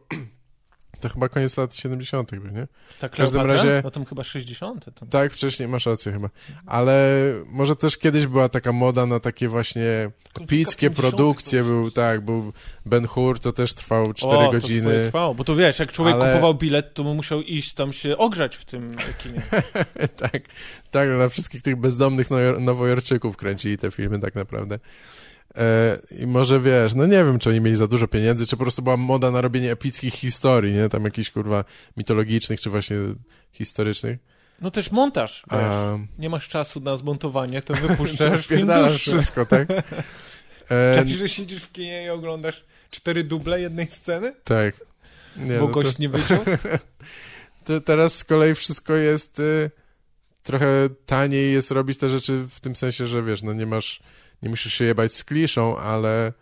To 1.00 1.08
chyba 1.08 1.28
koniec 1.28 1.56
lat 1.56 1.74
70., 1.74 2.30
by, 2.30 2.52
nie? 2.52 2.66
Tak, 3.00 3.10
każdym 3.12 3.40
Kleopatra? 3.42 3.70
razie- 3.70 3.80
No 3.84 3.90
tam 3.90 4.04
chyba 4.04 4.24
60. 4.24 4.84
To... 4.94 5.06
Tak, 5.06 5.32
wcześniej, 5.32 5.68
masz 5.68 5.86
rację 5.86 6.12
chyba. 6.12 6.30
Ale 6.66 7.12
może 7.46 7.76
też 7.76 7.96
kiedyś 7.98 8.26
była 8.26 8.48
taka 8.48 8.72
moda 8.72 9.06
na 9.06 9.20
takie 9.20 9.48
właśnie 9.48 10.10
epickie 10.40 10.90
50. 10.90 10.96
produkcje. 10.96 11.60
to 11.60 11.64
Był, 11.64 11.90
tak, 11.90 12.24
był 12.24 12.52
Ben 12.86 13.06
Hur, 13.06 13.40
to 13.40 13.52
też 13.52 13.74
trwał 13.74 14.14
4 14.14 14.36
o, 14.36 14.46
To 14.46 14.52
godziny. 14.52 14.80
swoje 14.80 15.04
trwało, 15.04 15.34
bo 15.34 15.44
to 15.44 15.56
wiesz, 15.56 15.78
jak 15.78 15.92
człowiek 15.92 16.14
Ale- 16.14 16.26
kupował 16.32 16.54
bilet, 16.54 16.94
to 16.94 17.04
mu 17.04 17.14
musiał 17.14 17.42
iść 17.42 17.74
tam 17.74 17.92
się 17.92 18.16
ogrzać 18.16 18.56
w 18.56 18.64
tym 18.64 18.96
kinie. 19.22 19.42
tak, 20.22 20.42
tak, 20.90 21.08
na 21.18 21.28
wszystkich 21.28 21.62
tych 21.62 21.76
bezdomnych 21.76 22.28
nowojorczyków 22.60 23.36
kręcili 23.36 23.78
te 23.78 23.90
filmy 23.90 24.20
tak 24.20 24.34
naprawdę. 24.34 24.78
E, 25.56 25.98
I 26.10 26.26
może 26.26 26.60
wiesz, 26.60 26.94
no 26.94 27.06
nie 27.06 27.24
wiem, 27.24 27.38
czy 27.38 27.50
oni 27.50 27.60
mieli 27.60 27.76
za 27.76 27.86
dużo 27.86 28.08
pieniędzy, 28.08 28.46
czy 28.46 28.56
po 28.56 28.62
prostu 28.62 28.82
była 28.82 28.96
moda 28.96 29.30
na 29.30 29.40
robienie 29.40 29.72
epickich 29.72 30.14
historii, 30.14 30.74
nie? 30.74 30.88
Tam 30.88 31.04
jakichś 31.04 31.30
kurwa 31.30 31.64
mitologicznych, 31.96 32.60
czy 32.60 32.70
właśnie 32.70 32.96
historycznych. 33.52 34.18
No 34.60 34.70
też 34.70 34.90
montaż, 34.90 35.42
wiesz. 35.50 35.60
A, 35.60 35.98
Nie 36.18 36.30
masz 36.30 36.48
czasu 36.48 36.80
na 36.80 36.96
zmontowanie, 36.96 37.62
to 37.62 37.74
wypuszczasz 37.88 38.46
film 38.46 38.70
wszystko, 38.98 39.46
tak? 39.46 39.68
E, 40.70 41.08
że 41.08 41.28
siedzisz 41.28 41.62
w 41.62 41.72
kinie 41.72 42.04
i 42.04 42.08
oglądasz 42.08 42.64
cztery 42.90 43.24
duble 43.24 43.60
jednej 43.60 43.86
sceny, 43.86 44.34
tak. 44.44 44.74
Nie, 45.36 45.58
bo 45.58 45.66
no 45.66 45.66
to- 45.66 45.72
gość 45.72 45.98
nie 45.98 46.08
wyciął? 46.08 46.44
to 47.64 47.80
teraz 47.80 48.14
z 48.14 48.24
kolei 48.24 48.54
wszystko 48.54 48.94
jest 48.94 49.40
y, 49.40 49.70
trochę 50.42 50.88
taniej 51.06 51.52
jest 51.52 51.70
robić 51.70 51.98
te 51.98 52.08
rzeczy 52.08 52.44
w 52.50 52.60
tym 52.60 52.76
sensie, 52.76 53.06
że 53.06 53.22
wiesz, 53.22 53.42
no 53.42 53.52
nie 53.52 53.66
masz, 53.66 54.00
nie 54.42 54.48
musisz 54.48 54.74
się 54.74 54.84
jebać 54.84 55.12
z 55.14 55.24
kliszą, 55.24 55.78
ale, 55.78 56.32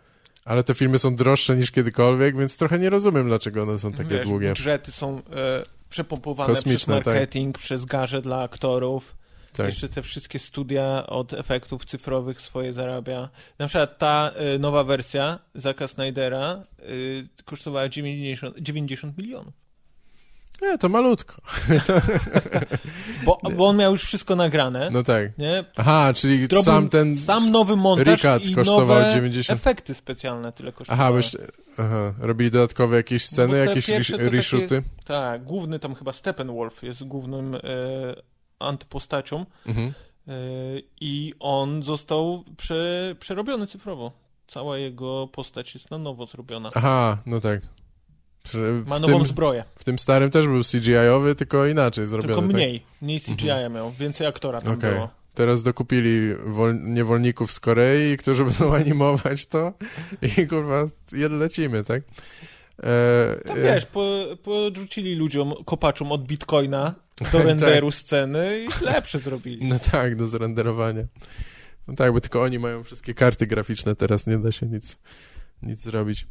ale 0.45 0.63
te 0.63 0.73
filmy 0.73 0.99
są 0.99 1.15
droższe 1.15 1.57
niż 1.57 1.71
kiedykolwiek, 1.71 2.37
więc 2.37 2.57
trochę 2.57 2.79
nie 2.79 2.89
rozumiem, 2.89 3.27
dlaczego 3.27 3.63
one 3.63 3.79
są 3.79 3.91
takie 3.91 4.09
Wiesz, 4.09 4.27
długie. 4.27 4.49
budżety 4.49 4.91
są 4.91 5.17
e, 5.17 5.63
przepompowane 5.89 6.53
Kosmiczne, 6.53 7.01
przez 7.01 7.13
marketing, 7.13 7.57
przez 7.57 7.85
garze 7.85 8.21
dla 8.21 8.41
aktorów. 8.41 9.17
Tak. 9.53 9.65
Jeszcze 9.65 9.89
te 9.89 10.01
wszystkie 10.01 10.39
studia 10.39 11.07
od 11.07 11.33
efektów 11.33 11.85
cyfrowych 11.85 12.41
swoje 12.41 12.73
zarabia. 12.73 13.29
Na 13.59 13.67
przykład 13.67 13.97
ta 13.97 14.31
e, 14.35 14.59
nowa 14.59 14.83
wersja 14.83 15.39
Zaka 15.55 15.87
Snydera 15.87 16.63
e, 16.79 16.83
kosztowała 17.45 17.89
90, 17.89 18.57
90 18.59 19.17
milionów. 19.17 19.66
Nie, 20.61 20.77
to 20.77 20.89
malutko. 20.89 21.41
Bo, 23.25 23.39
bo 23.57 23.67
on 23.67 23.77
miał 23.77 23.91
już 23.91 24.03
wszystko 24.03 24.35
nagrane. 24.35 24.89
No 24.91 25.03
tak. 25.03 25.37
Nie? 25.37 25.63
Aha, 25.75 26.13
czyli 26.15 26.47
sam 26.63 26.89
ten... 26.89 27.15
sam 27.15 27.45
nowy 27.49 27.75
montaż 27.75 28.07
Rikat 28.07 28.45
i 28.45 28.55
kosztował 28.55 28.99
nowe 28.99 29.13
90. 29.13 29.59
efekty 29.59 29.93
specjalne 29.93 30.51
tyle 30.51 30.71
kosztowały. 30.71 31.01
Aha, 31.03 31.11
bo 31.11 31.17
jeszcze... 31.17 31.47
Aha, 31.77 32.13
robili 32.19 32.51
dodatkowe 32.51 32.95
jakieś 32.95 33.25
sceny, 33.25 33.57
jakieś 33.57 33.85
to 34.11 34.17
reshooty? 34.17 34.83
Tak, 35.05 35.43
główny 35.43 35.79
tam 35.79 35.95
chyba 35.95 36.13
Steppenwolf 36.13 36.83
jest 36.83 37.03
głównym 37.03 37.55
e, 37.55 37.59
antypostacią 38.59 39.45
Mhm. 39.65 39.87
e, 40.27 40.31
i 41.01 41.33
on 41.39 41.83
został 41.83 42.43
prze, 42.57 43.15
przerobiony 43.19 43.67
cyfrowo. 43.67 44.11
Cała 44.47 44.77
jego 44.77 45.27
postać 45.27 45.73
jest 45.73 45.91
na 45.91 45.97
nowo 45.97 46.25
zrobiona. 46.25 46.71
Aha, 46.75 47.17
no 47.25 47.39
tak. 47.39 47.61
Ma 48.85 48.99
nową 48.99 49.17
tym, 49.17 49.27
zbroję, 49.27 49.63
w 49.75 49.83
tym 49.83 49.99
starym 49.99 50.29
też 50.29 50.47
był 50.47 50.61
CGI-owy, 50.63 51.35
tylko 51.35 51.65
inaczej 51.65 52.07
zrobiony. 52.07 52.33
tylko 52.33 52.47
tak? 52.47 52.55
mniej. 52.55 52.83
Mniej 53.01 53.19
CGI 53.21 53.69
miał, 53.73 53.91
więcej 53.91 54.27
aktora 54.27 54.61
tam 54.61 54.73
Okej. 54.73 54.93
było. 54.93 55.09
Teraz 55.33 55.63
dokupili 55.63 56.35
wol- 56.35 56.81
niewolników 56.83 57.51
z 57.51 57.59
Korei, 57.59 58.17
którzy 58.17 58.45
będą 58.49 58.75
animować 58.75 59.45
to 59.45 59.73
i 60.37 60.47
kurwa, 60.47 60.85
jed 61.11 61.31
lecimy, 61.31 61.83
tak? 61.83 62.01
E, 62.83 63.35
Tam 63.45 63.57
e, 63.57 63.61
wiesz, 63.61 63.85
po, 63.85 64.25
podrzucili 64.43 65.15
ludziom, 65.15 65.53
kopaczom 65.65 66.11
od 66.11 66.23
bitcoina 66.27 66.93
do 67.31 67.43
renderu 67.43 67.91
sceny 67.91 68.65
i 68.65 68.85
lepsze 68.85 69.19
zrobili. 69.19 69.67
No 69.67 69.79
tak, 69.79 70.15
do 70.15 70.27
zrenderowania. 70.27 71.03
No 71.87 71.95
tak, 71.95 72.13
bo 72.13 72.21
tylko 72.21 72.41
oni 72.41 72.59
mają 72.59 72.83
wszystkie 72.83 73.13
karty 73.13 73.47
graficzne 73.47 73.95
teraz, 73.95 74.27
nie 74.27 74.37
da 74.37 74.51
się 74.51 74.65
nic, 74.65 74.97
nic 75.63 75.81
zrobić. 75.81 76.27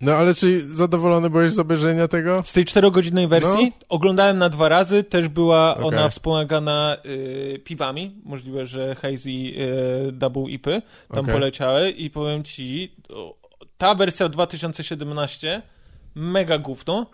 No 0.00 0.12
ale 0.12 0.34
czy 0.34 0.60
zadowolony 0.60 1.30
byłeś 1.30 1.52
z 1.52 1.58
obejrzenia 1.58 2.08
tego? 2.08 2.42
Z 2.44 2.52
tej 2.52 2.64
czterogodzinnej 2.64 3.28
wersji 3.28 3.72
oglądałem 3.88 4.38
na 4.38 4.48
dwa 4.48 4.68
razy, 4.68 5.04
też 5.04 5.28
była 5.28 5.72
Okej. 5.72 5.84
ona 5.84 6.08
wspomagana 6.08 6.96
y, 7.06 7.60
piwami, 7.64 8.20
możliwe, 8.24 8.66
że 8.66 8.94
Hazy 8.94 9.30
y, 9.30 10.12
Double 10.12 10.50
IPy 10.50 10.82
tam 11.08 11.20
Okej. 11.20 11.34
poleciały 11.34 11.90
i 11.90 12.10
powiem 12.10 12.44
ci, 12.44 12.92
ta 13.78 13.94
wersja 13.94 14.28
2017 14.28 15.62
mega 16.14 16.58
gówno, 16.58 17.06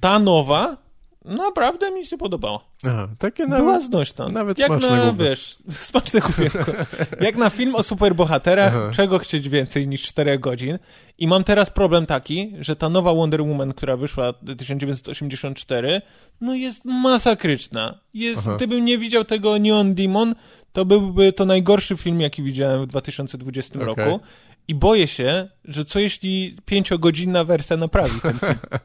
ta 0.00 0.18
nowa 0.18 0.76
Naprawdę 1.24 1.90
mi 1.90 2.06
się 2.06 2.16
podobało. 2.18 2.64
Aha, 2.86 3.08
takie 3.18 3.46
Była 3.46 3.58
nawet... 3.58 3.82
znośna. 3.82 4.28
nawet 4.28 4.58
Jak 4.58 4.68
smaczne 4.68 4.90
na, 4.96 5.06
gówno. 5.06 5.24
wiesz, 5.24 5.56
smaczne 5.90 6.20
gównienko. 6.20 6.72
Jak 7.20 7.36
na 7.36 7.50
film 7.50 7.74
o 7.74 7.82
superbohaterach, 7.82 8.74
Aha. 8.76 8.90
czego 8.94 9.18
chcieć 9.18 9.48
więcej 9.48 9.88
niż 9.88 10.02
4 10.02 10.38
godzin. 10.38 10.78
I 11.18 11.26
mam 11.26 11.44
teraz 11.44 11.70
problem 11.70 12.06
taki, 12.06 12.52
że 12.60 12.76
ta 12.76 12.88
nowa 12.88 13.14
Wonder 13.14 13.42
Woman, 13.42 13.72
która 13.74 13.96
wyszła 13.96 14.32
1984, 14.58 16.02
no 16.40 16.54
jest 16.54 16.84
masakryczna. 16.84 17.98
Jest, 18.14 18.38
Aha. 18.38 18.56
gdybym 18.56 18.84
nie 18.84 18.98
widział 18.98 19.24
tego 19.24 19.58
Neon 19.58 19.94
Demon, 19.94 20.34
to 20.72 20.84
byłby 20.84 21.32
to 21.32 21.44
najgorszy 21.44 21.96
film, 21.96 22.20
jaki 22.20 22.42
widziałem 22.42 22.82
w 22.82 22.86
2020 22.86 23.74
Okej. 23.74 23.86
roku. 23.86 24.20
I 24.68 24.74
boję 24.74 25.06
się, 25.08 25.48
że 25.64 25.84
co 25.84 25.98
jeśli 25.98 26.56
pięciogodzinna 26.64 27.44
wersja 27.44 27.76
naprawi 27.76 28.20
ten 28.20 28.38
film. 28.38 28.54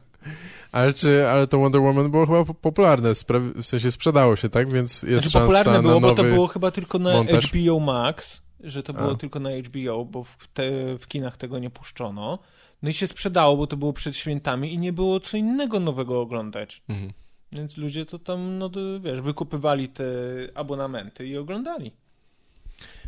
Ale 0.72 0.94
czy, 0.94 1.28
ale 1.28 1.48
to 1.48 1.60
Wonder 1.60 1.82
Woman 1.82 2.12
było 2.12 2.26
chyba 2.26 2.46
po- 2.46 2.54
popularne, 2.54 3.14
w 3.56 3.66
sensie 3.66 3.92
sprzedało 3.92 4.36
się, 4.36 4.50
tak? 4.50 4.74
Więc 4.74 5.04
jest 5.04 5.28
Znaczy, 5.28 5.40
popularne 5.40 5.74
szansa 5.74 5.82
było, 5.82 5.94
na 5.94 6.00
bo 6.00 6.16
to 6.16 6.24
nowy... 6.24 6.34
było 6.36 6.48
chyba 6.48 6.72
tylko 6.72 7.00
na 7.00 7.14
montaż. 7.14 7.52
HBO 7.52 7.80
Max, 7.80 8.42
że 8.60 8.84
to 8.84 8.94
było 8.94 9.12
A. 9.12 9.16
tylko 9.16 9.40
na 9.40 9.50
HBO, 9.52 10.06
bo 10.06 10.24
w, 10.24 10.48
te, 10.54 10.98
w 10.98 11.08
kinach 11.08 11.38
tego 11.38 11.60
nie 11.60 11.70
puszczono. 11.70 12.40
No 12.82 12.90
i 12.90 12.94
się 12.94 13.08
sprzedało, 13.08 13.58
bo 13.58 13.68
to 13.68 13.78
było 13.78 13.94
przed 13.94 14.16
świętami 14.16 14.74
i 14.74 14.78
nie 14.78 14.94
było 14.94 15.20
co 15.20 15.38
innego 15.38 15.80
nowego 15.80 16.22
oglądać. 16.22 16.82
Mhm. 16.90 17.12
Więc 17.52 17.78
ludzie 17.78 18.06
to 18.06 18.20
tam, 18.20 18.58
no 18.58 18.70
to, 18.70 18.80
wiesz, 19.00 19.22
wykupywali 19.22 19.90
te 19.90 20.04
abonamenty 20.56 21.28
i 21.28 21.38
oglądali. 21.38 21.92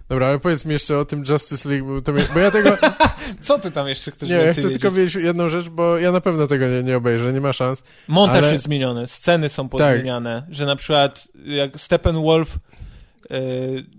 Dobra, 0.09 0.27
ale 0.27 0.39
powiedz 0.39 0.65
mi 0.65 0.73
jeszcze 0.73 0.97
o 0.97 1.05
tym 1.05 1.23
Justice 1.29 1.69
League, 1.69 1.85
bo, 1.87 2.01
to 2.01 2.13
mnie, 2.13 2.23
bo 2.33 2.39
ja 2.39 2.51
tego... 2.51 2.77
Co 3.41 3.59
ty 3.59 3.71
tam 3.71 3.87
jeszcze 3.87 4.11
chcesz 4.11 4.29
nie, 4.29 4.35
ja 4.35 4.53
chcę 4.53 4.61
wiedzieć? 4.61 4.81
tylko 4.81 4.95
wiedzieć 4.95 5.15
jedną 5.23 5.49
rzecz, 5.49 5.69
bo 5.69 5.97
ja 5.97 6.11
na 6.11 6.21
pewno 6.21 6.47
tego 6.47 6.67
nie, 6.67 6.83
nie 6.83 6.97
obejrzę, 6.97 7.33
nie 7.33 7.41
ma 7.41 7.53
szans. 7.53 7.83
Montaż 8.07 8.37
ale- 8.37 8.47
Tak. 8.47 8.53
jest 8.53 8.65
zmieniony, 8.65 9.07
sceny 9.07 9.49
są 9.49 9.69
pozmieniane, 9.69 10.43
że 10.49 10.65
na 10.65 10.75
przykład 10.75 11.27
jak 11.45 11.79
Steppenwolf 11.79 12.55
y, 12.55 12.59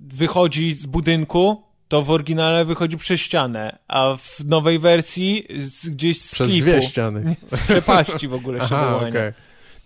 wychodzi 0.09 0.75
z 0.75 0.87
budynku, 0.87 1.63
to 1.89 2.03
w 2.03 2.11
oryginale 2.11 2.65
wychodzi 2.65 2.97
przez 2.97 3.21
ścianę, 3.21 3.79
a 3.89 4.17
w 4.17 4.45
nowej 4.45 4.79
wersji 4.79 5.47
gdzieś 5.85 6.21
z 6.21 6.33
Przez 6.33 6.51
klifu, 6.51 6.67
dwie 6.67 6.83
ściany. 6.83 7.37
z 7.49 7.61
przepaści 7.61 8.29
w 8.29 8.35
ogóle 8.35 8.59
się 8.59 8.65
Aha, 8.65 8.99
wyłania. 8.99 9.21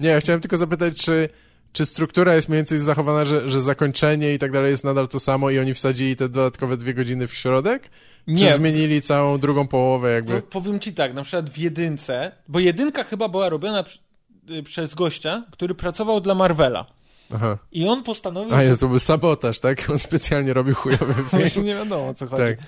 Nie, 0.01 0.09
ja 0.09 0.21
chciałem 0.21 0.41
tylko 0.41 0.57
zapytać, 0.57 1.03
czy, 1.03 1.29
czy 1.75 1.87
struktura 1.87 2.35
jest 2.35 2.49
mniej 2.49 2.59
więcej 2.59 2.79
zachowana, 2.79 3.25
że, 3.25 3.51
że 3.51 3.61
zakończenie 3.61 4.35
i 4.35 4.39
tak 4.39 4.53
dalej 4.53 4.71
jest 4.71 4.85
nadal 4.85 5.09
to 5.09 5.21
samo 5.21 5.51
i 5.51 5.59
oni 5.59 5.75
wsadzili 5.75 6.17
te 6.17 6.29
dodatkowe 6.29 6.77
dwie 6.77 6.95
godziny 6.95 7.27
w 7.27 7.35
środek? 7.35 7.83
Czy 8.27 8.33
Nie, 8.33 8.53
zmienili 8.53 9.03
całą 9.03 9.39
drugą 9.39 9.69
połowę 9.69 10.13
jakby? 10.13 10.43
po, 10.43 10.49
powiem 10.61 10.81
ci 10.81 10.93
tak, 10.93 11.15
na 11.15 11.23
przykład 11.23 11.51
w 11.51 11.59
jedynce, 11.59 12.33
bo 12.49 12.59
jedynka 12.59 13.05
chyba 13.05 13.29
była 13.29 13.49
robiona 13.49 13.83
przy, 13.83 13.99
y, 14.51 14.63
przez 14.63 14.95
gościa, 14.95 15.45
który 15.51 15.75
pracował 15.75 16.21
dla 16.21 16.35
Marvela. 16.35 16.87
Aha. 17.35 17.59
I 17.73 17.89
on 17.89 18.03
postanowił... 18.03 18.55
A 18.55 18.63
nie, 18.63 18.77
to 18.77 18.89
był 18.89 18.99
sabotaż, 18.99 19.59
tak? 19.61 19.91
On 19.91 19.99
specjalnie 19.99 20.53
robił 20.53 20.75
chujowy 20.75 21.13
Właśnie 21.23 21.51
film. 21.51 21.67
nie 21.67 21.75
wiadomo 21.75 22.09
o 22.09 22.15
co 22.15 22.27
chodzi. 22.27 22.43
Tak. 22.43 22.59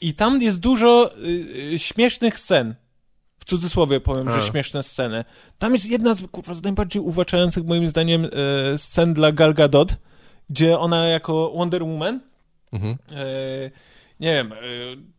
I 0.00 0.14
tam 0.14 0.42
jest 0.42 0.58
dużo 0.58 1.12
y, 1.16 1.28
y, 1.74 1.78
śmiesznych 1.78 2.38
scen. 2.38 2.74
W 3.40 3.44
cudzysłowie 3.44 4.00
powiem, 4.00 4.28
A. 4.28 4.40
że 4.40 4.46
śmieszne 4.50 4.82
sceny. 4.82 5.24
Tam 5.58 5.72
jest 5.72 5.86
jedna 5.90 6.14
z, 6.14 6.26
kurwa, 6.26 6.54
z 6.54 6.62
najbardziej 6.62 7.02
uwłaczających 7.02 7.64
moim 7.64 7.88
zdaniem 7.88 8.24
y, 8.24 8.30
scen 8.78 9.14
dla 9.14 9.32
Gal 9.32 9.54
Gadot, 9.54 9.96
gdzie 10.50 10.78
ona 10.78 11.06
jako 11.06 11.50
Wonder 11.56 11.82
Woman 11.84 12.20
Mhm. 12.72 12.92
y, 13.18 13.70
nie 14.20 14.34
wiem, 14.34 14.52
y, 14.52 14.56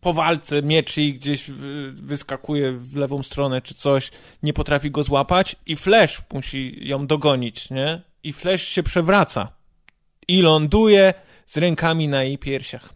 po 0.02 0.14
walce 0.14 0.62
mieczy 0.64 1.02
i 1.02 1.14
gdzieś 1.14 1.50
wyskakuje 1.94 2.72
w 2.72 2.96
lewą 2.96 3.24
stronę 3.24 3.62
czy 3.62 3.76
coś, 3.76 4.12
nie 4.44 4.54
potrafi 4.54 4.92
go 4.92 5.04
złapać 5.04 5.56
i 5.66 5.76
Flash 5.76 6.22
musi 6.34 6.88
ją 6.88 7.08
dogonić, 7.08 7.70
nie? 7.70 8.02
I 8.24 8.34
Flash 8.34 8.62
się 8.68 8.84
przewraca 8.84 9.48
i 10.28 10.42
ląduje 10.42 11.14
z 11.46 11.58
rękami 11.58 12.08
na 12.08 12.24
jej 12.24 12.38
piersiach. 12.38 12.90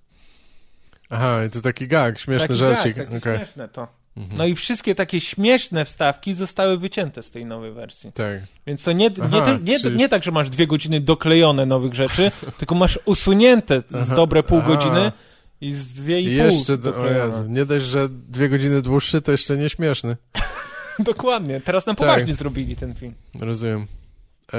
Aha, 1.09 1.43
i 1.45 1.49
to 1.49 1.61
taki 1.61 1.88
gag, 1.88 2.19
śmieszny 2.19 2.47
Taki 2.47 2.59
żarcik. 2.59 2.95
gag, 2.97 3.07
Okej. 3.13 3.38
śmieszne 3.38 3.67
to. 3.67 3.88
Mhm. 4.18 4.38
No 4.38 4.45
i 4.45 4.55
wszystkie 4.55 4.95
takie 4.95 5.22
śmieszne 5.22 5.86
wstawki 5.86 6.34
zostały 6.34 6.78
wycięte 6.78 7.24
z 7.24 7.32
tej 7.32 7.45
nowej 7.45 7.72
wersji. 7.72 8.11
Tak. 8.11 8.39
Więc 8.68 8.84
to 8.84 8.91
nie, 8.91 9.09
nie, 9.09 9.13
Aha, 9.41 9.57
nie, 9.63 9.80
czyli- 9.80 9.97
nie 9.97 10.09
tak, 10.09 10.24
że 10.24 10.32
masz 10.32 10.49
dwie 10.49 10.68
godziny 10.68 11.01
doklejone 11.01 11.66
nowych 11.66 11.93
rzeczy, 11.93 12.32
tylko 12.59 12.76
masz 12.76 12.99
usunięte 13.05 13.84
z 13.91 14.07
dobre 14.09 14.43
pół 14.43 14.61
godziny 14.61 15.11
i 15.61 15.74
z 15.74 15.93
dwie 15.93 16.22
i, 16.22 16.26
I 16.34 16.38
pół 16.38 16.45
jeszcze, 16.45 16.78
do, 16.78 16.95
o. 17.01 17.07
Jezu, 17.07 17.43
nie 17.47 17.66
dość, 17.66 17.86
że 17.86 18.09
dwie 18.09 18.49
godziny 18.49 18.82
dłuższy, 18.82 19.22
to 19.22 19.32
jeszcze 19.32 19.57
nieśmieszny. 19.57 20.18
Dokładnie. 20.99 21.61
Teraz 21.61 21.86
na 21.86 21.95
Tak. 21.95 22.07
poważnie 22.07 22.36
zrobili 22.36 22.76
ten 22.76 22.95
film. 22.95 23.13
Rozumiem. 23.39 23.88
E, 24.53 24.57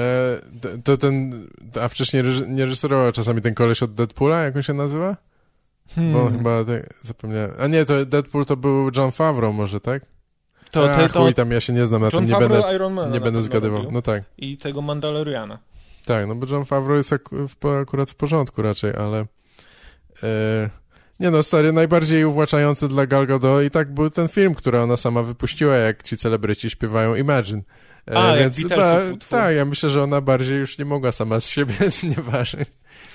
to, 0.61 0.69
to 0.83 0.97
ten, 0.97 1.47
a 1.81 1.87
wcześniej 1.87 2.23
reży- 2.23 2.47
nie 2.47 2.65
reżyserował 2.65 3.11
czasami 3.11 3.41
ten 3.41 3.53
koleś 3.53 3.83
od 3.83 3.93
Deadpoola, 3.93 4.41
jak 4.43 4.55
on 4.55 4.61
się 4.63 4.73
nazywa? 4.73 5.17
Hmm. 5.95 6.13
Bo 6.13 6.29
chyba, 6.31 6.63
tak, 6.63 6.93
zapomniałem. 7.03 7.51
A 7.59 7.67
nie, 7.67 7.85
to 7.85 8.05
Deadpool 8.05 8.45
to 8.45 8.57
był 8.57 8.89
John 8.95 9.11
Favreau 9.11 9.53
może, 9.53 9.79
tak? 9.79 10.05
to, 10.71 10.91
a, 10.93 10.95
to, 11.07 11.13
to 11.13 11.19
chuj 11.19 11.33
tam, 11.33 11.51
ja 11.51 11.61
się 11.61 11.73
nie 11.73 11.85
znam 11.85 12.01
na 12.01 12.09
John 12.13 12.27
tym, 12.27 12.41
nie 12.41 12.47
Favreau 12.47 12.89
będę, 12.95 13.11
nie 13.11 13.21
będę 13.21 13.41
zgadywał. 13.41 13.77
robił. 13.77 13.91
No 13.91 14.01
tak, 14.01 14.23
I 14.37 14.57
tego 14.57 14.81
Mandaloriana. 14.81 15.59
tak, 16.05 16.27
no 16.27 16.35
bo 16.35 16.47
John 16.47 16.65
Favreau 16.65 16.97
jest 16.97 17.13
ak- 17.13 17.29
akurat 17.81 18.09
w 18.11 18.15
porządku 18.15 18.61
raczej, 18.61 18.93
ale 18.95 19.25
e, 20.23 20.69
nie 21.19 21.31
no, 21.31 21.43
stary, 21.43 21.71
najbardziej 21.71 22.25
uwłaczający 22.25 22.87
dla 22.87 23.05
Gal 23.07 23.27
Gadot 23.27 23.63
i 23.65 23.71
tak 23.71 23.93
był 23.93 24.09
ten 24.09 24.27
film, 24.27 24.55
który 24.55 24.79
ona 24.81 24.97
sama 24.97 25.23
wypuściła, 25.23 25.75
jak 25.75 26.03
ci 26.03 26.17
celebryci 26.17 26.69
śpiewają 26.69 27.15
Imagine. 27.15 27.61
E, 28.11 28.17
A, 28.17 28.27
jak 28.29 28.39
więc 28.39 28.61
Beatlesów 28.63 29.13
utwór. 29.13 29.29
tak, 29.39 29.55
ja 29.55 29.65
myślę, 29.65 29.89
że 29.89 30.03
ona 30.03 30.21
bardziej 30.21 30.59
już 30.59 30.77
nie 30.77 30.85
mogła 30.85 31.11
sama 31.11 31.39
z 31.39 31.49
siebie 31.49 31.73
znieważyć. 31.99 32.69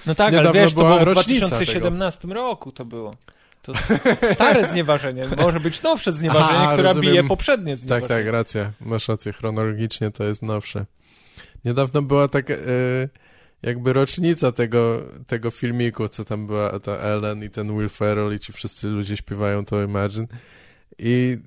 No 0.07 0.15
tak, 0.15 0.33
Niedawno 0.33 0.51
ale 0.51 0.61
wiesz, 0.65 0.75
to 0.75 0.81
było 0.81 0.99
w 0.99 1.03
rocznica 1.03 1.47
2017 1.47 2.29
roku 2.29 2.73
to 2.73 2.85
było. 2.85 3.15
To 3.63 3.73
stare 4.35 4.71
znieważenie. 4.71 5.29
Może 5.37 5.61
być 5.61 5.83
nowsze 5.83 6.13
znieważenie, 6.13 6.59
Aha, 6.59 6.73
które 6.73 6.89
rozumiem. 6.89 7.11
bije 7.13 7.25
poprzednie 7.25 7.73
Tak, 7.73 7.81
znieważenie. 7.81 8.09
tak, 8.09 8.27
racja. 8.33 8.73
Masz 8.81 9.09
rację, 9.09 9.33
chronologicznie 9.33 10.11
to 10.11 10.25
jest 10.25 10.43
nowsze. 10.43 10.87
Niedawno 11.65 12.03
była 12.03 12.29
tak 12.29 12.51
e, 12.51 12.57
jakby 13.63 13.93
rocznica 13.93 14.53
tego, 14.53 15.03
tego 15.27 15.51
filmiku, 15.51 16.09
co 16.09 16.25
tam 16.25 16.47
była 16.47 16.79
ta 16.81 16.93
Ellen 16.93 17.45
i 17.45 17.51
ten 17.51 17.79
Will 17.79 17.89
Ferrell 17.89 18.35
i 18.35 18.39
ci 18.39 18.53
wszyscy 18.53 18.87
ludzie 18.89 19.17
śpiewają 19.17 19.65
to 19.65 19.83
Imagine. 19.83 20.27
I 20.99 21.39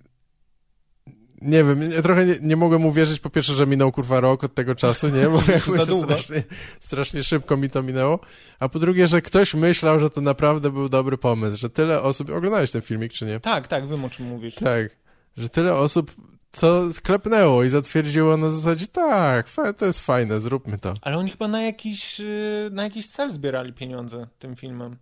nie 1.46 1.64
wiem, 1.64 1.92
ja 1.92 2.02
trochę 2.02 2.26
nie, 2.26 2.36
nie 2.42 2.56
mogłem 2.56 2.86
uwierzyć 2.86 3.20
po 3.20 3.30
pierwsze, 3.30 3.54
że 3.54 3.68
minął 3.68 3.92
kurwa 3.92 4.20
rok 4.20 4.44
od 4.44 4.54
tego 4.54 4.76
czasu, 4.76 5.10
nie? 5.10 5.30
Bo 5.30 5.42
jakby 5.54 6.04
strasznie, 6.04 6.44
strasznie 6.80 7.24
szybko 7.24 7.58
mi 7.58 7.70
to 7.70 7.84
minęło. 7.84 8.20
A 8.60 8.70
po 8.70 8.80
drugie, 8.80 9.08
że 9.08 9.22
ktoś 9.22 9.54
myślał, 9.54 10.00
że 10.00 10.10
to 10.10 10.22
naprawdę 10.22 10.72
był 10.72 10.90
dobry 10.90 11.18
pomysł, 11.18 11.58
że 11.58 11.70
tyle 11.70 12.02
osób... 12.02 12.30
Oglądałeś 12.30 12.72
ten 12.72 12.82
filmik, 12.82 13.14
czy 13.14 13.26
nie? 13.26 13.40
Tak, 13.40 13.68
tak, 13.68 13.90
wiem 13.90 14.06
o 14.06 14.10
czym 14.10 14.26
mówisz. 14.26 14.56
Tak, 14.56 14.98
że 15.38 15.50
tyle 15.50 15.74
osób 15.74 16.16
co 16.52 16.84
klepnęło 17.04 17.64
i 17.64 17.70
zatwierdziło 17.70 18.38
na 18.38 18.52
zasadzie, 18.52 18.88
tak, 18.88 19.48
to 19.78 19.86
jest 19.86 20.02
fajne, 20.02 20.42
zróbmy 20.42 20.78
to. 20.78 20.94
Ale 21.02 21.18
oni 21.18 21.30
chyba 21.30 21.48
na 21.48 21.62
jakiś, 21.62 22.20
yy, 22.20 22.70
na 22.72 22.84
jakiś 22.84 23.08
cel 23.08 23.32
zbierali 23.32 23.74
pieniądze 23.74 24.28
tym 24.40 24.56
filmem. 24.56 24.98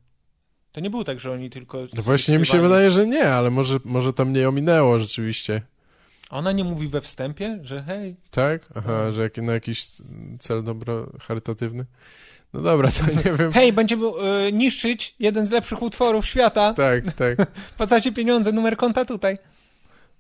To 0.71 0.81
nie 0.81 0.89
było 0.89 1.03
tak, 1.03 1.19
że 1.19 1.31
oni 1.31 1.49
tylko... 1.49 1.87
No 1.93 2.03
właśnie 2.03 2.39
mi 2.39 2.45
się 2.45 2.61
wydaje, 2.61 2.91
że 2.91 3.07
nie, 3.07 3.29
ale 3.29 3.49
może, 3.49 3.79
może 3.85 4.13
to 4.13 4.25
mnie 4.25 4.49
ominęło 4.49 4.99
rzeczywiście. 4.99 5.61
Ona 6.29 6.51
nie 6.51 6.63
mówi 6.63 6.87
we 6.87 7.01
wstępie, 7.01 7.59
że 7.63 7.83
hej, 7.83 8.15
Tak? 8.31 8.61
Aha, 8.75 9.11
że 9.11 9.21
jak, 9.21 9.37
na 9.37 9.53
jakiś 9.53 9.87
cel 10.39 10.63
dobro 10.63 11.09
charytatywny? 11.21 11.85
No 12.53 12.61
dobra, 12.61 12.91
to 12.91 13.11
nie 13.11 13.37
wiem. 13.37 13.51
hej, 13.51 13.73
będziemy 13.73 14.05
yy, 14.05 14.53
niszczyć 14.53 15.15
jeden 15.19 15.47
z 15.47 15.51
lepszych 15.51 15.81
utworów 15.81 16.25
świata, 16.25 16.73
Tak, 16.73 17.11
tak. 17.11 17.49
wpłacacie 17.73 18.11
pieniądze, 18.11 18.51
numer 18.51 18.77
konta 18.77 19.05
tutaj. 19.05 19.37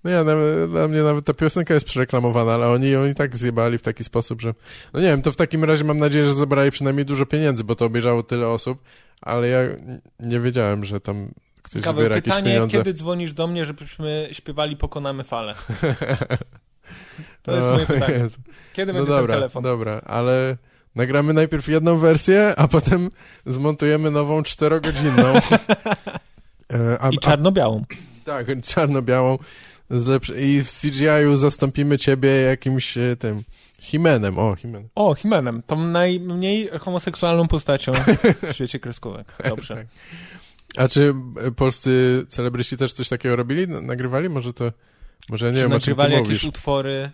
No 0.03 0.11
ja, 0.11 0.23
dla 0.67 0.87
mnie 0.87 1.03
nawet 1.03 1.25
ta 1.25 1.33
piosenka 1.33 1.73
jest 1.73 1.85
przereklamowana, 1.85 2.53
ale 2.53 2.67
oni 2.67 2.89
ją 2.89 3.05
i 3.05 3.15
tak 3.15 3.37
zjebali 3.37 3.77
w 3.77 3.81
taki 3.81 4.03
sposób, 4.03 4.41
że... 4.41 4.53
No 4.93 4.99
nie 4.99 5.07
wiem, 5.07 5.21
to 5.21 5.31
w 5.31 5.35
takim 5.35 5.63
razie 5.63 5.83
mam 5.83 5.97
nadzieję, 5.97 6.25
że 6.25 6.33
zebrali 6.33 6.71
przynajmniej 6.71 7.05
dużo 7.05 7.25
pieniędzy, 7.25 7.63
bo 7.63 7.75
to 7.75 7.85
obejrzało 7.85 8.23
tyle 8.23 8.47
osób, 8.47 8.83
ale 9.21 9.47
ja 9.47 9.59
nie 10.19 10.39
wiedziałem, 10.39 10.85
że 10.85 10.99
tam 10.99 11.31
ktoś 11.79 11.83
Kaweł, 11.83 12.01
zbiera 12.01 12.15
jakieś 12.15 12.29
pytanie, 12.33 12.51
pieniądze. 12.51 12.77
kiedy 12.77 12.93
dzwonisz 12.93 13.33
do 13.33 13.47
mnie, 13.47 13.65
żebyśmy 13.65 14.29
śpiewali 14.31 14.77
Pokonamy 14.77 15.23
Falę? 15.23 15.55
To 17.43 17.55
jest 17.55 17.67
moje 17.67 17.85
pytanie. 17.85 18.13
Jezu. 18.17 18.39
Kiedy 18.73 18.93
No 18.93 18.99
będzie 18.99 19.11
ten 19.11 19.21
dobra, 19.21 19.35
telefon? 19.35 19.63
dobra, 19.63 20.01
ale 20.05 20.57
nagramy 20.95 21.33
najpierw 21.33 21.67
jedną 21.67 21.97
wersję, 21.97 22.53
a 22.57 22.67
potem 22.67 23.09
zmontujemy 23.45 24.11
nową 24.11 24.43
czterogodzinną. 24.43 25.23
E, 26.73 26.97
a, 27.01 27.09
I 27.09 27.17
czarno-białą. 27.19 27.83
tak, 28.25 28.47
czarno-białą. 28.63 29.37
I 30.37 30.61
w 30.63 30.69
CGI-u 30.81 31.35
zastąpimy 31.35 31.97
ciebie 31.97 32.29
jakimś 32.29 32.97
e, 32.97 33.15
tym 33.15 33.43
Himenem. 33.81 34.39
O, 34.39 34.55
Himen. 34.55 34.87
O, 34.95 35.15
Himenem, 35.15 35.63
tą 35.67 35.87
najmniej 35.87 36.69
homoseksualną 36.79 37.47
postacią 37.47 37.91
w 38.43 38.53
świecie 38.53 38.79
kreskówek. 38.79 39.33
Dobrze. 39.49 39.75
Tak. 39.77 39.87
A 40.77 40.87
czy 40.87 41.13
e, 41.47 41.51
polscy 41.51 42.25
celebryci 42.29 42.77
też 42.77 42.93
coś 42.93 43.09
takiego 43.09 43.35
robili? 43.35 43.67
Nagrywali? 43.67 44.29
Może 44.29 44.53
to... 44.53 44.71
Może 45.29 45.51
nie 45.51 45.57
Czy 45.57 45.61
wiem, 45.61 45.71
o 45.71 45.79
czym 45.79 45.81
ty 45.81 45.89
nagrywali 45.89 46.13
jakieś 46.13 46.27
mówisz. 46.27 46.43
utwory? 46.43 47.11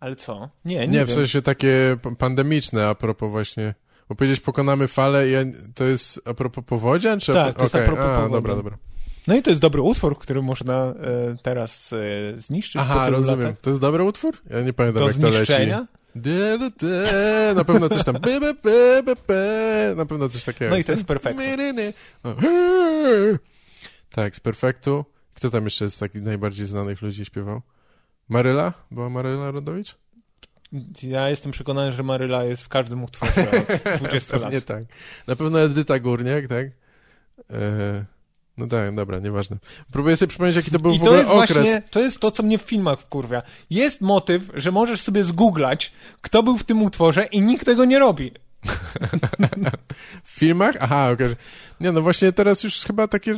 Ale 0.00 0.16
co? 0.16 0.48
Nie, 0.64 0.74
nie, 0.78 0.86
Nie, 0.86 0.98
wiem. 0.98 1.06
w 1.06 1.12
sensie 1.12 1.42
takie 1.42 1.96
pandemiczne 2.18 2.88
a 2.88 2.94
propos 2.94 3.30
właśnie... 3.30 3.74
Bo 4.08 4.14
powiedzieć 4.14 4.40
pokonamy 4.40 4.88
falę, 4.88 5.28
ja, 5.28 5.40
to 5.74 5.84
jest 5.84 6.20
a 6.24 6.34
propos 6.34 6.64
powodzian? 6.64 7.20
Czy 7.20 7.32
Tak, 7.32 7.56
to 7.56 7.62
jest 7.62 7.74
a 7.74 7.78
propos 7.78 7.98
a, 8.04 8.08
powodzian. 8.08 8.32
dobra, 8.32 8.56
dobra. 8.56 8.78
No 9.26 9.36
i 9.36 9.42
to 9.42 9.50
jest 9.50 9.60
dobry 9.62 9.82
utwór, 9.82 10.18
który 10.18 10.42
można 10.42 10.74
e, 10.84 10.94
teraz 11.42 11.92
e, 11.92 11.96
zniszczyć. 12.38 12.82
Aha, 12.82 13.10
rozumiem. 13.10 13.40
latach. 13.40 13.60
To 13.60 13.70
jest 13.70 13.80
dobry 13.80 14.02
utwór? 14.04 14.36
Ja 14.50 14.60
nie 14.60 14.72
pamiętam, 14.72 15.02
Do 15.02 15.08
jak 15.08 15.16
to 15.16 15.30
leci. 15.30 15.52
Na 17.54 17.64
pewno 17.64 17.88
coś 17.88 18.04
tam. 18.04 18.14
Na 19.96 20.06
pewno 20.06 20.28
coś 20.28 20.44
takiego. 20.44 20.70
No 20.70 20.76
i 20.76 20.84
to 20.84 20.92
jest 20.92 21.04
perfekto. 21.04 21.42
No. 22.24 22.34
Tak, 24.10 24.36
z 24.36 24.40
Perfektu. 24.40 25.04
Kto 25.34 25.50
tam 25.50 25.64
jeszcze 25.64 25.90
z 25.90 25.98
takich 25.98 26.22
najbardziej 26.22 26.66
znanych 26.66 27.02
ludzi 27.02 27.24
śpiewał? 27.24 27.62
Maryla? 28.28 28.72
Była 28.90 29.10
Maryla 29.10 29.50
Rodowicz? 29.50 29.96
Ja 31.02 31.28
jestem 31.28 31.52
przekonany, 31.52 31.92
że 31.92 32.02
Maryla 32.02 32.44
jest 32.44 32.62
w 32.62 32.68
każdym 32.68 33.04
utworze 33.04 33.50
od 33.50 33.98
20 34.00 34.32
lat. 34.32 34.42
Pewnie 34.42 34.60
tak. 34.60 34.84
Na 35.26 35.36
pewno 35.36 35.60
Edyta 35.60 35.98
Górniak, 35.98 36.46
tak? 36.46 36.66
E, 37.50 38.04
no 38.60 38.66
tak, 38.66 38.94
dobra, 38.94 39.18
nieważne. 39.18 39.56
Próbuję 39.92 40.16
sobie 40.16 40.28
przypomnieć, 40.28 40.56
jaki 40.56 40.70
to 40.70 40.78
był 40.78 40.92
I 40.92 40.98
w 40.98 41.00
to 41.00 41.06
ogóle 41.06 41.18
jest 41.18 41.30
okres. 41.30 41.52
właśnie, 41.52 41.82
to 41.90 42.00
jest 42.00 42.18
to, 42.20 42.30
co 42.30 42.42
mnie 42.42 42.58
w 42.58 42.62
filmach 42.62 43.00
wkurwia. 43.00 43.42
Jest 43.70 44.00
motyw, 44.00 44.42
że 44.54 44.70
możesz 44.72 45.00
sobie 45.00 45.24
zgooglać, 45.24 45.92
kto 46.20 46.42
był 46.42 46.58
w 46.58 46.64
tym 46.64 46.82
utworze 46.82 47.24
i 47.26 47.40
nikt 47.40 47.64
tego 47.64 47.84
nie 47.84 47.98
robi. 47.98 48.32
W 50.24 50.30
filmach? 50.30 50.76
Aha, 50.80 51.10
okej. 51.12 51.28
Nie, 51.80 51.92
no 51.92 52.02
właśnie 52.02 52.32
teraz 52.32 52.62
już 52.64 52.74
chyba 52.84 53.08
takie 53.08 53.34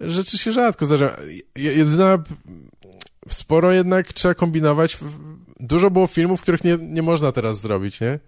rzeczy 0.00 0.38
się 0.38 0.52
rzadko 0.52 0.86
zdarza. 0.86 1.16
Je- 1.56 1.72
Jedyna... 1.74 2.18
Sporo 3.28 3.72
jednak 3.72 4.12
trzeba 4.12 4.34
kombinować. 4.34 4.98
Dużo 5.60 5.90
było 5.90 6.06
filmów, 6.06 6.42
których 6.42 6.64
nie, 6.64 6.78
nie 6.80 7.02
można 7.02 7.32
teraz 7.32 7.60
zrobić, 7.60 8.00
nie? 8.00 8.18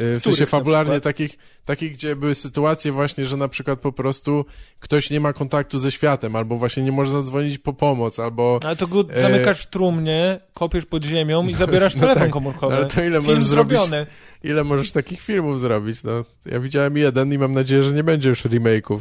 Y, 0.00 0.20
W 0.20 0.22
sensie 0.22 0.46
fabularnie 0.46 1.00
takich, 1.00 1.38
takich, 1.64 1.92
gdzie 1.92 2.16
były 2.16 2.34
sytuacje 2.34 2.92
właśnie, 2.92 3.24
że 3.24 3.36
na 3.36 3.48
przykład 3.48 3.80
po 3.80 3.92
prostu 3.92 4.44
ktoś 4.80 5.10
nie 5.10 5.20
ma 5.20 5.32
kontaktu 5.32 5.78
ze 5.78 5.92
światem, 5.92 6.36
albo 6.36 6.56
właśnie 6.58 6.82
nie 6.82 6.92
może 6.92 7.10
zadzwonić 7.10 7.58
po 7.58 7.72
pomoc, 7.72 8.18
albo... 8.18 8.60
Ale 8.62 8.76
to 8.76 8.86
go 8.86 9.04
E, 9.10 9.22
zamykasz 9.22 9.62
w 9.62 9.70
trumnie, 9.70 10.40
kopiesz 10.54 10.84
pod 10.86 11.04
ziemią 11.04 11.48
i 11.48 11.54
zabierasz 11.54 11.94
no 11.94 12.00
telefon 12.00 12.22
tak, 12.22 12.30
komórkowy. 12.32 12.74
ale 12.76 12.86
to 12.86 13.00
ile 13.04 13.20
Film 13.20 13.24
możesz 13.32 13.44
zrobić? 13.46 13.78
zrobiony. 13.78 14.06
Ile 14.44 14.64
możesz 14.64 14.92
takich 14.92 15.20
filmów 15.20 15.60
zrobić? 15.60 16.02
No, 16.02 16.24
ja 16.46 16.60
widziałem 16.60 16.96
jeden 16.96 17.32
i 17.32 17.38
mam 17.38 17.52
nadzieję, 17.52 17.82
że 17.82 17.92
nie 17.92 18.04
będzie 18.04 18.28
już 18.28 18.44
remake'ów, 18.44 19.00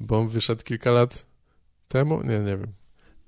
bo 0.00 0.18
on 0.18 0.28
wyszedł 0.28 0.64
kilka 0.64 0.90
lat 0.90 1.26
temu? 1.88 2.22
Nie, 2.22 2.38
nie 2.38 2.56
wiem. 2.56 2.72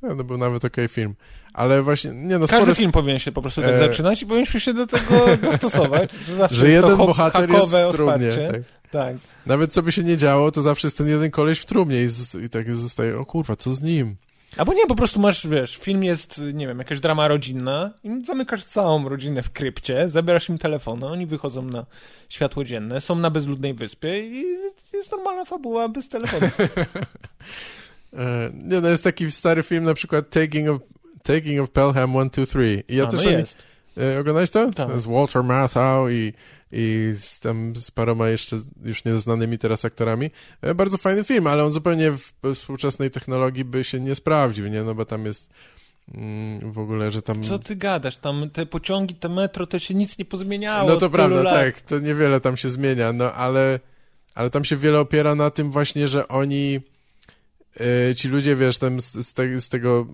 No, 0.03 0.17
to 0.17 0.25
był 0.25 0.39
nawet 0.39 0.65
okej 0.65 0.89
film. 0.89 1.15
Ale 1.59 1.83
właśnie, 1.83 2.11
nie 2.11 2.39
no, 2.39 2.47
Każdy 2.47 2.57
sporo... 2.57 2.75
film 2.75 2.93
powinien 2.93 3.19
się 3.19 3.33
po 3.33 3.43
prostu 3.43 3.63
tak 3.63 3.71
E, 3.71 3.79
zaczynać 3.79 4.23
i 4.23 4.27
powinniśmy 4.27 4.61
się 4.61 4.75
do 4.75 4.87
tego 4.87 5.27
dostosować. 5.51 6.11
Że, 6.37 6.49
Że 6.51 6.69
jeden 6.69 6.97
bohater 6.97 7.51
jest 7.51 7.73
w 7.73 7.93
trumnie. 7.93 8.31
Tak. 8.31 8.63
Tak. 8.91 9.17
Nawet 9.47 9.73
co 9.73 9.83
by 9.83 9.93
się 9.93 10.05
nie 10.05 10.17
działo, 10.17 10.51
to 10.51 10.63
zawsze 10.63 10.87
jest 10.87 10.99
ten 10.99 11.09
jeden 11.09 11.31
koleś 11.31 11.61
w 11.61 11.67
trumnie 11.67 12.03
i, 12.03 12.09
z, 12.09 12.35
i 12.35 12.51
tak 12.51 12.75
zostaje, 12.75 13.19
o 13.19 13.27
kurwa, 13.27 13.57
co 13.57 13.75
z 13.75 13.83
nim? 13.83 14.17
Albo 14.57 14.75
nie, 14.75 14.87
po 14.87 14.95
prostu 14.95 15.21
masz, 15.21 15.47
wiesz, 15.47 15.77
film 15.77 16.05
jest, 16.05 16.41
nie 16.53 16.67
wiem, 16.67 16.79
jakaś 16.79 17.01
drama 17.01 17.29
rodzinna 17.29 17.91
i 18.05 18.25
zamykasz 18.25 18.65
całą 18.65 19.09
rodzinę 19.09 19.43
w 19.43 19.51
krypcie, 19.51 20.11
zabierasz 20.11 20.49
im 20.49 20.59
telefony, 20.59 21.07
oni 21.07 21.27
wychodzą 21.27 21.63
na 21.63 21.87
światło 22.29 22.65
dzienne, 22.65 23.01
są 23.01 23.15
na 23.15 23.31
bezludnej 23.31 23.75
wyspie 23.75 24.21
i 24.21 24.45
jest 24.93 25.13
normalna 25.13 25.45
fabuła 25.45 25.89
bez 25.89 26.09
telefonu. 26.09 26.47
E, 28.13 28.51
nie 28.55 28.81
no, 28.81 28.89
jest 28.89 29.05
taki 29.05 29.33
stary 29.33 29.63
film, 29.63 29.85
na 29.85 29.95
przykład 29.95 30.31
Taking 30.31 30.69
of, 30.69 30.81
Taking 31.29 31.61
of 31.61 31.71
Pelham 31.71 32.15
1, 32.15 32.31
2, 32.31 32.47
3. 32.47 32.85
I 32.89 32.97
ja 32.97 33.05
A, 33.05 33.07
też 33.07 33.25
no 33.25 33.29
o 33.29 33.33
nie- 33.33 33.39
jest. 33.39 33.57
E, 34.01 34.21
oglądałeś 34.21 34.51
to? 34.51 34.71
Tak. 34.71 35.01
Z 35.01 35.07
Walter 35.07 35.45
Matthau 35.45 36.09
i, 36.11 36.33
i 36.73 37.11
z, 37.15 37.41
tam 37.41 37.77
z 37.77 37.91
paroma 37.91 38.29
jeszcze 38.29 38.57
już 38.85 39.05
nieznanymi 39.05 39.59
teraz 39.59 39.85
aktorami. 39.85 40.31
E, 40.63 40.75
bardzo 40.75 40.99
fajny 40.99 41.25
film, 41.25 41.47
ale 41.47 41.65
on 41.65 41.73
zupełnie 41.73 42.13
w 42.13 42.33
współczesnej 42.55 43.11
technologii 43.11 43.65
by 43.65 43.85
się 43.85 44.01
nie 44.01 44.15
sprawdził, 44.15 44.69
nie? 44.69 44.83
No 44.83 44.95
bo 44.95 45.05
tam 45.05 45.25
jest 45.25 45.51
mm, 46.15 46.73
w 46.73 46.79
ogóle, 46.79 47.11
że 47.11 47.23
tam... 47.23 47.43
Co 47.43 47.59
ty 47.59 47.77
gadasz? 47.77 48.17
Tam 48.17 48.51
te 48.51 48.67
pociągi, 48.67 49.15
te 49.15 49.29
metro, 49.29 49.67
to 49.67 49.79
się 49.79 49.95
nic 49.95 50.19
nie 50.19 50.25
pozmieniało. 50.25 50.89
No 50.89 50.97
to 50.97 51.11
prawda, 51.11 51.43
lat. 51.43 51.55
tak, 51.55 51.81
to 51.81 51.99
niewiele 51.99 52.41
tam 52.41 52.57
się 52.57 52.71
zmienia, 52.71 53.13
no 53.13 53.33
ale, 53.33 53.81
ale 54.35 54.51
tam 54.51 54.65
się 54.65 54.77
wiele 54.77 55.01
opiera 55.01 55.35
na 55.35 55.51
tym 55.51 55.71
właśnie, 55.71 56.09
że 56.09 56.29
oni, 56.29 56.81
e, 57.81 58.15
ci 58.15 58.29
ludzie, 58.29 58.57
wiesz, 58.57 58.79
tam 58.79 59.01
z, 59.01 59.13
z, 59.13 59.35
te, 59.35 59.61
z 59.61 59.69
tego 59.69 60.07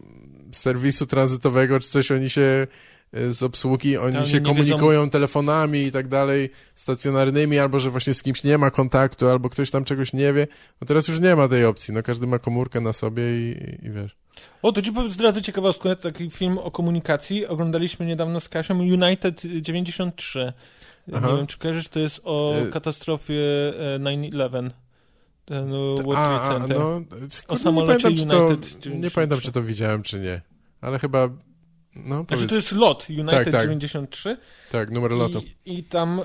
serwisu 0.59 1.07
tranzytowego 1.07 1.81
czy 1.81 1.89
coś, 1.89 2.11
oni 2.11 2.31
się 2.31 2.67
e, 3.13 3.33
z 3.33 3.43
obsługi, 3.43 3.97
oni 3.99 4.17
Oni 4.17 4.27
się 4.27 4.41
komunikują 4.41 5.11
telefonami 5.11 5.83
i 5.83 5.93
tak 5.93 6.09
dalej, 6.09 6.51
stacjonarnymi, 6.75 7.59
albo 7.59 7.79
że 7.79 7.91
właśnie 7.91 8.15
z 8.15 8.23
kimś 8.23 8.45
nie 8.45 8.59
ma 8.59 8.71
kontaktu, 8.71 9.29
albo 9.29 9.51
ktoś 9.51 9.71
tam 9.71 9.85
czegoś 9.85 10.13
nie 10.13 10.33
wie. 10.33 10.47
No 10.81 10.87
teraz 10.87 11.09
już 11.09 11.21
nie 11.21 11.37
ma 11.37 11.49
tej 11.49 11.65
opcji, 11.65 11.95
no 11.95 12.03
każdy 12.03 12.27
ma 12.27 12.39
komórkę 12.39 12.81
na 12.81 12.93
sobie 12.93 13.23
i, 13.23 13.77
i, 13.83 13.91
wiesz. 13.91 14.17
O, 14.63 14.73
to 14.73 14.83
ci 14.83 14.93
powiem- 14.93 15.13
zdradzę 15.13 15.43
ciekawostkę, 15.43 15.97
taki 15.97 16.31
film 16.31 16.59
o 16.59 16.71
komunikacji. 16.71 17.47
Oglądaliśmy 17.47 18.07
niedawno 18.07 18.41
z 18.41 18.49
Kasią 18.49 18.79
United 18.79 19.43
93. 19.61 20.53
Aha. 21.15 21.29
Nie 21.31 21.37
wiem, 21.37 21.47
czy 21.47 21.59
kojarzysz, 21.59 21.89
to 21.89 22.01
jest 22.01 22.21
o 22.25 22.55
E- 22.57 22.71
katastrofie 22.71 23.35
e, 23.95 23.99
9-11. 23.99 24.71
Ten 25.45 25.75
e, 25.75 26.03
World 26.03 26.19
A, 26.19 26.39
Trade 26.39 26.59
Center. 26.59 26.79
no, 26.79 27.01
nie 27.51 27.59
samolocie 27.59 28.03
pamiętam, 28.03 28.17
czy 28.17 28.27
to, 28.27 28.47
United 28.47 28.75
nie 28.75 28.81
93. 28.81 29.11
pamiętam, 29.11 29.41
czy 29.41 29.53
to 29.53 29.63
widziałem, 29.63 30.03
czy 30.03 30.21
nie, 30.21 30.41
ale 30.81 30.99
chyba, 30.99 31.29
no 31.97 32.25
Znaczy, 32.29 32.49
to 32.49 32.55
jest 32.55 32.73
lot 32.73 33.07
United 33.11 33.31
Tak, 33.31 33.51
tak. 33.51 33.63
93. 33.63 34.37
tak, 34.71 34.91
numer 34.91 35.13
lotu. 35.13 35.43
I, 35.65 35.79
I 35.79 35.85
tam 35.85 36.21
e, 36.21 36.25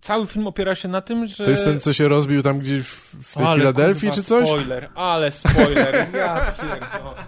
cały 0.00 0.26
film 0.26 0.46
opiera 0.46 0.74
się 0.74 0.88
na 0.88 1.00
tym, 1.00 1.26
że... 1.26 1.44
To 1.44 1.50
jest 1.50 1.64
ten, 1.64 1.80
co 1.80 1.92
się 1.92 2.08
rozbił 2.08 2.42
tam 2.42 2.58
gdzieś 2.58 2.86
w, 2.86 3.14
w 3.22 3.34
tej 3.34 3.46
Ale 3.46 3.56
Filadelfii, 3.58 4.08
kurwa, 4.08 4.14
czy 4.14 4.22
coś? 4.22 4.48
spoiler, 4.48 4.90
ale 4.94 5.32
spoiler. 5.32 5.94
Ja 6.14 6.52
pierdolę. 6.60 7.24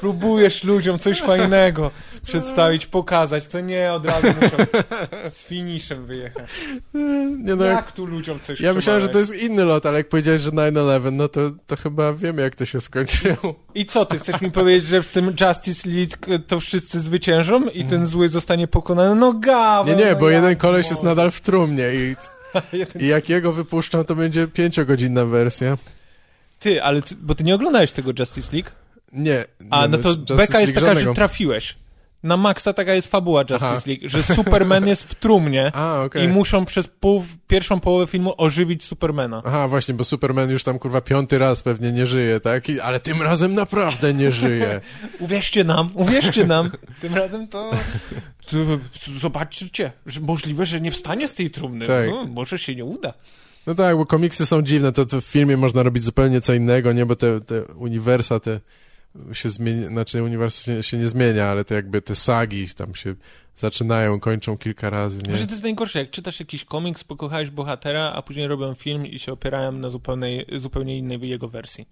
Próbujesz 0.00 0.64
ludziom 0.64 0.98
coś 0.98 1.20
fajnego 1.20 1.90
przedstawić, 2.26 2.86
pokazać, 2.86 3.46
to 3.46 3.60
nie 3.60 3.92
od 3.92 4.06
razu 4.06 4.26
muszą 4.26 4.56
z 5.30 5.44
finiszem 5.44 6.06
wyjechać. 6.06 6.50
Nie 7.38 7.54
no, 7.54 7.64
jak, 7.64 7.76
Jak 7.76 7.92
tu 7.92 8.06
ludziom 8.06 8.40
coś 8.40 8.60
ja 8.60 8.74
myślałem, 8.74 9.02
że 9.02 9.08
to 9.08 9.18
jest 9.18 9.34
inny 9.34 9.64
lot, 9.64 9.86
ale 9.86 9.98
jak 9.98 10.08
powiedziałeś, 10.08 10.40
że 10.40 10.50
9-11, 10.50 11.12
no 11.12 11.28
to, 11.28 11.40
to 11.66 11.76
chyba 11.76 12.12
wiemy, 12.12 12.42
jak 12.42 12.56
to 12.56 12.64
się 12.64 12.80
skończyło. 12.80 13.54
I 13.74 13.86
co, 13.86 14.06
ty 14.06 14.18
chcesz 14.18 14.40
mi 14.40 14.50
powiedzieć, 14.50 14.88
że 14.88 15.02
w 15.02 15.06
tym 15.06 15.34
Justice 15.40 15.90
League 15.90 16.44
to 16.46 16.60
wszyscy 16.60 17.00
zwyciężą 17.00 17.64
i 17.64 17.84
ten 17.84 18.06
zły 18.06 18.28
zostanie 18.28 18.68
pokonany? 18.68 19.14
No 19.14 19.32
gawa! 19.32 19.90
Nie, 19.90 19.96
nie, 19.96 20.10
no 20.10 20.16
bo 20.16 20.30
jeden 20.30 20.56
koleś 20.56 20.90
jest 20.90 21.02
Boże. 21.02 21.08
nadal 21.08 21.30
w 21.30 21.40
trumnie 21.40 21.94
i, 21.94 22.16
i 23.04 23.06
jak 23.06 23.28
jego 23.28 23.52
wypuszczą, 23.52 24.04
to 24.04 24.14
będzie 24.14 24.48
pięciogodzinna 24.48 25.24
wersja. 25.24 25.78
Ty, 26.58 26.82
ale 26.82 27.02
ty, 27.02 27.16
bo 27.20 27.34
ty 27.34 27.44
nie 27.44 27.54
oglądałeś 27.54 27.92
tego 27.92 28.10
Justice 28.18 28.48
League? 28.52 28.70
Nie. 29.12 29.44
A, 29.70 29.82
nie, 29.82 29.88
no 29.88 29.98
to 29.98 30.08
Justice 30.08 30.36
beka 30.36 30.60
jest 30.60 30.72
League 30.72 30.74
taka, 30.74 30.86
żadnego. 30.86 31.10
że 31.10 31.14
trafiłeś. 31.14 31.76
Na 32.22 32.36
maksa 32.36 32.72
taka 32.72 32.94
jest 32.94 33.08
fabuła 33.08 33.40
Justice 33.40 33.66
Aha. 33.66 33.82
League, 33.86 34.08
że 34.08 34.22
Superman 34.22 34.86
jest 34.86 35.02
w 35.02 35.14
trumnie 35.14 35.70
A, 35.74 36.02
okej. 36.02 36.24
i 36.24 36.28
muszą 36.28 36.64
przez 36.64 36.86
pół, 36.86 37.24
pierwszą 37.46 37.80
połowę 37.80 38.06
filmu 38.06 38.34
ożywić 38.36 38.84
Supermana. 38.84 39.42
Aha, 39.44 39.68
właśnie, 39.68 39.94
bo 39.94 40.04
Superman 40.04 40.50
już 40.50 40.64
tam 40.64 40.78
kurwa 40.78 41.00
piąty 41.00 41.38
raz 41.38 41.62
pewnie 41.62 41.92
nie 41.92 42.06
żyje, 42.06 42.40
tak? 42.40 42.68
I, 42.68 42.80
ale 42.80 43.00
tym 43.00 43.22
razem 43.22 43.54
naprawdę 43.54 44.14
nie 44.14 44.32
żyje. 44.32 44.80
Uwierzcie 45.20 45.64
nam, 45.64 45.90
uwierzcie 45.94 46.46
nam. 46.46 46.70
Tym 47.00 47.14
razem 47.14 47.48
to... 47.48 47.70
to 48.50 48.56
zobaczcie, 49.20 49.92
że 50.06 50.20
możliwe, 50.20 50.66
że 50.66 50.80
nie 50.80 50.90
wstanie 50.90 51.28
z 51.28 51.34
tej 51.34 51.50
trumny. 51.50 51.86
Tak. 51.86 52.10
No, 52.10 52.24
może 52.24 52.58
się 52.58 52.74
nie 52.74 52.84
uda. 52.84 53.14
No 53.66 53.74
tak, 53.74 53.96
bo 53.96 54.06
komiksy 54.06 54.46
są 54.46 54.62
dziwne, 54.62 54.92
to, 54.92 55.04
to 55.04 55.20
w 55.20 55.24
filmie 55.24 55.56
można 55.56 55.82
robić 55.82 56.04
zupełnie 56.04 56.40
co 56.40 56.54
innego, 56.54 56.92
nie? 56.92 57.06
Bo 57.06 57.16
te, 57.16 57.40
te 57.40 57.64
uniwersa, 57.64 58.40
te 58.40 58.60
się 59.32 59.50
zmienia, 59.50 59.88
znaczy 59.88 60.22
uniwers 60.22 60.62
się, 60.64 60.82
się 60.82 60.98
nie 60.98 61.08
zmienia, 61.08 61.46
ale 61.46 61.64
te 61.64 61.74
jakby 61.74 62.02
te 62.02 62.16
sagi 62.16 62.68
tam 62.76 62.94
się 62.94 63.14
zaczynają, 63.56 64.20
kończą 64.20 64.58
kilka 64.58 64.90
razy, 64.90 65.22
nie? 65.22 65.30
Może 65.32 65.46
to 65.46 65.50
jest 65.52 65.62
najgorsze, 65.62 65.98
jak 65.98 66.10
czytasz 66.10 66.40
jakiś 66.40 66.64
komiks, 66.64 67.04
pokochałeś 67.04 67.50
bohatera, 67.50 68.12
a 68.12 68.22
później 68.22 68.46
robią 68.48 68.74
film 68.74 69.06
i 69.06 69.18
się 69.18 69.32
opierają 69.32 69.72
na 69.72 69.90
zupełnie, 69.90 70.44
zupełnie 70.56 70.98
innej 70.98 71.28
jego 71.28 71.48
wersji. 71.48 71.88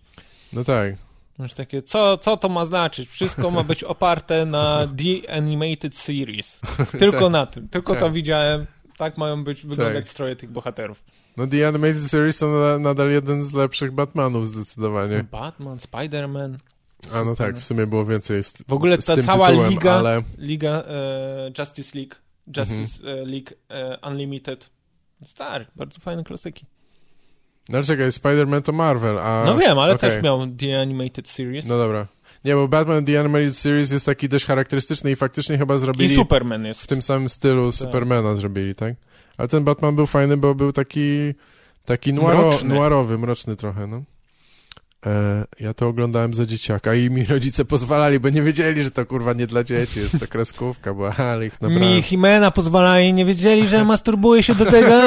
No 0.52 0.64
tak. 0.64 0.94
Masz 1.38 1.52
takie, 1.52 1.82
co, 1.82 2.18
co 2.18 2.36
to 2.36 2.48
ma 2.48 2.66
znaczyć? 2.66 3.08
Wszystko 3.08 3.50
ma 3.50 3.62
być 3.62 3.84
oparte 3.84 4.46
na 4.46 4.88
The 4.98 5.32
Animated 5.32 5.96
Series. 5.96 6.60
Tylko 6.98 7.20
Tak. 7.20 7.32
na 7.32 7.46
tym. 7.46 7.68
Tylko 7.68 7.94
to 7.94 8.00
Tak. 8.00 8.12
widziałem. 8.12 8.66
Tak 8.98 9.18
mają 9.18 9.44
być, 9.44 9.66
wyglądać 9.66 10.04
Tak. 10.04 10.08
stroje 10.12 10.36
tych 10.36 10.50
bohaterów. 10.50 11.02
No 11.36 11.46
The 11.46 11.68
Animated 11.68 12.02
Series 12.02 12.38
to 12.38 12.78
nadal 12.78 13.10
jeden 13.10 13.44
z 13.44 13.52
lepszych 13.52 13.92
Batmanów 13.92 14.48
zdecydowanie. 14.48 15.24
Batman, 15.30 15.78
Spider-Man. 15.78 16.56
A 17.12 17.24
no 17.24 17.34
tak, 17.34 17.56
w 17.56 17.64
sumie 17.64 17.86
było 17.86 18.04
więcej 18.06 18.42
z, 18.42 18.54
W 18.68 18.72
ogóle 18.72 19.00
z 19.02 19.04
ta 19.06 19.14
tym 19.14 19.24
cała 19.24 19.46
tytułem, 19.46 19.70
liga, 19.70 19.92
ale 19.92 20.22
liga 20.38 20.70
e, 20.88 21.50
Justice 21.58 21.98
League, 21.98 22.14
Justice 22.56 23.00
Mhm. 23.08 23.18
e, 23.18 23.24
League 23.30 23.50
e, 23.68 24.08
Unlimited. 24.10 24.70
Stary, 25.26 25.66
bardzo 25.76 26.00
fajne 26.00 26.24
klasyki. 26.24 26.66
no 27.68 27.82
czekaj, 27.82 28.08
Spider-Man 28.10 28.62
to 28.62 28.72
Marvel, 28.72 29.18
a... 29.18 29.42
No 29.46 29.56
wiem, 29.58 29.78
ale 29.78 29.94
okej. 29.94 30.10
też 30.10 30.22
miał 30.22 30.46
The 30.46 30.80
Animated 30.80 31.28
Series. 31.28 31.66
No 31.66 31.78
dobra. 31.78 32.06
Nie, 32.44 32.54
bo 32.54 32.68
Batman 32.68 33.04
The 33.04 33.20
Animated 33.20 33.56
Series 33.56 33.90
jest 33.90 34.06
taki 34.06 34.28
dość 34.28 34.44
charakterystyczny 34.44 35.10
i 35.10 35.16
faktycznie 35.16 35.58
chyba 35.58 35.78
zrobili... 35.78 36.12
I 36.12 36.16
Superman 36.16 36.64
jest. 36.64 36.82
W 36.82 36.86
tym 36.86 37.02
samym 37.02 37.28
stylu 37.28 37.72
Supermana 37.72 38.36
zrobili, 38.36 38.74
tak? 38.74 38.94
Ale 39.36 39.48
ten 39.48 39.64
Batman 39.64 39.96
był 39.96 40.06
fajny, 40.06 40.36
bo 40.36 40.54
był 40.54 40.72
taki... 40.72 41.34
Taki 41.84 42.12
noiro, 42.12 42.38
Mroczny. 42.48 42.74
noirowy, 42.74 43.18
mroczny 43.18 43.56
trochę, 43.56 43.86
no. 43.86 44.02
E, 45.06 45.44
ja 45.60 45.74
to 45.74 45.88
oglądałem 45.88 46.34
za 46.34 46.46
dzieciaka 46.46 46.94
i 46.94 47.10
mi 47.10 47.24
rodzice 47.24 47.64
pozwalali, 47.64 48.20
bo 48.20 48.28
nie 48.28 48.42
wiedzieli, 48.42 48.82
że 48.84 48.90
to 48.90 49.06
kurwa 49.06 49.32
nie 49.32 49.46
dla 49.46 49.64
dzieci, 49.64 50.00
jest 50.00 50.18
to 50.20 50.26
kreskówka, 50.28 50.94
bo 50.94 51.10
ale 51.30 51.46
ich 51.46 51.60
naprawdę... 51.60 51.86
Mi 51.86 52.02
Jimena 52.10 52.50
pozwalali, 52.50 53.12
nie 53.12 53.24
wiedzieli, 53.24 53.68
że 53.68 53.84
masturbuje 53.94 54.42
się 54.42 54.54
do 54.54 54.64
tego. 54.66 54.92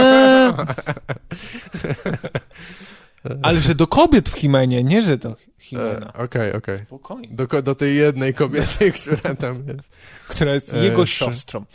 Ale 3.41 3.59
że 3.59 3.75
do 3.75 3.87
kobiet 3.87 4.29
w 4.29 4.33
Himenie, 4.37 4.83
nie 4.83 5.01
że 5.01 5.17
do 5.17 5.29
E, 5.29 5.35
Himena. 5.59 6.13
Okej, 6.13 6.53
okej. 6.53 6.77
Spokojnie. 6.77 7.27
Do, 7.31 7.61
do 7.61 7.75
tej 7.75 7.95
jednej 7.97 8.33
kobiety, 8.33 8.91
która 8.91 9.35
tam 9.35 9.63
jest. 9.67 9.95
Która 10.27 10.53
jest 10.53 10.73
E, 10.73 10.83
jego 10.83 11.05
szy- 11.05 11.25
siostrą. 11.25 11.65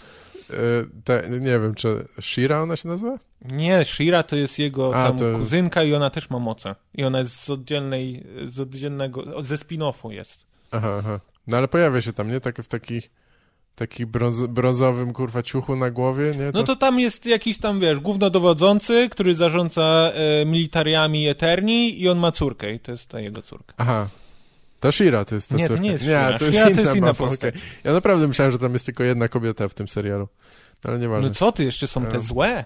E, 0.51 0.55
te, 1.05 1.23
nie 1.31 1.61
wiem, 1.61 1.75
czy 1.75 2.05
Shira 2.21 2.63
ona 2.63 2.77
się 2.77 2.89
nazywa? 2.89 3.19
Nie, 3.45 3.85
Shira 3.85 4.23
to 4.23 4.37
jest 4.37 4.59
jego 4.59 4.97
A, 4.97 5.07
tam 5.09 5.19
to- 5.19 5.39
kuzynka 5.39 5.83
i 5.83 5.95
ona 5.95 6.11
też 6.11 6.31
ma 6.31 6.39
moce. 6.39 6.75
I 6.95 7.05
ona 7.05 7.19
jest 7.19 7.43
z 7.45 7.51
oddzielnej, 7.51 8.25
z 8.49 8.61
oddzielnego, 8.61 9.43
ze 9.43 9.55
spin-offu 9.57 10.11
jest. 10.11 10.47
Aha, 10.71 10.97
aha. 10.99 11.21
No 11.47 11.57
ale 11.57 11.69
pojawia 11.69 12.01
się 12.01 12.13
tam, 12.13 12.31
nie? 12.31 12.41
Tak 12.41 12.59
w 12.63 12.69
takich 12.69 13.11
taki 13.75 14.07
brąz, 14.07 14.47
brązowym, 14.47 15.13
kurwa, 15.13 15.43
ciuchu 15.43 15.77
na 15.77 15.91
głowie, 15.91 16.33
nie? 16.39 16.51
No 16.55 16.63
to 16.63 16.77
tam 16.77 17.01
jest 17.01 17.27
jakiś 17.27 17.59
tam, 17.59 17.81
wiesz, 17.81 18.01
głównodowodzący, 18.01 19.09
który 19.09 19.35
zarządza 19.35 20.13
e, 20.15 20.47
militariami 20.47 21.29
Eterni 21.29 22.01
i 22.03 22.09
on 22.09 22.19
ma 22.19 22.33
córkę 22.33 22.73
i 22.75 22.81
to 22.81 22.93
jest 22.93 23.09
ta 23.09 23.21
jego 23.21 23.43
córka. 23.43 23.75
Aha. 23.77 24.09
To 24.81 24.93
Shira 24.93 25.25
to 25.25 25.35
jest 25.35 25.49
ta 25.49 25.57
Nie, 25.57 25.63
to 25.65 25.69
córka. 25.69 25.83
nie 25.83 25.91
jest 25.93 26.05
Nie, 26.05 26.09
Shira. 26.09 26.39
to 26.39 26.45
jest 26.45 26.57
Shira 26.59 26.67
to 26.67 26.73
inna, 26.73 26.83
jest 26.83 26.97
inna 26.97 27.15
postać. 27.15 27.41
okej. 27.55 27.63
Ja 27.85 27.93
naprawdę 27.93 28.29
myślałem, 28.29 28.53
że 28.53 28.59
tam 28.59 28.73
jest 28.73 28.87
tylko 28.87 29.05
jedna 29.05 29.29
kobieta 29.29 29.69
w 29.69 29.75
tym 29.75 29.89
serialu. 29.89 30.29
No, 30.85 30.91
Ale 30.91 30.99
nieważne. 30.99 31.29
No 31.29 31.35
co 31.35 31.53
ty, 31.53 31.65
jeszcze 31.65 31.87
są 31.87 32.07
te 32.07 32.21
złe. 32.21 32.65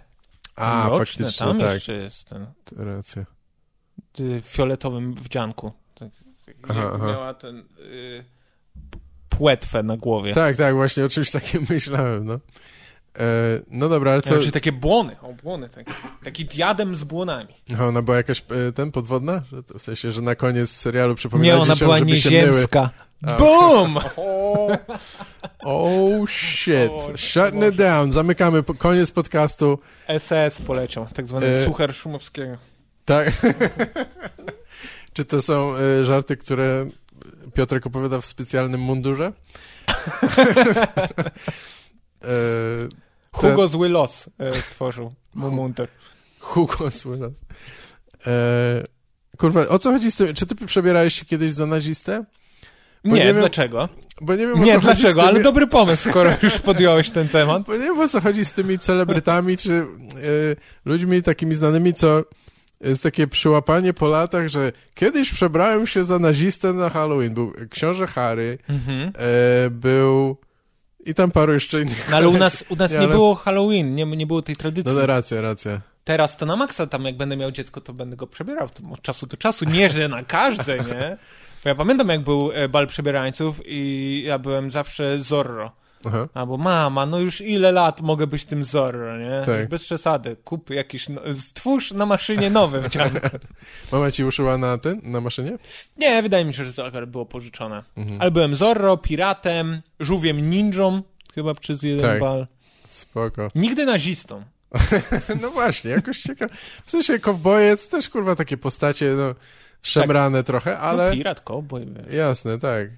A, 0.58 0.90
faktycznie, 0.90 1.46
tam 1.46 1.58
tak. 1.58 1.74
jeszcze 1.74 1.92
jest 1.92 2.24
ten 2.24 2.46
Racja. 2.76 3.24
y, 4.20 4.42
fioletowym 4.44 5.14
wdzianku. 5.14 5.72
Tak, 5.94 6.08
Aha, 6.68 6.80
jak 6.80 6.94
aha. 6.94 7.06
miała 7.06 7.34
ten 7.34 7.58
y, 7.78 8.24
płetwę 9.28 9.82
na 9.82 9.96
głowie. 9.96 10.32
Tak, 10.32 10.56
tak, 10.56 10.74
właśnie 10.74 11.04
o 11.04 11.08
czymś 11.08 11.30
takim 11.30 11.66
myślałem, 11.70 12.24
no. 12.24 12.40
E, 13.18 13.60
no 13.70 13.88
dobra, 13.88 14.12
ale 14.12 14.22
co... 14.22 14.34
Znaczy 14.34 14.52
takie 14.52 14.72
błony, 14.72 15.16
o 15.22 15.32
błony, 15.32 15.68
taki, 15.68 15.92
taki 16.24 16.44
diadem 16.44 16.96
z 16.96 17.04
błonami. 17.04 17.54
Aha, 17.72 17.86
ona 17.86 18.02
była 18.02 18.16
jakaś 18.16 18.42
e, 18.68 18.72
ten 18.72 18.92
podwodna? 18.92 19.42
W 19.78 19.82
sensie, 19.82 20.10
że 20.10 20.22
na 20.22 20.34
koniec 20.34 20.70
serialu 20.70 21.14
przypominała 21.14 21.56
Nie, 21.56 21.62
ona 21.62 21.74
dzieciom, 21.74 21.86
była 21.86 22.16
się 22.16 22.30
myły. 22.30 22.66
BOOM! 23.22 23.98
Oh 25.64 26.26
shit. 26.26 26.90
O, 26.90 27.16
Shutting 27.16 27.64
it 27.64 27.74
down. 27.76 28.12
Zamykamy 28.12 28.62
koniec 28.78 29.10
podcastu. 29.10 29.78
SS 30.18 30.60
poleciał, 30.66 31.06
tak 31.14 31.28
zwany 31.28 31.46
E, 31.46 31.64
suchar 31.64 31.94
Szumowskiego. 31.94 32.56
Tak. 33.04 33.32
Czy 35.14 35.24
to 35.24 35.42
są 35.42 35.74
e, 35.76 36.04
żarty, 36.04 36.36
które 36.36 36.86
Piotrek 37.54 37.86
opowiada 37.86 38.20
w 38.20 38.26
specjalnym 38.26 38.80
mundurze? 38.80 39.32
e, 42.22 42.28
Hugo 43.32 43.68
Zły 43.68 43.88
Los 43.88 44.30
e, 44.38 44.54
stworzył 44.54 45.12
mu 45.34 45.50
mundur. 45.50 45.88
Hugo 46.40 46.90
Słynas. 46.90 47.32
E, 48.26 48.84
kurwa, 49.38 49.68
o 49.68 49.78
co 49.78 49.92
chodzi 49.92 50.10
z 50.10 50.16
tym? 50.16 50.34
Czy 50.34 50.46
ty 50.46 50.54
przebierałeś 50.54 51.14
się 51.14 51.24
kiedyś 51.24 51.52
za 51.52 51.66
nazistę? 51.66 52.24
Bo 53.04 53.14
Nie, 53.16 53.20
nie 53.20 53.26
wiem- 53.26 53.36
dlaczego? 53.36 53.88
Bo 54.20 54.32
nie 54.34 54.46
wiem, 54.46 54.60
o 54.60 54.64
Nie, 54.64 54.78
dlaczego, 54.78 55.20
tymi... 55.20 55.28
ale 55.32 55.40
dobry 55.42 55.66
pomysł, 55.66 56.10
skoro 56.10 56.32
już 56.42 56.58
podjąłeś 56.58 57.10
ten 57.10 57.28
temat. 57.28 57.62
Bo 57.66 57.72
nie 57.72 57.78
wiem, 57.84 58.00
o 58.00 58.08
co 58.08 58.20
chodzi 58.20 58.44
z 58.44 58.52
tymi 58.52 58.78
celebrytami, 58.78 59.56
czy 59.56 59.74
e, 59.74 59.84
ludźmi 60.84 61.22
takimi 61.22 61.54
znanymi, 61.54 61.94
co 61.94 62.22
jest 62.80 63.02
takie 63.02 63.26
przyłapanie 63.26 63.94
po 63.94 64.08
latach, 64.08 64.48
że 64.48 64.72
kiedyś 64.94 65.32
przebrałem 65.32 65.86
się 65.86 66.04
za 66.04 66.18
nazistę 66.18 66.72
na 66.72 66.90
Halloween. 66.90 67.34
Był 67.34 67.52
książę 67.70 68.06
Harry, 68.06 68.58
Mhm. 68.68 69.12
e, 69.18 69.70
był 69.70 70.36
i 71.06 71.14
tam 71.14 71.30
paru 71.30 71.52
jeszcze 71.54 71.80
innych. 71.82 72.06
No, 72.10 72.16
ale 72.16 72.28
u 72.28 72.36
nas, 72.38 72.64
u 72.68 72.76
nas 72.76 72.90
Nie, 72.90 72.98
ale- 72.98 73.08
było 73.08 73.34
Halloween, 73.34 73.94
nie, 73.94 74.06
nie 74.06 74.26
było 74.26 74.42
tej 74.42 74.56
tradycji. 74.56 74.92
No, 74.94 75.00
no 75.00 75.06
racja, 75.06 75.40
racja. 75.40 75.80
Teraz 76.04 76.36
to 76.36 76.46
na 76.46 76.56
maksa 76.56 76.86
tam, 76.86 77.04
jak 77.04 77.16
będę 77.16 77.36
miał 77.36 77.50
dziecko, 77.50 77.80
to 77.80 77.92
będę 77.92 78.16
go 78.16 78.26
przebierał 78.26 78.68
od 78.92 79.02
czasu 79.02 79.26
do 79.26 79.36
czasu. 79.36 79.64
Nie, 79.64 79.88
że 79.90 80.08
na 80.08 80.22
każde, 80.24 80.78
nie? 80.78 81.16
Bo 81.64 81.68
ja 81.68 81.74
pamiętam, 81.74 82.08
jak 82.08 82.24
był 82.24 82.50
e, 82.54 82.68
bal 82.68 82.86
przebierańców 82.86 83.60
i 83.66 84.22
ja 84.26 84.38
byłem 84.38 84.70
zawsze 84.70 85.18
Zorro. 85.18 85.72
Aha. 86.06 86.28
Albo 86.34 86.56
mama, 86.56 87.06
no 87.06 87.18
już 87.18 87.40
ile 87.40 87.72
lat 87.72 88.00
mogę 88.00 88.26
być 88.26 88.44
tym 88.44 88.64
Zorro, 88.64 89.18
nie? 89.18 89.42
Tak. 89.46 89.60
Już 89.60 89.68
bez 89.68 89.84
przesady. 89.84 90.36
Kup 90.44 90.70
jakiś, 90.70 91.08
no, 91.08 91.20
stwórz 91.40 91.90
na 91.92 92.06
maszynie 92.06 92.50
nowy 92.50 92.88
wciąg. 92.88 93.12
Mama 93.92 94.10
ci 94.10 94.24
uszyła 94.24 94.58
na 94.58 94.78
ten, 94.78 95.00
na 95.02 95.20
maszynie? 95.20 95.58
Nie, 95.96 96.22
wydaje 96.22 96.44
mi 96.44 96.54
się, 96.54 96.64
że 96.64 96.72
to 96.72 96.86
akurat 96.86 97.10
było 97.10 97.26
pożyczone. 97.26 97.82
Mhm. 97.96 98.20
Ale 98.20 98.30
byłem 98.30 98.56
Zorro, 98.56 98.96
piratem, 98.96 99.80
żółwiem 100.00 100.50
ninją, 100.50 101.02
chyba 101.34 101.54
przez 101.54 101.82
jeden 101.82 102.00
Tak. 102.00 102.20
bal. 102.20 102.46
Spoko. 102.88 103.50
Nigdy 103.54 103.86
nazistą. 103.86 104.42
No 105.42 105.50
właśnie, 105.50 105.90
jakoś 105.90 106.20
ciekawe. 106.20 106.54
W 106.86 106.90
sensie 106.90 107.18
kowbojec 107.18 107.88
też 107.88 108.08
kurwa 108.08 108.34
takie 108.36 108.56
postacie, 108.56 109.14
no, 109.16 109.34
szemrane 109.82 110.42
trochę, 110.42 110.78
ale... 110.78 111.10
No, 111.10 111.16
pirat, 111.16 111.40
cowboy. 111.40 111.86
Jasne, 112.10 112.58
tak. 112.58 112.88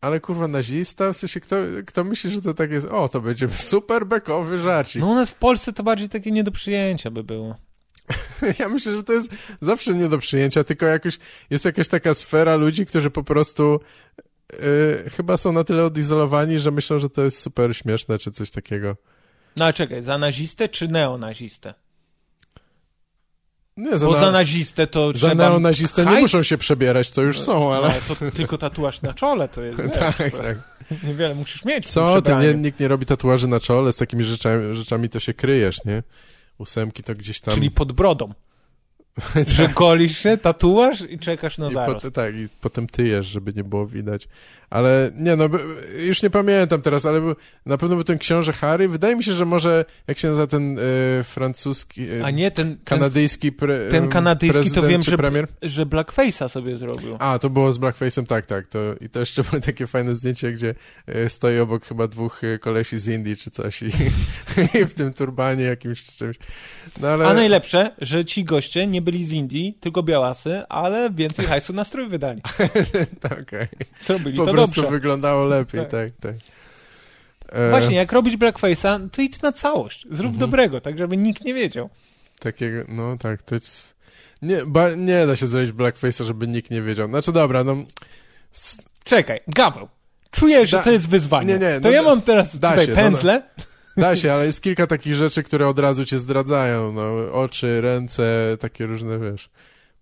Ale 0.00 0.20
kurwa 0.20 0.48
nazista, 0.48 1.12
w 1.12 1.16
sensie 1.16 1.40
kto, 1.40 1.56
kto 1.86 2.04
myśli, 2.04 2.30
że 2.30 2.40
to 2.40 2.54
tak 2.54 2.70
jest, 2.70 2.86
o, 2.86 3.08
to 3.08 3.20
będzie 3.20 3.48
super 3.72 4.06
bekowy 4.06 4.58
żarcik. 4.58 5.02
No 5.02 5.08
u 5.08 5.14
nas 5.14 5.30
w 5.30 5.34
Polsce 5.34 5.72
to 5.72 5.82
bardziej 5.82 6.08
takie 6.08 6.30
nie 6.30 6.44
do 6.44 6.50
przyjęcia 6.50 7.10
by 7.10 7.24
było. 7.24 7.56
Ja 8.58 8.68
myślę, 8.68 8.92
że 8.92 9.02
to 9.02 9.12
jest 9.12 9.34
zawsze 9.60 9.94
nie 9.94 10.08
do 10.08 10.18
przyjęcia, 10.18 10.64
tylko 10.64 10.86
jakoś 10.86 11.18
jest 11.50 11.64
jakaś 11.64 11.88
taka 11.88 12.14
sfera 12.14 12.56
ludzi, 12.56 12.86
którzy 12.86 13.10
po 13.10 13.24
prostu 13.24 13.80
yy, 14.52 15.10
chyba 15.10 15.36
są 15.36 15.52
na 15.52 15.64
tyle 15.64 15.84
odizolowani, 15.84 16.58
że 16.58 16.70
myślą, 16.70 16.98
że 16.98 17.10
to 17.10 17.22
jest 17.22 17.38
super 17.38 17.76
śmieszne, 17.76 18.18
czy 18.18 18.30
coś 18.30 18.50
takiego. 18.50 18.96
No 19.56 19.64
ale 19.64 19.74
czekaj, 19.74 20.02
za 20.02 20.18
nazistę 20.18 20.68
czy 20.68 20.88
neonazistę? 20.88 21.74
Nie, 23.80 23.98
za, 23.98 24.06
Bo 24.06 24.12
na, 24.12 24.20
za 24.20 24.32
nazistę 24.32 24.86
to 24.86 25.06
za 25.06 25.12
trzeba... 25.12 25.34
neonazistę 25.34 26.06
nie 26.06 26.20
muszą 26.20 26.42
się 26.42 26.58
przebierać, 26.58 27.10
to 27.10 27.22
już 27.22 27.40
są, 27.40 27.60
No, 27.60 27.76
ale... 27.76 27.86
ale 27.86 28.00
to 28.08 28.30
tylko 28.30 28.58
tatuaż 28.58 29.02
na 29.02 29.14
czole 29.14 29.48
to 29.48 29.62
jest, 29.62 29.80
wiesz, 29.82 29.92
tak, 29.94 30.16
to 30.16 30.38
tak. 30.38 30.58
Niewiele 31.02 31.34
musisz 31.34 31.64
mieć 31.64 31.90
Co? 31.90 32.22
To 32.22 32.42
nie, 32.42 32.54
nikt 32.54 32.80
nie 32.80 32.88
robi 32.88 33.06
tatuaży 33.06 33.48
na 33.48 33.60
czole, 33.60 33.92
z 33.92 33.96
takimi 33.96 34.24
rzeczami, 34.24 34.74
rzeczami 34.74 35.08
to 35.08 35.20
się 35.20 35.34
kryjesz, 35.34 35.84
nie? 35.84 36.02
Ósemki 36.58 37.02
to 37.02 37.14
gdzieś 37.14 37.40
tam... 37.40 37.54
Czyli 37.54 37.70
pod 37.70 37.92
brodą. 37.92 38.34
Że 39.56 39.68
golisz 39.68 40.18
się, 40.18 40.36
tatuaż 40.36 41.00
i 41.00 41.18
czekasz 41.18 41.58
na 41.58 41.68
I 41.68 41.72
zarost. 41.72 42.00
pot, 42.02 42.14
tak, 42.14 42.34
i 42.34 42.48
potem 42.60 42.86
tyjesz, 42.86 43.26
żeby 43.26 43.52
nie 43.56 43.64
było 43.64 43.86
widać. 43.86 44.28
Ale 44.70 45.10
nie, 45.16 45.36
no, 45.36 45.48
już 45.98 46.22
nie 46.22 46.30
pamiętam 46.30 46.82
teraz, 46.82 47.06
ale 47.06 47.20
był, 47.20 47.34
na 47.66 47.78
pewno 47.78 47.96
był 47.96 48.04
ten 48.04 48.18
książę 48.18 48.52
Harry. 48.52 48.88
Wydaje 48.88 49.16
mi 49.16 49.24
się, 49.24 49.34
że 49.34 49.44
może, 49.44 49.84
jak 50.08 50.18
się 50.18 50.28
nazywa 50.28 50.46
ten 50.46 50.78
e, 50.78 51.24
francuski, 51.24 52.10
e, 52.10 52.24
A 52.24 52.30
nie, 52.30 52.50
ten, 52.50 52.78
kanadyjski 52.84 53.52
pre, 53.52 53.90
ten 53.90 54.08
kanadyjski 54.08 54.70
to 54.70 54.82
wiem, 54.82 55.02
że- 55.02 55.16
premier? 55.16 55.46
że 55.62 55.86
blackface'a 55.86 56.48
sobie 56.48 56.76
zrobił. 56.76 57.16
A, 57.18 57.38
to 57.38 57.50
było 57.50 57.72
z 57.72 57.78
Blackface'em, 57.78 58.26
tak, 58.26 58.46
tak. 58.46 58.66
To, 58.66 58.78
I 59.00 59.08
to 59.08 59.20
jeszcze 59.20 59.42
było 59.44 59.60
takie 59.60 59.86
fajne 59.86 60.16
zdjęcie, 60.16 60.52
gdzie 60.52 60.74
e, 61.06 61.28
stoi 61.28 61.58
obok 61.58 61.84
chyba 61.84 62.08
dwóch 62.08 62.44
e, 62.44 62.58
kolesi 62.58 62.98
z 62.98 63.08
Indii 63.08 63.36
czy 63.36 63.50
coś 63.50 63.82
i, 63.82 63.90
i 64.80 64.84
w 64.84 64.94
tym 64.94 65.12
turbanie 65.12 65.64
jakimś 65.64 66.02
czy 66.02 66.12
czymś. 66.12 66.36
No 67.00 67.08
ale... 67.08 67.26
A 67.26 67.34
najlepsze, 67.34 67.90
że 68.00 68.24
ci 68.24 68.44
goście 68.44 68.86
nie 68.86 69.02
byli 69.02 69.26
z 69.26 69.32
Indii, 69.32 69.78
tylko 69.80 70.02
białasy, 70.02 70.62
ale 70.68 71.10
więcej 71.10 71.46
hajsu 71.46 71.72
na 71.72 71.84
strój 71.84 72.08
wydali. 72.08 72.42
tak, 73.28 73.40
okej. 73.42 73.68
Zrobili 74.02 74.36
Po 74.36 74.46
to 74.46 74.52
prostu 74.64 74.80
dobrze. 74.82 74.96
wyglądało 74.96 75.44
lepiej, 75.44 75.80
Tak. 75.80 75.90
tak, 75.90 76.10
tak. 76.20 76.34
E, 77.48 77.70
Właśnie, 77.70 77.96
jak 77.96 78.12
robić 78.12 78.36
blackface'a, 78.36 79.08
to 79.10 79.22
idź 79.22 79.42
na 79.42 79.52
całość. 79.52 80.02
Zrób 80.10 80.32
Mhm. 80.32 80.38
dobrego, 80.38 80.80
tak 80.80 80.98
żeby 80.98 81.16
nikt 81.16 81.44
nie 81.44 81.54
wiedział. 81.54 81.90
Takiego, 82.38 82.84
no 82.88 83.16
tak, 83.16 83.42
to 83.42 83.54
jest... 83.54 83.96
Nie, 84.42 84.58
ba, 84.66 84.90
nie 84.94 85.26
da 85.26 85.36
się 85.36 85.46
zrobić 85.46 85.70
blackface'a, 85.72 86.24
żeby 86.24 86.48
nikt 86.48 86.70
nie 86.70 86.82
wiedział. 86.82 87.08
Znaczy 87.08 87.32
dobra, 87.32 87.64
no... 87.64 87.76
s- 88.54 88.82
Czekaj, 89.04 89.40
Gaweł. 89.48 89.88
Czuję, 90.30 90.66
że 90.66 90.76
Da- 90.76 90.82
to 90.82 90.90
jest 90.90 91.08
wyzwanie. 91.08 91.52
nie, 91.54 91.58
nie, 91.58 91.74
to 91.80 91.88
no 91.88 91.90
ja 91.90 92.02
da- 92.02 92.08
mam 92.08 92.22
teraz 92.22 92.58
da 92.58 92.70
tutaj 92.70 92.86
się, 92.86 92.92
no, 92.92 92.96
pędzle. 92.96 93.42
Da 93.96 94.16
się, 94.16 94.32
ale 94.32 94.46
jest 94.46 94.62
kilka 94.62 94.86
takich 94.86 95.14
rzeczy, 95.14 95.42
które 95.42 95.68
od 95.68 95.78
razu 95.78 96.04
cię 96.04 96.18
zdradzają. 96.18 96.92
No, 96.92 97.32
oczy, 97.32 97.80
ręce, 97.80 98.56
takie 98.60 98.86
różne, 98.86 99.18
wiesz. 99.18 99.50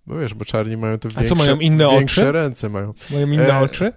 Bo 0.07 0.19
wiesz, 0.19 0.35
bo 0.35 0.45
czarni 0.45 0.77
mają 0.77 0.99
te 0.99 1.09
co, 1.11 1.15
większe, 1.21 1.35
mają 1.35 1.59
inne 1.59 1.91
większe 1.91 2.23
oczy? 2.23 2.33
ręce 2.33 2.69
mają. 2.69 2.95
Moje 3.11 3.25
inne 3.25 3.49
E, 3.49 3.59
oczy. 3.59 3.93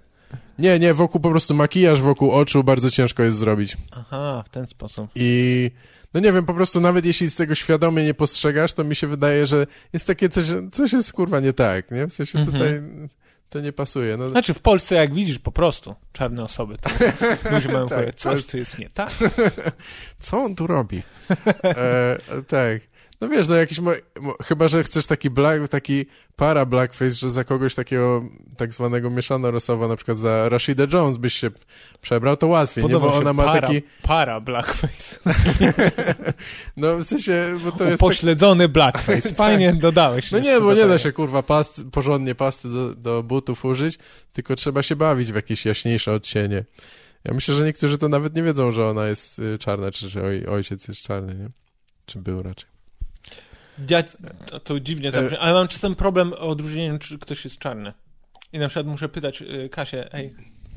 Nie, 0.58 0.78
nie, 0.78 0.94
wokół 0.94 1.20
po 1.20 1.30
prostu 1.30 1.54
makijaż 1.54 2.00
wokół 2.00 2.30
oczu 2.30 2.64
bardzo 2.64 2.90
ciężko 2.90 3.22
jest 3.22 3.38
zrobić. 3.38 3.76
Aha, 3.90 4.42
w 4.46 4.48
ten 4.48 4.66
sposób. 4.66 5.10
I 5.14 5.70
no 6.14 6.20
nie 6.20 6.32
wiem, 6.32 6.46
po 6.46 6.54
prostu 6.54 6.80
nawet 6.80 7.04
jeśli 7.04 7.30
z 7.30 7.36
tego 7.36 7.54
świadomie 7.54 8.04
nie 8.04 8.14
postrzegasz, 8.14 8.72
to 8.72 8.84
mi 8.84 8.96
się 8.96 9.06
wydaje, 9.06 9.46
że 9.46 9.66
jest 9.92 10.06
takie 10.06 10.28
coś, 10.28 10.46
coś 10.72 10.92
jest 10.92 11.12
kurwa 11.12 11.40
nie 11.40 11.52
tak, 11.52 11.90
nie? 11.90 12.06
W 12.06 12.12
sensie 12.12 12.38
Mhm. 12.38 12.56
tutaj 12.58 12.82
to 13.50 13.60
nie 13.60 13.72
pasuje. 13.72 14.16
No, 14.16 14.30
Znaczy 14.30 14.54
w 14.54 14.58
Polsce 14.60 14.94
jak 14.94 15.14
widzisz 15.14 15.38
po 15.38 15.52
prostu 15.52 15.94
czarne 16.12 16.44
osoby, 16.44 16.76
to 16.78 16.90
ludzie 17.54 17.68
mają 17.68 17.86
Tak, 17.86 17.98
powiedzieć, 17.98 18.20
coś 18.20 18.46
tu 18.46 18.56
jest 18.56 18.78
nie 18.78 18.88
tak. 18.90 19.10
co 20.18 20.38
on 20.44 20.54
tu 20.54 20.66
robi? 20.66 21.02
E, 21.64 22.18
tak. 22.48 22.80
No 23.22 23.28
wiesz, 23.28 23.48
no 23.48 23.54
jakiś, 23.54 23.78
mo, 23.78 23.92
chyba, 24.44 24.68
że 24.68 24.84
chcesz 24.84 25.06
taki 25.06 25.30
black, 25.30 25.68
taki 25.68 26.06
para 26.36 26.66
blackface, 26.66 27.10
że 27.10 27.30
za 27.30 27.44
kogoś 27.44 27.74
takiego 27.74 28.24
tak 28.56 28.74
zwanego 28.74 29.10
mieszano 29.10 29.50
rosowo, 29.50 29.88
na 29.88 29.96
przykład 29.96 30.18
za 30.18 30.48
Rashida 30.48 30.84
Jones 30.92 31.16
byś 31.16 31.34
się 31.34 31.50
przebrał, 32.00 32.36
to 32.36 32.46
łatwiej, 32.46 32.84
nie? 32.84 32.98
Bo 32.98 33.14
ona 33.14 33.32
ma 33.32 33.44
para, 33.44 33.60
taki, 33.60 33.82
Para 34.02 34.40
blackface. 34.40 35.18
no 36.76 36.96
w 36.96 37.04
sensie, 37.04 37.58
bo 37.64 37.72
to 37.72 37.84
jest 37.84 38.00
tak, 38.00 38.06
Upośledzony 38.06 38.68
blackface. 38.68 39.34
Fajnie 39.44 39.72
dodałeś. 39.72 40.30
no 40.30 40.38
nie, 40.38 40.60
bo 40.60 40.74
nie 40.74 40.86
da 40.86 40.98
się 40.98 41.12
kurwa 41.12 41.42
past, 41.42 41.84
porządnie 41.92 42.34
pasty 42.34 42.68
do, 42.68 42.94
do 42.94 43.22
butów 43.22 43.64
użyć, 43.64 43.98
tylko 44.32 44.56
trzeba 44.56 44.82
się 44.82 44.96
bawić 44.96 45.32
w 45.32 45.34
jakieś 45.34 45.64
jaśniejsze 45.64 46.12
odcienie. 46.12 46.64
Ja 47.24 47.34
myślę, 47.34 47.54
że 47.54 47.64
niektórzy 47.64 47.98
to 47.98 48.08
nawet 48.08 48.36
nie 48.36 48.42
wiedzą, 48.42 48.70
że 48.70 48.86
ona 48.86 49.06
jest 49.06 49.38
y, 49.38 49.58
czarna, 49.58 49.90
czy 49.90 50.08
że 50.08 50.22
oj, 50.22 50.46
ojciec 50.46 50.88
jest 50.88 51.00
czarny, 51.00 51.34
nie? 51.34 51.48
Czy 52.06 52.18
był 52.18 52.42
raczej. 52.42 52.71
Ja, 53.88 54.02
to, 54.64 54.80
dziwnie 54.80 55.08
E- 55.08 55.12
zabrzmi, 55.12 55.36
ale 55.36 55.52
mam 55.52 55.68
czasem 55.68 55.94
problem 55.94 56.32
o 56.32 56.38
odróżnieniem, 56.38 56.98
czy 56.98 57.18
ktoś 57.18 57.44
jest 57.44 57.58
czarny. 57.58 57.92
I 58.52 58.58
na 58.58 58.68
przykład 58.68 58.86
muszę 58.86 59.08
pytać 59.08 59.42
y, 59.42 59.68
Kasię, 59.68 60.14
ej, 60.14 60.34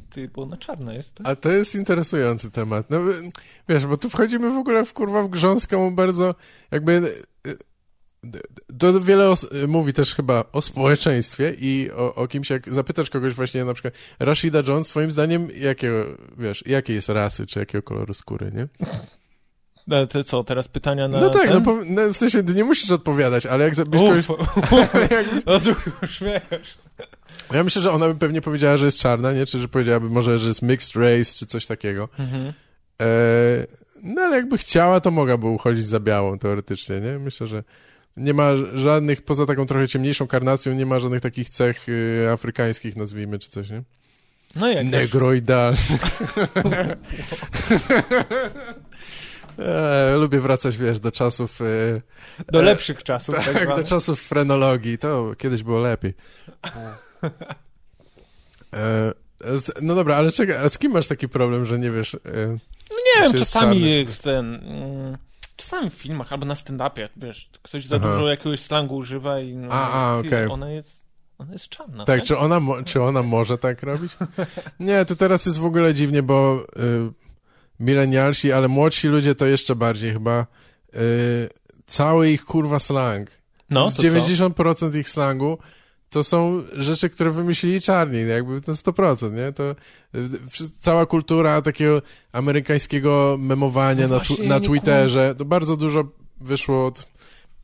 ty, 0.10 0.28
bo 0.28 0.42
ona 0.42 0.58
czarna 0.58 0.94
jest, 0.94 1.16
tak? 1.16 1.28
A 1.28 1.36
to 1.36 1.52
jest 1.52 1.76
interesujący 1.76 2.52
temat. 2.52 2.90
No, 2.90 2.98
y, 2.98 3.30
wiesz, 3.70 3.86
bo 3.86 3.98
tu 3.98 4.10
wchodzimy 4.10 4.50
w 4.50 4.58
ogóle 4.58 4.86
w 4.86 4.94
kurwa 4.94 5.24
w 5.24 5.30
grząską 5.30 5.96
bardzo 5.96 6.36
jakby 6.72 7.16
to 8.80 9.02
wiele 9.02 9.34
mówi 9.68 9.94
też 9.94 10.16
chyba 10.16 10.44
o 10.52 10.62
społeczeństwie 10.62 11.56
i 11.60 11.92
o, 11.92 12.16
o 12.16 12.28
kimś, 12.28 12.50
jak 12.50 12.74
zapytasz 12.74 13.10
kogoś 13.10 13.34
właśnie 13.34 13.66
na 13.66 13.74
przykład 13.74 13.94
Rashida 14.20 14.64
Jones, 14.68 14.88
swoim 14.88 15.12
zdaniem 15.12 15.48
jakiego, 15.58 16.06
wiesz, 16.38 16.64
jakiej 16.68 16.96
jest 16.96 17.10
rasy, 17.10 17.48
czy 17.48 17.60
jakiego 17.60 17.82
koloru 17.82 18.14
skóry, 18.14 18.52
nie? 18.54 18.68
No, 19.88 20.08
to 20.08 20.24
co, 20.24 20.44
teraz 20.44 20.68
pytania 20.68 21.08
na 21.08 21.20
No 21.20 21.30
tak, 21.30 21.50
no, 21.50 21.62
po, 21.62 21.78
no 21.86 22.14
w 22.14 22.18
sensie 22.18 22.44
ty 22.44 22.54
nie 22.54 22.64
musisz 22.64 22.92
odpowiadać, 22.92 23.46
ale 23.46 23.64
jak 23.64 23.76
zabyś 23.76 24.02
kogoś... 24.02 24.26
No 25.46 25.60
tu 25.60 25.70
już 26.02 26.24
wiesz. 26.24 26.78
Ja 27.54 27.64
myślę, 27.64 27.82
że 27.82 27.92
ona 27.92 28.08
by 28.08 28.16
pewnie 28.16 28.42
powiedziała, 28.42 28.78
że 28.78 28.86
jest 28.86 29.00
czarna, 29.00 29.34
nie? 29.34 29.46
Czy 29.46 29.60
że 29.60 29.68
powiedziałaby 29.68 30.10
może, 30.10 30.38
że 30.38 30.48
jest 30.48 30.62
mixed 30.62 30.96
race, 30.96 31.34
czy 31.40 31.46
coś 31.46 31.66
takiego. 31.66 32.10
Mhm. 32.20 32.54
E, 33.02 33.06
no 34.04 34.22
ale 34.22 34.36
jakby 34.36 34.58
chciała, 34.58 35.00
to 35.00 35.12
mogłaby 35.12 35.48
uchodzić 35.48 35.86
za 35.86 36.00
białą 36.00 36.40
teoretycznie, 36.40 37.00
nie? 37.00 37.20
Myślę, 37.20 37.48
że 37.48 37.64
nie 38.18 38.34
ma 38.34 38.52
żadnych, 38.74 39.22
poza 39.22 39.46
taką 39.46 39.66
trochę 39.66 39.88
ciemniejszą 39.88 40.28
karnacją, 40.28 40.74
nie 40.74 40.86
ma 40.86 41.00
żadnych 41.00 41.22
takich 41.22 41.50
cech 41.50 41.90
y, 41.90 42.28
afrykańskich, 42.32 42.96
nazwijmy, 42.96 43.40
czy 43.40 43.50
coś, 43.50 43.70
nie? 43.70 43.84
No 44.56 44.68
jak 44.68 44.86
Negroidal. 44.86 45.76
e, 49.60 50.16
lubię 50.18 50.40
wracać, 50.40 50.78
wiesz, 50.78 51.00
do 51.00 51.12
czasów... 51.12 51.62
E, 51.62 52.02
do 52.52 52.60
e, 52.60 52.64
lepszych 52.64 53.04
czasów. 53.04 53.36
Tak, 53.36 53.54
tak, 53.54 53.76
do 53.76 53.84
czasów 53.84 54.22
frenologii. 54.22 54.98
To 54.98 55.34
kiedyś 55.38 55.64
było 55.64 55.80
lepiej. 55.80 56.14
E, 58.74 59.14
z, 59.58 59.72
no 59.82 59.96
dobra, 59.96 60.16
ale 60.16 60.32
czekaj, 60.32 60.56
a 60.58 60.70
z 60.70 60.78
kim 60.78 60.92
masz 60.92 61.08
taki 61.08 61.30
problem, 61.30 61.66
że 61.66 61.80
nie 61.80 61.92
wiesz... 61.92 62.16
E, 62.16 62.20
Nie 62.92 63.22
wiem, 63.22 63.34
czasami 63.34 64.06
ten... 64.22 64.56
Mm, 64.56 65.18
czasami 65.56 65.90
w 65.90 65.94
filmach 65.94 66.34
albo 66.34 66.46
na 66.46 66.54
stand-upie, 66.54 67.10
wiesz, 67.18 67.50
ktoś 67.62 67.86
za 67.86 67.96
Aha. 67.96 68.12
dużo 68.12 68.28
jakiegoś 68.30 68.60
slangu 68.60 68.96
używa 68.96 69.40
i... 69.40 69.56
No, 69.56 69.68
A, 69.72 69.92
a, 69.92 70.18
okej. 70.18 70.48
Ona 70.48 70.72
jest... 70.72 71.06
Ona 71.38 71.54
jest 71.54 71.70
czarna, 71.70 72.06
Tak, 72.06 72.24
czy 72.24 72.38
ona, 72.38 72.62
czy 72.86 73.02
ona 73.02 73.24
może 73.24 73.58
tak 73.58 73.84
robić? 73.84 74.18
Nie, 74.80 75.06
to 75.06 75.16
teraz 75.16 75.46
jest 75.46 75.58
w 75.58 75.66
ogóle 75.66 75.94
dziwnie, 75.94 76.24
bo 76.24 76.66
y, 76.78 77.25
milenialsi, 77.80 78.52
ale 78.52 78.68
młodsi 78.68 79.08
ludzie 79.08 79.36
to 79.36 79.46
jeszcze 79.46 79.76
bardziej 79.76 80.14
chyba. 80.14 80.46
Y, 80.96 81.50
cały 81.88 82.32
ich 82.32 82.46
kurwa 82.46 82.80
slang. 82.80 83.32
No, 83.70 83.92
Z 83.92 83.96
to 83.96 84.02
co? 84.02 84.08
90% 84.08 84.98
ich 84.98 85.10
slangu 85.10 85.58
to 86.10 86.24
są 86.24 86.64
rzeczy, 86.74 87.10
które 87.10 87.32
wymyślili 87.32 87.82
czarni, 87.82 88.20
jakby 88.30 88.54
na 88.54 88.74
100%, 88.74 89.34
nie? 89.34 89.52
To 89.52 89.72
y, 90.16 90.70
cała 90.80 91.06
kultura 91.06 91.62
takiego 91.62 92.02
amerykańskiego 92.32 93.38
memowania 93.40 94.08
No 94.08 94.18
na, 94.18 94.24
właśnie, 94.24 94.48
na 94.48 94.56
nie 94.56 94.62
Twitterze, 94.62 95.36
to 95.38 95.46
bardzo 95.46 95.78
dużo 95.78 96.04
wyszło 96.42 96.86
od, 96.86 97.08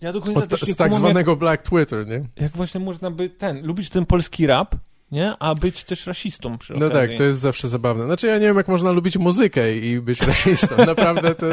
Ja 0.02 0.10
od, 0.10 0.60
z 0.60 0.76
tak 0.76 0.92
kumam, 0.92 1.04
zwanego 1.04 1.36
Black 1.36 1.70
Twitter, 1.70 2.08
nie? 2.08 2.14
Jak, 2.14 2.24
jak 2.38 2.52
właśnie 2.52 2.80
można 2.80 3.12
by 3.12 3.30
ten, 3.30 3.66
lubić 3.66 3.90
ten 3.90 4.06
polski 4.06 4.48
rap, 4.48 4.76
nie? 5.12 5.34
A 5.40 5.56
być 5.56 5.84
też 5.84 6.08
rasistą 6.08 6.58
przy 6.58 6.74
No 6.74 6.86
okazji. 6.86 7.08
tak, 7.10 7.18
to 7.18 7.24
jest 7.24 7.40
zawsze 7.40 7.68
zabawne. 7.70 8.06
Znaczy 8.06 8.28
ja 8.28 8.34
nie 8.38 8.46
wiem, 8.48 8.58
jak 8.58 8.68
można 8.68 8.92
lubić 8.92 9.18
muzykę 9.18 9.76
i 9.78 10.00
być 10.00 10.22
rasistą. 10.32 10.78
Naprawdę 10.86 11.36
to, 11.36 11.46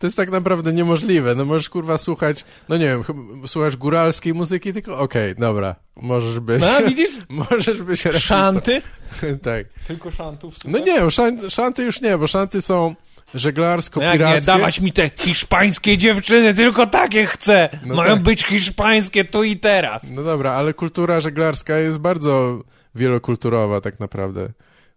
to 0.00 0.06
jest 0.06 0.16
tak 0.16 0.30
naprawdę 0.30 0.72
niemożliwe. 0.72 1.34
No 1.34 1.44
możesz 1.44 1.68
kurwa 1.68 1.98
słuchać, 1.98 2.44
no 2.68 2.76
nie 2.76 2.86
wiem, 2.86 3.02
słuchasz 3.46 3.76
góralskiej 3.76 4.34
muzyki, 4.34 4.72
tylko 4.72 4.98
okej, 4.98 5.34
dobra, 5.38 5.74
możesz 5.96 6.40
być, 6.40 6.60
No, 6.62 6.88
widzisz? 6.88 7.10
możesz 7.50 7.82
być 7.82 8.04
rasistą. 8.04 8.26
Szanty? 8.34 8.82
tak. 9.42 9.66
Tylko 9.86 10.10
szantów. 10.10 10.54
No 10.64 10.78
nie, 10.78 11.10
szan, 11.10 11.50
szanty 11.50 11.82
już 11.82 12.00
nie, 12.00 12.18
bo 12.18 12.26
szanty 12.26 12.62
są 12.62 12.84
No 12.84 12.90
jak 12.90 13.34
nie, 13.34 13.40
żeglarsko-pirackie. 13.40 14.46
dawać 14.46 14.80
mi 14.80 14.92
te 14.92 15.10
hiszpańskie 15.16 15.98
dziewczyny, 15.98 16.54
tylko 16.54 16.86
takie 16.86 17.26
chcę. 17.26 17.68
No 17.86 17.94
Mają 17.94 18.14
tak. 18.14 18.22
być 18.22 18.44
hiszpańskie 18.46 19.24
tu 19.24 19.44
i 19.44 19.56
teraz. 19.56 20.02
No 20.10 20.22
dobra, 20.22 20.52
ale 20.52 20.74
kultura 20.74 21.20
żeglarska 21.20 21.78
jest 21.78 21.98
bardzo 21.98 22.62
wielokulturowa 22.94 23.80
tak 23.80 24.00
naprawdę. 24.00 24.48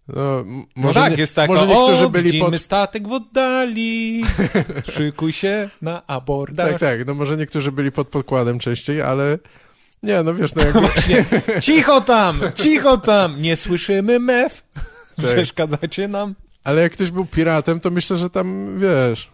No, 0.08 0.44
No 0.46 0.66
może 0.76 1.00
tak, 1.00 1.12
nie, 1.12 1.18
jest 1.18 1.36
taka, 1.36 1.54
może 1.54 1.68
niektórzy 1.68 2.06
o, 2.06 2.10
byli 2.10 2.40
pod 2.40 2.56
statek 2.56 3.08
w 3.08 3.12
oddali, 3.12 4.24
szykuj 4.96 5.34
się 5.34 5.70
na 5.82 6.08
abordaż. 6.08 6.70
Tak, 6.70 6.80
tak, 6.80 7.08
no 7.08 7.14
może 7.14 7.38
niektórzy 7.38 7.72
byli 7.72 7.92
pod 7.92 8.08
podkładem 8.08 8.60
częściej, 8.60 9.02
ale 9.02 9.38
nie, 10.04 10.24
no 10.24 10.34
wiesz, 10.34 10.56
no 10.56 10.64
jakby... 10.64 10.80
Właśnie, 10.80 11.26
cicho 11.62 12.02
tam, 12.02 12.40
cicho 12.56 12.98
tam, 12.98 13.42
nie 13.42 13.56
słyszymy 13.56 14.20
mew, 14.20 14.64
Tak. 15.16 15.26
przeszkadzacie 15.26 16.08
nam. 16.08 16.36
Ale 16.64 16.82
jak 16.82 16.92
ktoś 16.92 17.12
był 17.12 17.26
piratem, 17.26 17.80
to 17.80 17.92
myślę, 17.92 18.18
że 18.18 18.30
tam, 18.30 18.80
wiesz, 18.80 19.30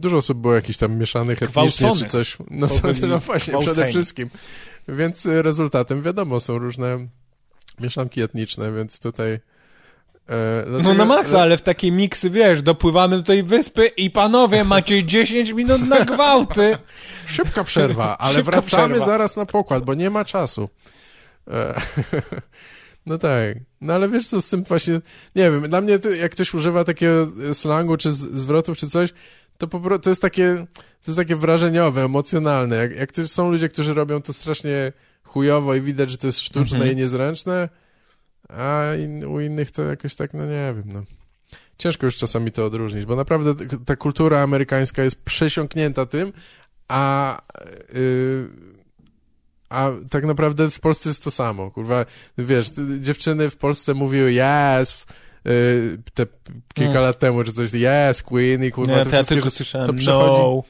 dużo 0.00 0.16
osób 0.16 0.38
było 0.38 0.54
jakichś 0.54 0.78
tam 0.78 0.98
mieszanych 0.98 1.42
etnicznie 1.42 1.96
czy 1.96 2.04
coś. 2.04 2.36
No, 2.50 2.68
to, 2.68 2.88
no 3.08 3.18
właśnie, 3.18 3.58
przede 3.58 3.86
wszystkim. 3.86 4.30
Więc 4.88 5.26
y, 5.26 5.42
rezultatem, 5.42 6.02
wiadomo, 6.02 6.40
są 6.40 6.58
różne 6.58 7.06
mieszanki 7.80 8.22
etniczne, 8.22 8.72
więc 8.72 9.00
tutaj... 9.00 9.32
E, 10.28 10.64
No 10.66 10.70
dlaczego- 10.78 10.94
na 10.94 11.04
maksa, 11.04 11.40
ale 11.40 11.56
w 11.58 11.62
takie 11.62 11.92
miksy, 11.92 12.30
wiesz, 12.30 12.62
dopływamy 12.62 13.16
do 13.16 13.22
tej 13.22 13.42
wyspy 13.42 13.86
i 13.86 14.10
panowie, 14.10 14.64
macie 14.64 15.04
10 15.14 15.50
minut 15.50 15.88
na 15.88 16.04
gwałty. 16.04 16.78
Szybka 17.26 17.64
przerwa, 17.64 18.18
ale 18.18 18.34
Szybka 18.34 18.50
wracamy 18.50 18.88
przerwa. 18.94 19.06
zaraz 19.06 19.36
na 19.36 19.46
pokład, 19.46 19.84
bo 19.84 19.94
nie 19.94 20.10
ma 20.10 20.24
czasu. 20.24 20.68
E, 21.50 21.80
No 23.06 23.18
tak. 23.18 23.56
No 23.80 23.94
ale 23.94 24.08
wiesz 24.08 24.26
co 24.28 24.42
z 24.42 24.48
tym 24.48 24.64
właśnie, 24.64 24.94
nie 25.36 25.50
wiem, 25.50 25.68
dla 25.68 25.80
mnie 25.80 25.98
to, 25.98 26.10
jak 26.10 26.32
ktoś 26.32 26.54
używa 26.54 26.84
takiego 26.84 27.26
slangu, 27.52 27.96
czy 27.96 28.12
zwrotów, 28.12 28.78
czy 28.78 28.88
coś, 28.88 29.14
to 29.58 29.68
po 29.68 29.80
prostu 29.80 30.02
to 30.02 30.10
jest 30.10 30.22
takie, 30.22 30.66
to 30.74 31.10
jest 31.10 31.18
takie 31.18 31.36
wrażeniowe, 31.36 32.02
emocjonalne. 32.04 32.76
Jak, 32.76 32.96
jak 32.96 33.12
są 33.26 33.50
ludzie, 33.50 33.68
którzy 33.68 33.94
robią 33.94 34.22
to 34.22 34.32
strasznie 34.32 34.92
chujowo 35.26 35.74
i 35.74 35.80
widać, 35.80 36.10
że 36.10 36.18
to 36.18 36.26
jest 36.26 36.40
sztuczne 36.40 36.78
Mhm. 36.78 36.92
i 36.92 36.96
niezręczne, 36.96 37.68
a 38.48 38.94
in, 38.94 39.24
u 39.24 39.40
innych 39.40 39.70
to 39.70 39.82
jakoś 39.82 40.14
tak, 40.14 40.34
no 40.34 40.46
nie 40.46 40.74
wiem, 40.76 40.84
no. 40.86 41.02
Ciężko 41.78 42.06
już 42.06 42.16
czasami 42.16 42.52
to 42.52 42.66
odróżnić, 42.66 43.06
bo 43.06 43.16
naprawdę 43.16 43.66
ta 43.86 43.96
kultura 43.96 44.42
amerykańska 44.42 45.02
jest 45.02 45.22
przesiąknięta 45.22 46.06
tym, 46.06 46.32
a 46.88 47.38
y, 47.94 48.48
a 49.68 49.90
tak 50.10 50.24
naprawdę 50.24 50.70
w 50.70 50.80
Polsce 50.80 51.08
jest 51.08 51.24
to 51.24 51.30
samo, 51.30 51.70
kurwa, 51.70 52.06
wiesz, 52.38 52.70
dziewczyny 53.00 53.50
w 53.50 53.56
Polsce 53.56 53.94
mówiły 53.94 54.30
yes, 54.30 55.06
y, 55.46 55.98
te 56.14 56.26
kilka 56.74 56.90
Mm. 56.92 57.02
lat 57.02 57.18
temu, 57.18 57.44
czy 57.44 57.52
coś, 57.52 57.70
yes, 57.74 58.22
queen 58.22 58.64
i 58.64 58.70
kurwa, 58.70 58.96
Nie, 58.96 59.04
te 59.04 59.10
to 59.10 59.16
ja 59.16 59.24
tylko 59.24 59.50
słyszałem 59.50 59.86
to 59.86 59.92
no, 59.92 59.98
przechodzi- 59.98 60.62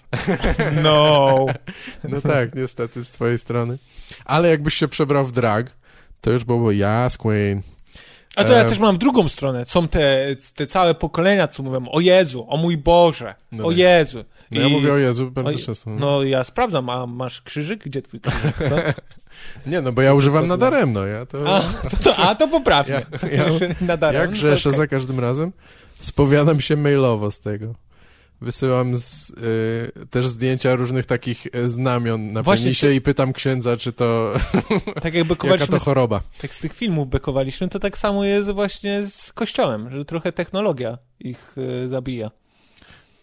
no. 0.83 1.47
No 2.05 2.21
tak, 2.21 2.55
niestety, 2.55 3.05
z 3.05 3.11
twojej 3.11 3.39
strony. 3.39 3.79
Ale 4.25 4.49
jakbyś 4.49 4.75
się 4.75 4.89
przebrał 4.89 5.25
w 5.25 5.33
drag, 5.33 5.77
to 6.21 6.31
już 6.31 6.45
byłoby 6.45 6.75
yes, 7.07 7.17
queen. 7.17 7.63
A 8.37 8.45
to 8.45 8.53
ja 8.53 8.65
też 8.65 8.79
mam 8.79 8.95
w 8.95 8.99
drugą 8.99 9.29
stronę. 9.29 9.65
Są 9.65 9.89
te, 9.89 10.27
te 10.55 10.67
całe 10.67 10.95
pokolenia, 10.95 11.49
co 11.49 11.63
mówią, 11.63 11.89
o 11.89 12.01
Jezu, 12.01 12.47
o 12.49 12.57
mój 12.57 12.77
Boże, 12.77 13.35
No 13.53 13.65
o 13.65 13.69
tak. 13.69 13.79
Jezu. 13.79 14.25
No 14.51 14.61
ja 14.61 14.67
I- 14.67 14.71
mówię 14.73 14.93
o 14.93 14.97
Jezu 14.97 15.31
bardzo 15.31 15.51
Oj, 15.51 15.65
często. 15.65 15.91
No 15.91 16.23
ja 16.23 16.45
sprawdzam, 16.45 16.91
a 16.91 17.07
masz 17.07 17.43
krzyżyk? 17.43 17.85
Gdzie 17.85 18.03
twój 18.03 18.21
krzyżyk? 18.21 18.57
Nie, 19.67 19.81
no 19.81 19.93
bo 19.93 20.03
ja 20.03 20.15
używam 20.15 20.47
nadaremno, 20.47 21.07
ja 21.07 21.27
to... 21.27 21.57
A, 21.57 21.61
to, 21.61 21.97
to, 21.97 22.17
a 22.17 22.35
to 22.35 22.49
poprawnie. 22.49 23.07
Ja- 23.23 23.29
ja- 24.09 24.13
Jak 24.13 24.27
to 24.27 24.33
grzeszę 24.33 24.71
za 24.73 24.87
każdym 24.87 25.21
razem, 25.21 25.53
spowiadam 25.99 26.61
się 26.61 26.77
mailowo 26.77 27.31
z 27.31 27.41
tego. 27.41 27.75
wysyłam 28.41 28.97
z, 28.97 29.31
y, 29.31 30.07
też 30.11 30.27
zdjęcia 30.27 30.75
różnych 30.75 31.07
takich 31.07 31.47
y, 31.47 31.71
znamion 31.71 32.33
na 32.33 32.43
Właśnie 32.43 32.65
penisie 32.65 32.87
to- 32.87 32.93
i 32.93 33.01
pytam 33.01 33.33
księdza, 33.33 33.77
czy 33.77 33.93
to, 33.93 34.33
Tak 35.03 35.15
jakby 35.15 35.37
jaka 35.49 35.67
to 35.67 35.79
choroba. 35.79 36.21
tak 36.41 36.55
z 36.55 36.61
tych 36.61 36.75
filmów 36.75 37.09
bekowaliśmy, 37.09 37.69
to 37.69 37.79
tak 37.79 37.99
samo 37.99 38.25
jest 38.25 38.51
właśnie 38.51 39.07
z 39.07 39.33
kościołem, 39.33 39.91
że 39.91 40.05
trochę 40.05 40.33
technologia 40.33 40.99
ich 41.21 41.55
y, 41.85 41.89
zabija. 41.89 42.31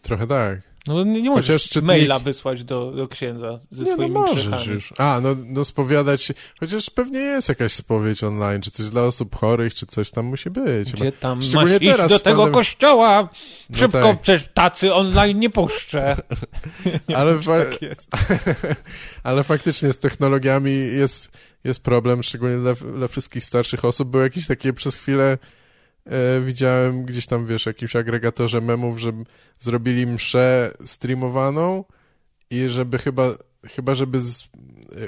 Trochę 0.01 0.27
tak. 0.27 0.61
No 0.87 1.03
nie, 1.03 1.21
nie 1.21 1.29
możesz 1.29 1.45
Chociaż 1.47 1.69
czytnik- 1.69 1.83
maila 1.87 2.19
wysłać 2.19 2.63
do, 2.63 2.91
do 2.91 3.07
księdza 3.07 3.59
ze 3.71 3.83
Nie, 3.83 3.89
no 3.91 3.95
swoimi 3.97 4.11
możesz 4.11 4.47
grzechami. 4.47 4.71
już. 4.73 4.93
A, 4.97 5.19
no, 5.23 5.35
no 5.45 5.65
spowiadać 5.65 6.21
się. 6.21 6.33
Chociaż 6.59 6.89
pewnie 6.89 7.19
jest 7.19 7.49
jakaś 7.49 7.73
spowiedź 7.73 8.23
online, 8.23 8.61
czy 8.61 8.71
coś 8.71 8.89
dla 8.89 9.01
osób 9.01 9.35
chorych, 9.35 9.73
czy 9.73 9.85
coś 9.85 10.11
tam 10.11 10.25
musi 10.25 10.49
być. 10.49 10.91
Gdzie 10.91 11.11
tam 11.11 11.41
Szczególnie 11.41 11.73
masz 11.81 11.87
teraz 11.95 12.09
do 12.09 12.19
tego 12.19 12.41
panem- 12.43 12.53
kościoła? 12.53 13.29
No 13.69 13.77
Szybko, 13.77 14.01
tak. 14.01 14.21
przecież 14.21 14.49
tacy 14.53 14.93
online 14.93 15.39
nie 15.39 15.49
puszczę. 15.49 16.15
nie 17.09 17.17
Ale 17.17 17.33
wiem, 17.33 17.43
fa- 17.43 17.65
tak 17.65 17.81
jest. 17.81 18.07
Ale 19.23 19.43
faktycznie 19.43 19.93
z 19.93 19.99
technologiami 19.99 20.71
jest, 20.71 21.31
jest 21.63 21.83
problem, 21.83 22.23
szczególnie 22.23 22.57
dla, 22.57 22.73
dla 22.97 23.07
wszystkich 23.07 23.45
starszych 23.45 23.85
osób. 23.85 24.09
Były 24.09 24.23
jakieś 24.23 24.47
takie 24.47 24.73
przez 24.73 24.95
chwilę, 24.95 25.37
e, 26.05 26.41
widziałem 26.41 27.05
gdzieś 27.05 27.25
tam, 27.25 27.45
wiesz, 27.45 27.65
jakimś 27.65 27.95
agregatorze 27.95 28.61
memów, 28.61 28.99
że 28.99 29.11
zrobili 29.59 30.07
mszę 30.07 30.71
streamowaną 30.85 31.83
i 32.49 32.67
żeby 32.67 32.97
chyba, 32.97 33.23
chyba 33.67 33.95
żeby 33.95 34.19
z, 34.19 34.43
e, 34.43 34.47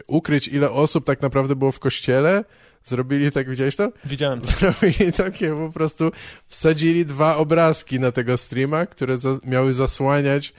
ukryć 0.07 0.47
ile 0.47 0.72
osób 0.72 1.05
tak 1.05 1.22
naprawdę 1.22 1.55
było 1.55 1.72
w 1.72 1.80
kościele, 1.80 2.43
zrobili 2.84 3.31
tak, 3.31 3.49
widziałeś 3.49 3.76
to? 3.76 3.91
Widziałem 4.05 4.41
to. 4.41 4.47
Zrobili 4.47 5.13
takie, 5.13 5.55
po 5.55 5.72
prostu 5.72 6.11
wsadzili 6.47 7.05
dwa 7.05 7.38
obrazki 7.38 7.99
na 7.99 8.11
tego 8.11 8.38
streama, 8.38 8.85
które 8.85 9.17
za, 9.17 9.38
miały 9.43 9.73
zasłaniać 9.73 10.53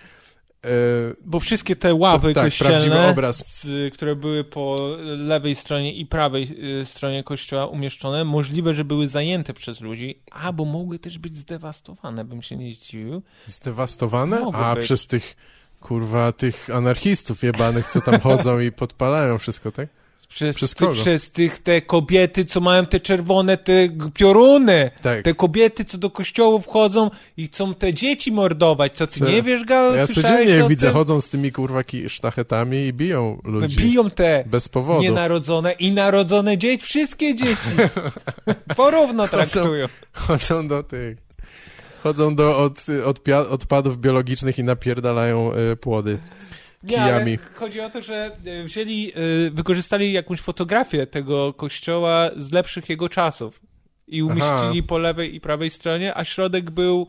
Bo 1.24 1.40
wszystkie 1.40 1.76
te 1.76 1.94
ławy 1.94 2.34
Tak, 2.34 2.44
kościelne, 2.44 3.14
które 3.92 4.16
były 4.16 4.44
po 4.44 4.76
lewej 5.16 5.54
stronie 5.54 5.92
i 5.92 6.06
prawej 6.06 6.56
y, 6.80 6.84
stronie 6.84 7.24
kościoła 7.24 7.66
umieszczone, 7.66 8.24
możliwe, 8.24 8.74
że 8.74 8.84
były 8.84 9.08
zajęte 9.08 9.54
przez 9.54 9.80
ludzi, 9.80 10.22
albo 10.30 10.64
mogły 10.64 10.98
też 10.98 11.18
być 11.18 11.36
zdewastowane, 11.36 12.24
bym 12.24 12.42
się 12.42 12.56
nie 12.56 12.74
zdziwił. 12.74 13.22
Zdewastowane? 13.46 14.40
Mogły 14.40 14.60
A, 14.60 14.74
być. 14.74 14.84
przez 14.84 15.06
tych, 15.06 15.36
kurwa, 15.80 16.32
tych 16.32 16.70
anarchistów 16.70 17.42
jebanych, 17.42 17.86
co 17.86 18.00
tam 18.00 18.20
chodzą 18.20 18.60
i 18.60 18.72
podpalają 18.72 19.38
wszystko, 19.38 19.72
tak? 19.72 19.88
Przez, 20.28 20.56
Przez 20.56 20.74
ty, 20.74 20.86
przez 20.88 21.30
tych 21.30 21.58
te 21.62 21.82
kobiety, 21.82 22.44
co 22.44 22.60
mają 22.60 22.86
te 22.86 23.00
czerwone 23.00 23.56
te 23.58 23.88
pioruny. 24.14 24.90
Tak. 25.02 25.22
Te 25.22 25.34
kobiety, 25.34 25.84
co 25.84 25.98
do 25.98 26.10
kościołów 26.10 26.64
wchodzą 26.64 27.10
i 27.36 27.46
chcą 27.46 27.74
te 27.74 27.94
dzieci 27.94 28.32
mordować. 28.32 28.96
Co 28.96 29.06
ty 29.06 29.20
Co? 29.20 29.28
nie 29.28 29.42
wiesz? 29.42 29.62
Ja 29.96 30.06
codziennie 30.06 30.64
o 30.64 30.68
widzę, 30.68 30.90
chodzą 30.92 31.20
z 31.20 31.28
tymi, 31.28 31.52
kurwa, 31.52 31.80
sztachetami 32.08 32.86
i 32.86 32.92
biją 32.92 33.40
ludzi. 33.44 33.76
Biją 33.76 34.10
te 34.10 34.44
Bez 34.46 34.68
powodu. 34.68 35.02
nienarodzone 35.02 35.72
i 35.72 35.92
narodzone 35.92 36.58
dzieci, 36.58 36.84
wszystkie 36.84 37.34
dzieci. 37.34 37.70
Porówno 38.76 39.28
traktują. 39.28 39.86
Chodzą 40.12 40.68
do 40.68 40.82
tych... 40.82 41.18
Chodzą 42.02 42.34
do 42.34 42.58
od, 42.58 42.78
odpia- 43.04 43.48
odpadów 43.50 43.98
biologicznych 43.98 44.58
i 44.58 44.64
napierdalają 44.64 45.52
y, 45.72 45.76
płody. 45.76 46.18
Nie, 46.86 46.96
kijami. 46.96 47.38
chodzi 47.54 47.80
o 47.80 47.90
to, 47.90 48.02
że 48.02 48.30
e, 48.44 48.64
wzięli, 48.64 49.12
e, 49.14 49.50
wykorzystali 49.50 50.12
jakąś 50.12 50.40
fotografię 50.40 51.06
tego 51.06 51.52
kościoła 51.52 52.30
z 52.36 52.52
lepszych 52.52 52.88
jego 52.88 53.08
czasów 53.08 53.60
i 54.08 54.22
umieścili 54.22 54.82
po 54.82 54.98
lewej 54.98 55.34
i 55.34 55.40
prawej 55.40 55.70
stronie, 55.70 56.16
a 56.16 56.24
środek 56.24 56.70
był 56.70 57.06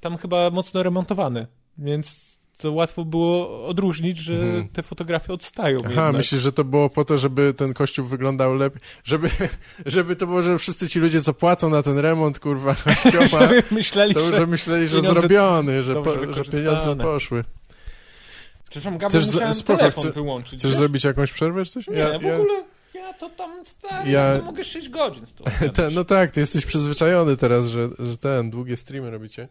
tam 0.00 0.16
chyba 0.18 0.50
mocno 0.50 0.82
remontowany, 0.82 1.46
więc 1.78 2.34
to 2.58 2.72
łatwo 2.72 3.04
było 3.04 3.66
odróżnić, 3.66 4.18
że 4.18 4.34
Mhm. 4.34 4.68
te 4.68 4.82
fotografie 4.82 5.32
odstają 5.32 5.78
Aha, 5.80 5.88
jednak. 5.88 6.14
myślisz, 6.16 6.40
że 6.40 6.52
to 6.52 6.64
było 6.64 6.90
po 6.90 7.04
to, 7.04 7.18
żeby 7.18 7.54
ten 7.56 7.74
kościół 7.74 8.04
wyglądał 8.06 8.54
lepiej? 8.54 8.80
Żeby, 9.04 9.30
żeby 9.86 10.16
to 10.16 10.26
było, 10.26 10.42
że 10.42 10.58
wszyscy 10.58 10.88
ci 10.88 11.00
ludzie, 11.00 11.22
co 11.22 11.34
płacą 11.34 11.70
na 11.70 11.82
ten 11.82 11.98
remont, 11.98 12.38
kurwa, 12.38 12.74
kościoła, 12.84 13.48
Myśleli, 13.70 14.14
to 14.14 14.20
już 14.20 14.30
że... 14.30 14.36
że 14.38 14.46
myśleli, 14.46 14.86
że 14.88 14.96
pieniądze 14.96 15.20
zrobiony, 15.20 15.82
że, 15.82 15.94
po, 15.94 16.34
że 16.34 16.44
pieniądze 16.44 16.96
poszły. 16.96 17.44
Przepraszam, 18.74 18.98
Gabriel, 18.98 19.22
Chcesz 19.22 19.34
musiałem 19.34 19.54
spoko, 19.54 19.78
telefon 19.78 20.04
chcę- 20.04 20.12
wyłączyć. 20.12 20.58
Chcesz 20.58 20.70
wiesz? 20.70 20.78
zrobić 20.78 21.04
jakąś 21.04 21.32
przerwę 21.32 21.64
czy 21.64 21.70
coś? 21.72 21.88
Nie, 21.88 22.12
w 22.12 22.16
ogóle 22.16 22.64
ja 22.94 23.12
to 23.12 23.30
tam 23.30 23.64
stary, 23.66 24.10
Ja- 24.10 24.34
ja... 24.34 24.42
mogę 24.42 24.64
6 24.64 24.88
godzin 24.88 25.26
z 25.26 25.34
no 25.94 26.04
tak, 26.04 26.30
ty 26.30 26.40
jesteś 26.40 26.66
przyzwyczajony 26.66 27.36
teraz, 27.36 27.66
że, 27.66 27.88
że 27.98 28.16
ten, 28.16 28.50
długie 28.50 28.76
streamy 28.76 29.10
robicie. 29.10 29.48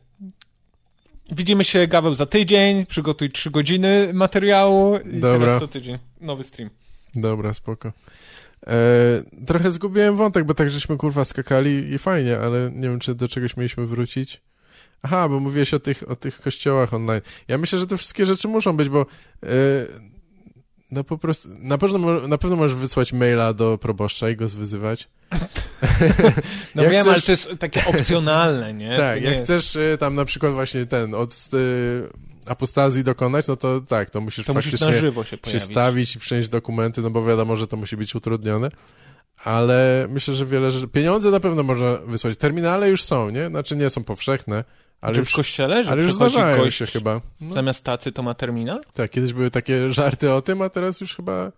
Widzimy 1.32 1.64
się, 1.64 1.88
Gaweł, 1.88 2.14
za 2.14 2.26
tydzień. 2.26 2.86
Przygotuj 2.86 3.30
3 3.30 3.52
godziny 3.52 4.10
materiału. 4.14 4.98
I 4.98 5.20
Dobra. 5.20 5.40
teraz 5.48 5.60
co 5.60 5.68
tydzień 5.68 5.98
nowy 6.22 6.44
stream. 6.44 6.70
Dobra, 7.16 7.54
spoko. 7.54 7.94
E, 8.68 8.76
trochę 9.48 9.72
zgubiłem 9.72 10.16
wątek, 10.16 10.46
bo 10.46 10.54
tak 10.54 10.70
żeśmy 10.70 10.98
kurwa 10.98 11.26
skakali 11.26 11.94
i 11.94 11.98
fajnie, 11.98 12.40
ale 12.40 12.72
nie 12.74 12.90
wiem, 12.90 13.00
czy 13.00 13.16
do 13.16 13.28
czegoś 13.28 13.58
mieliśmy 13.58 13.86
wrócić. 13.86 14.42
Aha, 15.04 15.30
bo 15.30 15.40
mówiłeś 15.40 15.74
o 15.74 15.80
tych, 15.80 16.10
o 16.12 16.16
tych 16.16 16.42
kościołach 16.42 16.94
online. 16.94 17.22
Ja 17.48 17.58
myślę, 17.58 17.80
że 17.80 17.88
te 17.88 17.98
wszystkie 17.98 18.26
rzeczy 18.26 18.48
muszą 18.48 18.78
być, 18.78 18.90
bo 18.90 19.06
e, 19.44 19.48
no 20.92 21.04
po 21.04 21.18
prostu, 21.18 21.50
na 21.60 21.78
pewno, 21.78 22.28
na 22.28 22.38
pewno 22.38 22.56
możesz 22.58 22.76
wysłać 22.76 23.14
maila 23.14 23.54
do 23.54 23.78
proboszcza 23.78 24.30
i 24.30 24.36
go 24.36 24.48
zwyzywać. 24.48 25.10
No 26.76 26.84
Jak 26.84 26.92
wiem, 26.92 27.08
ale 27.08 27.18
chcesz- 27.18 27.26
to 27.26 27.32
jest 27.32 27.50
takie 27.60 27.86
opcjonalne, 27.86 28.74
nie? 28.74 28.98
tak, 28.98 29.20
nie 29.20 29.26
jak 29.26 29.34
jest- 29.34 29.44
chcesz 29.44 29.76
e, 29.76 29.98
tam 29.98 30.16
na 30.16 30.26
przykład 30.26 30.54
właśnie 30.54 30.86
ten, 30.86 31.16
od 31.16 31.34
e, 31.54 32.50
apostazji 32.52 33.04
dokonać, 33.04 33.48
no 33.48 33.56
to 33.56 33.82
tak, 33.82 34.10
to 34.10 34.22
musisz 34.22 34.46
To 34.46 34.54
musisz 34.54 34.72
faktycznie 34.72 34.96
na 34.96 35.00
żywo 35.00 35.24
się 35.24 35.38
się 35.48 35.60
stawić 35.60 36.16
i 36.16 36.20
przynieść 36.20 36.50
dokumenty, 36.50 37.02
no 37.02 37.10
bo 37.10 37.26
wiadomo, 37.26 37.58
że 37.58 37.68
to 37.68 37.78
musi 37.78 37.98
być 37.98 38.16
utrudnione. 38.16 38.70
Ale 39.44 40.08
myślę, 40.10 40.36
że 40.36 40.46
wiele 40.46 40.72
rzeczy. 40.72 40.88
Pieniądze 40.88 41.32
na 41.32 41.40
pewno 41.40 41.64
można 41.64 41.98
wysłać. 41.98 42.38
Terminale 42.38 42.90
już 42.90 43.04
są, 43.04 43.30
nie? 43.30 43.48
Znaczy 43.48 43.76
nie 43.76 43.90
są 43.90 44.04
powszechne, 44.04 44.64
ale 45.04 45.18
już, 45.18 45.32
w 45.32 45.36
kościele, 45.36 45.84
że 45.84 45.92
ale 45.92 46.04
już 46.04 46.14
zdarzają 46.14 46.70
się 46.70 46.86
chyba. 46.86 47.22
No, 47.42 47.54
zamiast 47.56 47.84
tacy 47.84 48.12
to 48.12 48.24
ma 48.24 48.34
terminal? 48.34 48.82
tak, 48.94 49.12
kiedyś 49.12 49.34
były 49.34 49.52
takie 49.52 49.92
żarty 49.92 50.32
o 50.34 50.42
tym, 50.42 50.62
a 50.62 50.70
teraz 50.70 51.02
już 51.02 51.16
chyba. 51.16 51.52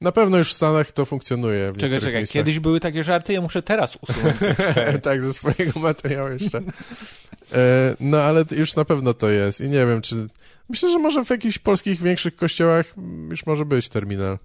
Na 0.00 0.12
pewno 0.12 0.38
już 0.38 0.50
w 0.50 0.56
Stanach 0.56 0.92
to 0.92 1.04
funkcjonuje. 1.04 1.72
W 1.72 1.76
Czekaj, 1.76 1.98
czekaj, 1.98 2.14
miejscach. 2.14 2.34
kiedyś 2.34 2.60
były 2.60 2.80
takie 2.80 3.04
żarty, 3.04 3.32
ja 3.32 3.40
muszę 3.40 3.62
teraz 3.62 3.98
usunąć 4.02 4.36
tak, 5.02 5.22
ze 5.22 5.32
swojego 5.32 5.80
materiału 5.80 6.28
jeszcze. 6.28 6.58
E, 7.52 7.96
no 8.00 8.18
ale 8.22 8.44
już 8.50 8.76
na 8.76 8.84
pewno 8.84 9.14
to 9.14 9.28
jest. 9.28 9.60
I 9.60 9.64
nie 9.64 9.86
wiem, 9.86 10.00
czy. 10.00 10.28
Myślę, 10.68 10.90
że 10.92 10.98
może 10.98 11.24
w 11.24 11.30
jakichś 11.30 11.58
polskich 11.58 12.02
większych 12.02 12.36
kościołach 12.36 12.86
mm, 12.98 13.30
już 13.30 13.46
może 13.46 13.64
być 13.64 13.88
terminal. 13.88 14.38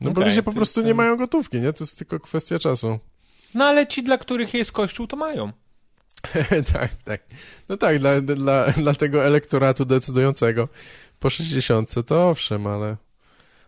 No 0.00 0.10
bo 0.10 0.20
Okej, 0.20 0.30
ludzie 0.30 0.42
po 0.42 0.52
prostu 0.52 0.80
jest 0.80 0.86
nie 0.86 0.90
ten- 0.90 0.96
mają 0.96 1.16
gotówki, 1.16 1.60
nie? 1.60 1.72
To 1.72 1.84
jest 1.84 1.98
tylko 1.98 2.20
kwestia 2.20 2.58
czasu. 2.58 2.98
No 3.54 3.64
ale 3.64 3.86
ci, 3.86 4.02
dla 4.02 4.18
których 4.18 4.54
jest 4.54 4.72
kościół, 4.72 5.06
to 5.06 5.16
mają. 5.16 5.52
tak, 6.72 6.90
tak. 7.04 7.22
No 7.68 7.76
tak, 7.76 7.98
dla, 7.98 8.20
dla, 8.20 8.66
dla 8.70 8.94
tego 8.94 9.24
elektoratu 9.24 9.84
decydującego 9.84 10.68
po 11.20 11.30
60 11.30 11.94
to 12.06 12.28
owszem, 12.28 12.66
ale... 12.66 12.96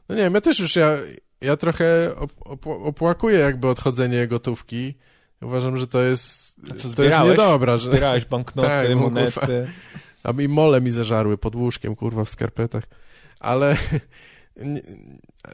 No 0.09 0.15
nie 0.15 0.23
wiem, 0.23 0.35
ja 0.35 0.41
też 0.41 0.59
już, 0.59 0.77
ja, 0.77 0.97
ja 1.41 1.57
trochę 1.57 2.17
op, 2.17 2.33
op, 2.41 2.67
opłakuję 2.67 3.39
jakby 3.39 3.69
odchodzenie 3.69 4.29
gotówki. 4.29 4.95
Uważam, 5.43 5.77
że 5.77 5.87
to 5.87 6.03
jest, 6.03 6.57
co, 6.79 6.89
to 6.89 7.03
jest 7.03 7.19
niedobra, 7.19 7.77
że... 7.77 7.91
Zbierałeś 7.91 8.25
banknoty, 8.25 8.69
Tak, 8.69 8.91
no, 8.91 8.97
monety. 8.97 9.69
A 10.25 10.33
mi 10.33 10.49
mole 10.49 10.81
mi 10.81 10.91
zażarły 10.91 11.39
pod 11.39 11.55
łóżkiem, 11.55 11.97
kurwa, 11.97 12.25
w 12.25 12.31
skarpetach. 12.31 12.85
Ale... 13.41 13.77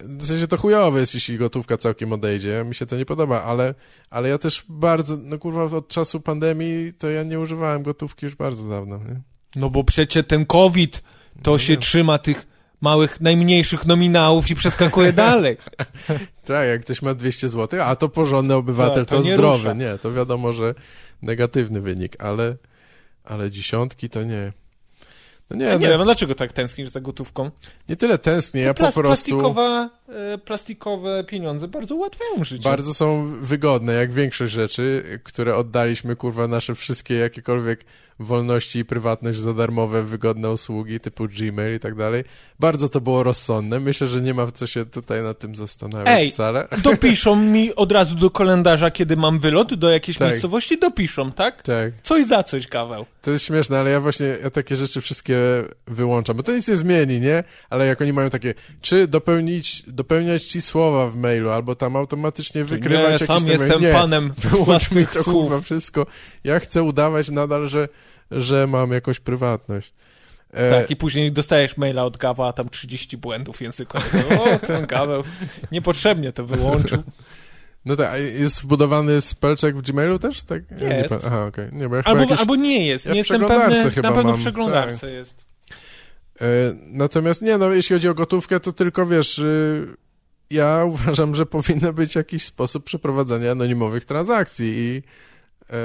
W 0.05 0.27
sensie 0.27 0.47
to 0.47 0.57
chujowe 0.57 1.01
jest, 1.01 1.15
jeśli 1.15 1.39
gotówka 1.39 1.77
całkiem 1.77 2.13
odejdzie. 2.13 2.65
Mi 2.69 2.75
się 2.75 2.87
to 2.87 2.97
nie 2.97 3.07
podoba, 3.07 3.43
ale, 3.43 3.75
ale 4.11 4.29
ja 4.29 4.39
też 4.39 4.65
bardzo, 4.69 5.17
no 5.23 5.39
kurwa, 5.39 5.65
od 5.77 5.89
czasu 5.89 6.21
pandemii 6.21 6.93
to 6.99 7.11
ja 7.11 7.23
nie 7.23 7.41
używałem 7.41 7.83
gotówki 7.83 8.27
już 8.27 8.35
bardzo 8.35 8.69
dawno, 8.69 8.97
nie? 8.99 9.21
No 9.57 9.71
bo 9.71 9.85
przecież 9.85 10.27
ten 10.27 10.47
COVID 10.47 11.03
to 11.43 11.51
No 11.51 11.59
się 11.59 11.73
wiem. 11.73 11.81
trzyma 11.83 12.19
tych 12.19 12.47
małych, 12.81 13.21
najmniejszych 13.21 13.87
nominałów 13.87 14.51
i 14.51 14.55
przeskakuje 14.55 15.13
dalej. 15.13 15.57
Tak, 16.45 16.69
jak 16.69 16.81
ktoś 16.81 17.03
ma 17.03 17.15
200 17.15 17.49
zł, 17.49 17.81
a 17.83 17.97
to 17.97 18.09
porządny 18.09 18.55
obywatel, 18.55 19.07
Tak, 19.07 19.09
to 19.09 19.17
to, 19.17 19.29
nie 19.29 19.35
zdrowy. 19.35 19.59
rusza. 19.59 19.73
Nie, 19.73 19.99
to 19.99 20.13
wiadomo, 20.13 20.53
że 20.53 20.75
negatywny 21.23 21.81
wynik, 21.81 22.17
ale, 22.19 22.57
ale 23.25 23.51
dziesiątki 23.51 24.09
to 24.09 24.23
nie. 24.23 24.53
No 25.51 25.57
nie, 25.57 25.65
Ja 25.65 25.77
nie 25.77 25.89
no, 25.89 25.93
wiem, 25.93 26.05
dlaczego 26.05 26.35
tak 26.35 26.53
tęsknisz 26.53 26.89
za 26.89 27.01
gotówką? 27.01 27.51
nie 27.89 27.97
tyle 27.97 28.19
tęsknię, 28.19 28.61
ja 28.61 28.75
po 28.75 28.79
prostu... 28.79 29.03
Plastikowa 29.03 29.91
e, 30.09 30.39
plastikowe 30.39 31.25
pieniądze 31.25 31.69
bardzo 31.69 31.95
ułatwiają 31.95 32.45
życie. 32.45 32.65
Bardzo 32.65 32.95
są 32.95 33.35
wygodne, 33.41 33.93
jak 33.93 34.13
większość 34.13 34.53
rzeczy, 34.53 35.05
które 35.25 35.57
oddaliśmy, 35.57 36.17
kurwa, 36.17 36.49
nasze 36.49 36.75
wszystkie 36.75 37.15
jakiekolwiek 37.15 37.85
wolności 38.21 38.79
i 38.79 38.85
prywatność 38.85 39.39
za 39.39 39.55
darmowe, 39.55 40.03
wygodne 40.03 40.51
usługi 40.51 41.01
typu 41.01 41.29
Gmail 41.29 41.75
i 41.77 41.81
tak 41.81 41.95
dalej. 41.95 42.25
Bardzo 42.61 42.89
to 42.89 43.01
było 43.01 43.23
rozsądne. 43.23 43.81
Myślę, 43.81 44.07
że 44.07 44.21
nie 44.21 44.35
ma 44.35 44.53
co 44.53 44.67
się 44.67 44.87
tutaj 44.87 45.23
nad 45.23 45.39
tym 45.39 45.57
zastanawiać 45.57 46.09
Ej, 46.21 46.31
wcale. 46.31 46.69
Dopiszą 46.85 47.37
mi 47.37 47.75
od 47.75 47.93
razu 47.93 48.15
do 48.15 48.31
kalendarza, 48.31 48.91
kiedy 48.91 49.17
mam 49.17 49.39
wylot 49.41 49.75
do 49.75 49.91
jakiejś 49.91 50.19
Tak. 50.19 50.29
miejscowości, 50.31 50.79
dopiszą, 50.79 51.33
tak? 51.33 51.63
Tak, 51.63 51.93
Coś 52.03 52.27
za 52.27 52.43
coś, 52.43 52.67
kawał. 52.67 53.07
to 53.23 53.31
jest 53.31 53.45
śmieszne, 53.45 53.81
ale 53.81 53.91
ja 53.91 54.01
właśnie 54.01 54.27
ja 54.43 54.51
takie 54.51 54.77
rzeczy 54.77 55.01
wszystkie 55.01 55.39
wyłączam, 55.87 56.37
bo 56.37 56.43
to 56.43 56.53
nic 56.53 56.69
nie 56.69 56.77
zmieni, 56.77 57.21
nie? 57.21 57.45
Ale 57.71 57.87
jak 57.87 58.01
oni 58.01 58.13
mają 58.13 58.31
takie, 58.31 58.55
czy 58.81 59.07
dopełnić, 59.07 59.83
dopełniać 59.87 60.43
ci 60.45 60.61
słowa 60.61 61.11
w 61.11 61.17
mailu, 61.17 61.51
albo 61.51 61.75
tam 61.75 61.97
automatycznie 61.97 62.65
wykrywać 62.65 63.07
nie, 63.07 63.13
jakieś 63.13 63.27
sam 63.27 63.47
jestem 63.47 63.83
nie, 63.83 63.93
panem 63.93 64.33
Wyłącz 64.39 64.91
mi 64.91 65.07
to 65.07 65.13
słów. 65.23 65.25
kurwa 65.35 65.61
wszystko. 65.61 66.07
Ja 66.45 66.59
chcę 66.61 66.83
udawać 66.83 67.31
nadal, 67.31 67.67
że, 67.69 67.89
że 68.31 68.67
mam 68.67 68.91
jakąś 68.93 69.21
prywatność. 69.21 69.95
E, 70.53 70.71
Tak, 70.81 70.91
i 70.91 70.97
później 70.97 71.33
dostajesz 71.33 71.77
maila 71.77 72.05
od 72.05 72.17
Gawa, 72.17 72.49
a 72.49 72.53
tam 72.53 72.69
30 72.69 73.17
błędów 73.17 73.61
językowych. 73.61 74.15
O, 74.41 74.59
ten 74.67 74.87
Gaweł 74.87 75.25
niepotrzebnie 75.73 76.33
to 76.33 76.47
wyłączył. 76.47 77.03
No 77.85 77.97
tak, 77.97 78.09
a 78.11 78.17
jest 78.17 78.63
wbudowany 78.63 79.21
spellcheck 79.21 79.77
w 79.79 79.83
Gmailu 79.83 80.19
też? 80.19 80.43
Tak? 80.43 80.81
Nie 80.81 80.87
Jest. 80.87 81.09
pa- 81.09 81.21
Aha, 81.27 81.47
okej. 81.47 81.69
Nie, 81.73 81.89
bo 81.89 81.97
Albo, 82.05 82.21
jakieś... 82.21 82.39
albo 82.41 82.57
nie 82.57 82.87
jest, 82.87 83.07
ja 83.07 83.13
nie 83.13 83.19
jestem 83.19 83.39
przeglądarce 83.41 83.77
pewny, 83.77 83.91
chyba 83.91 84.09
na 84.11 84.15
pewno 84.15 84.31
mam, 84.31 84.39
w 84.41 84.43
przeglądarce 84.43 85.11
jest. 85.11 85.45
E, 86.41 86.47
natomiast 86.87 87.43
nie, 87.43 87.59
no 87.59 87.73
jeśli 87.73 87.95
chodzi 87.97 88.09
o 88.09 88.15
gotówkę, 88.15 88.61
to 88.61 88.73
tylko 88.73 89.07
wiesz, 89.07 89.39
y, 89.39 89.87
ja 90.51 90.85
uważam, 90.85 91.35
że 91.35 91.47
powinien 91.47 91.93
być 91.95 92.15
jakiś 92.15 92.45
sposób 92.45 92.85
przeprowadzania 92.85 93.51
anonimowych 93.53 94.05
transakcji 94.05 94.69
i 94.79 95.03
e, 95.73 95.77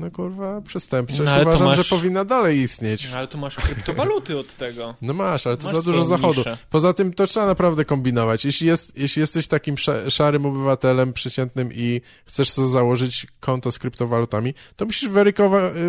no 0.00 0.10
kurwa, 0.10 0.60
przestępczość 0.60 1.20
No, 1.24 1.30
ale 1.30 1.42
to 1.44 1.48
uważam, 1.50 1.68
masz- 1.68 1.76
że 1.76 1.84
powinna 1.84 2.24
dalej 2.24 2.58
istnieć. 2.58 3.08
No, 3.12 3.18
ale 3.18 3.26
tu 3.28 3.38
masz 3.38 3.56
kryptowaluty 3.56 4.38
od 4.38 4.56
tego. 4.56 4.94
No 5.02 5.12
masz, 5.12 5.46
ale 5.46 5.56
to 5.56 5.64
Masz 5.64 5.72
za 5.74 5.82
dużo 5.82 6.04
zachodu. 6.04 6.42
Poza 6.70 6.92
tym 6.92 7.12
to 7.14 7.26
trzeba 7.26 7.46
naprawdę 7.46 7.84
kombinować. 7.84 8.44
Jeśli, 8.44 8.66
jest, 8.66 8.98
jeśli 8.98 9.20
jesteś 9.20 9.46
takim 9.48 9.78
sza, 9.78 10.10
szarym 10.10 10.46
obywatelem 10.46 11.12
przeciętnym 11.12 11.72
i 11.72 12.00
chcesz 12.26 12.50
sobie 12.50 12.68
założyć 12.68 13.26
konto 13.40 13.72
z 13.72 13.78
kryptowalutami, 13.78 14.54
to 14.76 14.84
musisz 14.84 15.08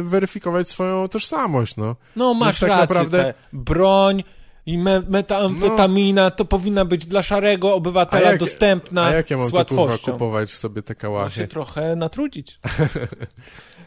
weryfikować 0.03 0.69
swoją 0.69 1.07
tożsamość, 1.07 1.75
no. 1.77 1.95
No 2.15 2.33
masz 2.33 2.59
tak 2.59 2.69
rację, 2.69 2.81
naprawdę- 2.81 3.33
broń 3.53 4.23
i 4.65 4.77
me 4.77 5.01
metamfetamina 5.09 6.31
to 6.31 6.45
powinna 6.45 6.85
być 6.85 7.05
dla 7.05 7.23
szarego 7.23 7.73
obywatela 7.75 8.27
A 8.27 8.31
jak- 8.31 8.39
dostępna 8.39 9.03
A 9.05 9.11
jak 9.13 9.29
ja 9.31 9.37
mam 9.37 9.49
z 9.49 9.51
to 9.51 9.65
kurwa 9.65 9.81
łatwością. 9.83 10.11
kupować 10.11 10.51
sobie 10.51 10.81
te 10.81 10.95
kałachy? 10.95 11.47
trochę 11.47 11.95
natrudzić. 11.95 12.59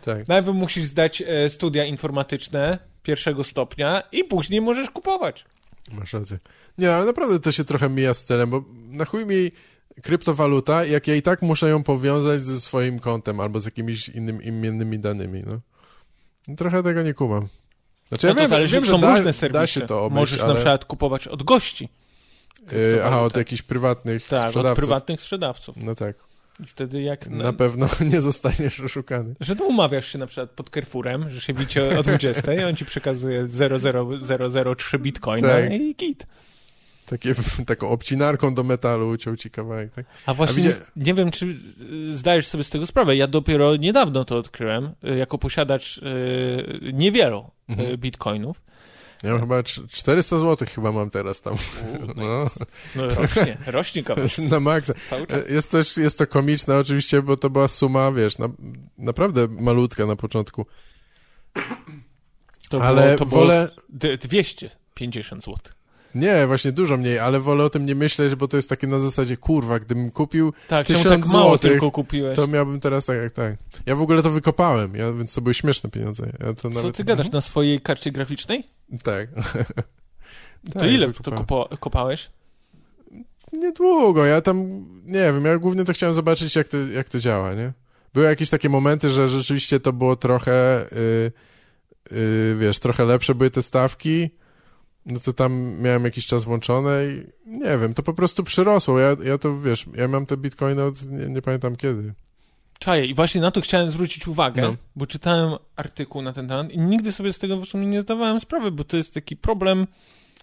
Tak. 0.06 0.28
Najpierw 0.28 0.56
musisz 0.56 0.84
zdać 0.84 1.22
e, 1.26 1.48
studia 1.48 1.84
informatyczne 1.84 2.78
pierwszego 3.02 3.44
stopnia 3.44 4.02
i 4.12 4.24
później 4.24 4.60
możesz 4.60 4.90
kupować. 4.90 5.44
Masz 5.92 6.12
rację. 6.12 6.38
Nie, 6.78 6.94
ale 6.94 7.06
naprawdę 7.06 7.40
to 7.40 7.52
się 7.52 7.64
trochę 7.64 7.88
mija 7.88 8.14
z 8.14 8.24
celem, 8.24 8.50
bo 8.50 8.64
na 8.74 9.04
chuj 9.04 9.26
mi 9.26 9.50
kryptowaluta, 10.02 10.84
jak 10.84 11.06
ja 11.06 11.14
i 11.14 11.22
tak 11.22 11.42
muszę 11.42 11.68
ją 11.68 11.82
powiązać 11.82 12.42
ze 12.42 12.60
swoim 12.60 12.98
kontem 12.98 13.40
albo 13.40 13.60
z 13.60 13.64
jakimiś 13.64 14.08
innymi 14.08 14.46
imiennymi 14.46 14.98
danymi, 14.98 15.42
no. 15.46 15.60
Trochę 16.56 16.82
tego 16.82 17.02
nie 17.02 17.14
kumam. 17.14 17.48
Znaczy, 18.08 18.26
ja 18.26 18.32
no 18.32 18.34
to 18.34 18.40
wiem, 18.40 18.50
zależy, 18.50 18.74
wiem 18.74 18.84
są 18.86 18.92
że 18.96 18.98
da, 19.02 19.16
różne 19.16 19.32
serwisy. 19.32 19.60
da 19.60 19.66
się 19.66 19.80
to 19.80 20.04
obejść, 20.04 20.20
Możesz 20.20 20.40
ale... 20.40 20.48
na 20.48 20.54
przykład 20.54 20.84
kupować 20.84 21.28
od 21.28 21.42
gości. 21.42 21.88
Yy, 22.72 23.00
aha, 23.04 23.20
od 23.22 23.36
jakichś 23.36 23.62
prywatnych 23.62 24.28
Tak, 24.28 24.44
od 24.44 24.50
sprzedawców. 24.50 24.76
prywatnych 24.84 25.22
sprzedawców. 25.22 25.76
No 25.76 25.94
tak. 25.94 26.16
Wtedy 26.66 27.02
jak... 27.02 27.26
Na 27.26 27.52
pewno 27.52 27.88
nie 28.12 28.20
zostaniesz 28.20 28.80
oszukany. 28.80 29.34
Że 29.40 29.54
no 29.54 29.64
umawiasz 29.64 30.12
się 30.12 30.18
na 30.18 30.26
przykład 30.26 30.50
pod 30.50 30.70
Carrefourem, 30.70 31.30
że 31.30 31.40
się 31.40 31.52
bicie 31.54 31.98
o 31.98 32.02
20 32.02 32.54
i 32.54 32.64
on 32.64 32.76
ci 32.76 32.84
przekazuje 32.84 33.44
0,0003 33.46 34.98
bitcoina 34.98 35.48
Tak. 35.48 35.72
i 35.72 35.94
git. 35.94 36.26
Takie, 37.06 37.34
taką 37.66 37.88
obcinarką 37.88 38.54
do 38.54 38.64
metalu 38.64 39.08
uciął 39.08 39.36
ci 39.36 39.50
kawałek, 39.50 39.92
tak? 39.92 40.06
A 40.26 40.34
właśnie 40.34 40.62
widzia- 40.62 40.76
nie 40.96 41.14
wiem, 41.14 41.30
czy 41.30 41.46
y, 42.10 42.16
zdajesz 42.16 42.46
sobie 42.46 42.64
z 42.64 42.70
tego 42.70 42.86
sprawę. 42.86 43.16
Ja 43.16 43.26
dopiero 43.26 43.76
niedawno 43.76 44.24
to 44.24 44.36
odkryłem, 44.38 44.90
y, 45.04 45.16
jako 45.16 45.38
posiadacz 45.38 45.98
y, 45.98 46.02
niewielu 46.92 47.50
Mhm. 47.68 47.96
bitcoinów. 47.98 48.62
Ja 49.22 49.30
mam 49.32 49.40
chyba 49.40 49.60
cz- 49.60 49.88
400 49.88 50.38
zł 50.38 50.68
chyba 50.74 50.92
mam 50.92 51.10
teraz 51.10 51.42
tam. 51.42 51.54
No, 52.16 52.50
No 52.96 53.06
rośnie, 53.14 53.56
rośnie 53.66 54.02
kawałek 54.02 54.38
na 54.50 54.60
maksa. 54.60 54.92
E, 55.48 55.52
Jest 55.54 55.70
też, 55.70 55.96
jest 55.96 56.18
to 56.18 56.26
komiczne 56.26 56.78
oczywiście, 56.78 57.22
bo 57.22 57.36
to 57.36 57.50
była 57.50 57.68
suma, 57.68 58.12
wiesz, 58.12 58.38
na, 58.38 58.48
naprawdę 58.98 59.48
malutka 59.48 60.06
na 60.06 60.16
początku. 60.16 60.66
To 62.68 62.82
ale 62.82 63.02
było, 63.06 63.16
to 63.18 63.26
było 63.26 63.40
wolę, 63.40 63.68
d- 63.88 64.16
250 64.18 65.44
zł. 65.44 65.56
nie, 66.14 66.46
właśnie 66.46 66.72
dużo 66.72 66.96
mniej, 66.96 67.18
ale 67.18 67.40
wolę 67.40 67.64
o 67.64 67.70
tym 67.70 67.86
nie 67.86 67.94
myśleć, 67.94 68.34
bo 68.34 68.48
to 68.48 68.56
jest 68.56 68.68
takie 68.68 68.86
na 68.86 68.98
zasadzie, 68.98 69.36
kurwa, 69.36 69.78
gdybym 69.78 70.10
kupił, 70.10 70.52
Tak, 70.68 70.86
czemu 70.86 70.98
Tysiąc 70.98 71.22
tak 71.24 71.32
mało 71.32 71.48
złotych, 71.48 71.70
tylko 71.70 71.90
kupiłeś? 71.90 72.36
to 72.36 72.46
miałbym 72.46 72.80
teraz 72.80 73.06
tak 73.06 73.16
jak 73.18 73.32
tak. 73.32 73.56
Ja 73.86 73.96
w 73.96 74.00
ogóle 74.02 74.22
to 74.22 74.30
wykopałem, 74.30 74.94
ja, 74.96 75.12
więc 75.12 75.34
to 75.34 75.40
były 75.40 75.54
śmieszne 75.54 75.90
pieniądze. 75.90 76.32
Ja 76.40 76.54
to 76.54 76.62
Co 76.62 76.68
nawet, 76.70 76.96
ty 76.96 77.04
gadasz, 77.04 77.30
na 77.30 77.40
swojej 77.40 77.80
karcie 77.80 78.10
graficznej? 78.12 78.75
Tak. 79.04 79.28
To 80.72 80.78
Tak, 80.80 80.90
ile 80.90 81.12
to 81.12 81.30
kopo- 81.30 81.78
kopałeś? 81.78 82.30
Niedługo, 83.52 84.24
ja 84.24 84.40
tam, 84.40 84.84
nie 85.04 85.32
wiem, 85.32 85.44
ja 85.44 85.58
głównie 85.58 85.84
to 85.84 85.92
chciałem 85.92 86.14
zobaczyć, 86.14 86.56
jak 86.56 86.68
to, 86.68 86.76
jak 86.76 87.08
to 87.08 87.18
działa, 87.18 87.54
nie? 87.54 87.72
Były 88.14 88.26
jakieś 88.26 88.50
takie 88.50 88.68
momenty, 88.68 89.08
że 89.10 89.28
rzeczywiście 89.28 89.80
to 89.80 89.92
było 89.92 90.16
trochę, 90.16 90.86
y, 90.92 91.32
y, 92.12 92.56
wiesz, 92.58 92.78
trochę 92.78 93.04
lepsze 93.04 93.34
były 93.34 93.50
te 93.50 93.62
stawki, 93.62 94.30
no 95.06 95.20
to 95.20 95.32
tam 95.32 95.80
miałem 95.80 96.04
jakiś 96.04 96.26
czas 96.26 96.44
włączone 96.44 97.04
i 97.06 97.26
nie 97.46 97.78
wiem, 97.78 97.94
to 97.94 98.02
po 98.02 98.14
prostu 98.14 98.44
przyrosło. 98.44 98.98
Ja, 98.98 99.16
ja 99.24 99.38
to, 99.38 99.60
wiesz, 99.60 99.86
ja 99.94 100.08
mam 100.08 100.26
te 100.26 100.36
bitcoiny 100.36 100.82
od 100.84 101.02
nie, 101.02 101.26
nie 101.26 101.42
pamiętam 101.42 101.76
kiedy. 101.76 102.14
Czaję. 102.78 103.06
I 103.06 103.14
właśnie 103.14 103.40
na 103.40 103.50
to 103.50 103.60
chciałem 103.60 103.90
zwrócić 103.90 104.28
uwagę, 104.28 104.62
No. 104.62 104.76
bo 104.96 105.06
czytałem 105.06 105.54
artykuł 105.76 106.22
na 106.22 106.32
ten 106.32 106.48
temat 106.48 106.70
i 106.72 106.78
nigdy 106.78 107.12
sobie 107.12 107.32
z 107.32 107.38
tego 107.38 107.56
w 107.60 107.66
sumie 107.66 107.86
nie 107.86 108.02
zdawałem 108.02 108.40
sprawy, 108.40 108.70
bo 108.70 108.84
to 108.84 108.96
jest 108.96 109.14
taki 109.14 109.36
problem, 109.36 109.86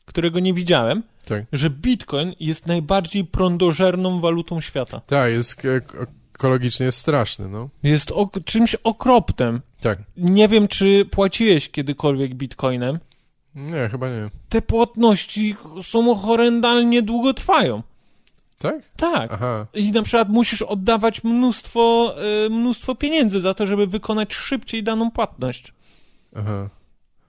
którego 0.06 0.40
nie 0.40 0.54
widziałem, 0.54 1.04
Tak. 1.26 1.46
że 1.54 1.70
bitcoin 1.70 2.34
jest 2.40 2.66
najbardziej 2.68 3.26
prądożerną 3.26 4.20
walutą 4.22 4.62
świata. 4.62 5.02
Tak, 5.08 5.32
jest 5.32 5.62
ekologicznie 6.34 6.86
jest 6.86 6.98
straszny, 6.98 7.48
no. 7.48 7.70
Jest 7.84 8.12
ok- 8.12 8.44
czymś 8.46 8.76
okropnym. 8.76 9.62
Tak. 9.82 10.00
Nie 10.18 10.48
wiem, 10.48 10.68
czy 10.68 11.06
płaciłeś 11.12 11.70
kiedykolwiek 11.70 12.36
bitcoinem. 12.36 13.00
Nie, 13.56 13.90
chyba 13.92 14.10
nie. 14.10 14.30
Te 14.50 14.62
płatności 14.62 15.56
są 15.84 16.16
horrendalnie 16.16 17.02
długo 17.02 17.34
trwają. 17.34 17.84
Tak? 18.64 18.82
Tak. 18.98 19.34
Aha. 19.34 19.68
I 19.74 19.92
na 19.92 20.04
przykład 20.04 20.30
musisz 20.30 20.62
oddawać 20.62 21.24
mnóstwo, 21.24 22.16
y, 22.46 22.50
mnóstwo 22.50 22.96
pieniędzy 22.96 23.42
za 23.42 23.54
to, 23.54 23.68
żeby 23.68 23.88
wykonać 23.88 24.34
szybciej 24.34 24.84
daną 24.84 25.12
płatność. 25.12 25.74
Aha. 26.36 26.70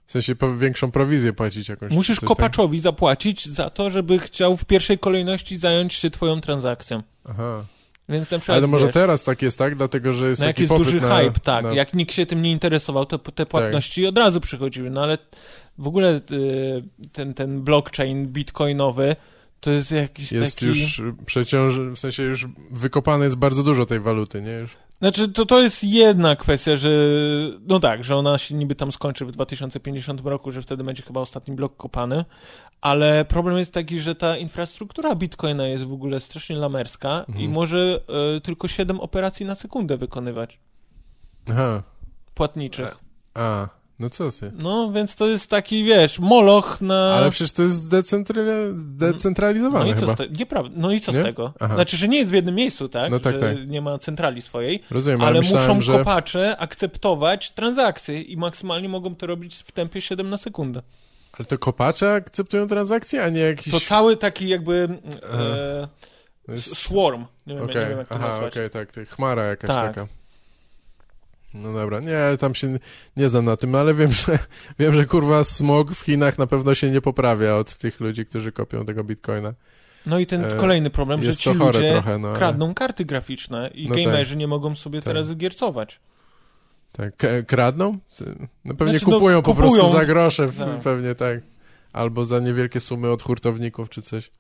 W 0.07 0.13
sensie 0.13 0.35
większą 0.59 0.91
prowizję 0.91 1.33
płacić 1.33 1.69
jakąś. 1.69 1.93
Musisz 1.93 2.21
coś 2.21 2.29
kopaczowi 2.29 2.81
zapłacić 2.81 3.49
za 3.49 3.71
to, 3.71 3.91
żeby 3.91 4.19
chciał 4.19 4.57
w 4.57 4.65
pierwszej 4.65 4.99
kolejności 4.99 5.57
zająć 5.57 5.93
się 5.93 6.11
twoją 6.11 6.41
transakcją. 6.41 7.03
Tak? 7.03 7.35
Aha. 7.35 7.65
Więc 8.09 8.31
na 8.31 8.39
przykład, 8.39 8.55
Ale 8.55 8.63
to 8.63 8.69
może 8.69 8.87
wiesz, 8.87 8.95
teraz 8.95 9.25
tak 9.25 9.43
jest, 9.43 9.59
tak? 9.59 9.77
Dlatego, 9.77 10.13
że 10.13 10.29
jest 10.29 10.41
no 10.41 10.47
jak 10.47 10.57
taki 10.57 10.63
jest 10.63 10.69
popyt 10.69 10.85
duży 10.85 11.01
na... 11.01 11.19
hype, 11.19 11.41
tak. 11.41 11.65
na... 11.65 11.73
Jak 11.75 11.95
nikt 11.95 12.15
się 12.15 12.27
tym 12.27 12.43
nie 12.43 12.53
interesował, 12.53 13.07
to 13.07 13.19
te 13.19 13.47
płatności 13.47 14.07
od 14.07 14.19
razu 14.19 14.41
przychodziły. 14.41 14.91
No 14.91 15.03
ale 15.03 15.19
w 15.79 15.87
ogóle 15.89 16.21
y, 16.31 16.83
ten, 17.13 17.35
ten 17.35 17.63
blockchain 17.63 18.27
bitcoinowy 18.27 19.17
to 19.65 19.71
jest 19.71 19.91
jakiś 19.91 20.33
Jest 20.33 20.57
taki... 20.57 20.67
już 20.67 21.03
przeciąż... 21.27 21.75
W 21.79 21.99
sensie 21.99 22.23
już 22.23 22.47
wykopane 22.71 23.25
jest 23.25 23.37
bardzo 23.37 23.63
dużo 23.63 23.87
tej 23.87 24.01
waluty, 24.01 24.43
nie? 24.43 24.53
Już... 24.53 24.77
Znaczy, 24.99 25.29
to, 25.29 25.47
to 25.47 25.63
jest 25.63 25.85
jedna 25.85 26.37
kwestia, 26.37 26.77
że 26.77 26.91
no 27.67 27.81
tak, 27.81 28.05
że 28.05 28.17
ona 28.17 28.39
się 28.39 28.55
niby 28.55 28.75
tam 28.75 28.93
skończy 28.93 29.27
w 29.27 29.33
2050 29.33 30.21
roku, 30.25 30.53
że 30.53 30.63
wtedy 30.63 30.85
będzie 30.85 31.03
chyba 31.03 31.21
ostatni 31.21 31.55
blok 31.55 31.77
kopany, 31.77 32.25
ale 32.81 33.25
problem 33.25 33.59
jest 33.59 33.73
taki, 33.73 34.01
że 34.01 34.15
ta 34.15 34.37
infrastruktura 34.37 35.15
Bitcoina 35.15 35.67
jest 35.67 35.85
w 35.85 35.93
ogóle 35.93 36.21
strasznie 36.21 36.57
lamerska 36.57 37.25
Mhm. 37.29 37.41
i 37.41 37.49
może 37.49 38.01
e, 38.37 38.41
tylko 38.41 38.69
7 38.69 39.01
operacji 39.01 39.47
na 39.47 39.55
sekundę 39.55 39.97
wykonywać, 39.97 40.59
Aha. 41.51 41.83
płatniczych. 42.35 42.99
A, 43.35 43.69
no 43.99 44.11
co 44.11 44.31
ty? 44.31 44.53
No, 44.55 44.93
więc 44.93 45.15
to 45.17 45.27
jest 45.27 45.51
taki, 45.51 45.85
wiesz, 45.85 46.19
moloch 46.19 46.81
na... 46.81 47.15
Ale 47.15 47.31
przecież 47.31 47.53
to 47.53 47.63
jest 47.63 47.89
decentrali- 47.89 48.73
no 48.75 48.83
decentralizowane 49.11 49.91
i 49.91 49.95
co 49.95 50.01
chyba. 50.01 50.17
te... 50.17 50.29
Nieprawda. 50.29 50.71
No 50.77 50.93
i 50.93 51.01
co 51.01 51.13
Nie? 51.13 51.21
z 51.21 51.25
tego? 51.25 51.53
Aha. 51.61 51.75
Znaczy, 51.75 51.97
że 51.97 52.09
nie 52.09 52.19
jest 52.19 52.31
w 52.31 52.35
jednym 52.35 52.55
miejscu, 52.55 52.89
tak? 52.89 53.11
No 53.11 53.21
tak, 53.21 53.39
tak. 53.39 53.69
nie 53.69 53.81
ma 53.83 53.99
centrali 53.99 54.43
swojej, 54.43 54.83
Rozumiem, 54.91 55.21
ale, 55.21 55.31
ale 55.31 55.39
myślałem, 55.41 55.77
muszą 55.77 55.93
że... 55.93 55.99
kopacze 55.99 56.57
akceptować 56.57 57.51
transakcje 57.51 58.23
i 58.23 58.37
maksymalnie 58.37 58.89
mogą 58.89 59.15
to 59.17 59.27
robić 59.27 59.57
w 59.67 59.73
tempie 59.73 60.01
7 60.01 60.31
na 60.31 60.39
sekundę. 60.39 60.83
Ale 61.39 61.47
to 61.47 61.59
kopacze 61.59 62.13
akceptują 62.13 62.67
transakcje, 62.67 63.25
a 63.25 63.29
nie 63.29 63.41
jakiś... 63.41 63.73
To 63.73 63.81
cały 63.81 64.17
taki 64.17 64.49
jakby 64.49 64.89
e, 65.33 65.89
To 66.47 66.53
jest- 66.53 66.77
swarm. 66.77 67.25
Nie 67.47 67.55
wiem, 67.55 67.65
Okej, 67.65 67.83
nie 67.83 67.89
wiem 67.89 67.99
jak 67.99 68.09
to 68.09 68.15
aha, 68.15 68.27
okej, 68.27 68.43
nazwać. 68.45 68.73
tak, 68.73 68.93
tak, 68.93 69.09
chmara 69.09 69.45
jakaś 69.45 69.69
Tak. 69.71 69.95
taka. 69.95 70.07
No 71.55 71.73
dobra, 71.73 72.01
nie, 72.01 72.19
tam 72.39 72.55
się 72.55 72.79
nie 73.17 73.29
znam 73.29 73.45
na 73.45 73.57
tym, 73.57 73.75
ale 73.75 73.95
wiem, 73.95 74.13
że 74.13 74.39
wiem, 74.79 74.93
że 74.95 75.07
kurwa 75.07 75.45
smog 75.45 75.91
w 75.93 76.01
Chinach 76.01 76.39
na 76.39 76.47
pewno 76.47 76.75
się 76.75 76.91
nie 76.91 77.01
poprawia 77.01 77.57
od 77.57 77.77
tych 77.77 78.01
ludzi, 78.01 78.27
którzy 78.27 78.53
kopią 78.53 78.85
tego 78.85 79.05
bitcoina. 79.05 79.55
No 80.07 80.19
i 80.19 80.27
ten 80.27 80.45
E, 80.45 80.57
kolejny 80.57 80.91
problem, 80.91 81.23
że 81.23 81.37
ci 81.37 81.51
ludzie 81.55 81.91
trochę, 81.93 82.19
no. 82.19 82.29
ale- 82.29 82.37
kradną 82.39 82.75
karty 82.75 83.05
graficzne 83.05 83.71
i 83.75 83.89
No 83.89 83.95
tak. 83.95 84.05
gamerzy 84.05 84.37
nie 84.37 84.47
mogą 84.49 84.75
sobie 84.75 84.99
Tak. 85.01 85.05
teraz 85.05 85.37
giercować. 85.37 86.01
Tak, 86.93 87.15
kradną? 87.47 87.99
No 88.65 88.75
pewnie 88.75 88.93
Znaczy, 88.99 89.11
no, 89.11 89.17
kupują 89.19 89.43
po 89.43 89.55
kupują. 89.55 89.71
prostu 89.73 89.89
za 89.99 90.05
grosze, 90.05 90.49
Tak. 90.49 90.81
pewnie 90.81 91.15
tak. 91.15 91.39
Albo 91.93 92.25
za 92.25 92.41
niewielkie 92.41 92.81
sumy 92.81 93.11
od 93.11 93.23
hurtowników 93.23 93.89
czy 93.89 94.03
coś. 94.03 94.31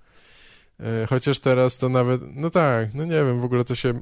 E, 0.80 1.06
Chociaż 1.06 1.38
teraz 1.38 1.78
to 1.78 1.88
nawet, 1.88 2.20
no 2.34 2.50
tak, 2.50 2.94
no 2.94 3.04
nie 3.04 3.10
wiem, 3.24 3.40
w 3.40 3.44
ogóle 3.44 3.64
to 3.64 3.74
się... 3.74 4.00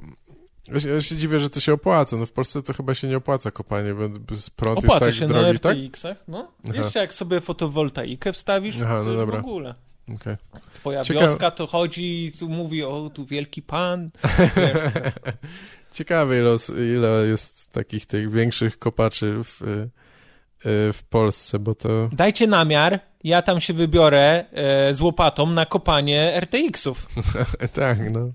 Ja 0.69 0.81
się, 0.81 0.89
ja 0.89 1.01
się 1.01 1.17
dziwię, 1.17 1.41
że 1.41 1.51
to 1.51 1.61
się 1.61 1.73
opłaca. 1.73 2.17
No 2.17 2.27
w 2.27 2.33
Polsce 2.33 2.63
to 2.63 2.73
chyba 2.73 2.95
się 2.95 3.09
nie 3.09 3.17
opłaca 3.17 3.51
kopanie, 3.51 3.95
bo 3.95 4.09
prąd 4.57 4.79
Opłaca 4.79 5.07
jest 5.07 5.19
się 5.19 5.27
tak 5.27 5.37
na 5.37 5.43
drogi, 5.43 5.61
tak? 5.61 5.77
RTX-ach, 5.77 6.17
no. 6.29 6.49
Aha. 6.65 6.75
Jeszcze 6.77 6.99
jak 6.99 7.15
sobie 7.15 7.41
fotowoltaikę 7.41 8.33
wstawisz, 8.33 8.77
Aha, 8.85 9.03
no 9.07 9.15
dobra. 9.15 9.37
w 9.37 9.45
ogóle. 9.45 9.75
Okej. 10.15 10.37
Twoja 10.75 11.03
Cieka- 11.03 11.21
wioska 11.21 11.51
to 11.51 11.67
chodzi 11.67 12.25
i 12.25 12.33
tu 12.33 12.49
mówi, 12.49 12.85
o, 12.85 13.11
tu 13.15 13.25
wielki 13.27 13.63
pan. 13.63 14.11
Ciekawe, 15.93 16.39
ile, 16.39 16.57
ile 16.95 17.27
jest 17.27 17.73
takich 17.73 18.07
tych 18.07 18.31
większych 18.31 18.79
kopaczy 18.79 19.45
w, 19.45 19.63
y, 19.63 19.67
y, 19.67 20.93
w 20.93 21.03
Polsce, 21.11 21.59
bo 21.59 21.75
to... 21.75 22.09
Dajcie 22.13 22.47
namiar, 22.47 23.01
ja 23.25 23.43
tam 23.43 23.61
się 23.61 23.73
wybiorę 23.73 24.45
e, 24.53 24.95
z 24.95 25.01
łopatą 25.01 25.47
na 25.47 25.67
kopanie 25.67 26.41
RTX-ów. 26.41 27.07
tak, 27.73 27.99
no. 28.15 28.29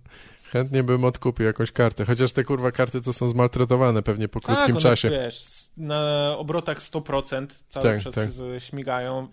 Chętnie 0.51 0.83
bym 0.83 1.03
odkupił 1.03 1.45
jakąś 1.45 1.71
kartę. 1.71 2.05
Chociaż 2.05 2.31
te 2.31 2.43
kurwa 2.43 2.71
karty 2.71 3.01
to 3.01 3.13
są 3.13 3.29
zmaltretowane 3.29 4.03
pewnie 4.03 4.27
po 4.27 4.41
krótkim 4.41 4.73
tak, 4.75 4.83
czasie. 4.83 5.09
wiesz, 5.09 5.45
na 5.77 6.33
obrotach 6.37 6.79
100% 6.81 7.47
cały 7.69 7.85
Tak, 7.85 8.03
czas 8.03 8.13
tak. 8.15 8.29
śmigają 8.59 9.27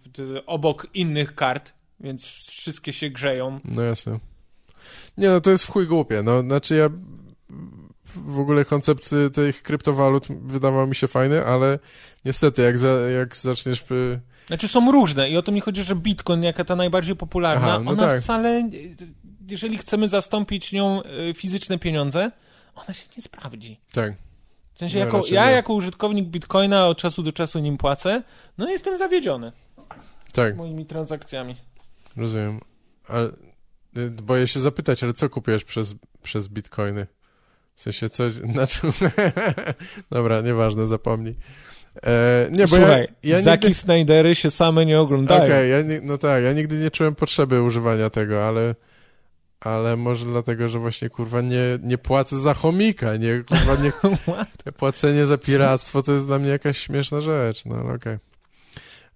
obok 0.46 0.86
innych 0.94 1.34
kart, 1.34 1.72
więc 2.00 2.24
wszystkie 2.24 2.92
się 2.92 3.10
grzeją. 3.10 3.58
No 3.64 3.82
jasne. 3.82 4.18
Nie, 5.18 5.28
no 5.28 5.40
to 5.40 5.50
jest 5.50 5.64
w 5.64 5.70
chuj 5.70 5.86
głupie. 5.86 6.22
No, 6.22 6.40
znaczy 6.40 6.76
ja 6.76 6.88
w 8.16 8.38
ogóle 8.38 8.64
koncept 8.64 9.10
tych 9.34 9.62
kryptowalut 9.62 10.26
wydawał 10.42 10.86
mi 10.86 10.94
się 10.94 11.08
fajny, 11.08 11.44
ale 11.46 11.78
niestety 12.24 12.62
jak, 12.62 12.78
za, 12.78 12.88
jak 12.88 13.36
zaczniesz... 13.36 13.84
y, 13.90 14.20
Znaczy 14.46 14.68
są 14.68 14.92
różne 14.92 15.30
i 15.30 15.36
o 15.36 15.42
to 15.42 15.52
mi 15.52 15.60
chodzi, 15.60 15.84
że 15.84 15.94
Bitcoin, 15.96 16.42
jaka 16.42 16.64
ta 16.64 16.76
najbardziej 16.76 17.16
popularna, 17.16 17.66
Aha, 17.66 17.78
no 17.84 17.90
ona 17.90 18.02
tak. 18.06 18.20
wcale, 18.22 18.70
jeżeli 19.48 19.78
chcemy 19.78 20.08
zastąpić 20.08 20.72
nią 20.72 21.02
e, 21.02 21.34
fizyczne 21.34 21.78
pieniądze, 21.78 22.30
ona 22.74 22.94
się 22.94 23.06
nie 23.16 23.22
sprawdzi. 23.22 23.80
Tak, 23.92 24.12
W 24.74 24.78
sensie, 24.78 24.98
No, 24.98 25.04
jako, 25.04 25.22
ja 25.30 25.46
nie. 25.46 25.52
jako 25.52 25.74
użytkownik 25.74 26.28
Bitcoina 26.28 26.86
od 26.86 26.98
czasu 26.98 27.22
do 27.22 27.32
czasu 27.32 27.58
nim 27.58 27.78
płacę, 27.78 28.22
no 28.58 28.70
jestem 28.70 28.98
zawiedziony 28.98 29.52
tak, 30.32 30.56
moimi 30.56 30.86
transakcjami. 30.86 31.56
rozumiem. 32.16 32.60
Ale 33.08 33.28
y, 33.96 34.10
boję 34.10 34.46
się 34.46 34.60
zapytać, 34.60 35.04
ale 35.04 35.12
co 35.12 35.28
kupujesz 35.30 35.64
przez, 35.64 35.94
przez 36.22 36.48
bitcoiny? 36.48 37.06
W 37.74 37.80
sensie 37.80 38.08
coś, 38.08 38.32
znaczy... 38.32 38.80
Dobra, 40.10 40.40
nieważne, 40.40 40.86
zapomnij. 40.86 41.34
E, 42.02 42.48
nie, 42.50 42.66
bo 42.66 42.76
Słuchaj, 42.76 43.08
ja, 43.22 43.36
ja 43.36 43.42
Zaki 43.42 43.66
nigdy... 43.66 43.80
Snydery 43.80 44.34
się 44.34 44.50
same 44.50 44.86
nie 44.86 45.00
oglądają. 45.00 45.44
Okej, 45.44 45.70
ja 45.70 45.82
nie, 45.82 46.00
no 46.00 46.18
tak, 46.18 46.44
ja 46.44 46.52
nigdy 46.52 46.78
nie 46.78 46.90
czułem 46.90 47.14
potrzeby 47.14 47.62
używania 47.62 48.10
tego, 48.10 48.48
ale 48.48 48.74
ale 49.64 49.96
może 49.96 50.26
dlatego, 50.26 50.68
że 50.68 50.78
właśnie 50.78 51.10
kurwa 51.10 51.40
nie, 51.40 51.78
nie 51.82 51.98
płacę 51.98 52.38
za 52.38 52.54
chomika, 52.54 53.16
nie 53.16 53.44
kurwa 53.48 53.76
nie 53.82 53.92
płacenie 54.78 55.26
za 55.26 55.38
piractwo 55.38 56.02
to 56.02 56.12
jest 56.12 56.26
dla 56.26 56.38
mnie 56.38 56.48
jakaś 56.48 56.78
śmieszna 56.78 57.20
rzecz, 57.20 57.64
no 57.64 57.76
okej. 57.94 58.18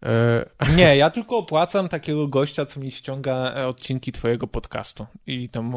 E, 0.07 0.45
Nie, 0.77 0.97
ja 1.03 1.11
tylko 1.11 1.37
opłacam 1.37 1.89
takiego 1.89 2.29
gościa, 2.29 2.67
co 2.67 2.81
mi 2.81 2.91
ściąga 2.91 3.55
e, 3.57 3.67
odcinki 3.67 4.13
twojego 4.13 4.47
podcastu. 4.47 5.07
I 5.27 5.49
tam 5.49 5.77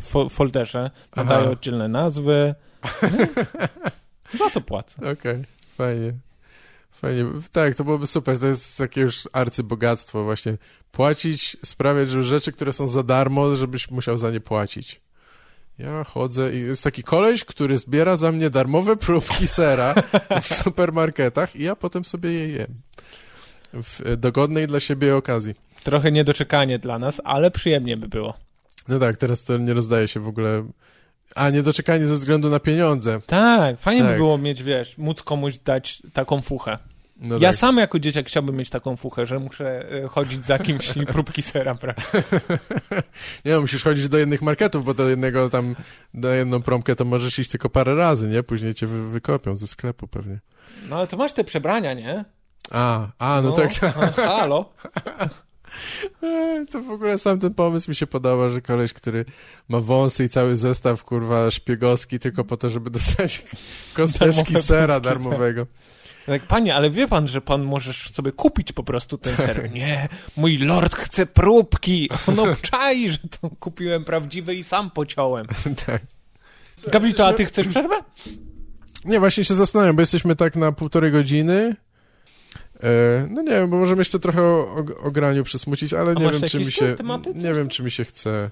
fo 0.00 0.28
folderze 0.28 0.90
nadaje 1.16 1.50
oddzielne 1.50 1.88
nazwy. 1.88 2.54
No, 4.34 4.38
za 4.44 4.50
to 4.50 4.60
płacę. 4.60 5.12
Okej, 5.12 5.44
fajnie. 5.76 6.12
Fajnie. 6.90 7.24
Tak, 7.52 7.74
to 7.74 7.84
byłoby 7.84 8.06
super. 8.06 8.38
To 8.38 8.46
jest 8.46 8.78
takie 8.78 9.00
już 9.00 9.28
arcybogactwo 9.32 10.24
właśnie. 10.24 10.58
Płacić, 10.92 11.56
sprawiać, 11.64 12.08
że 12.08 12.22
rzeczy, 12.22 12.52
które 12.52 12.72
są 12.72 12.88
za 12.88 13.02
darmo, 13.02 13.56
żebyś 13.56 13.90
musiał 13.90 14.18
za 14.18 14.30
nie 14.30 14.40
płacić. 14.40 15.00
Ja 15.78 16.04
chodzę 16.04 16.54
i 16.54 16.60
jest 16.60 16.84
taki 16.84 17.02
koleś, 17.02 17.44
który 17.44 17.78
zbiera 17.78 18.16
za 18.16 18.32
mnie 18.32 18.50
darmowe 18.50 18.96
próbki 18.96 19.48
sera 19.48 19.94
w 20.42 20.54
supermarketach 20.64 21.56
i 21.56 21.62
ja 21.62 21.76
potem 21.76 22.04
sobie 22.04 22.32
je 22.32 22.48
jem. 22.48 22.80
W 23.82 24.00
e, 24.06 24.16
dogodnej 24.16 24.66
dla 24.66 24.80
siebie 24.80 25.16
okazji. 25.16 25.54
Trochę 25.84 26.12
niedoczekanie 26.12 26.78
dla 26.78 26.98
nas, 26.98 27.20
ale 27.24 27.50
przyjemnie 27.50 27.96
by 27.96 28.08
było. 28.08 28.34
No 28.88 28.98
tak, 28.98 29.16
teraz 29.16 29.44
to 29.44 29.58
nie 29.58 29.74
rozdaje 29.74 30.08
się 30.08 30.20
w 30.20 30.28
ogóle. 30.28 30.64
A, 31.34 31.50
niedoczekanie 31.50 32.06
ze 32.06 32.16
względu 32.16 32.50
na 32.50 32.60
pieniądze. 32.60 33.20
Tak, 33.26 33.80
fajnie 33.80 34.02
by 34.02 34.08
Tak. 34.08 34.16
było 34.16 34.38
mieć, 34.38 34.62
wiesz, 34.62 34.98
móc 34.98 35.22
komuś 35.22 35.58
dać 35.58 36.02
taką 36.12 36.42
fuchę. 36.42 36.78
No 37.22 37.34
ja 37.34 37.50
tak. 37.50 37.56
sam 37.56 37.76
jako 37.76 37.98
dzieciak 37.98 38.26
chciałbym 38.26 38.56
mieć 38.56 38.70
taką 38.70 38.96
fuchę, 38.96 39.26
że 39.26 39.38
muszę 39.38 39.92
e, 40.04 40.08
chodzić 40.08 40.46
za 40.46 40.58
kimś 40.58 40.96
i 40.96 41.06
próbki 41.06 41.42
sera 41.42 41.74
brać. 41.74 41.96
Nie 43.44 43.52
no, 43.52 43.60
musisz 43.60 43.84
chodzić 43.84 44.08
do 44.08 44.18
jednych 44.18 44.42
marketów, 44.42 44.84
bo 44.84 44.94
do 44.94 45.08
jednego 45.08 45.50
tam, 45.50 45.76
do 46.14 46.28
jedną 46.28 46.62
promkę 46.62 46.96
to 46.96 47.04
możesz 47.04 47.38
iść 47.38 47.50
tylko 47.50 47.70
parę 47.70 47.94
razy, 47.94 48.28
nie? 48.28 48.42
Później 48.42 48.74
cię 48.74 48.86
wy, 48.86 49.10
wykopią 49.10 49.56
ze 49.56 49.66
sklepu 49.66 50.08
pewnie. 50.08 50.40
No 50.88 50.96
ale 50.96 51.06
to 51.06 51.16
masz 51.16 51.32
te 51.32 51.44
przebrania, 51.44 51.94
nie? 51.94 52.24
A, 52.70 53.08
a, 53.18 53.42
no, 53.42 53.52
tak, 53.52 53.74
tak. 53.74 53.96
a, 53.96 54.12
Halo? 54.12 54.72
To 56.70 56.80
w 56.80 56.90
ogóle 56.90 57.18
sam 57.18 57.40
ten 57.40 57.54
pomysł 57.54 57.90
mi 57.90 57.94
się 57.94 58.06
podoba, 58.06 58.48
że 58.48 58.60
koleś, 58.60 58.92
który 58.92 59.24
ma 59.68 59.80
wąsy 59.80 60.24
i 60.24 60.28
cały 60.28 60.56
zestaw, 60.56 61.04
kurwa, 61.04 61.50
szpiegowski 61.50 62.18
tylko 62.18 62.44
po 62.44 62.56
to, 62.56 62.70
żeby 62.70 62.90
dostać 62.90 63.44
kosteczki 63.94 64.52
Darmowe 64.52 64.62
sera 64.62 65.00
próbki, 65.00 65.08
darmowego. 65.08 65.66
Tak, 66.26 66.42
panie, 66.42 66.74
ale 66.74 66.90
wie 66.90 67.08
pan, 67.08 67.28
że 67.28 67.40
pan 67.40 67.62
możesz 67.62 68.10
sobie 68.10 68.32
kupić 68.32 68.72
po 68.72 68.82
prostu 68.84 69.18
ten 69.18 69.36
ser. 69.36 69.70
Nie, 69.72 70.08
mój 70.36 70.58
lord 70.58 70.94
chce 70.94 71.26
próbki. 71.26 72.10
No 72.36 72.44
czai, 72.62 73.10
że 73.10 73.18
to 73.40 73.50
kupiłem 73.50 74.04
prawdziwe 74.04 74.54
i 74.54 74.64
sam 74.64 74.90
pociąłem. 74.90 75.46
tak. 75.86 76.02
Gabriel, 76.88 77.14
to 77.14 77.26
a 77.26 77.32
ty 77.32 77.46
chcesz 77.46 77.68
przerwę? 77.68 77.94
Nie, 79.04 79.20
właśnie 79.20 79.44
się 79.44 79.54
zastanawiam, 79.54 79.96
bo 79.96 80.02
jesteśmy 80.02 80.36
tak 80.36 80.56
na 80.56 80.72
półtorej 80.72 81.12
godziny. 81.12 81.76
E, 82.82 83.26
no 83.30 83.42
nie 83.42 83.50
wiem, 83.50 83.70
bo 83.70 83.76
możemy 83.78 84.00
jeszcze 84.00 84.18
trochę 84.18 84.42
o, 84.42 84.74
o, 84.74 85.02
o 85.02 85.10
graniu 85.10 85.44
przysmucić, 85.44 85.94
ale 85.94 86.14
nie 86.14 86.30
wiem, 86.30 86.42
czy 86.42 86.58
mi 86.58 86.72
się. 86.72 86.94
tematy, 86.94 87.32
Nie 87.34 87.54
wiem, 87.54 87.68
czy 87.68 87.82
mi 87.82 87.90
się 87.90 88.04
chce. 88.04 88.50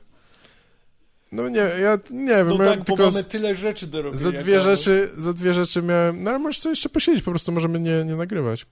No 1.32 1.48
nie, 1.48 1.58
ja 1.58 1.98
nie 2.10 2.26
wiem, 2.36 2.48
No 2.48 2.64
ja 2.64 2.70
tak, 2.70 2.78
bo 2.78 2.84
tylko 2.84 3.06
mamy 3.06 3.24
tyle 3.24 3.54
rzeczy 3.54 3.86
do 3.86 4.02
robienia. 4.02 4.22
za 4.22 4.32
dwie 4.32 4.60
rzeczy, 4.60 5.10
za 5.16 5.32
dwie 5.32 5.54
rzeczy 5.54 5.82
miałem. 5.82 6.22
No 6.22 6.30
ale 6.30 6.38
możesz 6.38 6.58
sobie 6.58 6.70
jeszcze 6.70 6.88
posiedzieć, 6.88 7.22
po 7.24 7.30
prostu 7.30 7.52
możemy 7.52 7.80
nie, 7.80 8.04
nie 8.04 8.16
nagrywać. 8.16 8.66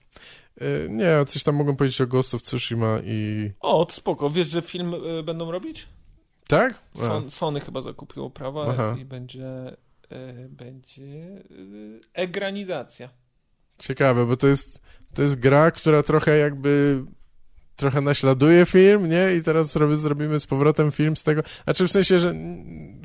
E, 0.61 0.89
nie, 0.89 1.25
coś 1.27 1.43
tam 1.43 1.55
mogą 1.55 1.75
powiedzieć 1.75 2.01
o 2.01 2.07
Ghost 2.07 2.33
of 2.33 2.41
Tsushima 2.41 2.99
i. 3.05 3.51
O, 3.59 3.85
to 3.85 3.93
spoko. 3.93 4.29
Wiesz, 4.29 4.47
że 4.47 4.61
film 4.61 4.93
y, 5.19 5.23
będą 5.23 5.51
robić? 5.51 5.87
Tak? 6.47 6.79
Son, 6.97 7.31
Sony 7.31 7.59
chyba 7.59 7.81
zakupiło 7.81 8.29
prawa 8.29 8.65
Aha. 8.69 8.95
i 9.01 9.05
będzie... 9.05 9.77
Y, 10.11 10.49
będzie... 10.49 11.03
Egranizacja. 12.13 13.09
ciekawe, 13.79 14.25
bo 14.25 14.37
to 14.37 14.47
jest, 14.47 14.81
to 15.13 15.21
jest 15.21 15.39
gra, 15.39 15.71
która 15.71 16.03
trochę 16.03 16.37
jakby 16.37 17.03
trochę 17.79 18.01
naśladuje 18.01 18.65
film, 18.65 19.09
nie? 19.09 19.35
I 19.35 19.43
teraz 19.43 19.71
zrobi, 19.73 19.95
zrobimy 19.95 20.39
z 20.39 20.45
powrotem 20.47 20.91
film 20.91 21.15
z 21.15 21.23
tego. 21.23 21.41
Znaczy 21.63 21.87
w 21.87 21.91
sensie, 21.91 22.19
że. 22.19 22.33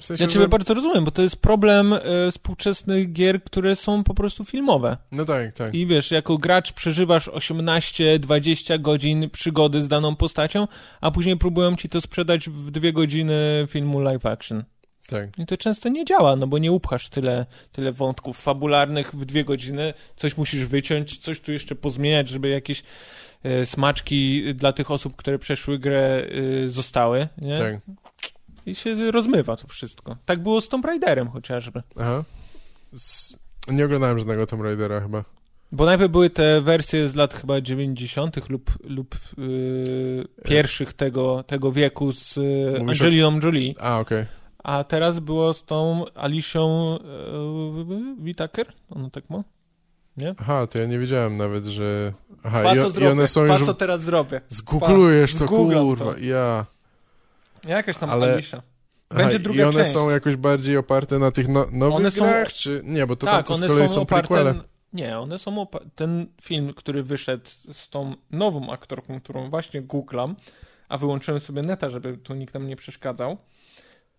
W 0.00 0.04
sensie, 0.04 0.24
Ja 0.24 0.30
ciebie 0.30 0.44
że... 0.44 0.48
bardzo 0.48 0.74
rozumiem, 0.74 1.04
bo 1.04 1.10
to 1.10 1.22
jest 1.22 1.36
problem 1.36 1.92
y, 1.92 2.00
współczesnych 2.30 3.12
gier, 3.12 3.44
które 3.44 3.76
są 3.76 4.04
po 4.04 4.14
prostu 4.14 4.44
filmowe. 4.44 4.96
No 5.12 5.24
tak, 5.24 5.52
tak. 5.52 5.74
I 5.74 5.86
wiesz, 5.86 6.10
jako 6.10 6.38
gracz 6.38 6.72
przeżywasz 6.72 7.28
18-20 7.28 8.80
godzin 8.80 9.30
przygody 9.30 9.82
z 9.82 9.88
daną 9.88 10.16
postacią, 10.16 10.68
a 11.00 11.10
później 11.10 11.36
próbują 11.36 11.76
ci 11.76 11.88
to 11.88 12.00
sprzedać 12.00 12.48
w 12.48 12.70
dwie 12.70 12.92
godziny 12.92 13.66
filmu 13.70 14.00
live 14.00 14.26
action. 14.26 14.64
tak. 15.08 15.38
I 15.38 15.46
to 15.46 15.56
często 15.56 15.88
nie 15.88 16.04
działa, 16.04 16.36
no 16.36 16.46
bo 16.46 16.58
nie 16.58 16.72
upchasz 16.72 17.08
tyle, 17.08 17.46
tyle 17.72 17.92
wątków 17.92 18.38
fabularnych 18.40 19.14
w 19.14 19.24
dwie 19.24 19.44
godziny, 19.44 19.94
coś 20.16 20.36
musisz 20.36 20.64
wyciąć, 20.66 21.18
coś 21.18 21.40
tu 21.40 21.52
jeszcze 21.52 21.74
pozmieniać, 21.74 22.28
żeby 22.28 22.48
jakieś 22.48 22.80
e, 22.80 22.84
smaczki 23.64 24.54
dla 24.54 24.72
tych 24.72 24.90
osób, 24.90 25.16
które 25.16 25.38
przeszły 25.38 25.78
grę 25.78 26.26
e, 26.64 26.68
zostały, 26.68 27.28
nie? 27.38 27.58
Tak. 27.58 27.80
I 28.66 28.74
się 28.74 29.10
rozmywa 29.10 29.56
to 29.56 29.68
wszystko. 29.68 30.16
Tak 30.24 30.42
było 30.42 30.60
z 30.60 30.68
Tomb 30.68 30.84
Raiderem 30.84 31.28
chociażby. 31.28 31.82
Aha. 31.96 32.24
S... 32.94 33.36
Nie 33.68 33.84
oglądałem 33.84 34.18
żadnego 34.18 34.46
Tomb 34.46 34.62
Raidera 34.62 35.00
chyba. 35.00 35.24
Bo 35.72 35.84
najpierw 35.84 36.12
były 36.12 36.30
te 36.30 36.60
wersje 36.60 37.08
z 37.08 37.14
lat 37.14 37.34
chyba 37.34 37.60
90. 37.60 38.50
lub, 38.50 38.70
lub 38.84 39.14
yy, 39.38 40.28
pierwszych 40.44 40.92
tego, 40.92 41.42
tego 41.46 41.72
wieku 41.72 42.12
z 42.12 42.36
yy, 42.36 42.42
Mówisz 42.78 43.00
o- 43.00 43.04
Angeliną 43.04 43.40
Jolie. 43.42 43.74
A, 43.80 43.98
okej. 43.98 44.26
A 44.64 44.84
teraz 44.84 45.18
było 45.18 45.52
z 45.54 45.64
tą 45.64 46.04
Alicią 46.14 46.98
yy, 47.88 48.14
Whittaker? 48.24 48.72
Ono 48.90 49.10
tak 49.10 49.30
ma? 49.30 49.44
Aha, 50.40 50.66
to 50.66 50.78
ja 50.78 50.86
nie 50.86 50.98
wiedziałem 50.98 51.36
nawet, 51.36 51.64
że... 51.64 52.12
Aha, 52.44 52.60
Pa 52.62 52.74
i, 52.74 52.80
co 52.80 52.88
i 52.88 52.92
zrobię, 52.92 53.10
one 53.10 53.28
są 53.28 53.46
pa 53.48 53.58
już... 53.58 53.66
co 53.66 53.74
teraz 53.74 54.00
zrobię. 54.00 54.40
Zgooglujesz 54.48 55.32
to, 55.34 55.46
Zgooglam 55.46 55.84
kurwa, 55.86 56.04
to. 56.04 56.18
ja... 56.18 56.66
Jakaś 57.68 57.98
tam 57.98 58.10
Ale- 58.10 58.32
Alicia. 58.34 58.62
Będzie 59.10 59.36
Aha, 59.36 59.44
druga 59.44 59.60
I 59.60 59.64
one 59.64 59.72
część. 59.72 59.92
są 59.92 60.10
jakoś 60.10 60.36
bardziej 60.36 60.76
oparte 60.76 61.18
na 61.18 61.30
tych 61.30 61.48
no, 61.48 61.66
nowych 61.72 61.96
One 61.96 62.10
są- 62.10 62.24
grach, 62.24 62.52
czy... 62.52 62.80
Nie, 62.84 63.06
bo 63.06 63.16
to 63.16 63.26
tak, 63.26 63.46
tam 63.46 63.56
z 63.56 63.58
one 63.62 63.68
kolei 63.68 63.88
są 63.88 63.94
są 63.94 64.00
oparte... 64.00 64.28
prequele. 64.28 64.54
Nie, 64.92 65.18
one 65.18 65.38
są 65.38 65.64
opa- 65.64 65.80
Ten 65.94 66.26
film, 66.42 66.74
który 66.74 67.02
wyszedł 67.02 67.50
z 67.72 67.88
tą 67.88 68.14
nową 68.30 68.72
aktorką, 68.72 69.20
którą 69.20 69.50
właśnie 69.50 69.82
googlam, 69.82 70.36
a 70.88 70.98
wyłączyłem 70.98 71.40
sobie 71.40 71.62
neta, 71.62 71.90
żeby 71.90 72.16
tu 72.18 72.34
nikt 72.34 72.54
nam 72.54 72.66
nie 72.68 72.76
przeszkadzał, 72.76 73.38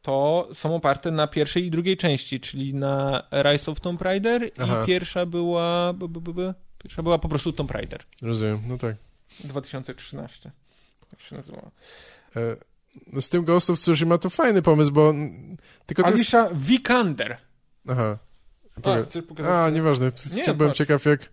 to 0.06 0.48
są 0.54 0.76
oparte 0.76 1.12
na 1.12 1.28
pierwszej 1.28 1.66
i 1.66 1.72
drugiej 1.72 1.98
części, 1.98 2.40
czyli 2.40 2.74
na 2.74 3.24
Rise 3.44 3.72
of 3.72 3.80
Tomb 3.80 4.02
Raider 4.02 4.52
Aha. 4.60 4.84
i 4.84 4.88
pierwsza 4.88 5.26
była... 5.26 5.94
B, 5.94 6.08
b, 6.08 6.34
b, 6.34 6.54
pierwsza 6.78 7.04
była 7.04 7.20
po 7.20 7.30
prostu 7.30 7.54
Tomb 7.54 7.72
Raider. 7.72 8.04
Rozumiem, 8.22 8.62
no 8.68 8.78
tak. 8.78 8.96
2013. 9.44 10.52
Tak 11.12 11.22
się 11.22 11.36
nazywała. 11.36 11.72
E, 12.36 12.56
no 13.14 13.22
z 13.22 13.30
tym 13.30 13.46
Ghost 13.46 13.70
of 13.70 13.80
Tsushima 13.80 14.18
to 14.18 14.30
fajny 14.30 14.62
pomysł, 14.62 14.92
bo... 14.92 15.14
Tylko 15.86 16.04
to 16.04 16.10
jest... 16.10 16.20
Alicia 16.36 16.50
Vikander. 16.56 17.38
Aha. 17.88 18.18
A, 18.78 18.80
Poga- 18.82 19.22
pokazać? 19.22 19.52
A, 19.52 19.70
nieważne. 19.70 20.12
Nie, 20.36 20.44
Byłem 20.44 20.70
patrz. 20.70 20.78
ciekaw, 20.78 21.06
jak, 21.06 21.32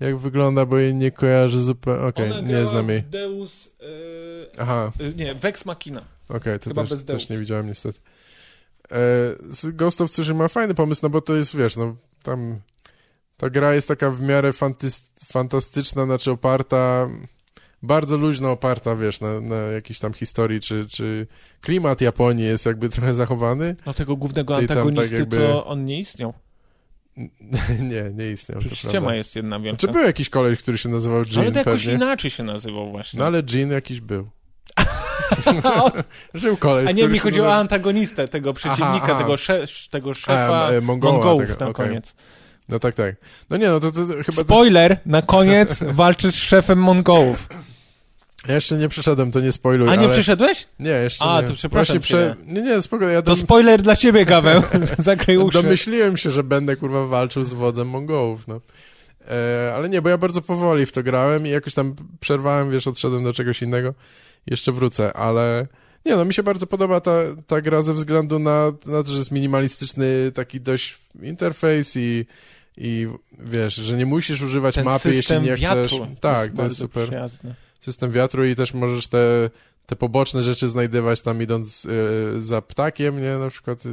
jak 0.00 0.16
wygląda, 0.16 0.66
bo 0.66 0.78
jej 0.78 0.94
nie 0.94 1.10
kojarzę 1.10 1.60
zupełnie. 1.60 2.02
Okej, 2.06 2.32
Ona 2.32 2.40
nie 2.40 2.66
znam 2.66 2.88
jej. 2.88 3.02
Deus... 3.02 3.70
Yy, 3.80 3.88
Aha, 4.58 4.92
nie, 5.16 5.34
Vex 5.34 5.64
Machina. 5.64 6.02
okej, 6.28 6.58
to 6.58 6.70
Chyba 6.70 6.86
też, 6.86 7.04
też 7.04 7.28
nie 7.28 7.38
widziałem 7.38 7.66
niestety. 7.66 7.98
Z 9.50 9.76
Ghost 9.76 10.00
of 10.00 10.10
Tsushima 10.10 10.48
fajny 10.48 10.74
pomysł, 10.74 11.00
no 11.02 11.10
bo 11.10 11.20
to 11.20 11.34
jest, 11.36 11.56
wiesz, 11.56 11.76
no 11.76 11.96
tam 12.22 12.60
ta 13.36 13.50
gra 13.50 13.74
jest 13.74 13.88
taka 13.88 14.10
w 14.10 14.20
miarę 14.20 14.50
fantastyczna, 15.26 16.04
znaczy 16.04 16.30
oparta, 16.30 17.08
bardzo 17.82 18.16
luźno 18.16 18.50
oparta, 18.50 18.96
wiesz, 18.96 19.20
na, 19.20 19.40
na 19.40 19.56
jakiejś 19.56 19.98
tam 19.98 20.12
historii, 20.12 20.60
czy, 20.60 20.86
czy 20.88 21.26
klimat 21.60 22.00
Japonii 22.00 22.44
jest 22.44 22.66
jakby 22.66 22.88
trochę 22.88 23.14
zachowany. 23.14 23.76
No 23.86 23.94
tego 23.94 24.16
głównego 24.16 24.54
Czyli 24.54 24.68
tam 24.68 24.76
tak 24.76 24.86
antagonisty 24.86 25.16
jakby- 25.16 25.36
to 25.38 25.66
on 25.66 25.84
nie 25.84 26.00
istniał. 26.00 26.34
nie, 27.90 28.10
nie 28.14 28.30
istniał, 28.30 28.58
to 28.58 28.60
Przecież 28.60 28.80
prawda. 28.80 28.98
ściema 28.98 29.14
jest 29.14 29.36
jedna 29.36 29.60
wielka. 29.60 29.78
Czy 29.78 29.88
był 29.88 30.02
jakiś 30.02 30.30
koleś, 30.30 30.58
który 30.58 30.78
się 30.78 30.88
nazywał 30.88 31.22
Jin 31.24 31.38
Ale 31.40 31.52
to 31.52 31.58
jakoś 31.58 31.84
pewnie? 31.84 31.92
inaczej 32.04 32.30
się 32.30 32.42
nazywał 32.42 32.90
właśnie. 32.90 33.18
No 33.18 33.26
ale 33.26 33.42
Jin 33.42 33.70
jakiś 33.70 34.00
był. 34.00 34.28
Żył 36.34 36.56
koleś, 36.56 36.88
A 36.88 36.92
nie, 36.92 37.08
mi 37.08 37.16
się 37.16 37.22
chodzi 37.22 37.40
o 37.40 37.54
antagonistę, 37.54 38.28
tego 38.28 38.54
przeciwnika, 38.54 39.04
aha. 39.04 39.18
tego, 39.18 39.36
sze 39.36 39.64
tego 39.90 40.14
szefa 40.14 40.66
A, 40.66 40.70
e, 40.70 40.80
Mongoła 40.80 41.12
Mongołów 41.12 41.42
tego, 41.42 41.64
na 41.64 41.70
okej. 41.70 41.86
koniec. 41.86 42.14
No 42.68 42.78
tak, 42.78 42.94
tak. 42.94 43.16
No 43.50 43.56
nie, 43.56 43.66
no 43.68 43.80
to, 43.80 43.92
to, 43.92 44.06
to 44.06 44.14
chyba... 44.26 44.42
Spoiler, 44.42 44.96
na 45.06 45.22
koniec 45.22 45.78
walczy 45.82 46.32
z 46.32 46.34
szefem 46.34 46.78
Mongołów. 46.78 47.48
Ja 48.48 48.54
jeszcze 48.54 48.76
nie 48.76 48.88
przeszedłem, 48.88 49.30
to 49.30 49.40
nie 49.40 49.52
spoiluj, 49.52 49.88
A 49.88 49.94
nie 49.96 50.04
ale... 50.04 50.12
przyszedłeś? 50.12 50.66
Nie, 50.78 50.90
jeszcze 50.90 51.24
A, 51.24 51.40
nie. 51.40 51.48
to 51.48 51.54
przepraszam 51.54 52.00
prze... 52.00 52.36
Nie, 52.46 52.62
nie, 52.62 52.82
spoko, 52.82 53.08
ja 53.08 53.22
To 53.22 53.30
dom... 53.30 53.40
spoiler 53.40 53.82
dla 53.82 53.96
ciebie, 53.96 54.24
Gaweł. 54.24 54.62
Zakryj 54.98 55.36
uszy. 55.36 55.62
domyśliłem 55.62 56.16
się, 56.16 56.30
że 56.30 56.42
będę, 56.42 56.76
kurwa, 56.76 57.06
walczył 57.06 57.44
z 57.44 57.52
wodzem 57.52 57.88
Mongołów, 57.88 58.48
no. 58.48 58.60
E, 59.30 59.72
ale 59.74 59.88
nie, 59.88 60.02
bo 60.02 60.08
ja 60.08 60.18
bardzo 60.18 60.42
powoli 60.42 60.86
w 60.86 60.92
to 60.92 61.02
grałem 61.02 61.46
i 61.46 61.50
jakoś 61.50 61.74
tam 61.74 61.94
przerwałem, 62.20 62.70
wiesz, 62.70 62.86
odszedłem 62.86 63.24
do 63.24 63.32
czegoś 63.32 63.62
innego. 63.62 63.94
Jeszcze 64.46 64.72
wrócę, 64.72 65.12
ale... 65.16 65.66
Nie, 66.06 66.16
no 66.16 66.24
mi 66.24 66.34
się 66.34 66.42
bardzo 66.42 66.66
podoba 66.66 67.00
ta, 67.00 67.20
ta 67.46 67.60
gra 67.60 67.82
ze 67.82 67.94
względu 67.94 68.38
na, 68.38 68.72
na 68.86 69.02
to, 69.02 69.10
że 69.10 69.18
jest 69.18 69.32
minimalistyczny 69.32 70.32
taki 70.34 70.60
dość 70.60 70.98
interfejs 71.22 71.96
i, 71.96 72.26
i 72.76 73.08
wiesz, 73.38 73.74
że 73.74 73.96
nie 73.96 74.06
musisz 74.06 74.42
używać 74.42 74.74
Ten 74.74 74.84
mapy, 74.84 75.14
jeśli 75.14 75.40
nie 75.40 75.56
wiatru 75.56 75.84
chcesz. 75.86 76.20
Tak, 76.20 76.44
jest 76.44 76.56
to 76.56 76.64
jest 76.64 76.78
super. 76.78 77.06
przyjazny. 77.06 77.54
System 77.80 78.10
wiatru 78.10 78.44
i 78.44 78.54
też 78.54 78.74
możesz 78.74 79.06
te, 79.06 79.50
te 79.86 79.96
poboczne 79.96 80.42
rzeczy 80.42 80.68
znajdywać 80.68 81.22
tam 81.22 81.42
idąc 81.42 81.86
e, 82.36 82.40
za 82.40 82.62
ptakiem, 82.62 83.20
nie? 83.22 83.36
Na 83.36 83.50
przykład 83.50 83.86
e, 83.86 83.88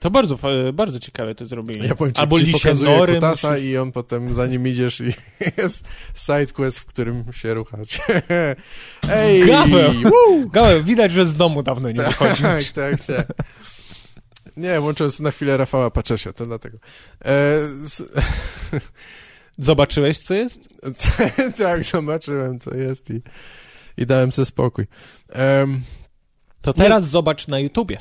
To 0.00 0.10
bardzo, 0.10 0.36
fa- 0.36 0.48
bardzo 0.72 1.00
ciekawe 1.00 1.34
to 1.34 1.46
zrobili. 1.46 1.88
Japończyk 1.88 2.18
Albo 2.20 2.40
ci 2.40 2.52
pokazuje 2.52 2.96
nory 2.98 3.14
kutasa 3.14 3.48
musisz- 3.50 3.62
i 3.64 3.76
on 3.78 3.92
potem 3.92 4.34
za 4.34 4.46
nim 4.46 4.66
idziesz 4.68 5.00
i 5.00 5.12
jest 5.62 5.88
sidequest, 6.14 6.78
w 6.78 6.84
którym 6.86 7.24
się 7.32 7.54
ruchać. 7.54 8.00
Ej! 9.10 9.46
Gaweł! 9.46 9.92
Gaweł, 10.52 10.82
widać, 10.82 11.12
że 11.12 11.24
z 11.24 11.34
domu 11.34 11.62
dawno 11.62 11.90
nie. 11.90 11.94
Tak, 11.96 12.18
tak, 12.74 13.00
tak. 13.06 13.26
Nie, 14.56 14.80
włączyłem 14.80 15.10
sobie 15.10 15.24
na 15.24 15.30
chwilę 15.30 15.56
Rafała 15.56 15.90
Paczesia, 15.90 16.32
to 16.32 16.46
dlatego. 16.46 16.78
E, 17.24 17.58
Zobaczyłeś, 19.60 20.18
co 20.18 20.34
jest? 20.34 20.60
tak, 21.58 21.84
zobaczyłem, 21.84 22.58
co 22.60 22.74
jest 22.74 23.10
i, 23.10 23.22
i 23.96 24.06
dałem 24.06 24.32
sobie 24.32 24.46
spokój. 24.46 24.86
Em, 25.28 25.80
To 26.62 26.72
teraz 26.72 27.04
zobacz 27.04 27.48
na 27.48 27.58
YouTubie. 27.58 27.96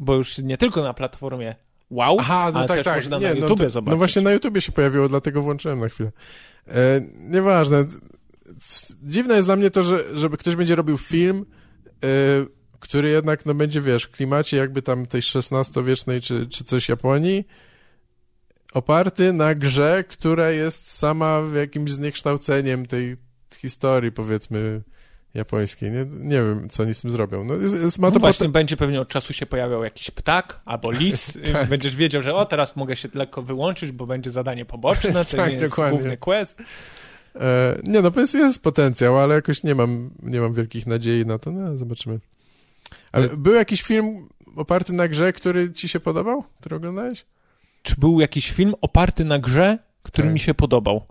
Bo 0.00 0.14
już 0.14 0.38
nie 0.38 0.58
tylko 0.58 0.82
na 0.82 0.94
platformie 0.94 1.54
wow, 1.90 2.16
Aha, 2.20 2.50
no 2.52 2.58
ale 2.58 2.68
tak, 2.68 2.76
też 2.76 2.84
tak. 2.84 2.96
można 2.96 3.18
Nie, 3.18 3.28
na 3.28 3.34
no, 3.34 3.40
YouTubie 3.40 3.64
to, 3.64 3.70
zobaczyć. 3.70 3.90
no 3.90 3.96
właśnie 3.96 4.22
na 4.22 4.32
YouTubie 4.32 4.60
się 4.60 4.72
pojawiło, 4.72 5.08
dlatego 5.08 5.42
włączyłem 5.42 5.80
na 5.80 5.88
chwilę. 5.88 6.12
E, 6.68 7.00
nieważne. 7.18 7.86
Dziwne 9.02 9.34
jest 9.34 9.48
dla 9.48 9.56
mnie 9.56 9.70
to, 9.70 9.82
że 9.82 10.04
żeby 10.12 10.36
ktoś 10.36 10.56
będzie 10.56 10.74
robił 10.74 10.98
film, 10.98 11.46
e, 12.04 12.06
który 12.80 13.10
jednak 13.10 13.46
no, 13.46 13.54
będzie, 13.54 13.80
wiesz, 13.80 14.04
w 14.04 14.10
klimacie 14.10 14.56
jakby 14.56 14.82
tam 14.82 15.06
tej 15.06 15.20
XVI-wiecznej 15.34 16.20
czy, 16.20 16.46
czy 16.46 16.64
coś 16.64 16.88
Japonii, 16.88 17.44
oparty 18.74 19.32
na 19.32 19.54
grze, 19.54 20.04
która 20.08 20.50
jest 20.50 20.90
sama 20.90 21.40
jakimś 21.54 21.90
zniekształceniem 21.90 22.86
tej 22.86 23.16
historii, 23.56 24.12
powiedzmy, 24.12 24.82
japońskiej. 25.34 25.90
Nie, 25.90 26.04
nie 26.10 26.36
wiem, 26.36 26.68
co 26.68 26.82
oni 26.82 26.94
z 26.94 27.00
tym 27.00 27.10
zrobią. 27.10 27.44
No, 27.44 27.54
jest, 27.54 27.74
jest, 27.74 27.98
ma 27.98 28.06
No 28.06 28.12
to 28.12 28.20
właśnie, 28.20 28.48
będzie 28.48 28.76
pewnie 28.76 29.00
od 29.00 29.08
czasu 29.08 29.32
się 29.32 29.46
pojawiał 29.46 29.84
jakiś 29.84 30.10
ptak 30.10 30.60
albo 30.64 30.90
lis. 30.90 31.38
Tak. 31.52 31.68
Będziesz 31.68 31.96
wiedział, 31.96 32.22
że 32.22 32.34
o, 32.34 32.44
teraz 32.44 32.76
mogę 32.76 32.96
się 32.96 33.08
lekko 33.14 33.42
wyłączyć, 33.42 33.92
bo 33.92 34.06
będzie 34.06 34.30
zadanie 34.30 34.64
poboczne, 34.64 35.24
to 35.24 35.24
Tak, 35.36 35.52
jest 35.52 35.64
dokładnie. 35.66 35.98
główny 35.98 36.16
quest. 36.16 36.56
E, 37.34 37.78
nie, 37.84 38.02
no 38.02 38.10
jest, 38.16 38.34
jest 38.34 38.62
potencjał, 38.62 39.18
ale 39.18 39.34
jakoś 39.34 39.62
nie 39.62 39.74
mam, 39.74 40.10
nie 40.22 40.40
mam 40.40 40.54
wielkich 40.54 40.86
nadziei 40.86 41.26
na 41.26 41.38
to. 41.38 41.50
No, 41.50 41.76
zobaczymy. 41.76 42.18
Ale 43.12 43.28
Ale- 43.28 43.36
był 43.36 43.54
jakiś 43.54 43.82
film 43.82 44.28
oparty 44.56 44.92
na 44.92 45.08
grze, 45.08 45.32
który 45.32 45.72
ci 45.72 45.88
się 45.88 46.00
podobał? 46.00 46.44
Który 46.60 46.76
oglądałeś? 46.76 47.26
Czy 47.82 47.94
był 47.98 48.20
jakiś 48.20 48.50
film 48.50 48.74
oparty 48.80 49.24
na 49.24 49.38
grze, 49.38 49.78
który 50.02 50.26
Tak. 50.28 50.32
mi 50.34 50.40
się 50.40 50.54
podobał? 50.54 51.02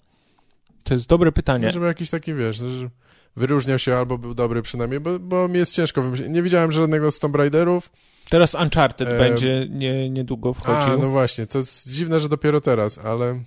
To 0.84 0.94
jest 0.94 1.08
dobre 1.08 1.32
pytanie. 1.32 1.66
No, 1.66 1.72
żeby 1.72 1.86
jakiś 1.86 2.10
taki, 2.10 2.34
wiesz, 2.34 2.58
że 2.58 2.90
wyróżniał 3.36 3.80
się 3.80 3.96
albo 3.96 4.18
był 4.18 4.34
dobry 4.34 4.62
przynajmniej, 4.62 5.00
bo, 5.00 5.20
bo 5.20 5.48
mi 5.48 5.58
jest 5.60 5.74
ciężko 5.76 6.02
wymyślić. 6.02 6.30
Nie 6.30 6.42
widziałem 6.44 6.72
żadnego 6.72 7.12
z 7.12 7.20
Tomb 7.20 7.36
Raiderów. 7.36 7.92
Teraz 8.30 8.56
Uncharted 8.56 9.08
E, 9.10 9.18
będzie 9.20 9.68
nie, 9.70 10.10
niedługo 10.10 10.50
A, 10.50 10.54
wchodził. 10.54 11.00
no 11.02 11.10
właśnie, 11.10 11.48
to 11.48 11.58
jest 11.58 11.92
dziwne, 11.92 12.20
że 12.20 12.30
dopiero 12.30 12.62
teraz, 12.62 12.98
ale 12.98 13.30
okej. 13.30 13.44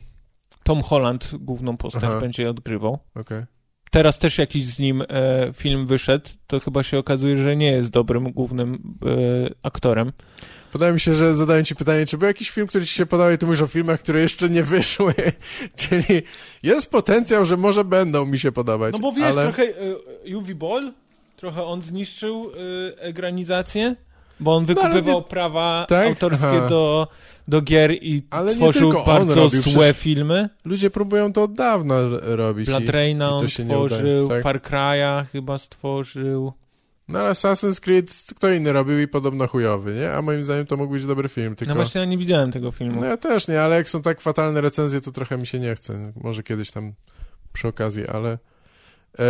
Tom 0.64 0.82
Holland 0.82 1.30
główną 1.34 1.76
postać 1.76 2.04
Aha. 2.04 2.20
będzie 2.20 2.50
odgrywał. 2.50 2.98
Teraz 3.92 4.18
też 4.18 4.38
jakiś 4.38 4.66
z 4.66 4.78
nim 4.78 5.02
e, 5.02 5.04
film 5.52 5.86
wyszedł, 5.86 6.28
to 6.46 6.60
chyba 6.60 6.82
się 6.82 6.98
okazuje, 6.98 7.36
że 7.36 7.56
nie 7.56 7.72
jest 7.72 7.90
dobrym 7.90 8.32
głównym 8.32 8.74
e, 9.06 9.08
aktorem. 9.62 10.12
Wydaje 10.72 10.92
mi 10.92 11.00
się, 11.00 11.14
że 11.14 11.34
zadaję 11.34 11.64
ci 11.64 11.76
pytanie, 11.76 12.06
czy 12.06 12.18
był 12.18 12.28
jakiś 12.28 12.50
film, 12.50 12.66
który 12.66 12.86
ci 12.86 12.94
się 12.94 13.06
podobał 13.06 13.32
i 13.32 13.38
ty 13.38 13.46
mówisz 13.46 13.60
o 13.62 13.66
filmach, 13.66 14.00
które 14.00 14.20
jeszcze 14.20 14.48
nie 14.48 14.62
wyszły, 14.64 15.14
czyli 15.76 16.22
jest 16.62 16.90
potencjał, 16.90 17.44
że 17.44 17.56
może 17.56 17.84
będą 17.84 18.26
mi 18.26 18.38
się 18.38 18.52
podobać, 18.52 18.92
No 18.92 18.98
bo 18.98 19.12
wiesz, 19.12 19.24
ale... 19.24 19.42
trochę 19.42 19.62
e, 19.62 20.36
UV 20.36 20.54
Ball, 20.54 20.92
trochę 21.36 21.64
on 21.64 21.82
zniszczył 21.82 22.52
e, 22.96 23.02
egranizację, 23.02 23.96
bo 24.40 24.54
on 24.56 24.62
No, 24.62 24.66
wykupywał 24.66 25.18
nie- 25.18 25.24
prawa 25.24 25.86
Tak? 25.88 26.06
autorskie 26.06 26.46
Aha. 26.48 26.68
do, 26.68 27.08
do 27.48 27.62
gier 27.62 27.92
i 27.92 28.22
Ale 28.30 28.54
tworzył 28.54 28.92
bardzo 29.06 29.48
złe 29.48 29.94
filmy. 29.94 30.48
Ludzie 30.64 30.90
próbują 30.90 31.32
to 31.32 31.42
od 31.42 31.54
dawna 31.54 31.94
robić. 32.22 32.66
Blood 32.66 32.88
Raina 32.88 33.30
on 33.30 33.48
stworzył, 33.48 34.28
tak? 34.28 34.42
Far 34.42 34.60
Cry'a 34.60 35.26
chyba 35.26 35.58
stworzył. 35.58 36.52
No 37.08 37.18
ale 37.18 37.30
Assassin's 37.30 37.80
Creed 37.80 38.24
kto 38.36 38.50
inny 38.50 38.72
robił 38.72 39.00
i 39.00 39.08
podobno 39.08 39.48
chujowy, 39.48 39.94
nie? 39.94 40.12
A 40.12 40.22
moim 40.22 40.44
zdaniem 40.44 40.66
to 40.66 40.76
mógł 40.76 40.92
być 40.92 41.06
dobry 41.06 41.28
film, 41.28 41.56
tylko... 41.56 41.74
No 41.74 41.76
właśnie 41.80 42.00
ja 42.00 42.04
nie 42.04 42.18
widziałem 42.18 42.52
tego 42.52 42.70
filmu. 42.70 43.00
No 43.00 43.06
ja 43.06 43.16
też 43.16 43.48
nie, 43.48 43.62
ale 43.62 43.76
jak 43.76 43.88
są 43.88 44.02
tak 44.02 44.20
fatalne 44.20 44.60
recenzje, 44.60 45.00
to 45.00 45.12
trochę 45.12 45.38
mi 45.38 45.46
się 45.46 45.58
nie 45.58 45.74
chce. 45.74 46.12
Może 46.16 46.42
kiedyś 46.42 46.70
tam 46.70 46.92
przy 47.52 47.68
okazji, 47.68 48.06
ale... 48.06 48.38
E, 49.18 49.24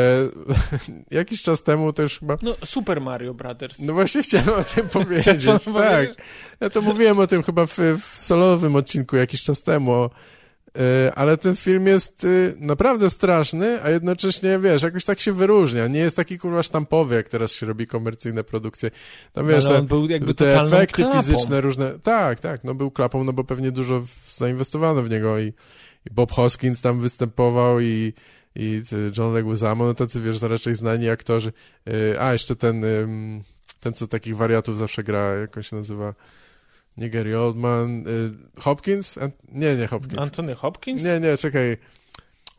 jakiś 1.19 1.43
czas 1.43 1.63
temu 1.63 1.93
też 1.93 2.19
chyba... 2.19 2.39
No 2.43 2.57
Super 2.65 3.01
Mario 3.01 3.35
Brothers. 3.35 3.79
No 3.79 3.93
właśnie 3.93 4.23
chciałem 4.27 4.49
o 4.49 4.65
tym 4.65 4.89
powiedzieć, 5.03 5.47
tak. 5.47 5.63
powiedzieć. 5.63 6.19
Ja 6.61 6.71
to 6.71 6.83
mówiłem 6.83 7.19
o 7.19 7.27
tym 7.27 7.43
chyba 7.43 7.67
w, 7.67 7.79
w 7.79 8.23
solowym 8.23 8.77
odcinku 8.77 9.17
jakiś 9.17 9.43
czas 9.43 9.63
temu, 9.63 10.11
E, 10.79 11.15
ale 11.15 11.37
ten 11.37 11.57
film 11.57 11.87
jest 11.87 12.25
y, 12.25 12.55
naprawdę 12.59 13.11
straszny, 13.11 13.83
a 13.83 13.91
jednocześnie, 13.91 14.59
wiesz, 14.59 14.83
jakoś 14.83 15.05
tak 15.05 15.21
się 15.21 15.33
wyróżnia. 15.33 15.87
Nie 15.87 16.01
jest 16.01 16.17
taki 16.17 16.39
kurwa 16.39 16.63
sztampowy, 16.63 17.15
jak 17.15 17.29
teraz 17.29 17.53
się 17.53 17.67
robi 17.67 17.87
komercyjne 17.87 18.45
produkcje. 18.45 18.91
Tam 19.33 19.49
wiesz, 19.49 19.65
te, 19.65 19.87
te 20.37 20.63
efekty 20.63 21.03
klapą. 21.03 21.23
fizyczne 21.23 21.61
różne. 21.61 21.99
Tak, 21.99 22.41
tak, 22.41 22.65
no 22.65 22.75
był 22.75 22.91
klapą, 22.91 23.25
no 23.25 23.33
bo 23.33 23.45
pewnie 23.45 23.73
dużo 23.73 24.05
zainwestowano 24.31 25.03
w 25.03 25.11
niego 25.11 25.39
i, 25.39 25.47
i 26.07 26.11
Bob 26.11 26.33
Hoskins 26.33 26.81
tam 26.81 27.01
występował 27.01 27.81
i, 27.81 28.13
i 28.55 28.83
y, 28.93 29.13
John 29.19 29.35
Leguizamo, 29.35 29.85
no 29.85 29.95
tacy, 29.95 30.21
wiesz, 30.21 30.43
raczej 30.43 30.75
znani 30.75 31.09
aktorzy. 31.09 31.53
Y, 31.89 32.21
A, 32.21 32.33
jeszcze 32.33 32.57
ten, 32.57 32.85
ten, 33.81 33.93
co 33.93 34.07
takich 34.07 34.37
wariatów 34.37 34.79
zawsze 34.79 35.03
gra, 35.03 35.35
jak 35.35 35.57
on 35.57 35.63
się 35.63 35.77
nazywa? 35.77 36.15
Nie 36.97 37.11
Gary 37.11 37.39
Oldman, 37.39 38.05
y, 38.09 38.61
Hopkins? 38.61 39.19
Nie, 39.49 39.77
nie 39.77 39.87
Hopkins. 39.87 40.23
Antony 40.23 40.55
Hopkins? 40.55 41.03
Nie, 41.05 41.21
nie, 41.21 41.37
czekaj. 41.37 41.77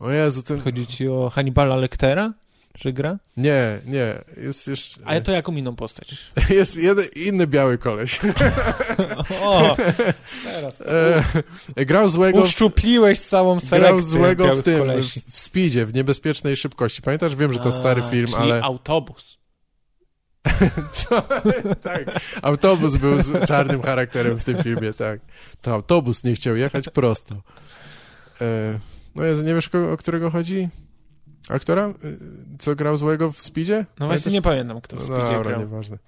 O 0.00 0.10
Jezu, 0.10 0.42
ten... 0.42 0.60
Chodzi 0.60 0.86
ci 0.86 1.08
o 1.08 1.30
Hannibala 1.30 1.76
Lectera? 1.76 2.32
Że 2.78 2.92
gra? 2.92 3.18
Nie, 3.36 3.80
nie, 3.86 4.24
jest 4.36 4.68
jeszcze... 4.68 5.00
Ale 5.04 5.20
to 5.22 5.32
jaką 5.32 5.56
inną 5.56 5.76
postać? 5.76 6.16
Jest 6.50 6.76
jeden, 6.76 7.04
inny 7.16 7.46
biały 7.46 7.78
koleś. 7.78 8.20
O, 9.42 9.76
teraz. 10.44 10.80
E, 11.76 11.84
grał 11.84 12.08
złego 12.08 12.40
w, 12.40 12.44
Uszczupliłeś 12.44 13.20
całą 13.20 13.60
selekcję 13.60 13.78
grał 13.78 14.00
złego 14.00 14.56
w 14.56 14.62
tym, 14.62 14.78
kolesi. 14.78 15.22
w 15.30 15.38
Speedzie, 15.38 15.86
w 15.86 15.94
niebezpiecznej 15.94 16.56
szybkości. 16.56 17.02
Pamiętasz? 17.02 17.36
Wiem, 17.36 17.52
że 17.52 17.58
to 17.58 17.72
stary 17.72 18.02
A, 18.02 18.08
film, 18.10 18.26
czyli 18.26 18.38
ale... 18.42 18.62
autobus. 18.62 19.38
Co? 20.92 21.22
tak. 21.82 22.04
Autobus 22.42 22.96
był 22.96 23.22
z 23.22 23.48
czarnym 23.48 23.82
charakterem 23.82 24.38
w 24.38 24.44
tym 24.44 24.62
filmie, 24.62 24.92
tak. 24.92 25.20
To 25.62 25.72
autobus 25.72 26.24
nie 26.24 26.34
chciał 26.34 26.56
jechać 26.56 26.88
prosto. 26.88 27.34
E, 28.40 28.78
no 29.14 29.24
Jezu, 29.24 29.42
nie 29.42 29.54
wiesz, 29.54 29.70
o 29.92 29.96
którego 29.96 30.30
chodzi? 30.30 30.68
Aktora? 31.48 31.82
E, 31.82 31.92
Co 32.58 32.74
grał 32.74 32.96
złego 32.96 33.32
w 33.32 33.42
Speedzie? 33.42 33.86
No 34.00 34.06
właśnie 34.06 34.32
nie 34.32 34.42
pamiętam, 34.42 34.80
kto 34.80 34.96
w 34.96 34.98
No 34.98 35.04
Speedzie 35.04 35.32
dobra, 35.32 35.50
grał. 35.50 35.60
nieważne. 35.60 35.98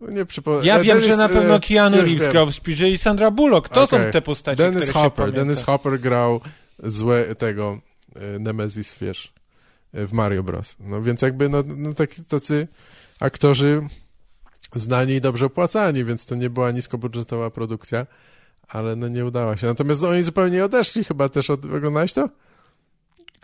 No 0.00 0.10
nie 0.10 0.24
przypo... 0.24 0.62
Ja 0.62 0.80
wiem, 0.80 0.96
Dennis, 0.96 1.10
że 1.10 1.16
na 1.16 1.28
pewno 1.28 1.54
e, 1.54 1.60
Keanu 1.60 1.96
Reeves 1.96 2.22
wiem. 2.22 2.30
grał 2.30 2.46
w 2.46 2.54
Speedzie 2.54 2.90
i 2.90 2.98
Sandra 2.98 3.30
Bullock. 3.30 3.68
To 3.68 3.82
Okej. 3.82 4.06
są 4.06 4.12
te 4.12 4.22
postacie, 4.22 4.56
Dennis 4.62 4.84
które 4.84 5.02
Hopper, 5.02 5.26
się 5.28 5.32
Dennis 5.32 5.58
pamięta. 5.64 5.72
Hopper 5.72 6.00
grał 6.00 6.40
złe 6.82 7.34
tego 7.34 7.78
e, 8.14 8.38
Nemesis, 8.38 8.98
wiesz, 9.00 9.32
w 9.92 10.12
Mario 10.12 10.42
Bros. 10.42 10.76
No 10.80 11.02
więc 11.02 11.22
jakby, 11.22 11.48
no, 11.48 11.62
no 11.76 11.94
taki, 11.94 12.24
tacy 12.24 12.68
aktorzy 13.20 13.82
znani 14.74 15.12
i 15.12 15.20
dobrze 15.20 15.46
opłacani, 15.46 16.04
więc 16.04 16.26
to 16.26 16.34
nie 16.34 16.50
była 16.50 16.70
niskobudżetowa 16.70 17.50
produkcja, 17.50 18.06
ale 18.68 18.96
no 18.96 19.08
nie 19.08 19.24
udała 19.24 19.56
się. 19.56 19.66
Natomiast 19.66 20.04
oni 20.04 20.22
zupełnie 20.22 20.64
odeszli 20.64 21.04
chyba 21.04 21.28
też 21.28 21.50
od... 21.50 21.64
Oglądałeś 21.64 22.12
to? 22.12 22.28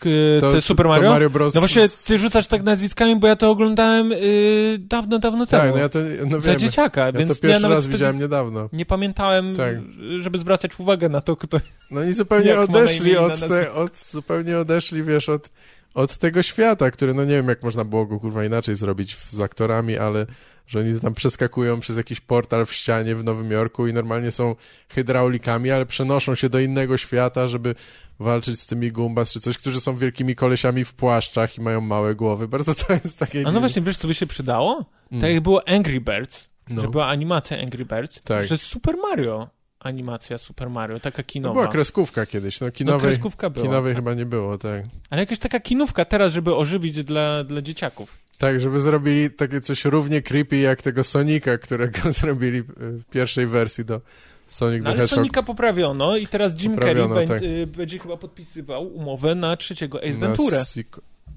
K- 0.05 0.41
to 0.41 0.53
te 0.53 0.63
Super 0.63 0.87
Mario? 0.87 1.11
Mario 1.11 1.31
Bros. 1.31 1.55
No 1.55 1.61
właśnie, 1.61 1.89
ty 2.07 2.19
rzucasz 2.19 2.47
tak 2.47 2.63
nazwiskami, 2.63 3.17
bo 3.17 3.27
ja 3.27 3.37
to 3.37 3.51
oglądałem 3.51 4.11
yy, 4.11 4.79
dawno, 4.79 5.19
dawno 5.19 5.47
temu. 5.47 5.63
Tak, 5.63 5.73
no 5.73 5.79
ja 5.79 5.89
to, 5.89 5.99
no 6.27 6.41
Za 6.41 6.51
wiem, 6.51 6.59
dzieciaka, 6.59 7.07
ja 7.07 7.13
więc 7.13 7.29
to 7.29 7.35
ja 7.35 7.41
pierwszy 7.41 7.63
nawet 7.63 7.77
raz 7.77 7.87
widziałem 7.87 8.19
niedawno. 8.19 8.69
Nie 8.73 8.87
pamiętałem, 8.87 9.57
Tak. 9.57 9.77
żeby 10.21 10.39
zwracać 10.39 10.79
uwagę 10.79 11.09
na 11.09 11.21
to, 11.21 11.37
kto... 11.37 11.61
No 11.91 12.01
oni 12.01 12.15
zupełnie 12.15 12.61
odeszli 12.61 13.11
i 13.11 13.17
od, 13.17 13.41
te, 13.41 13.73
od, 13.73 13.97
zupełnie 14.11 14.59
odeszli, 14.59 15.03
wiesz, 15.03 15.29
od, 15.29 15.51
od 15.95 16.17
tego 16.17 16.43
świata, 16.43 16.91
który, 16.91 17.15
no 17.15 17.25
nie 17.25 17.35
wiem, 17.35 17.49
jak 17.49 17.63
można 17.63 17.85
było 17.85 18.07
go, 18.07 18.21
kurwa, 18.21 18.45
inaczej 18.45 18.75
zrobić 18.75 19.17
z 19.31 19.41
aktorami, 19.41 19.99
ale 19.99 20.27
że 20.67 20.79
oni 20.81 21.01
tam 21.01 21.15
przeskakują 21.15 21.81
przez 21.81 21.97
jakiś 21.97 22.21
portal 22.21 22.67
w 22.67 22.73
ścianie 22.75 23.17
w 23.17 23.25
Nowym 23.25 23.51
Jorku 23.51 23.87
i 23.87 23.93
normalnie 23.93 24.31
są 24.31 24.55
hydraulikami, 24.89 25.71
ale 25.71 25.87
przenoszą 25.87 26.35
się 26.35 26.49
do 26.49 26.59
innego 26.61 26.97
świata, 26.97 27.47
żeby 27.49 27.75
walczyć 28.19 28.61
z 28.61 28.67
tymi 28.67 28.93
Gumbas 28.93 29.33
czy 29.33 29.41
coś, 29.41 29.59
którzy 29.59 29.81
są 29.81 29.97
wielkimi 29.97 30.37
kolesiami 30.37 30.85
w 30.85 30.93
płaszczach 30.95 31.59
i 31.59 31.61
mają 31.61 31.81
małe 31.81 32.15
głowy. 32.15 32.49
Bardzo 32.49 32.75
to 32.75 32.93
jest 32.93 33.19
takie 33.19 33.39
A 33.39 33.43
no 33.43 33.49
dziwne. 33.49 33.61
właśnie, 33.61 33.83
wiesz, 33.83 33.97
co 33.97 34.09
by 34.09 34.15
się 34.15 34.27
przydało? 34.27 34.85
Mm. 35.13 35.21
Tak 35.23 35.31
jak 35.31 35.43
było 35.43 35.69
Angry 35.69 36.01
Birds, 36.01 36.49
No. 36.71 36.83
że 36.83 36.89
była 36.89 37.07
animacja 37.07 37.59
Angry 37.63 37.85
Birds, 37.85 38.21
Tak. 38.25 38.47
że 38.47 38.59
Super 38.59 38.97
Mario, 38.97 39.49
animacja 39.81 40.39
Super 40.39 40.71
Mario, 40.71 41.01
taka 41.01 41.23
kinowa. 41.23 41.53
była 41.55 41.69
kreskówka 41.69 42.27
kiedyś, 42.27 42.61
no 42.61 42.67
no, 42.67 42.73
kinowej, 42.73 43.01
kreskówka 43.11 43.51
była. 43.51 43.67
kinowej 43.67 43.95
chyba 43.95 44.15
nie 44.15 44.27
było, 44.27 44.59
tak. 44.59 44.83
Ale 45.11 45.23
jakaś 45.23 45.39
taka 45.39 45.61
kinówka 45.61 46.05
teraz, 46.05 46.33
żeby 46.33 46.55
ożywić 46.57 47.05
dla, 47.05 47.45
dla 47.45 47.63
dzieciaków. 47.63 48.24
Tak, 48.39 48.61
żeby 48.61 48.81
zrobili 48.81 49.31
takie 49.31 49.61
coś 49.61 49.85
równie 49.85 50.23
creepy 50.23 50.57
jak 50.57 50.83
tego 50.83 51.05
Sonika, 51.05 51.59
którego 51.59 52.13
zrobili 52.21 52.63
w 52.77 53.05
pierwszej 53.05 53.47
wersji 53.47 53.85
do 53.85 54.01
Sonic 54.47 54.79
No, 54.79 54.85
the 54.85 54.91
ale 54.91 55.01
Hedgehog. 55.01 55.19
Sonika 55.19 55.43
poprawiono 55.43 56.17
i 56.17 56.27
teraz 56.27 56.63
Jim 56.63 56.79
Carrey 56.79 57.27
tak. 57.29 57.43
y, 57.43 57.67
będzie 57.67 57.99
chyba 57.99 58.17
podpisywał 58.17 58.87
umowę 58.87 59.35
na 59.35 59.57
trzeciego 59.57 59.99
Ace 59.99 60.19
Na 60.19 60.27
Ventura. 60.27 60.65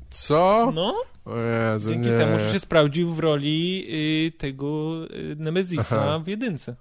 Co? 0.09 0.71
No, 0.75 0.95
Jezu, 1.73 1.89
dzięki 1.89 2.09
nie. 2.09 2.17
temu, 2.17 2.39
że 2.39 2.53
się 2.53 2.59
sprawdził 2.59 3.13
w 3.13 3.19
roli 3.19 3.87
y, 4.27 4.37
tego 4.37 4.95
y, 5.05 5.35
Nemezisa 5.39 5.83
Aha. 5.89 6.19
w 6.19 6.27
jedynce. 6.27 6.75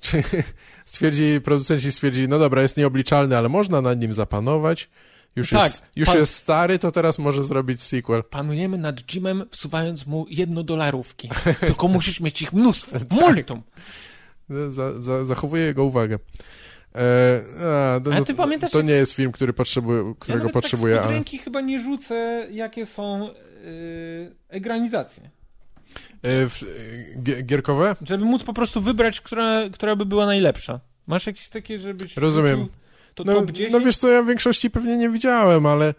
Czy 0.00 0.22
stwierdzi, 0.84 1.40
producenci 1.44 1.92
stwierdzili, 1.92 2.28
no 2.28 2.38
dobra, 2.38 2.62
jest 2.62 2.76
nieobliczalny, 2.76 3.36
ale 3.38 3.48
można 3.48 3.80
nad 3.80 4.00
nim 4.00 4.14
zapanować. 4.14 4.88
Już, 5.36 5.50
Tak, 5.50 5.62
jest, 5.62 5.86
już 5.96 6.08
pan- 6.08 6.18
jest 6.18 6.34
stary, 6.34 6.78
to 6.78 6.92
teraz 6.92 7.18
może 7.18 7.42
zrobić 7.42 7.82
sequel. 7.82 8.22
Panujemy 8.22 8.78
nad 8.78 9.14
Jimem, 9.14 9.44
wsuwając 9.50 10.06
mu 10.06 10.26
jednodolarówki. 10.30 11.30
Tylko 11.60 11.88
musisz 11.88 12.20
mieć 12.20 12.42
ich 12.42 12.52
mnóstwo. 12.52 12.98
Tak. 12.98 13.10
Multum. 13.10 13.62
Za, 14.68 15.02
za, 15.02 15.24
zachowuję 15.24 15.62
jego 15.62 15.84
uwagę. 15.84 16.18
E, 16.94 17.42
a, 17.60 18.00
no, 18.04 18.10
Ale 18.10 18.20
no, 18.20 18.24
ty 18.24 18.34
pamiętasz, 18.34 18.70
to 18.70 18.82
nie 18.82 18.92
jest 18.92 19.12
film, 19.12 19.32
który 19.32 19.52
potrzebuje, 19.52 20.14
którego 20.18 20.46
ja 20.46 20.52
potrzebuję, 20.52 20.94
tak 20.96 21.04
ale... 21.04 21.14
ręki 21.14 21.38
chyba 21.38 21.60
nie 21.60 21.80
rzucę, 21.80 22.46
jakie 22.50 22.86
są 22.86 23.22
yy, 23.64 24.34
egranizacje. 24.48 25.30
E, 26.22 26.48
w, 26.48 26.64
gi- 27.22 27.42
gierkowe? 27.44 27.96
Żeby 28.02 28.24
móc 28.24 28.42
po 28.42 28.52
prostu 28.52 28.80
wybrać, 28.80 29.20
która, 29.20 29.62
która 29.72 29.96
by 29.96 30.06
była 30.06 30.26
najlepsza. 30.26 30.80
Masz 31.06 31.26
jakieś 31.26 31.48
takie, 31.48 31.78
żebyś... 31.78 32.16
Rozumiem. 32.16 32.58
rzucił 32.60 32.83
To 33.14 33.24
No, 33.24 33.34
top 33.34 33.50
10? 33.50 33.72
no 33.72 33.80
wiesz 33.80 33.96
co, 33.96 34.08
ja 34.08 34.22
w 34.22 34.26
większości 34.26 34.70
pewnie 34.70 34.96
nie 34.96 35.10
widziałem, 35.10 35.66
ale 35.66 35.94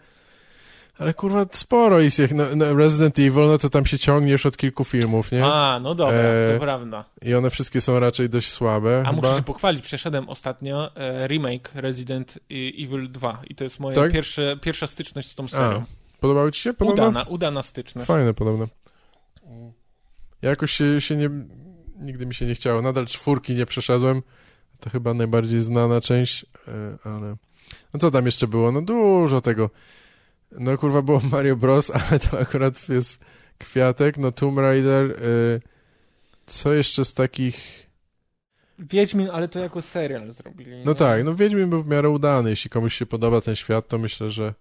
ale 0.98 1.14
kurwa 1.14 1.46
sporo 1.52 2.00
jest 2.00 2.18
jak 2.18 2.32
no, 2.32 2.44
no 2.56 2.74
Resident 2.74 3.18
Evil, 3.18 3.46
no 3.46 3.58
to 3.58 3.70
tam 3.70 3.86
się 3.86 3.98
ciągniesz 3.98 4.46
od 4.46 4.56
kilku 4.56 4.84
filmów, 4.84 5.32
nie? 5.32 5.44
A, 5.44 5.80
no 5.82 5.94
dobra, 5.94 6.14
E, 6.18 6.54
to 6.54 6.60
prawda. 6.60 7.04
I 7.22 7.34
one 7.34 7.50
wszystkie 7.50 7.80
są 7.80 8.00
raczej 8.00 8.28
dość 8.28 8.52
słabe 8.52 9.02
A 9.06 9.10
chyba. 9.10 9.12
muszę 9.28 9.36
się 9.36 9.42
pochwalić, 9.42 9.84
przeszedłem 9.84 10.28
ostatnio 10.28 10.96
e, 10.96 11.26
remake 11.28 11.70
Resident 11.74 12.38
Evil 12.50 13.12
2 13.12 13.42
i 13.50 13.54
to 13.54 13.64
jest 13.64 13.80
moja 13.80 13.94
Tak? 13.94 14.12
pierwsze, 14.12 14.56
pierwsza 14.62 14.86
styczność 14.86 15.30
z 15.30 15.34
tą 15.34 15.44
A, 15.44 15.48
serią. 15.48 15.84
podobało 16.20 16.50
ci 16.50 16.60
się? 16.60 16.72
Podobno? 16.72 17.02
Udana, 17.08 17.22
udana 17.28 17.62
styczność. 17.62 18.06
Fajne 18.08 18.34
podobno. 18.34 18.68
Ja 20.42 20.50
jakoś 20.50 20.70
się, 20.72 21.00
się 21.00 21.16
nie... 21.16 21.30
Nigdy 22.00 22.26
mi 22.26 22.34
się 22.34 22.46
nie 22.46 22.54
chciało. 22.54 22.82
Nadal 22.82 23.06
czwórki 23.06 23.54
nie 23.54 23.66
przeszedłem. 23.66 24.22
To 24.80 24.90
chyba 24.90 25.14
najbardziej 25.14 25.60
znana 25.60 26.00
część, 26.00 26.46
e, 26.68 26.98
ale... 27.04 27.36
No 27.94 28.00
co 28.00 28.10
tam 28.10 28.26
jeszcze 28.26 28.46
było? 28.46 28.72
No 28.72 28.82
dużo 28.82 29.40
tego. 29.40 29.70
No 30.52 30.78
kurwa 30.78 31.02
było 31.02 31.20
Mario 31.30 31.56
Bros, 31.56 31.90
ale 32.10 32.18
to 32.18 32.38
akurat 32.40 32.88
jest 32.88 33.24
kwiatek. 33.58 34.18
No 34.18 34.32
Tomb 34.32 34.58
Raider. 34.58 35.10
e, 35.10 35.60
Co 36.46 36.72
jeszcze 36.72 37.04
z 37.04 37.14
takich... 37.14 37.86
Wiedźmin, 38.78 39.28
ale 39.32 39.48
to 39.48 39.58
jako 39.58 39.82
serial 39.82 40.32
zrobili. 40.32 40.84
No 40.84 40.92
nie? 40.92 40.94
tak, 40.94 41.24
no 41.24 41.34
Wiedźmin 41.34 41.70
był 41.70 41.82
w 41.82 41.86
miarę 41.86 42.08
udany. 42.08 42.50
Jeśli 42.50 42.70
komuś 42.70 42.94
się 42.94 43.06
podoba 43.06 43.40
ten 43.40 43.56
świat, 43.56 43.88
to 43.88 43.98
myślę, 43.98 44.30
że... 44.30 44.54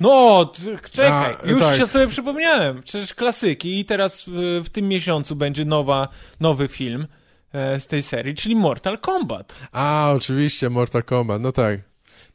No, 0.00 0.52
czekaj, 0.92 1.36
A, 1.44 1.46
już 1.46 1.60
tak. 1.60 1.78
się 1.78 1.86
sobie 1.86 2.06
przypomniałem. 2.08 2.82
Przecież 2.82 3.14
klasyki 3.14 3.80
i 3.80 3.84
teraz 3.84 4.24
w, 4.26 4.62
w 4.64 4.68
tym 4.68 4.88
miesiącu 4.88 5.36
będzie 5.36 5.64
nowa, 5.64 6.08
nowy 6.40 6.68
film 6.68 7.06
z 7.52 7.86
tej 7.86 8.02
serii, 8.02 8.34
czyli 8.34 8.56
Mortal 8.56 8.98
Kombat. 8.98 9.54
A, 9.72 10.12
oczywiście, 10.16 10.70
Mortal 10.70 11.02
Kombat, 11.02 11.42
no 11.42 11.52
tak. 11.52 11.80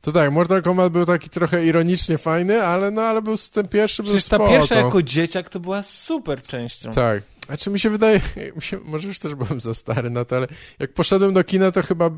To 0.02 0.12
tak, 0.12 0.32
Mortal 0.32 0.62
Kombat 0.64 0.92
był 0.94 1.06
taki 1.06 1.30
trochę 1.30 1.66
ironicznie 1.66 2.18
fajny, 2.18 2.64
ale 2.64 2.92
no, 2.92 3.02
ale 3.02 3.22
był 3.22 3.36
ten 3.54 3.68
pierwszy 3.68 4.04
był 4.04 4.12
Przecież 4.12 4.30
ta 4.30 4.36
spoko. 4.36 4.50
pierwsza 4.52 4.76
jako 4.76 5.02
dzieciak 5.04 5.50
to 5.50 5.60
była 5.60 5.82
super 5.84 6.42
częścią. 6.42 6.92
Tak. 6.92 7.24
A 7.48 7.58
czy 7.58 7.70
mi 7.70 7.80
się 7.80 7.90
wydaje, 7.90 8.22
mi 8.56 8.62
się, 8.62 8.80
może 8.84 9.08
już 9.08 9.20
też 9.20 9.36
byłem 9.36 9.62
za 9.62 9.74
stary 9.74 10.10
na 10.10 10.26
to, 10.26 10.36
ale 10.38 10.48
jak 10.80 10.94
poszedłem 10.94 11.34
do 11.34 11.44
kina, 11.44 11.72
to 11.72 11.84
chyba 11.84 12.10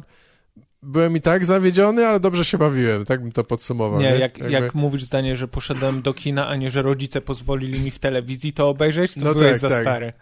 byłem 0.84 1.18
i 1.18 1.22
tak 1.22 1.46
zawiedziony, 1.46 2.06
ale 2.08 2.20
dobrze 2.20 2.46
się 2.46 2.58
bawiłem, 2.58 3.06
tak 3.06 3.22
bym 3.22 3.32
to 3.32 3.44
podsumował. 3.44 4.02
Nie, 4.02 4.12
Nie, 4.12 4.18
jak, 4.18 4.38
Jakby- 4.38 4.52
jak 4.54 4.76
mówisz 4.76 5.04
zdanie, 5.04 5.36
że 5.36 5.48
poszedłem 5.48 6.02
do 6.02 6.14
kina, 6.14 6.48
a 6.48 6.56
nie, 6.56 6.72
że 6.72 6.82
rodzice 6.82 7.22
pozwolili 7.22 7.80
mi 7.80 7.92
w 7.92 8.00
telewizji 8.00 8.54
to 8.54 8.70
obejrzeć, 8.70 9.14
to 9.14 9.20
No 9.24 9.34
byłeś 9.34 9.52
tak, 9.52 9.60
za 9.62 9.70
tak. 9.70 9.82
stary. 9.82 10.14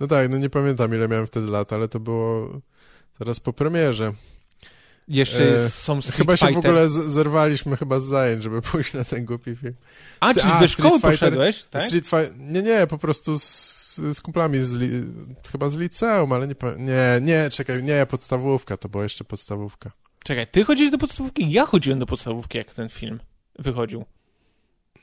No 0.00 0.06
tak, 0.06 0.30
no 0.30 0.38
nie 0.38 0.50
pamiętam 0.50 0.94
ile 0.94 1.08
miałem 1.08 1.26
wtedy 1.26 1.46
lat, 1.46 1.72
ale 1.72 1.88
to 1.88 2.00
było 2.00 2.48
zaraz 3.18 3.40
po 3.40 3.52
premierze. 3.52 4.12
Jeszcze 5.08 5.54
E, 5.54 5.70
są 5.70 6.02
Street 6.02 6.16
Chyba 6.16 6.36
się 6.36 6.46
Fighter. 6.46 6.62
w 6.62 6.66
ogóle 6.66 6.88
zerwaliśmy 6.88 7.76
chyba 7.76 8.00
z 8.00 8.04
zajęć, 8.04 8.42
żeby 8.42 8.62
pójść 8.72 8.94
na 8.94 9.04
ten 9.04 9.24
głupi 9.24 9.56
film. 9.56 9.74
A, 10.20 10.34
czyli 10.34 10.46
A, 10.52 10.58
ze 10.58 10.68
szkoły 10.68 10.98
Fighter- 10.98 11.10
poszedłeś, 11.10 11.64
tak? 11.70 11.82
Street 11.82 12.04
Fighter. 12.04 12.36
Nie, 12.38 12.62
nie, 12.62 12.86
po 12.86 12.98
prostu 12.98 13.38
z, 13.38 13.96
z 13.96 14.20
kumplami, 14.20 14.62
z 14.62 14.72
li, 14.72 14.88
chyba 15.52 15.68
z 15.68 15.76
liceum, 15.76 16.32
ale 16.32 16.48
nie, 16.48 16.54
nie, 16.78 17.18
nie, 17.22 17.50
czekaj, 17.50 17.82
nie, 17.82 18.06
podstawówka, 18.06 18.76
to 18.76 18.88
była 18.88 19.02
jeszcze 19.02 19.24
podstawówka. 19.24 19.90
Czekaj, 20.24 20.46
ty 20.46 20.64
chodzisz 20.64 20.90
do 20.90 20.98
podstawówki? 20.98 21.50
Ja 21.52 21.66
chodziłem 21.66 21.98
do 21.98 22.06
podstawówki, 22.06 22.58
jak 22.58 22.74
ten 22.74 22.88
film 22.88 23.20
wychodził. 23.58 24.04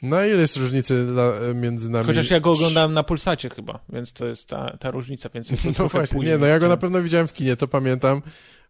No 0.03 0.25
ile 0.25 0.41
jest 0.41 0.57
różnicy 0.57 1.05
dla, 1.05 1.31
między 1.55 1.89
nami? 1.89 2.05
Chociaż 2.05 2.29
ja 2.29 2.39
go 2.39 2.51
oglądałem 2.51 2.93
na 2.93 3.03
Pulsacie 3.03 3.49
chyba, 3.49 3.79
więc 3.89 4.13
to 4.13 4.25
jest 4.25 4.47
ta, 4.47 4.77
ta 4.79 4.91
różnica, 4.91 5.29
więc 5.33 5.47
No 5.79 5.87
właśnie, 5.87 6.19
nie, 6.19 6.37
no 6.37 6.45
ja 6.45 6.59
go 6.59 6.67
na 6.67 6.77
pewno 6.77 7.01
widziałem 7.01 7.27
w 7.27 7.33
kinie, 7.33 7.55
to 7.55 7.67
pamiętam. 7.67 8.21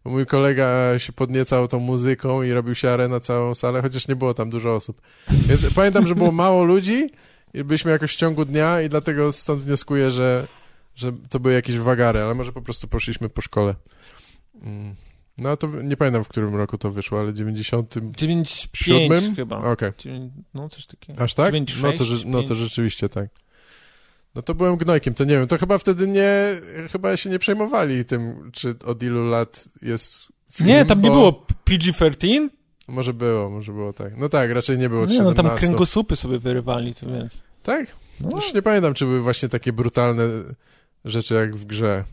Mój 0.04 0.26
kolega 0.26 0.98
się 0.98 1.12
podniecał 1.12 1.68
tą 1.68 1.78
muzyką 1.78 2.42
i 2.42 2.52
robił 2.52 2.74
się 2.74 2.96
na 3.08 3.20
całą 3.20 3.54
salę, 3.54 3.82
chociaż 3.82 4.08
nie 4.08 4.16
było 4.16 4.34
tam 4.34 4.50
dużo 4.50 4.74
osób. 4.74 5.00
Więc 5.30 5.66
pamiętam, 5.74 6.06
że 6.06 6.14
było 6.14 6.32
mało 6.44 6.64
ludzi 6.64 7.10
i 7.54 7.64
byliśmy 7.64 7.90
jakoś 7.90 8.14
w 8.14 8.16
ciągu 8.16 8.44
dnia 8.44 8.80
i 8.80 8.88
dlatego 8.88 9.32
stąd 9.32 9.62
wnioskuję, 9.62 10.10
że, 10.10 10.46
że 10.94 11.12
to 11.28 11.40
były 11.40 11.54
jakieś 11.54 11.78
wagary, 11.78 12.20
ale 12.20 12.34
może 12.34 12.52
po 12.52 12.62
prostu 12.62 12.88
poszliśmy 12.88 13.28
po 13.28 13.42
szkole. 13.42 13.74
Mm. 14.62 14.94
No 15.38 15.56
to 15.56 15.66
nie 15.82 15.96
pamiętam, 15.96 16.24
w 16.24 16.28
którym 16.28 16.56
roku 16.56 16.78
to 16.78 16.90
wyszło, 16.92 17.20
ale 17.20 17.34
97? 17.34 18.12
9-5 18.12 19.36
chyba. 19.36 19.56
Okej. 19.72 19.90
Dziewięć- 19.98 20.32
No 20.54 20.68
coś 20.68 20.86
takiego. 20.86 21.22
Aż 21.22 21.34
tak? 21.34 21.46
9, 21.52 21.76
no, 21.82 21.92
to, 21.92 22.04
no 22.26 22.42
to 22.42 22.54
rzeczywiście 22.54 23.08
tak. 23.08 23.28
No 24.34 24.42
to 24.42 24.54
byłem 24.54 24.76
gnojkiem, 24.76 25.14
to 25.14 25.24
nie 25.24 25.34
wiem, 25.34 25.46
to 25.48 25.58
chyba 25.58 25.78
wtedy 25.78 26.06
nie, 26.08 26.32
chyba 26.92 27.16
się 27.16 27.30
nie 27.30 27.38
przejmowali 27.38 28.04
tym, 28.04 28.50
czy 28.52 28.74
od 28.86 29.02
ilu 29.02 29.28
lat 29.28 29.68
jest 29.82 30.22
film, 30.52 30.68
Nie, 30.68 30.84
tam 30.84 31.02
nie 31.02 31.08
bo- 31.08 31.14
było 31.14 31.46
PG-13? 31.64 32.48
Może 32.88 33.14
było, 33.14 33.50
może 33.50 33.72
było 33.72 33.92
tak. 33.92 34.16
No 34.16 34.28
tak, 34.28 34.50
raczej 34.50 34.78
nie 34.78 34.88
było 34.88 35.00
Nie, 35.06 35.06
no 35.06 35.30
17. 35.30 35.42
tam 35.42 35.58
kręgosłupy 35.58 36.16
sobie 36.16 36.38
wyrywali, 36.38 36.94
to 36.94 37.10
więc. 37.10 37.42
Tak? 37.62 37.86
No. 38.20 38.28
Już 38.36 38.54
nie 38.54 38.62
pamiętam, 38.62 38.94
czy 38.94 39.04
były 39.04 39.20
właśnie 39.22 39.48
takie 39.48 39.72
brutalne 39.72 40.28
rzeczy 41.04 41.34
jak 41.34 41.56
w 41.56 41.64
grze. 41.64 42.04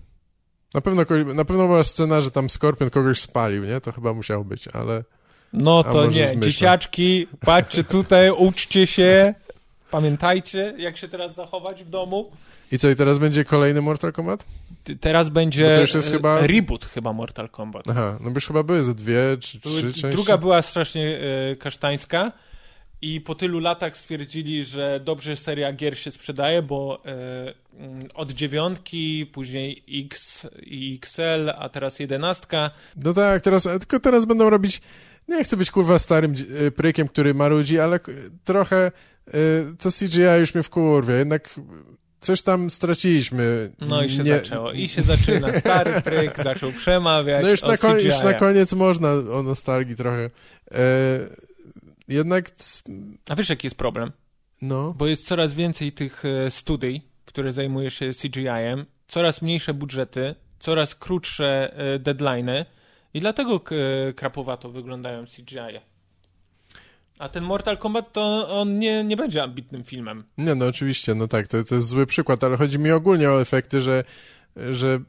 Na 0.73 0.81
pewno, 0.81 1.03
na 1.33 1.45
pewno 1.45 1.67
była 1.67 1.83
scena, 1.83 2.21
że 2.21 2.31
tam 2.31 2.49
Skorpion 2.49 2.89
kogoś 2.89 3.19
spalił, 3.19 3.65
nie? 3.65 3.81
To 3.81 3.91
chyba 3.91 4.13
musiało 4.13 4.43
być, 4.43 4.67
ale... 4.67 5.03
No 5.53 5.83
to 5.83 6.05
nie, 6.05 6.11
zmyślam. 6.11 6.41
dzieciaczki, 6.41 7.27
patrzcie 7.39 7.83
tutaj, 7.83 8.31
uczcie 8.31 8.87
się, 8.87 9.33
pamiętajcie, 9.91 10.73
jak 10.77 10.97
się 10.97 11.07
teraz 11.07 11.35
zachować 11.35 11.83
w 11.83 11.89
domu. 11.89 12.31
I 12.71 12.79
co, 12.79 12.89
i 12.89 12.95
teraz 12.95 13.17
będzie 13.17 13.43
kolejny 13.43 13.81
Mortal 13.81 14.13
Kombat? 14.13 14.45
Teraz 14.99 15.29
będzie 15.29 15.75
to 15.75 15.81
już 15.81 15.93
jest 15.93 16.07
e, 16.07 16.11
chyba- 16.11 16.47
reboot 16.47 16.85
chyba 16.85 17.13
Mortal 17.13 17.49
Kombat. 17.49 17.83
Aha, 17.89 18.17
no 18.21 18.29
bo 18.29 18.35
już 18.35 18.47
chyba 18.47 18.63
były 18.63 18.83
ze 18.83 18.95
dwie, 18.95 19.37
czy 19.39 19.59
trzy 19.59 19.81
części. 19.81 20.09
Druga 20.09 20.37
była 20.37 20.61
strasznie 20.61 21.19
e, 21.51 21.55
kasztańska 21.55 22.31
i 23.01 23.21
po 23.21 23.35
tylu 23.35 23.59
latach 23.59 23.97
stwierdzili, 23.97 24.65
że 24.65 24.99
dobrze 25.03 25.37
seria 25.37 25.73
gier 25.73 25.97
się 25.99 26.11
sprzedaje, 26.11 26.61
bo 26.61 27.01
e, 27.05 27.53
mm, 27.79 28.07
od 28.13 28.31
dziewiątki, 28.31 29.25
później 29.33 29.83
X 30.05 30.47
i 30.63 30.99
XL, 31.03 31.49
a 31.57 31.69
teraz 31.69 31.99
jedenastka. 31.99 32.71
No 32.95 33.13
tak, 33.13 33.41
teraz, 33.41 33.63
tylko 33.63 33.99
teraz 33.99 34.25
będą 34.25 34.49
robić... 34.49 34.81
Nie 35.27 35.43
chcę 35.43 35.57
być 35.57 35.71
kurwa 35.71 35.99
starym 35.99 36.35
y, 36.61 36.71
prykiem, 36.71 37.07
który 37.07 37.33
marudzi, 37.33 37.79
ale 37.79 37.99
k- 37.99 38.11
trochę 38.43 38.91
y, 39.27 39.31
to 39.79 39.89
CGI 39.91 40.39
już 40.39 40.53
mnie 40.53 40.63
wkurwia. 40.63 41.15
Jednak 41.15 41.49
coś 42.19 42.41
tam 42.41 42.69
straciliśmy. 42.69 43.71
No 43.81 44.03
i 44.03 44.09
się 44.09 44.23
Nie- 44.23 44.37
zaczęło. 44.37 44.71
I 44.71 44.87
się 44.89 45.03
zaczyna. 45.03 45.53
Stary 45.59 46.01
pryk 46.01 46.43
zaczął 46.43 46.71
przemawiać 46.71 47.43
No 47.43 47.49
już 47.49 47.61
na, 47.63 47.73
już 47.99 48.21
na 48.23 48.33
koniec 48.33 48.73
można 48.73 49.11
o 49.11 49.43
nostalgii 49.43 49.95
trochę. 49.95 50.29
E, 50.71 50.79
jednak, 52.11 52.51
A 53.29 53.35
wiesz, 53.35 53.49
jaki 53.49 53.65
jest 53.67 53.77
problem? 53.77 54.11
no, 54.61 54.93
Bo 54.97 55.07
jest 55.07 55.25
coraz 55.27 55.53
więcej 55.53 55.91
tych 55.91 56.23
e, 56.25 56.51
studii, 56.51 57.01
które 57.25 57.53
zajmuje 57.53 57.91
się 57.91 58.11
CGI-em, 58.21 58.85
coraz 59.07 59.41
mniejsze 59.41 59.73
budżety, 59.73 60.35
coraz 60.59 60.95
krótsze 60.95 61.73
e, 61.77 61.99
deadlines 61.99 62.65
i 63.13 63.19
dlatego 63.19 63.61
e, 64.09 64.13
krapowato 64.13 64.69
wyglądają 64.69 65.25
CGI. 65.25 65.79
A 67.19 67.29
ten 67.29 67.43
Mortal 67.43 67.77
Kombat 67.77 68.13
to 68.13 68.49
on 68.59 68.79
nie, 68.79 69.03
nie 69.03 69.17
będzie 69.17 69.43
ambitnym 69.43 69.83
filmem. 69.83 70.23
nie, 70.37 70.55
no 70.55 70.65
oczywiście, 70.67 71.15
no 71.15 71.27
tak, 71.27 71.47
to, 71.47 71.63
to 71.63 71.75
jest 71.75 71.87
zły 71.87 72.05
przykład, 72.05 72.43
ale 72.43 72.57
chodzi 72.57 72.79
mi 72.79 72.91
ogólnie 72.91 73.29
o 73.29 73.41
efekty, 73.41 73.81
że, 73.81 74.03
że 74.55 74.99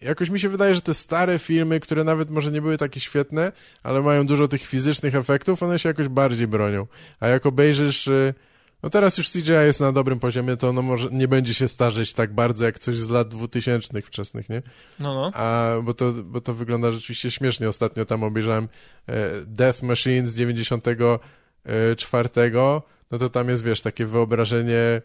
jakoś 0.00 0.30
mi 0.30 0.40
się 0.40 0.48
wydaje, 0.48 0.74
że 0.74 0.80
te 0.80 0.94
stare 0.94 1.38
filmy, 1.38 1.80
które 1.80 2.04
nawet 2.04 2.30
może 2.30 2.50
nie 2.50 2.62
były 2.62 2.78
takie 2.78 3.00
świetne, 3.00 3.52
ale 3.82 4.02
mają 4.02 4.26
dużo 4.26 4.48
tych 4.48 4.62
fizycznych 4.62 5.14
efektów, 5.14 5.62
one 5.62 5.78
się 5.78 5.88
jakoś 5.88 6.08
bardziej 6.08 6.46
bronią. 6.46 6.86
A 7.20 7.28
jak 7.28 7.46
obejrzysz, 7.46 8.06
y, 8.06 8.34
no 8.82 8.90
teraz 8.90 9.18
już 9.18 9.30
CGI 9.30 9.52
jest 9.52 9.80
na 9.80 9.92
dobrym 9.92 10.20
poziomie, 10.20 10.56
to 10.56 10.68
ono 10.68 10.82
może 10.82 11.08
nie 11.12 11.28
będzie 11.28 11.54
się 11.54 11.68
starzeć 11.68 12.12
tak 12.12 12.34
bardzo 12.34 12.64
jak 12.64 12.78
coś 12.78 12.94
z 12.94 13.08
lat 13.08 13.28
2000 13.28 14.02
wczesnych, 14.02 14.48
nie? 14.48 14.62
No, 14.98 15.14
no. 15.14 15.30
A, 15.34 15.72
bo 15.82 15.94
to, 15.94 16.12
bo 16.12 16.40
to 16.40 16.54
wygląda 16.54 16.90
rzeczywiście 16.90 17.30
śmiesznie. 17.30 17.68
Ostatnio 17.68 18.04
tam 18.04 18.22
obejrzałem 18.22 18.68
e, 19.06 19.30
Death 19.46 19.82
Machine 19.82 20.26
z 20.26 20.34
94, 20.34 22.28
no 23.10 23.18
to 23.18 23.28
tam 23.28 23.48
jest, 23.48 23.64
wiesz, 23.64 23.80
takie 23.80 24.06
wyobrażenie 24.06 25.02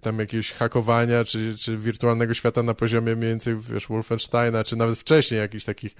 tam 0.00 0.18
jakiegoś 0.18 0.52
hakowania, 0.52 1.24
czy, 1.24 1.58
czy 1.58 1.76
wirtualnego 1.76 2.34
świata 2.34 2.62
na 2.62 2.74
poziomie 2.74 3.16
mniej 3.16 3.30
więcej, 3.30 3.56
wiesz, 3.56 3.86
Wolfensteina, 3.86 4.64
czy 4.64 4.76
nawet 4.76 4.98
wcześniej 4.98 5.40
jakichś 5.40 5.64
takich 5.64 5.94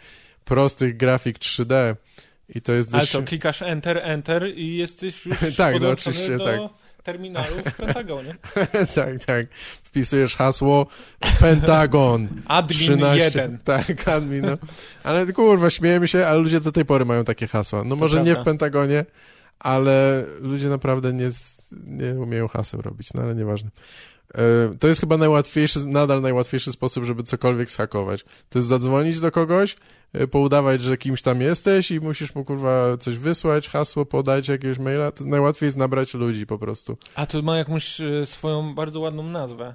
prostych 0.45 0.97
grafik 0.97 1.39
3D. 1.39 1.97
I 2.49 2.61
to 2.61 2.73
jest 2.73 2.95
Ale 2.95 3.01
dość... 3.01 3.13
co, 3.13 3.23
klikasz 3.23 3.63
Enter, 3.63 3.99
Enter 4.03 4.49
i 4.55 4.77
jesteś 4.77 5.27
już 5.27 5.37
Tak, 5.57 5.81
no 5.81 5.91
oczywiście, 5.91 6.37
do 6.39 6.45
tak. 6.45 6.61
terminalu 7.03 7.57
w 7.65 7.77
Pentagonie. 7.77 8.35
tak, 8.95 9.25
tak. 9.25 9.47
Wpisujesz 9.85 10.37
hasło 10.37 10.87
Pentagon. 11.41 12.29
Admin 12.47 12.79
13. 12.79 13.25
1. 13.25 13.59
Tak, 13.65 14.09
admin, 14.09 14.47
no. 14.47 14.57
Ale 15.03 15.33
kurwa, 15.33 15.71
śmiejemy 15.71 16.09
się, 16.09 16.27
ale 16.27 16.39
ludzie 16.39 16.61
do 16.61 16.73
tej 16.73 16.85
pory 16.85 17.05
mają 17.05 17.25
takie 17.25 17.47
hasła. 17.47 17.85
No 17.85 17.97
może 17.97 18.19
nie 18.19 18.23
w 18.23 18.35
prawda. 18.35 18.45
Pentagonie, 18.45 19.05
ale 19.59 20.25
ludzie 20.41 20.69
naprawdę 20.69 21.13
nie, 21.13 21.31
nie 21.73 22.15
umieją 22.15 22.49
haseł 22.49 22.83
robić, 22.83 23.13
no 23.15 23.23
ale 23.23 23.35
nieważne. 23.35 23.71
E, 24.35 24.41
To 24.81 24.89
jest 24.89 25.01
chyba 25.01 25.17
najłatwiejszy, 25.17 25.87
nadal 25.87 26.23
najłatwiejszy 26.23 26.73
sposób, 26.73 27.05
żeby 27.05 27.23
cokolwiek 27.23 27.71
schakować. 27.71 28.25
To 28.49 28.59
jest 28.59 28.69
zadzwonić 28.69 29.21
do 29.21 29.31
kogoś, 29.31 29.77
e, 30.13 30.27
poudawać, 30.27 30.83
że 30.83 30.97
kimś 30.97 31.23
tam 31.23 31.41
jesteś 31.41 31.91
i 31.91 32.01
musisz 32.01 32.35
mu 32.35 32.45
kurwa 32.45 32.97
coś 32.97 33.19
wysłać, 33.19 33.69
hasło 33.69 34.07
podać, 34.07 34.49
jakiegoś 34.49 34.79
maila. 34.79 35.13
To 35.13 35.25
najłatwiej 35.25 35.67
jest 35.67 35.79
nabrać 35.79 36.15
ludzi 36.15 36.47
po 36.47 36.59
prostu. 36.59 36.97
A 37.15 37.27
to 37.27 37.43
ma 37.43 37.59
jakąś 37.59 38.01
e, 38.01 38.27
swoją 38.27 38.75
bardzo 38.75 39.01
ładną 39.01 39.23
nazwę. 39.23 39.75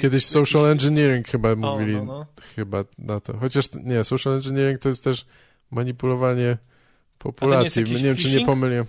Kiedyś 0.00 0.26
social 0.26 0.66
engineering 0.66 1.28
chyba 1.28 1.52
O, 1.52 1.56
mówili 1.56 1.96
no, 1.96 2.04
no. 2.04 2.26
chyba 2.56 2.84
na 2.98 3.20
to. 3.20 3.38
Chociaż 3.38 3.64
nie, 3.84 4.04
social 4.04 4.32
engineering 4.34 4.80
to 4.80 4.88
jest 4.88 5.04
też 5.04 5.26
manipulowanie 5.70 6.58
populacji. 7.18 7.82
jakiś 7.82 7.96
Nie 7.96 8.02
wiem, 8.04 8.16
czy 8.16 8.30
nie 8.30 8.46
pomyliłem. 8.46 8.86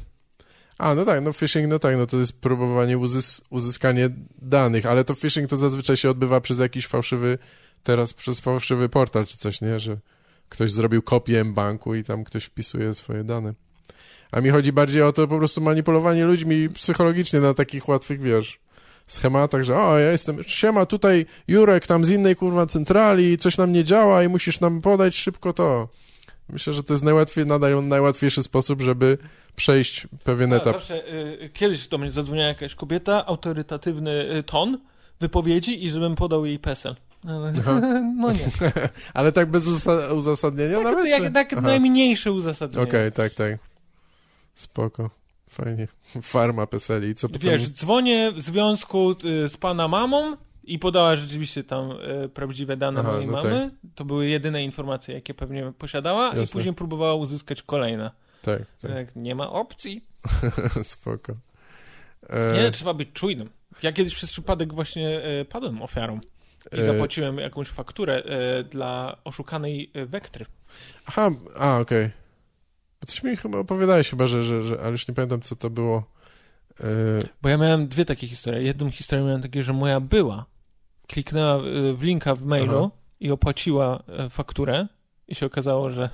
A, 0.81 0.95
no 0.95 1.05
tak, 1.05 1.23
no 1.23 1.33
phishing, 1.33 1.69
no 1.69 1.79
tak, 1.79 1.97
no 1.97 2.07
to 2.07 2.17
jest 2.17 2.41
próbowanie 2.41 2.97
uzys 2.97 3.41
uzyskanie 3.49 4.09
danych, 4.41 4.85
ale 4.85 5.03
to 5.03 5.15
phishing 5.15 5.49
to 5.49 5.57
zazwyczaj 5.57 5.97
się 5.97 6.09
odbywa 6.09 6.41
przez 6.41 6.59
jakiś 6.59 6.87
fałszywy, 6.87 7.37
teraz 7.83 8.13
przez 8.13 8.39
fałszywy 8.39 8.89
portal 8.89 9.25
czy 9.25 9.37
coś, 9.37 9.61
nie? 9.61 9.79
Że 9.79 9.97
ktoś 10.49 10.71
zrobił 10.71 11.01
kopię 11.01 11.45
banku 11.45 11.95
i 11.95 12.03
tam 12.03 12.23
ktoś 12.23 12.43
wpisuje 12.45 12.93
swoje 12.93 13.23
dane. 13.23 13.53
A 14.31 14.41
mi 14.41 14.49
chodzi 14.49 14.71
bardziej 14.73 15.01
o 15.01 15.13
to 15.13 15.27
po 15.27 15.37
prostu 15.37 15.61
manipulowanie 15.61 16.25
ludźmi 16.25 16.69
psychologicznie 16.69 17.39
na 17.39 17.53
takich 17.53 17.87
łatwych, 17.87 18.21
wiesz, 18.21 18.59
schematach, 19.07 19.63
że 19.63 19.77
o, 19.77 19.97
ja 19.97 20.11
jestem, 20.11 20.43
siema, 20.43 20.85
tutaj 20.85 21.25
Jurek 21.47 21.87
tam 21.87 22.05
z 22.05 22.09
innej 22.09 22.35
kurwa 22.35 22.65
centrali, 22.65 23.37
coś 23.37 23.57
nam 23.57 23.71
nie 23.71 23.83
działa 23.83 24.23
i 24.23 24.27
musisz 24.27 24.59
nam 24.59 24.81
podać 24.81 25.15
szybko 25.15 25.53
to. 25.53 25.87
Myślę, 26.51 26.73
że 26.73 26.83
to 26.83 26.93
jest 26.93 27.03
najłatwiej, 27.03 27.45
nadal 27.45 27.87
najłatwiejszy 27.87 28.43
sposób, 28.43 28.81
żeby 28.81 29.17
przejść 29.55 30.07
pewien 30.23 30.53
A, 30.53 30.55
etap. 30.55 30.73
Zawsze, 30.73 31.13
y, 31.13 31.49
kiedyś 31.53 31.87
do 31.87 31.97
mnie 31.97 32.11
zadzwoniła 32.11 32.47
jakaś 32.47 32.75
kobieta, 32.75 33.25
autorytatywny 33.25 34.35
y, 34.37 34.43
ton 34.43 34.77
wypowiedzi 35.19 35.85
i 35.85 35.91
żebym 35.91 36.15
podał 36.15 36.45
jej 36.45 36.59
PESEL. 36.59 36.95
Ale-. 37.27 37.53
No 38.17 38.31
nie. 38.31 38.51
Ale 39.13 39.31
tak 39.31 39.51
bez 39.51 39.67
uza 39.67 40.13
uzasadnienia 40.13 40.75
Tak, 40.75 40.83
nawet? 40.83 41.07
jak, 41.07 41.33
tak 41.33 41.53
Aha. 41.53 41.61
najmniejsze 41.61 42.31
uzasadnienie. 42.31 42.87
Okej, 42.87 43.11
tak, 43.11 43.33
tak. 43.33 43.59
Spoko. 44.53 45.09
Fajnie. 45.49 45.87
Farma 46.21 46.67
Peseli. 46.67 47.07
I 47.07 47.15
co 47.15 47.29
potem? 47.29 47.51
Wiesz, 47.51 47.69
dzwonię 47.69 48.31
w 48.31 48.41
związku 48.41 49.15
y, 49.45 49.49
z 49.49 49.57
pana 49.57 49.87
mamą 49.87 50.37
i 50.63 50.79
podała 50.79 51.15
rzeczywiście 51.15 51.63
tam 51.63 51.91
y, 51.91 52.29
prawdziwe 52.29 52.77
dane 52.77 52.99
Aha, 52.99 53.11
mojej 53.11 53.27
no 53.27 53.33
mamy. 53.33 53.71
To 53.95 54.05
były 54.05 54.27
jedyne 54.27 54.63
informacje, 54.63 55.15
jakie 55.15 55.33
pewnie 55.33 55.73
posiadała 55.77 56.33
i 56.33 56.39
Jasne. 56.39 56.53
później 56.53 56.73
próbowała 56.75 57.13
uzyskać 57.15 57.61
kolejne. 57.63 58.11
Tak, 58.41 58.61
tak. 58.81 58.91
Tak, 58.91 59.15
nie 59.15 59.35
ma 59.35 59.49
opcji. 59.51 60.05
Spoko. 60.83 61.33
Nie, 62.53 62.67
E, 62.67 62.71
trzeba 62.71 62.93
być 62.93 63.09
czujnym. 63.13 63.49
Ja 63.83 63.91
kiedyś 63.91 64.15
przez 64.15 64.31
przypadek 64.31 64.73
właśnie 64.73 65.25
y, 65.41 65.45
padłem 65.45 65.81
ofiarą 65.81 66.19
i 66.71 66.79
e, 66.79 66.83
zapłaciłem 66.83 67.37
jakąś 67.37 67.67
fakturę 67.67 68.23
y, 68.59 68.63
dla 68.63 69.17
oszukanej 69.23 69.91
y, 69.95 70.05
Wektry. 70.05 70.45
Aha, 71.05 71.31
a, 71.59 71.79
okej. 71.79 72.09
Bo 73.01 73.07
Coś 73.07 73.23
mi 73.23 73.37
chyba 73.37 73.57
opowiadałeś 73.57 74.09
chyba, 74.09 74.27
że, 74.27 74.43
że, 74.43 74.63
że, 74.63 74.79
ale 74.81 74.91
już 74.91 75.07
nie 75.07 75.13
pamiętam, 75.13 75.41
co 75.41 75.55
to 75.55 75.69
było. 75.69 76.11
E, 76.83 77.27
Bo 77.41 77.49
ja 77.49 77.57
miałem 77.57 77.87
dwie 77.87 78.05
takie 78.05 78.27
historie. 78.27 78.63
Jedną 78.63 78.91
historię 78.91 79.25
miałem 79.25 79.41
takie, 79.41 79.63
że 79.63 79.73
moja 79.73 79.99
była 79.99 80.45
kliknęła 81.07 81.63
y, 81.65 81.93
w 81.93 82.01
linka 82.01 82.35
w 82.35 82.45
mailu 82.45 82.77
Aha. 82.77 82.89
i 83.19 83.31
opłaciła 83.31 84.03
y, 84.25 84.29
fakturę 84.29 84.87
i 85.27 85.35
się 85.35 85.45
okazało, 85.45 85.89
że 85.89 86.09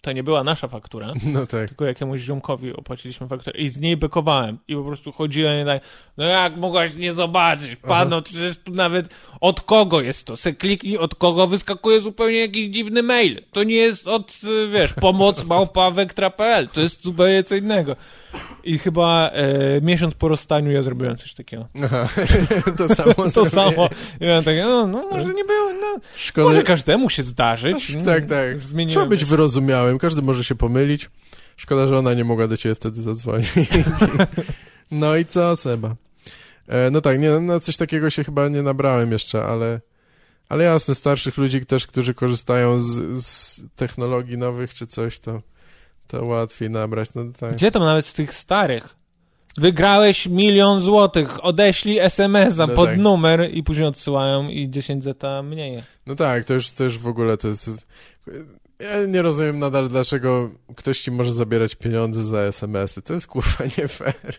to 0.00 0.12
nie 0.12 0.22
była 0.22 0.44
nasza 0.44 0.68
faktura, 0.68 1.12
No 1.34 1.46
tak. 1.46 1.68
tylko 1.68 1.84
jakiemuś 1.84 2.20
ziomkowi 2.20 2.72
opłaciliśmy 2.72 3.28
fakturę 3.28 3.58
i 3.58 3.68
z 3.68 3.76
niej 3.80 3.96
bekowałem 3.96 4.58
i 4.68 4.74
po 4.74 4.84
prostu 4.84 5.12
chodziłem 5.12 5.62
i 5.62 5.66
tak, 5.66 5.82
no 6.16 6.24
jak 6.24 6.56
mogłaś 6.56 6.94
nie 6.94 7.12
zobaczyć, 7.12 7.76
pan, 7.76 8.08
no 8.08 8.22
przecież 8.22 8.58
tu 8.58 8.72
nawet 8.72 9.14
od 9.40 9.60
kogo 9.60 10.00
jest 10.00 10.24
to, 10.24 10.36
se 10.36 10.52
kliknij 10.52 10.98
od 10.98 11.14
kogo, 11.14 11.46
wyskakuje 11.46 12.00
zupełnie 12.00 12.38
jakiś 12.38 12.66
dziwny 12.68 13.02
mail, 13.02 13.42
to 13.52 13.62
nie 13.64 13.74
jest 13.74 14.08
od, 14.08 14.40
y, 14.44 14.68
wiesz, 14.68 14.92
pomoc 14.92 15.44
małpa.wektra.pl, 15.44 16.68
to 16.68 16.80
jest 16.80 17.02
zupełnie 17.02 17.42
co 17.44 17.54
innego. 17.56 17.96
I 18.64 18.78
chyba 18.78 19.30
e, 19.32 19.80
miesiąc 19.80 20.14
po 20.14 20.28
rozstaniu 20.28 20.70
ja 20.70 20.82
zrobiłem 20.82 21.16
coś 21.16 21.34
takiego. 21.34 21.68
Aha. 21.84 22.08
to 22.78 22.94
samo. 22.94 23.14
To 23.34 23.50
samo. 23.50 23.88
I 24.20 24.24
ja 24.24 24.42
takie, 24.42 24.62
no, 24.64 24.86
no 24.86 25.08
może 25.10 25.34
nie 25.34 25.44
było, 25.44 25.72
no, 25.72 26.00
Szkoda. 26.16 26.48
może 26.48 26.62
każdemu 26.62 27.10
się 27.10 27.22
zdarzyć. 27.22 27.96
Tak, 28.04 28.26
tak. 28.26 28.60
Zmieniłem 28.60 28.88
Trzeba 28.88 29.06
być 29.06 29.24
wyrozumiałym. 29.24 29.98
Każdy 29.98 30.22
może 30.22 30.44
się 30.44 30.54
pomylić. 30.54 31.10
Szkoda, 31.56 31.88
że 31.88 31.98
ona 31.98 32.14
nie 32.14 32.24
mogła 32.24 32.48
do 32.48 32.56
ciebie 32.56 32.74
wtedy 32.74 33.02
zadzwonić. 33.02 33.52
no 34.90 35.16
i 35.16 35.24
co, 35.24 35.56
Seba? 35.56 35.96
E, 36.68 36.90
no 36.90 37.00
tak, 37.00 37.20
nie, 37.20 37.30
na 37.30 37.60
coś 37.60 37.76
takiego 37.76 38.10
się 38.10 38.24
chyba 38.24 38.48
nie 38.48 38.62
nabrałem 38.62 39.12
jeszcze, 39.12 39.44
ale, 39.44 39.80
ale 40.48 40.64
jasne, 40.64 40.94
starszych 40.94 41.36
ludzi 41.36 41.66
też, 41.66 41.86
którzy 41.86 42.14
korzystają 42.14 42.78
z, 42.78 43.24
z 43.24 43.60
technologii 43.76 44.38
nowych 44.38 44.74
czy 44.74 44.86
coś, 44.86 45.18
to, 45.18 45.42
to 46.06 46.24
łatwiej 46.24 46.70
nabrać. 46.70 47.08
No 47.14 47.24
tak. 47.40 47.52
Gdzie 47.52 47.70
tam 47.70 47.82
nawet 47.82 48.06
z 48.06 48.12
tych 48.12 48.34
starych? 48.34 48.96
Wygrałeś 49.58 50.26
milion 50.26 50.80
złotych, 50.80 51.44
odeślij 51.44 51.98
SMS-a 51.98 52.66
No 52.66 52.74
pod 52.74 52.88
tak. 52.88 52.98
numer 52.98 53.50
i 53.54 53.62
później 53.62 53.86
odsyłają 53.86 54.48
i 54.48 54.70
10 54.70 55.04
zeta 55.04 55.42
mniej. 55.42 55.82
No 56.06 56.14
tak, 56.14 56.44
to 56.44 56.54
już, 56.54 56.70
to 56.70 56.84
już 56.84 56.98
w 56.98 57.06
ogóle 57.06 57.36
to 57.36 57.48
jest... 57.48 57.86
Ja 58.78 59.06
nie 59.06 59.22
rozumiem 59.22 59.58
nadal, 59.58 59.88
dlaczego 59.88 60.50
ktoś 60.76 61.00
ci 61.00 61.10
może 61.10 61.32
zabierać 61.32 61.74
pieniądze 61.74 62.22
za 62.22 62.38
SMS-y. 62.38 63.02
To 63.02 63.14
jest 63.14 63.26
kurwa 63.26 63.64
nie 63.78 63.88
fair. 63.88 64.36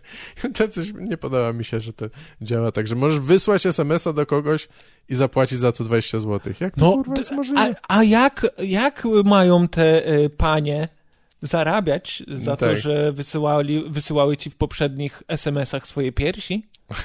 To 0.54 0.68
coś 0.68 0.94
nie 1.00 1.18
podoba 1.18 1.54
mi 1.54 1.66
się, 1.66 1.80
że 1.80 1.94
to 1.94 2.06
działa 2.42 2.72
tak, 2.72 2.88
że 2.88 2.96
możesz 2.96 3.20
wysłać 3.20 3.66
SMS-a 3.66 4.14
do 4.14 4.26
kogoś 4.26 4.68
i 5.10 5.16
zapłacić 5.16 5.60
za 5.60 5.72
to 5.72 5.84
20 5.84 6.20
zł. 6.20 6.54
Jak 6.60 6.76
to 6.76 6.92
kurwa 6.92 7.16
jest 7.18 7.32
a, 7.32 7.36
możliwe? 7.36 7.76
a 7.88 8.04
jak, 8.04 8.48
jak 8.58 9.04
mają 9.24 9.68
te 9.68 10.14
y, 10.14 10.30
panie 10.30 10.88
zarabiać 11.42 12.24
za 12.32 12.56
to, 12.56 12.66
Tak. 12.66 12.78
że 12.78 13.12
wysyłali, 13.12 13.84
wysyłały 13.90 14.38
ci 14.38 14.50
w 14.50 14.56
poprzednich 14.56 15.24
SMS-ach 15.28 15.88
swoje 15.88 16.12
piersi? 16.12 16.64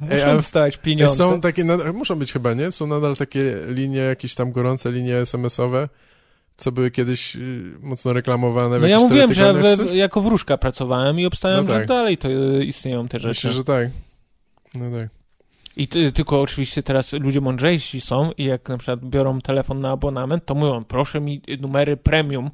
Muszą 0.00 0.14
Ej, 0.16 0.36
dostać 0.36 0.76
pieniądze. 0.76 1.16
Są 1.16 1.40
takie, 1.40 1.64
muszą 1.94 2.16
być 2.18 2.32
chyba, 2.32 2.54
nie? 2.54 2.72
Są 2.72 2.86
nadal 2.86 3.16
takie 3.16 3.56
linie, 3.68 3.98
jakieś 3.98 4.34
tam 4.34 4.52
gorące 4.52 4.92
linie 4.92 5.16
SMS-owe, 5.18 5.88
co 6.56 6.72
były 6.72 6.90
kiedyś 6.90 7.36
y, 7.36 7.74
mocno 7.80 8.12
reklamowane 8.12 8.78
w 8.78 8.82
No 8.82 8.88
ja 8.88 8.98
mówiłem, 8.98 9.32
że 9.32 9.52
we, 9.54 9.96
jako 9.96 10.20
wróżka 10.20 10.58
pracowałem 10.58 11.20
i 11.20 11.26
obstałem, 11.26 11.66
No 11.66 11.72
że 11.72 11.78
tak. 11.78 11.88
dalej 11.88 12.18
to 12.18 12.28
y, 12.28 12.64
istnieją 12.64 13.08
te 13.08 13.18
rzeczy. 13.18 13.28
Myślę, 13.28 13.52
że 13.52 13.64
tak. 13.64 13.90
No 14.74 14.98
tak. 14.98 15.08
I 15.76 15.88
ty, 15.88 16.12
tylko 16.12 16.40
oczywiście 16.40 16.82
teraz 16.82 17.12
ludzie 17.12 17.40
mądrzejsi 17.40 18.00
są 18.00 18.30
i 18.38 18.44
jak 18.44 18.68
na 18.68 18.78
przykład 18.78 19.04
biorą 19.04 19.40
telefon 19.40 19.80
na 19.80 19.90
abonament, 19.90 20.44
to 20.46 20.54
mówią, 20.54 20.84
proszę 20.84 21.20
mi 21.20 21.42
numery 21.60 21.96
premium 21.96 22.50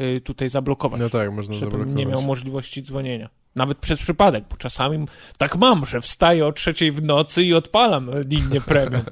y, 0.00 0.20
tutaj 0.20 0.48
zablokować, 0.48 1.00
No 1.00 1.08
tak, 1.08 1.32
można 1.32 1.54
zablokować. 1.54 1.88
nie 1.94 2.06
miał 2.06 2.22
możliwości 2.22 2.82
dzwonienia. 2.82 3.28
Nawet 3.56 3.78
przez 3.78 3.98
przypadek, 4.00 4.44
bo 4.50 4.56
czasami 4.56 5.06
tak 5.38 5.56
mam, 5.56 5.86
że 5.86 6.00
wstaję 6.00 6.46
o 6.46 6.52
trzeciej 6.52 6.90
w 6.92 7.02
nocy 7.02 7.42
i 7.42 7.54
odpalam 7.54 8.10
linię 8.28 8.60
premium. 8.70 9.02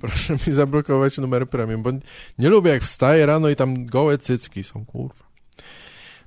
Proszę 0.00 0.32
mi 0.32 0.52
zablokować 0.52 1.18
numer 1.18 1.48
premium, 1.48 1.82
bo 1.82 1.90
nie 2.38 2.48
lubię 2.48 2.70
jak 2.70 2.82
wstaję 2.82 3.26
rano 3.26 3.48
i 3.48 3.56
tam 3.56 3.86
gołe 3.86 4.18
cycki 4.18 4.62
są, 4.64 4.84
kurwa. 4.84 5.24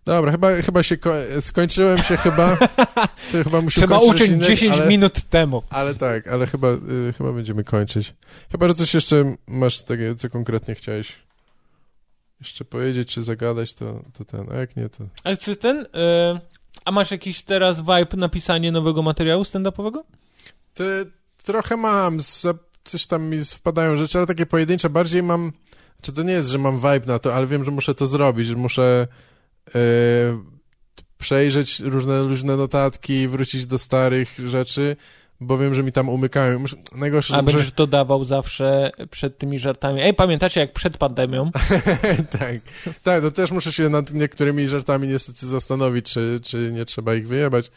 Dobra, 0.08 0.32
chyba, 0.32 0.62
chyba 0.62 0.84
się 0.84 0.98
ko- 0.98 1.42
skończyłem 1.42 2.04
się 2.04 2.18
chyba. 2.18 2.58
Co, 3.32 3.44
chyba 3.44 3.62
musimy 3.62 3.88
Trzeba 3.88 4.00
uczyć 4.00 4.22
odcinek, 4.22 4.48
10 4.48 4.76
ale, 4.76 4.88
minut 4.88 5.24
temu. 5.24 5.64
Ale 5.70 5.96
tak, 5.96 6.28
ale 6.28 6.48
chyba, 6.48 6.68
y, 6.68 7.14
chyba 7.18 7.34
będziemy 7.34 7.64
kończyć. 7.64 8.14
Chyba, 8.52 8.68
że 8.68 8.74
coś 8.74 8.94
jeszcze 8.94 9.36
masz 9.48 9.84
takie, 9.84 10.16
co 10.16 10.30
konkretnie 10.30 10.76
chciałeś 10.76 11.16
jeszcze 12.40 12.66
powiedzieć, 12.66 13.14
czy 13.14 13.24
zagadać, 13.24 13.74
to, 13.74 14.04
to 14.18 14.26
ten, 14.26 14.52
a 14.52 14.56
jak 14.56 14.76
nie, 14.76 14.90
to... 14.90 15.04
Ale 15.24 15.38
czy 15.38 15.56
ten... 15.56 15.78
Y, 15.78 15.88
a 16.86 16.92
masz 16.92 17.12
jakiś 17.12 17.44
teraz 17.44 17.80
vibe 17.80 18.18
na 18.18 18.30
pisanie 18.30 18.72
nowego 18.72 19.02
materiału 19.02 19.44
stand-upowego? 19.44 20.04
Ty, 20.74 21.12
trochę 21.44 21.78
mam, 21.78 22.20
coś 22.84 23.08
tam 23.08 23.30
mi 23.30 23.46
wpadają 23.46 23.98
rzeczy, 23.98 24.18
ale 24.18 24.28
takie 24.28 24.46
pojedyncze, 24.46 24.90
bardziej 24.90 25.24
mam, 25.24 25.52
czy 26.02 26.14
to 26.14 26.24
nie 26.24 26.34
jest, 26.34 26.50
że 26.50 26.58
mam 26.58 26.78
vibe 26.78 27.06
na 27.06 27.20
to, 27.20 27.36
ale 27.36 27.48
wiem, 27.48 27.66
że 27.66 27.72
muszę 27.72 27.96
to 27.96 28.08
zrobić, 28.08 28.48
że 28.48 28.56
muszę 28.56 29.08
przejrzeć 31.18 31.80
różne, 31.80 32.22
różne 32.24 32.58
notatki, 32.58 33.28
wrócić 33.28 33.66
do 33.66 33.78
starych 33.78 34.40
rzeczy, 34.46 34.96
bo 35.42 35.58
wiem, 35.58 35.74
że 35.74 35.84
mi 35.84 35.92
tam 35.92 36.10
umykają. 36.10 36.60
Muszę, 36.60 36.78
najgorsze, 36.96 37.34
A 37.34 37.38
że 37.38 37.44
muszę... 37.44 37.58
będziesz 37.58 37.74
dodawał 37.74 38.26
zawsze 38.26 38.92
przed 39.12 39.38
tymi 39.38 39.60
żartami. 39.60 40.02
Ej, 40.02 40.14
pamiętacie 40.14 40.60
jak 40.60 40.74
przed 40.74 40.98
pandemią? 40.98 41.52
tak, 42.40 42.56
tak, 43.04 43.22
to 43.22 43.32
też 43.32 43.52
muszę 43.52 43.72
się 43.72 43.90
nad 43.90 44.14
niektórymi 44.14 44.68
żartami 44.68 45.08
niestety 45.08 45.48
zastanowić, 45.48 46.14
czy, 46.14 46.40
czy 46.44 46.72
nie 46.72 46.86
trzeba 46.86 47.16
ich 47.16 47.28
wyjebać, 47.28 47.72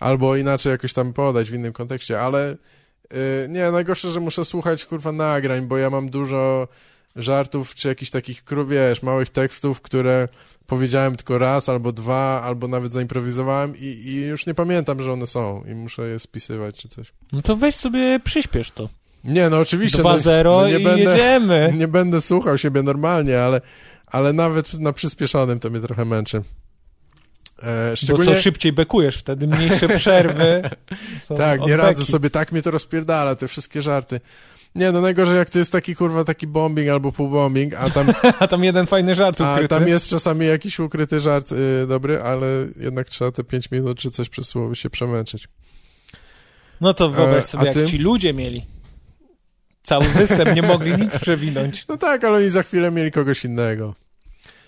albo 0.00 0.36
inaczej 0.36 0.70
jakoś 0.70 0.92
tam 0.92 1.12
podać 1.12 1.50
w 1.50 1.54
innym 1.54 1.72
kontekście, 1.72 2.20
ale 2.20 2.52
y, 2.52 3.48
nie, 3.48 3.70
najgorsze, 3.70 4.10
że 4.10 4.20
muszę 4.20 4.44
słuchać 4.44 4.84
kurwa 4.84 5.12
nagrań, 5.12 5.66
bo 5.66 5.78
ja 5.78 5.90
mam 5.90 6.10
dużo 6.10 6.68
żartów, 7.16 7.74
czy 7.74 7.88
jakichś 7.88 8.10
takich, 8.10 8.42
wiesz, 8.68 9.02
małych 9.02 9.30
tekstów, 9.30 9.80
które 9.80 10.28
powiedziałem 10.68 11.16
tylko 11.16 11.38
raz, 11.38 11.68
albo 11.68 11.92
dwa, 11.92 12.42
albo 12.42 12.68
nawet 12.68 12.92
zaimprowizowałem 12.92 13.76
i, 13.76 13.84
i 13.84 14.14
już 14.14 14.46
nie 14.46 14.54
pamiętam, 14.54 15.02
że 15.02 15.12
one 15.12 15.26
są 15.26 15.64
i 15.70 15.74
muszę 15.74 16.08
je 16.08 16.18
spisywać, 16.18 16.76
czy 16.76 16.88
coś. 16.88 17.12
No 17.32 17.42
to 17.42 17.56
weź 17.56 17.74
sobie, 17.74 18.20
przyspiesz 18.24 18.70
to. 18.70 18.88
Nie, 19.24 19.50
no 19.50 19.58
oczywiście. 19.58 20.02
2-0 20.02 20.44
no, 20.44 20.60
no 20.60 20.68
i 20.68 20.84
będę, 20.84 21.02
jedziemy. 21.02 21.72
nie 21.78 21.88
będę 21.88 22.20
słuchał 22.20 22.58
siebie 22.58 22.82
normalnie, 22.82 23.40
ale, 23.40 23.60
ale 24.06 24.32
nawet 24.32 24.74
na 24.74 24.92
przyspieszonym 24.92 25.60
to 25.60 25.70
mnie 25.70 25.80
trochę 25.80 26.04
męczy. 26.04 26.42
E, 27.62 27.90
Bo 27.90 27.96
szczególnie, 27.96 28.34
co 28.34 28.42
szybciej 28.42 28.72
bekujesz 28.72 29.16
wtedy, 29.16 29.46
mniejsze 29.46 29.88
przerwy. 29.88 30.62
tak, 31.36 31.60
nie 31.60 31.76
radzę 31.76 32.00
beki. 32.00 32.12
sobie, 32.12 32.30
tak 32.30 32.52
mnie 32.52 32.62
to 32.62 32.70
rozpierdala, 32.70 33.34
te 33.34 33.48
wszystkie 33.48 33.82
żarty. 33.82 34.20
Nie, 34.74 34.92
no 34.92 35.00
najgorzej 35.00 35.36
jak 35.38 35.50
to 35.50 35.58
jest 35.58 35.72
taki 35.72 35.94
kurwa 35.96 36.24
taki 36.24 36.46
bombing 36.46 36.88
albo 36.88 37.12
półbombing, 37.12 37.74
a 37.74 37.90
tam, 37.90 38.06
A 38.40 38.48
tam 38.48 38.64
jeden 38.64 38.86
fajny 38.86 39.14
żart 39.14 39.40
a 39.40 39.52
ukryty. 39.52 39.68
tam 39.68 39.88
jest 39.88 40.08
czasami 40.08 40.46
jakiś 40.46 40.78
ukryty 40.78 41.20
żart 41.20 41.52
y, 41.52 41.86
dobry, 41.86 42.22
ale 42.22 42.46
jednak 42.80 43.08
trzeba 43.08 43.32
te 43.32 43.44
5 43.44 43.70
minut 43.70 43.98
czy 43.98 44.10
coś 44.10 44.28
przez 44.28 44.48
słowo 44.48 44.74
się 44.74 44.90
przemęczyć. 44.90 45.48
No 46.80 46.94
to 46.94 47.08
wyobraź 47.10 47.44
E, 47.44 47.46
sobie, 47.46 47.62
a 47.62 47.66
jak 47.66 47.74
ty? 47.74 47.86
ci 47.86 47.98
ludzie 47.98 48.34
mieli. 48.34 48.66
Cały 49.82 50.04
występ, 50.08 50.54
nie 50.56 50.62
mogli 50.62 50.96
nic 50.96 51.18
przewinąć. 51.18 51.84
No 51.88 51.96
tak, 51.96 52.24
ale 52.24 52.36
oni 52.38 52.50
za 52.50 52.62
chwilę 52.62 52.90
mieli 52.90 53.10
kogoś 53.12 53.44
innego. 53.44 53.94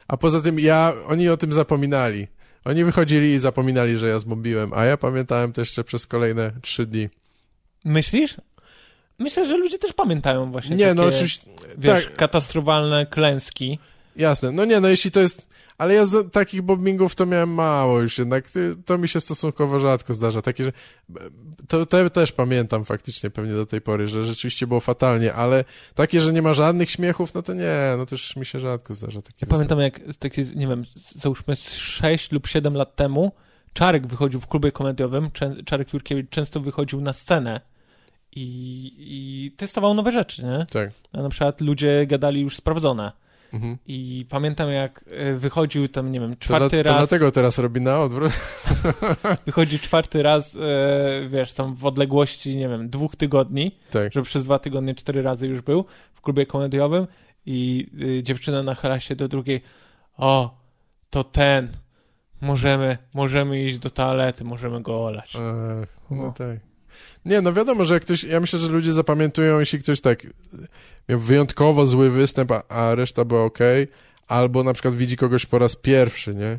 A 0.08 0.16
poza 0.16 0.40
tym 0.40 0.58
ja, 0.60 0.92
oni 1.08 1.28
o 1.28 1.36
tym 1.36 1.52
zapominali. 1.52 2.26
Oni 2.64 2.84
wychodzili 2.84 3.32
i 3.32 3.38
zapominali, 3.38 3.96
że 3.96 4.08
ja 4.08 4.18
zbombiłem, 4.18 4.72
a 4.74 4.84
ja 4.84 4.96
pamiętałem 4.96 5.52
to 5.52 5.60
jeszcze 5.60 5.84
przez 5.84 6.06
kolejne 6.06 6.52
trzy 6.62 6.86
dni. 6.86 7.08
Myślisz? 7.84 8.36
Myślę, 9.20 9.46
że 9.46 9.56
ludzie 9.56 9.78
też 9.78 9.92
pamiętają 9.92 10.52
właśnie 10.52 10.76
Nie, 10.76 10.84
takie, 10.84 10.94
no 10.94 11.02
oczywiście, 11.04 11.50
wiesz, 11.78 12.04
tak. 12.04 12.16
katastrofalne 12.16 13.06
klęski. 13.06 13.78
jasne. 14.16 14.52
No 14.52 14.64
nie, 14.64 14.80
no 14.80 14.88
jeśli 14.88 15.10
to 15.10 15.20
jest... 15.20 15.50
Ale 15.78 15.94
ja 15.94 16.04
z 16.04 16.32
takich 16.32 16.62
bombingów 16.62 17.14
to 17.14 17.26
miałem 17.26 17.54
mało 17.54 18.00
już 18.00 18.18
jednak. 18.18 18.48
Ty- 18.50 18.74
To 18.86 18.98
mi 18.98 19.08
się 19.08 19.20
stosunkowo 19.20 19.78
rzadko 19.78 20.14
zdarza. 20.14 20.42
Takie, 20.42 20.64
że... 20.64 20.72
To 21.68 21.86
te 21.86 22.10
też 22.10 22.32
pamiętam 22.32 22.84
faktycznie 22.84 23.30
pewnie 23.30 23.52
do 23.52 23.66
tej 23.66 23.80
pory, 23.80 24.08
że 24.08 24.24
rzeczywiście 24.24 24.66
było 24.66 24.80
fatalnie, 24.80 25.34
ale 25.34 25.64
takie, 25.94 26.20
że 26.20 26.32
nie 26.32 26.42
ma 26.42 26.52
żadnych 26.52 26.90
śmiechów, 26.90 27.34
no 27.34 27.42
to 27.42 27.54
nie, 27.54 27.94
no 27.98 28.06
to 28.06 28.14
już 28.14 28.36
mi 28.36 28.46
się 28.46 28.60
rzadko 28.60 28.94
zdarza. 28.94 29.22
Takie 29.22 29.36
Ja 29.40 29.46
pamiętam 29.46 29.80
jak, 29.80 30.00
takie, 30.18 30.44
nie 30.54 30.66
wiem, 30.66 30.84
załóżmy 31.16 31.56
z 31.56 31.74
6 31.74 32.32
lub 32.32 32.46
7 32.46 32.74
lat 32.74 32.96
temu 32.96 33.32
Czarek 33.72 34.06
wychodził 34.06 34.40
w 34.40 34.46
klubie 34.46 34.72
komediowym, 34.72 35.30
Czarek 35.66 35.92
Jurkiewicz 35.92 36.30
często 36.30 36.60
wychodził 36.60 37.00
na 37.00 37.12
scenę 37.12 37.60
i, 38.36 38.92
i 38.98 39.52
testował 39.56 39.94
nowe 39.94 40.12
rzeczy, 40.12 40.42
nie? 40.44 40.66
Tak. 40.72 40.90
A 41.12 41.22
na 41.22 41.28
przykład 41.28 41.60
ludzie 41.60 42.06
gadali 42.06 42.40
już 42.40 42.56
sprawdzone. 42.56 43.12
Mhm. 43.52 43.78
I 43.86 44.26
pamiętam 44.28 44.70
jak 44.70 45.04
e, 45.10 45.34
wychodził 45.34 45.88
tam, 45.88 46.12
nie 46.12 46.20
wiem, 46.20 46.36
To, 46.36 46.46
dla, 46.48 46.58
czwarty 46.58 46.82
to 46.84 46.88
raz, 46.88 46.98
dlatego 46.98 47.32
teraz 47.32 47.58
robi 47.58 47.80
na 47.80 48.00
odwrót. 48.00 48.32
wychodzi 49.46 49.78
czwarty 49.78 50.22
raz, 50.22 50.56
e, 50.56 51.28
wiesz, 51.28 51.52
tam 51.52 51.74
w 51.74 51.86
odległości, 51.86 52.56
nie 52.56 52.68
wiem, 52.68 52.90
dwóch 52.90 53.16
tygodni, 53.16 53.78
Tak. 53.90 54.12
że 54.12 54.22
przez 54.22 54.44
dwa 54.44 54.58
tygodnie 54.58 54.94
cztery 54.94 55.22
razy 55.22 55.46
już 55.46 55.60
był 55.60 55.84
w 56.14 56.20
klubie 56.20 56.46
komediowym 56.46 57.06
i 57.46 57.86
y, 58.18 58.22
dziewczyna 58.22 58.62
nachyla 58.62 59.00
się 59.00 59.16
do 59.16 59.28
drugiej, 59.28 59.60
o, 60.16 60.58
to 61.10 61.24
ten, 61.24 61.68
możemy, 62.40 62.98
możemy 63.14 63.64
iść 63.64 63.78
do 63.78 63.90
toalety, 63.90 64.44
możemy 64.44 64.82
go 64.82 65.04
olać. 65.06 65.36
E, 65.36 65.38
no 66.10 66.16
No. 66.16 66.32
tak. 66.32 66.58
Nie, 67.24 67.40
no 67.40 67.52
wiadomo, 67.52 67.84
że 67.84 67.94
jak 67.94 68.02
ktoś, 68.02 68.24
ja 68.24 68.40
myślę, 68.40 68.58
że 68.58 68.68
ludzie 68.72 68.92
zapamiętują, 68.92 69.60
jeśli 69.60 69.78
ktoś 69.78 70.00
tak 70.00 70.26
miał 71.08 71.18
wyjątkowo 71.18 71.86
zły 71.86 72.10
występ, 72.10 72.52
a, 72.52 72.62
a 72.68 72.94
reszta 72.94 73.24
była 73.24 73.44
ok, 73.44 73.58
albo 74.28 74.64
na 74.64 74.72
przykład 74.72 74.94
widzi 74.94 75.16
kogoś 75.16 75.46
po 75.46 75.58
raz 75.58 75.76
pierwszy, 75.76 76.34
nie? 76.34 76.58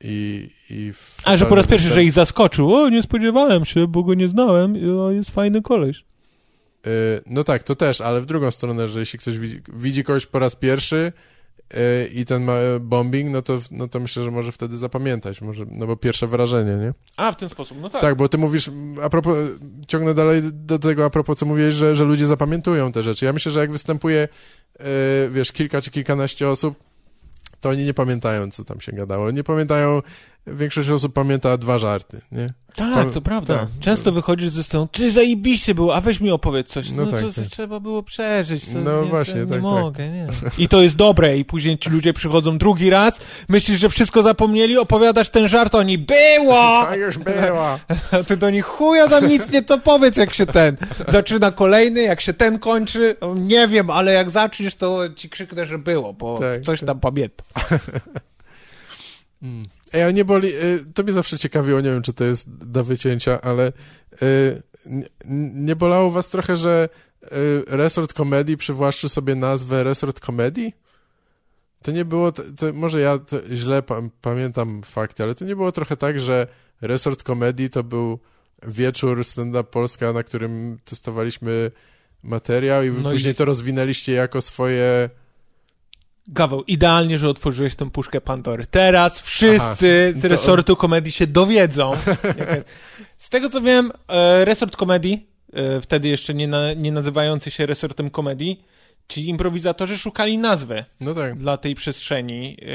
I, 0.00 0.50
i 0.70 0.92
A, 1.24 1.36
że 1.36 1.46
po 1.46 1.54
raz 1.54 1.66
pierwszy, 1.66 1.88
występ- 1.88 1.92
że 1.94 2.04
ich 2.04 2.12
zaskoczył. 2.12 2.74
O, 2.74 2.88
nie 2.88 3.02
spodziewałem 3.02 3.64
się, 3.64 3.86
bo 3.86 4.02
go 4.02 4.14
nie 4.14 4.28
znałem. 4.28 4.76
O, 5.00 5.10
jest 5.10 5.30
fajny 5.30 5.62
koleś. 5.62 5.98
Y, 6.86 6.90
No 7.26 7.44
tak, 7.44 7.62
to 7.62 7.74
też, 7.74 8.00
ale 8.00 8.20
w 8.20 8.26
drugą 8.26 8.50
stronę, 8.50 8.88
że 8.88 9.00
jeśli 9.00 9.18
ktoś 9.18 9.38
widzi, 9.38 9.60
widzi 9.72 10.04
kogoś 10.04 10.26
po 10.26 10.38
raz 10.38 10.56
pierwszy 10.56 11.12
i 12.14 12.24
ten 12.24 12.50
e, 12.50 12.54
bombing, 12.80 13.30
no 13.30 13.42
to, 13.42 13.58
no 13.70 13.88
to 13.88 14.00
myślę, 14.00 14.24
że 14.24 14.30
może 14.30 14.52
wtedy 14.52 14.76
zapamiętać, 14.76 15.40
może, 15.40 15.64
no 15.70 15.86
bo 15.86 15.96
pierwsze 15.96 16.26
wrażenie, 16.26 16.76
nie? 16.76 16.94
A, 17.16 17.32
w 17.32 17.36
ten 17.36 17.48
sposób, 17.48 17.78
no 17.80 17.90
tak. 17.90 18.00
Tak, 18.00 18.16
bo 18.16 18.28
ty 18.28 18.38
mówisz, 18.38 18.70
a 19.02 19.08
propos, 19.08 19.36
ciągnę 19.88 20.14
dalej 20.14 20.42
do 20.52 20.78
tego, 20.78 21.04
a 21.04 21.10
propos, 21.10 21.38
co 21.38 21.46
mówiłeś, 21.46 21.74
że, 21.74 21.94
że 21.94 22.04
ludzie 22.04 22.26
zapamiętują 22.26 22.92
te 22.92 23.02
rzeczy. 23.02 23.24
Ja 23.24 23.32
myślę, 23.32 23.52
że 23.52 23.60
jak 23.60 23.72
występuje, 23.72 24.28
e, 24.78 24.84
wiesz, 25.30 25.52
kilka 25.52 25.80
czy 25.80 25.90
kilkanaście 25.90 26.48
osób, 26.48 26.78
to 27.60 27.68
oni 27.68 27.84
nie 27.84 27.94
pamiętają, 27.94 28.50
co 28.50 28.64
tam 28.64 28.80
się 28.80 28.92
gadało. 28.92 29.30
Nie 29.30 29.44
pamiętają, 29.44 30.02
większość 30.54 30.88
osób 30.88 31.12
pamięta 31.12 31.56
dwa 31.56 31.78
żarty, 31.78 32.20
nie? 32.32 32.52
Tak, 32.76 33.10
to 33.10 33.20
prawda. 33.22 33.58
tak. 33.58 33.68
Często 33.80 34.12
wychodzisz 34.12 34.48
ze 34.48 34.62
stołu, 34.64 34.88
ty 34.92 35.10
zajebiście 35.10 35.74
było, 35.74 35.94
a 35.96 36.00
weź 36.00 36.20
mi 36.20 36.30
opowiedz 36.30 36.68
coś. 36.68 36.90
No 36.90 37.04
No, 37.04 37.10
tak, 37.10 37.20
to, 37.20 37.32
tak. 37.32 37.44
trzeba 37.44 37.80
było 37.80 38.02
przeżyć. 38.02 38.64
To 38.64 38.80
No 38.84 39.02
nie, 39.02 39.08
właśnie, 39.08 39.34
to 39.34 39.40
tak, 39.40 39.62
nie 39.62 39.70
tak. 39.70 39.82
mogę, 39.82 40.08
nie. 40.08 40.26
I 40.58 40.68
to 40.68 40.82
jest 40.82 40.96
dobre 40.96 41.38
i 41.38 41.44
później 41.44 41.78
ci 41.78 41.90
ludzie 41.90 42.12
przychodzą 42.12 42.58
drugi 42.58 42.90
raz, 42.90 43.20
myślisz, 43.48 43.78
że 43.80 43.88
wszystko 43.88 44.22
zapomnieli, 44.22 44.78
opowiadasz 44.78 45.30
ten 45.30 45.48
żart, 45.48 45.74
oni 45.74 45.98
było! 45.98 46.84
To 46.88 46.96
już 46.96 47.18
było! 47.18 47.78
A 48.12 48.22
ty 48.26 48.36
do 48.36 48.50
nich 48.50 48.64
chuja 48.64 49.08
tam 49.08 49.28
nic 49.28 49.50
nie 49.52 49.62
to 49.62 49.78
powiedz, 49.78 50.16
jak 50.16 50.34
się 50.34 50.46
ten. 50.46 50.76
Zaczyna 51.08 51.50
kolejny, 51.52 52.02
jak 52.02 52.20
się 52.20 52.32
ten 52.32 52.58
kończy, 52.58 53.16
nie 53.36 53.68
wiem, 53.68 53.90
ale 53.90 54.12
jak 54.12 54.30
zaczniesz, 54.30 54.74
to 54.74 55.00
ci 55.16 55.28
krzyknę, 55.30 55.66
że 55.66 55.78
było, 55.78 56.12
bo 56.12 56.38
Tak, 56.38 56.62
coś 56.62 56.80
tak. 56.80 56.86
tam 56.86 57.00
pamiętam. 57.00 57.46
Ej, 59.92 60.02
a 60.02 60.10
nie 60.10 60.24
boli, 60.24 60.48
y, 60.54 60.84
to 60.94 61.02
mnie 61.02 61.12
zawsze 61.12 61.38
ciekawiło, 61.38 61.80
nie 61.80 61.90
wiem, 61.90 62.02
czy 62.02 62.12
to 62.12 62.24
jest 62.24 62.50
do 62.50 62.84
wycięcia, 62.84 63.40
ale 63.40 63.72
y, 64.22 64.62
nie 65.54 65.76
bolało 65.76 66.10
was 66.10 66.28
trochę, 66.28 66.56
że 66.56 66.88
y, 67.24 67.28
Resort 67.66 68.12
Comedy 68.12 68.56
przywłaszczył 68.56 69.08
sobie 69.08 69.34
nazwę 69.34 69.84
Resort 69.84 70.20
Comedy? 70.20 70.72
To 71.82 71.90
nie 71.90 72.04
było, 72.04 72.32
to, 72.32 72.42
to 72.56 72.72
może 72.72 73.00
ja 73.00 73.18
to 73.18 73.36
źle 73.52 73.82
pa, 73.82 74.02
pamiętam 74.20 74.82
fakty, 74.82 75.22
ale 75.22 75.34
to 75.34 75.44
nie 75.44 75.56
było 75.56 75.72
trochę 75.72 75.96
tak, 75.96 76.20
że 76.20 76.46
Resort 76.80 77.22
Comedy 77.22 77.70
to 77.70 77.84
był 77.84 78.18
wieczór 78.62 79.24
stand-up 79.24 79.64
Polska, 79.64 80.12
na 80.12 80.22
którym 80.22 80.78
testowaliśmy 80.84 81.70
materiał 82.22 82.82
i 82.84 82.90
wy 82.90 83.00
No 83.02 83.10
i- 83.10 83.12
później 83.12 83.34
to 83.34 83.44
rozwinęliście 83.44 84.12
jako 84.12 84.40
swoje... 84.42 85.10
Gaweł, 86.28 86.62
idealnie, 86.66 87.18
że 87.18 87.28
otworzyłeś 87.28 87.74
tę 87.76 87.90
puszkę 87.90 88.20
Pandory. 88.20 88.66
Teraz 88.70 89.20
wszyscy 89.20 89.60
Aha, 89.62 89.74
z 90.18 90.22
to- 90.22 90.28
resortu 90.28 90.76
komedii 90.76 91.12
się 91.12 91.26
dowiedzą. 91.26 91.92
z 93.16 93.30
tego 93.30 93.50
co 93.50 93.60
wiem, 93.60 93.92
e, 94.08 94.44
resort 94.44 94.76
komedii, 94.76 95.26
e, 95.52 95.80
wtedy 95.80 96.08
jeszcze 96.08 96.34
nie, 96.34 96.48
na, 96.48 96.72
nie 96.72 96.92
nazywający 96.92 97.50
się 97.50 97.66
resortem 97.66 98.10
komedii, 98.10 98.64
ci 99.08 99.28
improwizatorzy 99.28 99.98
szukali 99.98 100.38
nazwy 100.38 100.84
No 101.00 101.14
tak. 101.14 101.36
dla 101.38 101.56
tej 101.56 101.74
przestrzeni, 101.74 102.56
e, 102.62 102.66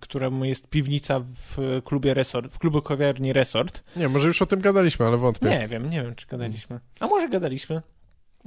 którą 0.00 0.42
jest 0.42 0.68
piwnica 0.68 1.20
w 1.20 1.80
klubie 1.84 2.14
Resort, 2.14 2.52
w 2.52 2.58
klubu 2.58 2.82
kawiarni 2.82 3.32
Resort. 3.32 3.82
Nie, 3.96 4.08
może 4.08 4.26
już 4.28 4.42
o 4.42 4.46
tym 4.46 4.60
gadaliśmy, 4.60 5.06
ale 5.06 5.16
wątpię. 5.16 5.50
Nie 5.50 5.68
wiem, 5.68 5.90
nie 5.90 6.02
wiem, 6.02 6.14
czy 6.14 6.26
gadaliśmy. 6.26 6.80
A 7.00 7.06
może 7.06 7.28
gadaliśmy. 7.28 7.82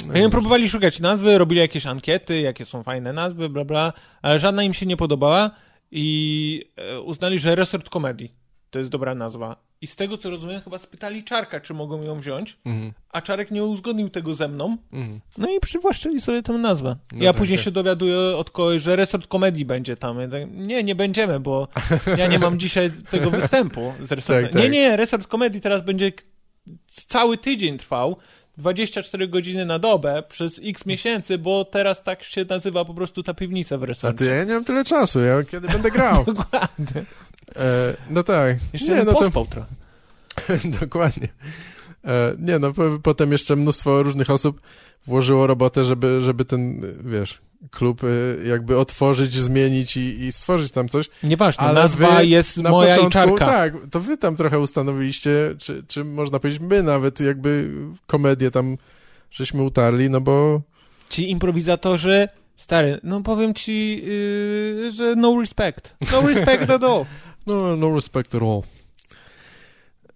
No, 0.07 0.29
próbowali 0.29 0.69
szukać 0.69 0.99
nazwy, 0.99 1.37
robili 1.37 1.61
jakieś 1.61 1.85
ankiety, 1.85 2.41
jakie 2.41 2.65
są 2.65 2.83
fajne 2.83 3.13
nazwy, 3.13 3.49
bla 3.49 3.65
bla, 3.65 3.93
ale 4.21 4.39
żadna 4.39 4.63
im 4.63 4.73
się 4.73 4.85
nie 4.85 4.97
podobała 4.97 5.51
i 5.91 6.65
e, 6.75 7.01
uznali, 7.01 7.39
że 7.39 7.55
Resort 7.55 7.89
Comedy 7.89 8.29
to 8.69 8.79
jest 8.79 8.91
dobra 8.91 9.15
nazwa. 9.15 9.69
I 9.81 9.87
z 9.87 9.95
tego 9.95 10.17
co 10.17 10.29
rozumiem, 10.29 10.61
chyba 10.61 10.79
spytali 10.79 11.23
Czarka, 11.23 11.59
czy 11.59 11.73
mogą 11.73 12.03
ją 12.03 12.19
wziąć, 12.19 12.57
Mhm, 12.65 12.93
a 13.09 13.21
Czarek 13.21 13.51
nie 13.51 13.63
uzgodnił 13.63 14.09
tego 14.09 14.33
ze 14.33 14.47
mną, 14.47 14.77
mhm. 14.93 15.21
no 15.37 15.49
i 15.49 15.59
przywłaszczyli 15.59 16.21
sobie 16.21 16.43
tę 16.43 16.53
nazwę. 16.53 16.95
No 17.11 17.23
ja 17.23 17.31
tak, 17.31 17.39
później 17.39 17.57
tak. 17.57 17.65
się 17.65 17.71
dowiaduję 17.71 18.17
od 18.17 18.49
kogoś, 18.49 18.81
że 18.81 18.95
Resort 18.95 19.27
Comedy 19.27 19.65
będzie 19.65 19.95
tam. 19.95 20.19
Ja 20.19 20.27
tak, 20.27 20.41
nie, 20.51 20.83
nie 20.83 20.95
będziemy, 20.95 21.39
bo 21.39 21.67
ja 22.17 22.27
nie 22.27 22.39
mam 22.39 22.59
dzisiaj 22.59 22.91
tego 23.09 23.31
występu 23.31 23.93
z 24.01 24.11
Resortem. 24.11 24.43
Tak, 24.43 24.53
tak. 24.53 24.61
Nie, 24.61 24.69
nie, 24.69 24.97
Resort 24.97 25.27
Comedy 25.27 25.61
teraz 25.61 25.85
będzie 25.85 26.11
cały 27.07 27.37
tydzień 27.37 27.77
trwał. 27.77 28.17
24 28.59 29.27
godziny 29.27 29.65
na 29.65 29.79
dobę 29.79 30.23
przez 30.29 30.61
x 30.63 30.85
miesięcy, 30.85 31.37
bo 31.37 31.65
teraz 31.65 32.03
tak 32.03 32.23
się 32.23 32.45
nazywa 32.49 32.85
po 32.85 32.93
prostu 32.93 33.23
ta 33.23 33.33
piwnica 33.33 33.77
w 33.77 33.83
A 34.03 34.13
ty, 34.13 34.25
ja 34.25 34.43
nie 34.43 34.53
mam 34.53 34.65
tyle 34.65 34.83
czasu, 34.83 35.19
ja 35.19 35.43
kiedy 35.43 35.67
będę 35.67 35.91
grał. 35.91 36.25
Dokładnie. 36.33 37.05
E, 37.55 37.95
no 38.09 38.23
tak. 38.23 38.57
Jeszcze 38.73 38.95
nie, 38.95 39.03
no 39.03 39.13
to, 39.13 39.19
pospał 39.19 39.45
trochę. 39.45 39.67
dokładnie. 40.81 41.27
E, 42.05 42.35
nie, 42.39 42.59
no 42.59 42.73
po, 42.73 42.83
potem 43.03 43.31
jeszcze 43.31 43.55
mnóstwo 43.55 44.03
różnych 44.03 44.29
osób 44.29 44.61
włożyło 45.07 45.47
robotę, 45.47 45.83
żeby, 45.83 46.21
żeby 46.21 46.45
ten, 46.45 46.81
wiesz, 47.03 47.41
klub 47.71 48.01
e, 48.03 48.07
jakby 48.47 48.77
otworzyć, 48.77 49.33
zmienić 49.33 49.97
i, 49.97 50.19
i 50.23 50.31
stworzyć 50.31 50.71
tam 50.71 50.87
coś. 50.89 51.09
Nieważne, 51.23 51.63
Ale 51.63 51.81
nazwa 51.81 52.21
jest 52.21 52.57
na 52.57 52.69
moja 52.69 52.95
początku, 52.95 53.19
i 53.19 53.39
czarka. 53.39 53.45
Tak, 53.45 53.73
to 53.91 53.99
wy 53.99 54.17
tam 54.17 54.35
trochę 54.35 54.59
ustanowiliście, 54.59 55.55
czy, 55.57 55.83
czy 55.87 56.03
można 56.03 56.39
powiedzieć 56.39 56.61
my 56.69 56.83
nawet 56.83 57.19
jakby 57.19 57.71
komedię 58.07 58.51
tam 58.51 58.77
żeśmy 59.31 59.63
utarli, 59.63 60.09
no 60.09 60.21
bo 60.21 60.61
Ci 61.09 61.29
improwizatorzy, 61.29 62.27
stary, 62.55 62.99
no 63.03 63.21
powiem 63.21 63.53
ci, 63.53 64.01
yy, 64.05 64.91
że 64.91 65.15
no 65.15 65.41
respect. 65.41 65.95
No 66.11 66.21
respect 66.21 66.69
at 66.69 66.83
all. 66.91 67.05
no, 67.47 67.75
no 67.75 67.95
respect 67.95 68.35
at 68.35 68.41
all. 68.41 68.61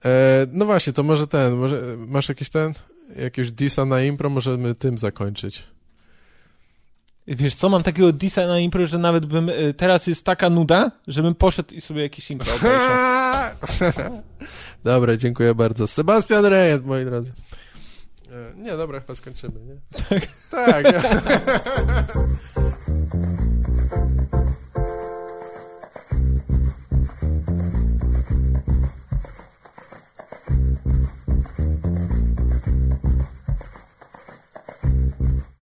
E, 0.06 0.48
no 0.52 0.66
właśnie, 0.66 0.94
to 0.94 1.04
może 1.04 1.28
ten, 1.28 1.56
może 1.56 1.82
masz 1.98 2.30
jakiś 2.30 2.50
ten, 2.50 2.74
jakiegoś 3.16 3.52
disa 3.52 3.86
na 3.86 4.02
impro, 4.02 4.30
możemy 4.30 4.76
tym 4.76 4.98
zakończyć. 4.98 5.64
Wiesz 7.28 7.56
co, 7.56 7.70
mam 7.70 7.84
takiego 7.84 8.12
disa 8.12 8.48
na 8.48 8.60
impro, 8.60 8.86
że 8.86 8.98
nawet 8.98 9.26
bym, 9.26 9.50
y, 9.50 9.74
teraz 9.78 10.08
jest 10.08 10.26
taka 10.26 10.50
nuda, 10.50 10.92
żebym 11.08 11.36
poszedł 11.36 11.74
i 11.74 11.82
sobie 11.82 12.02
jakiś 12.02 12.32
impro. 12.32 12.54
Dobra, 14.84 15.18
dziękuję 15.18 15.56
bardzo. 15.56 15.88
Sebastian 15.88 16.46
Rejent, 16.46 16.86
moi 16.86 17.06
drodzy. 17.06 17.34
E, 18.32 18.54
Nie, 18.56 18.78
dobra, 18.78 19.00
chyba 19.00 19.16
skończymy, 19.16 19.60
nie? 19.66 19.76
Tak. 20.10 20.28
Tak. 20.52 20.86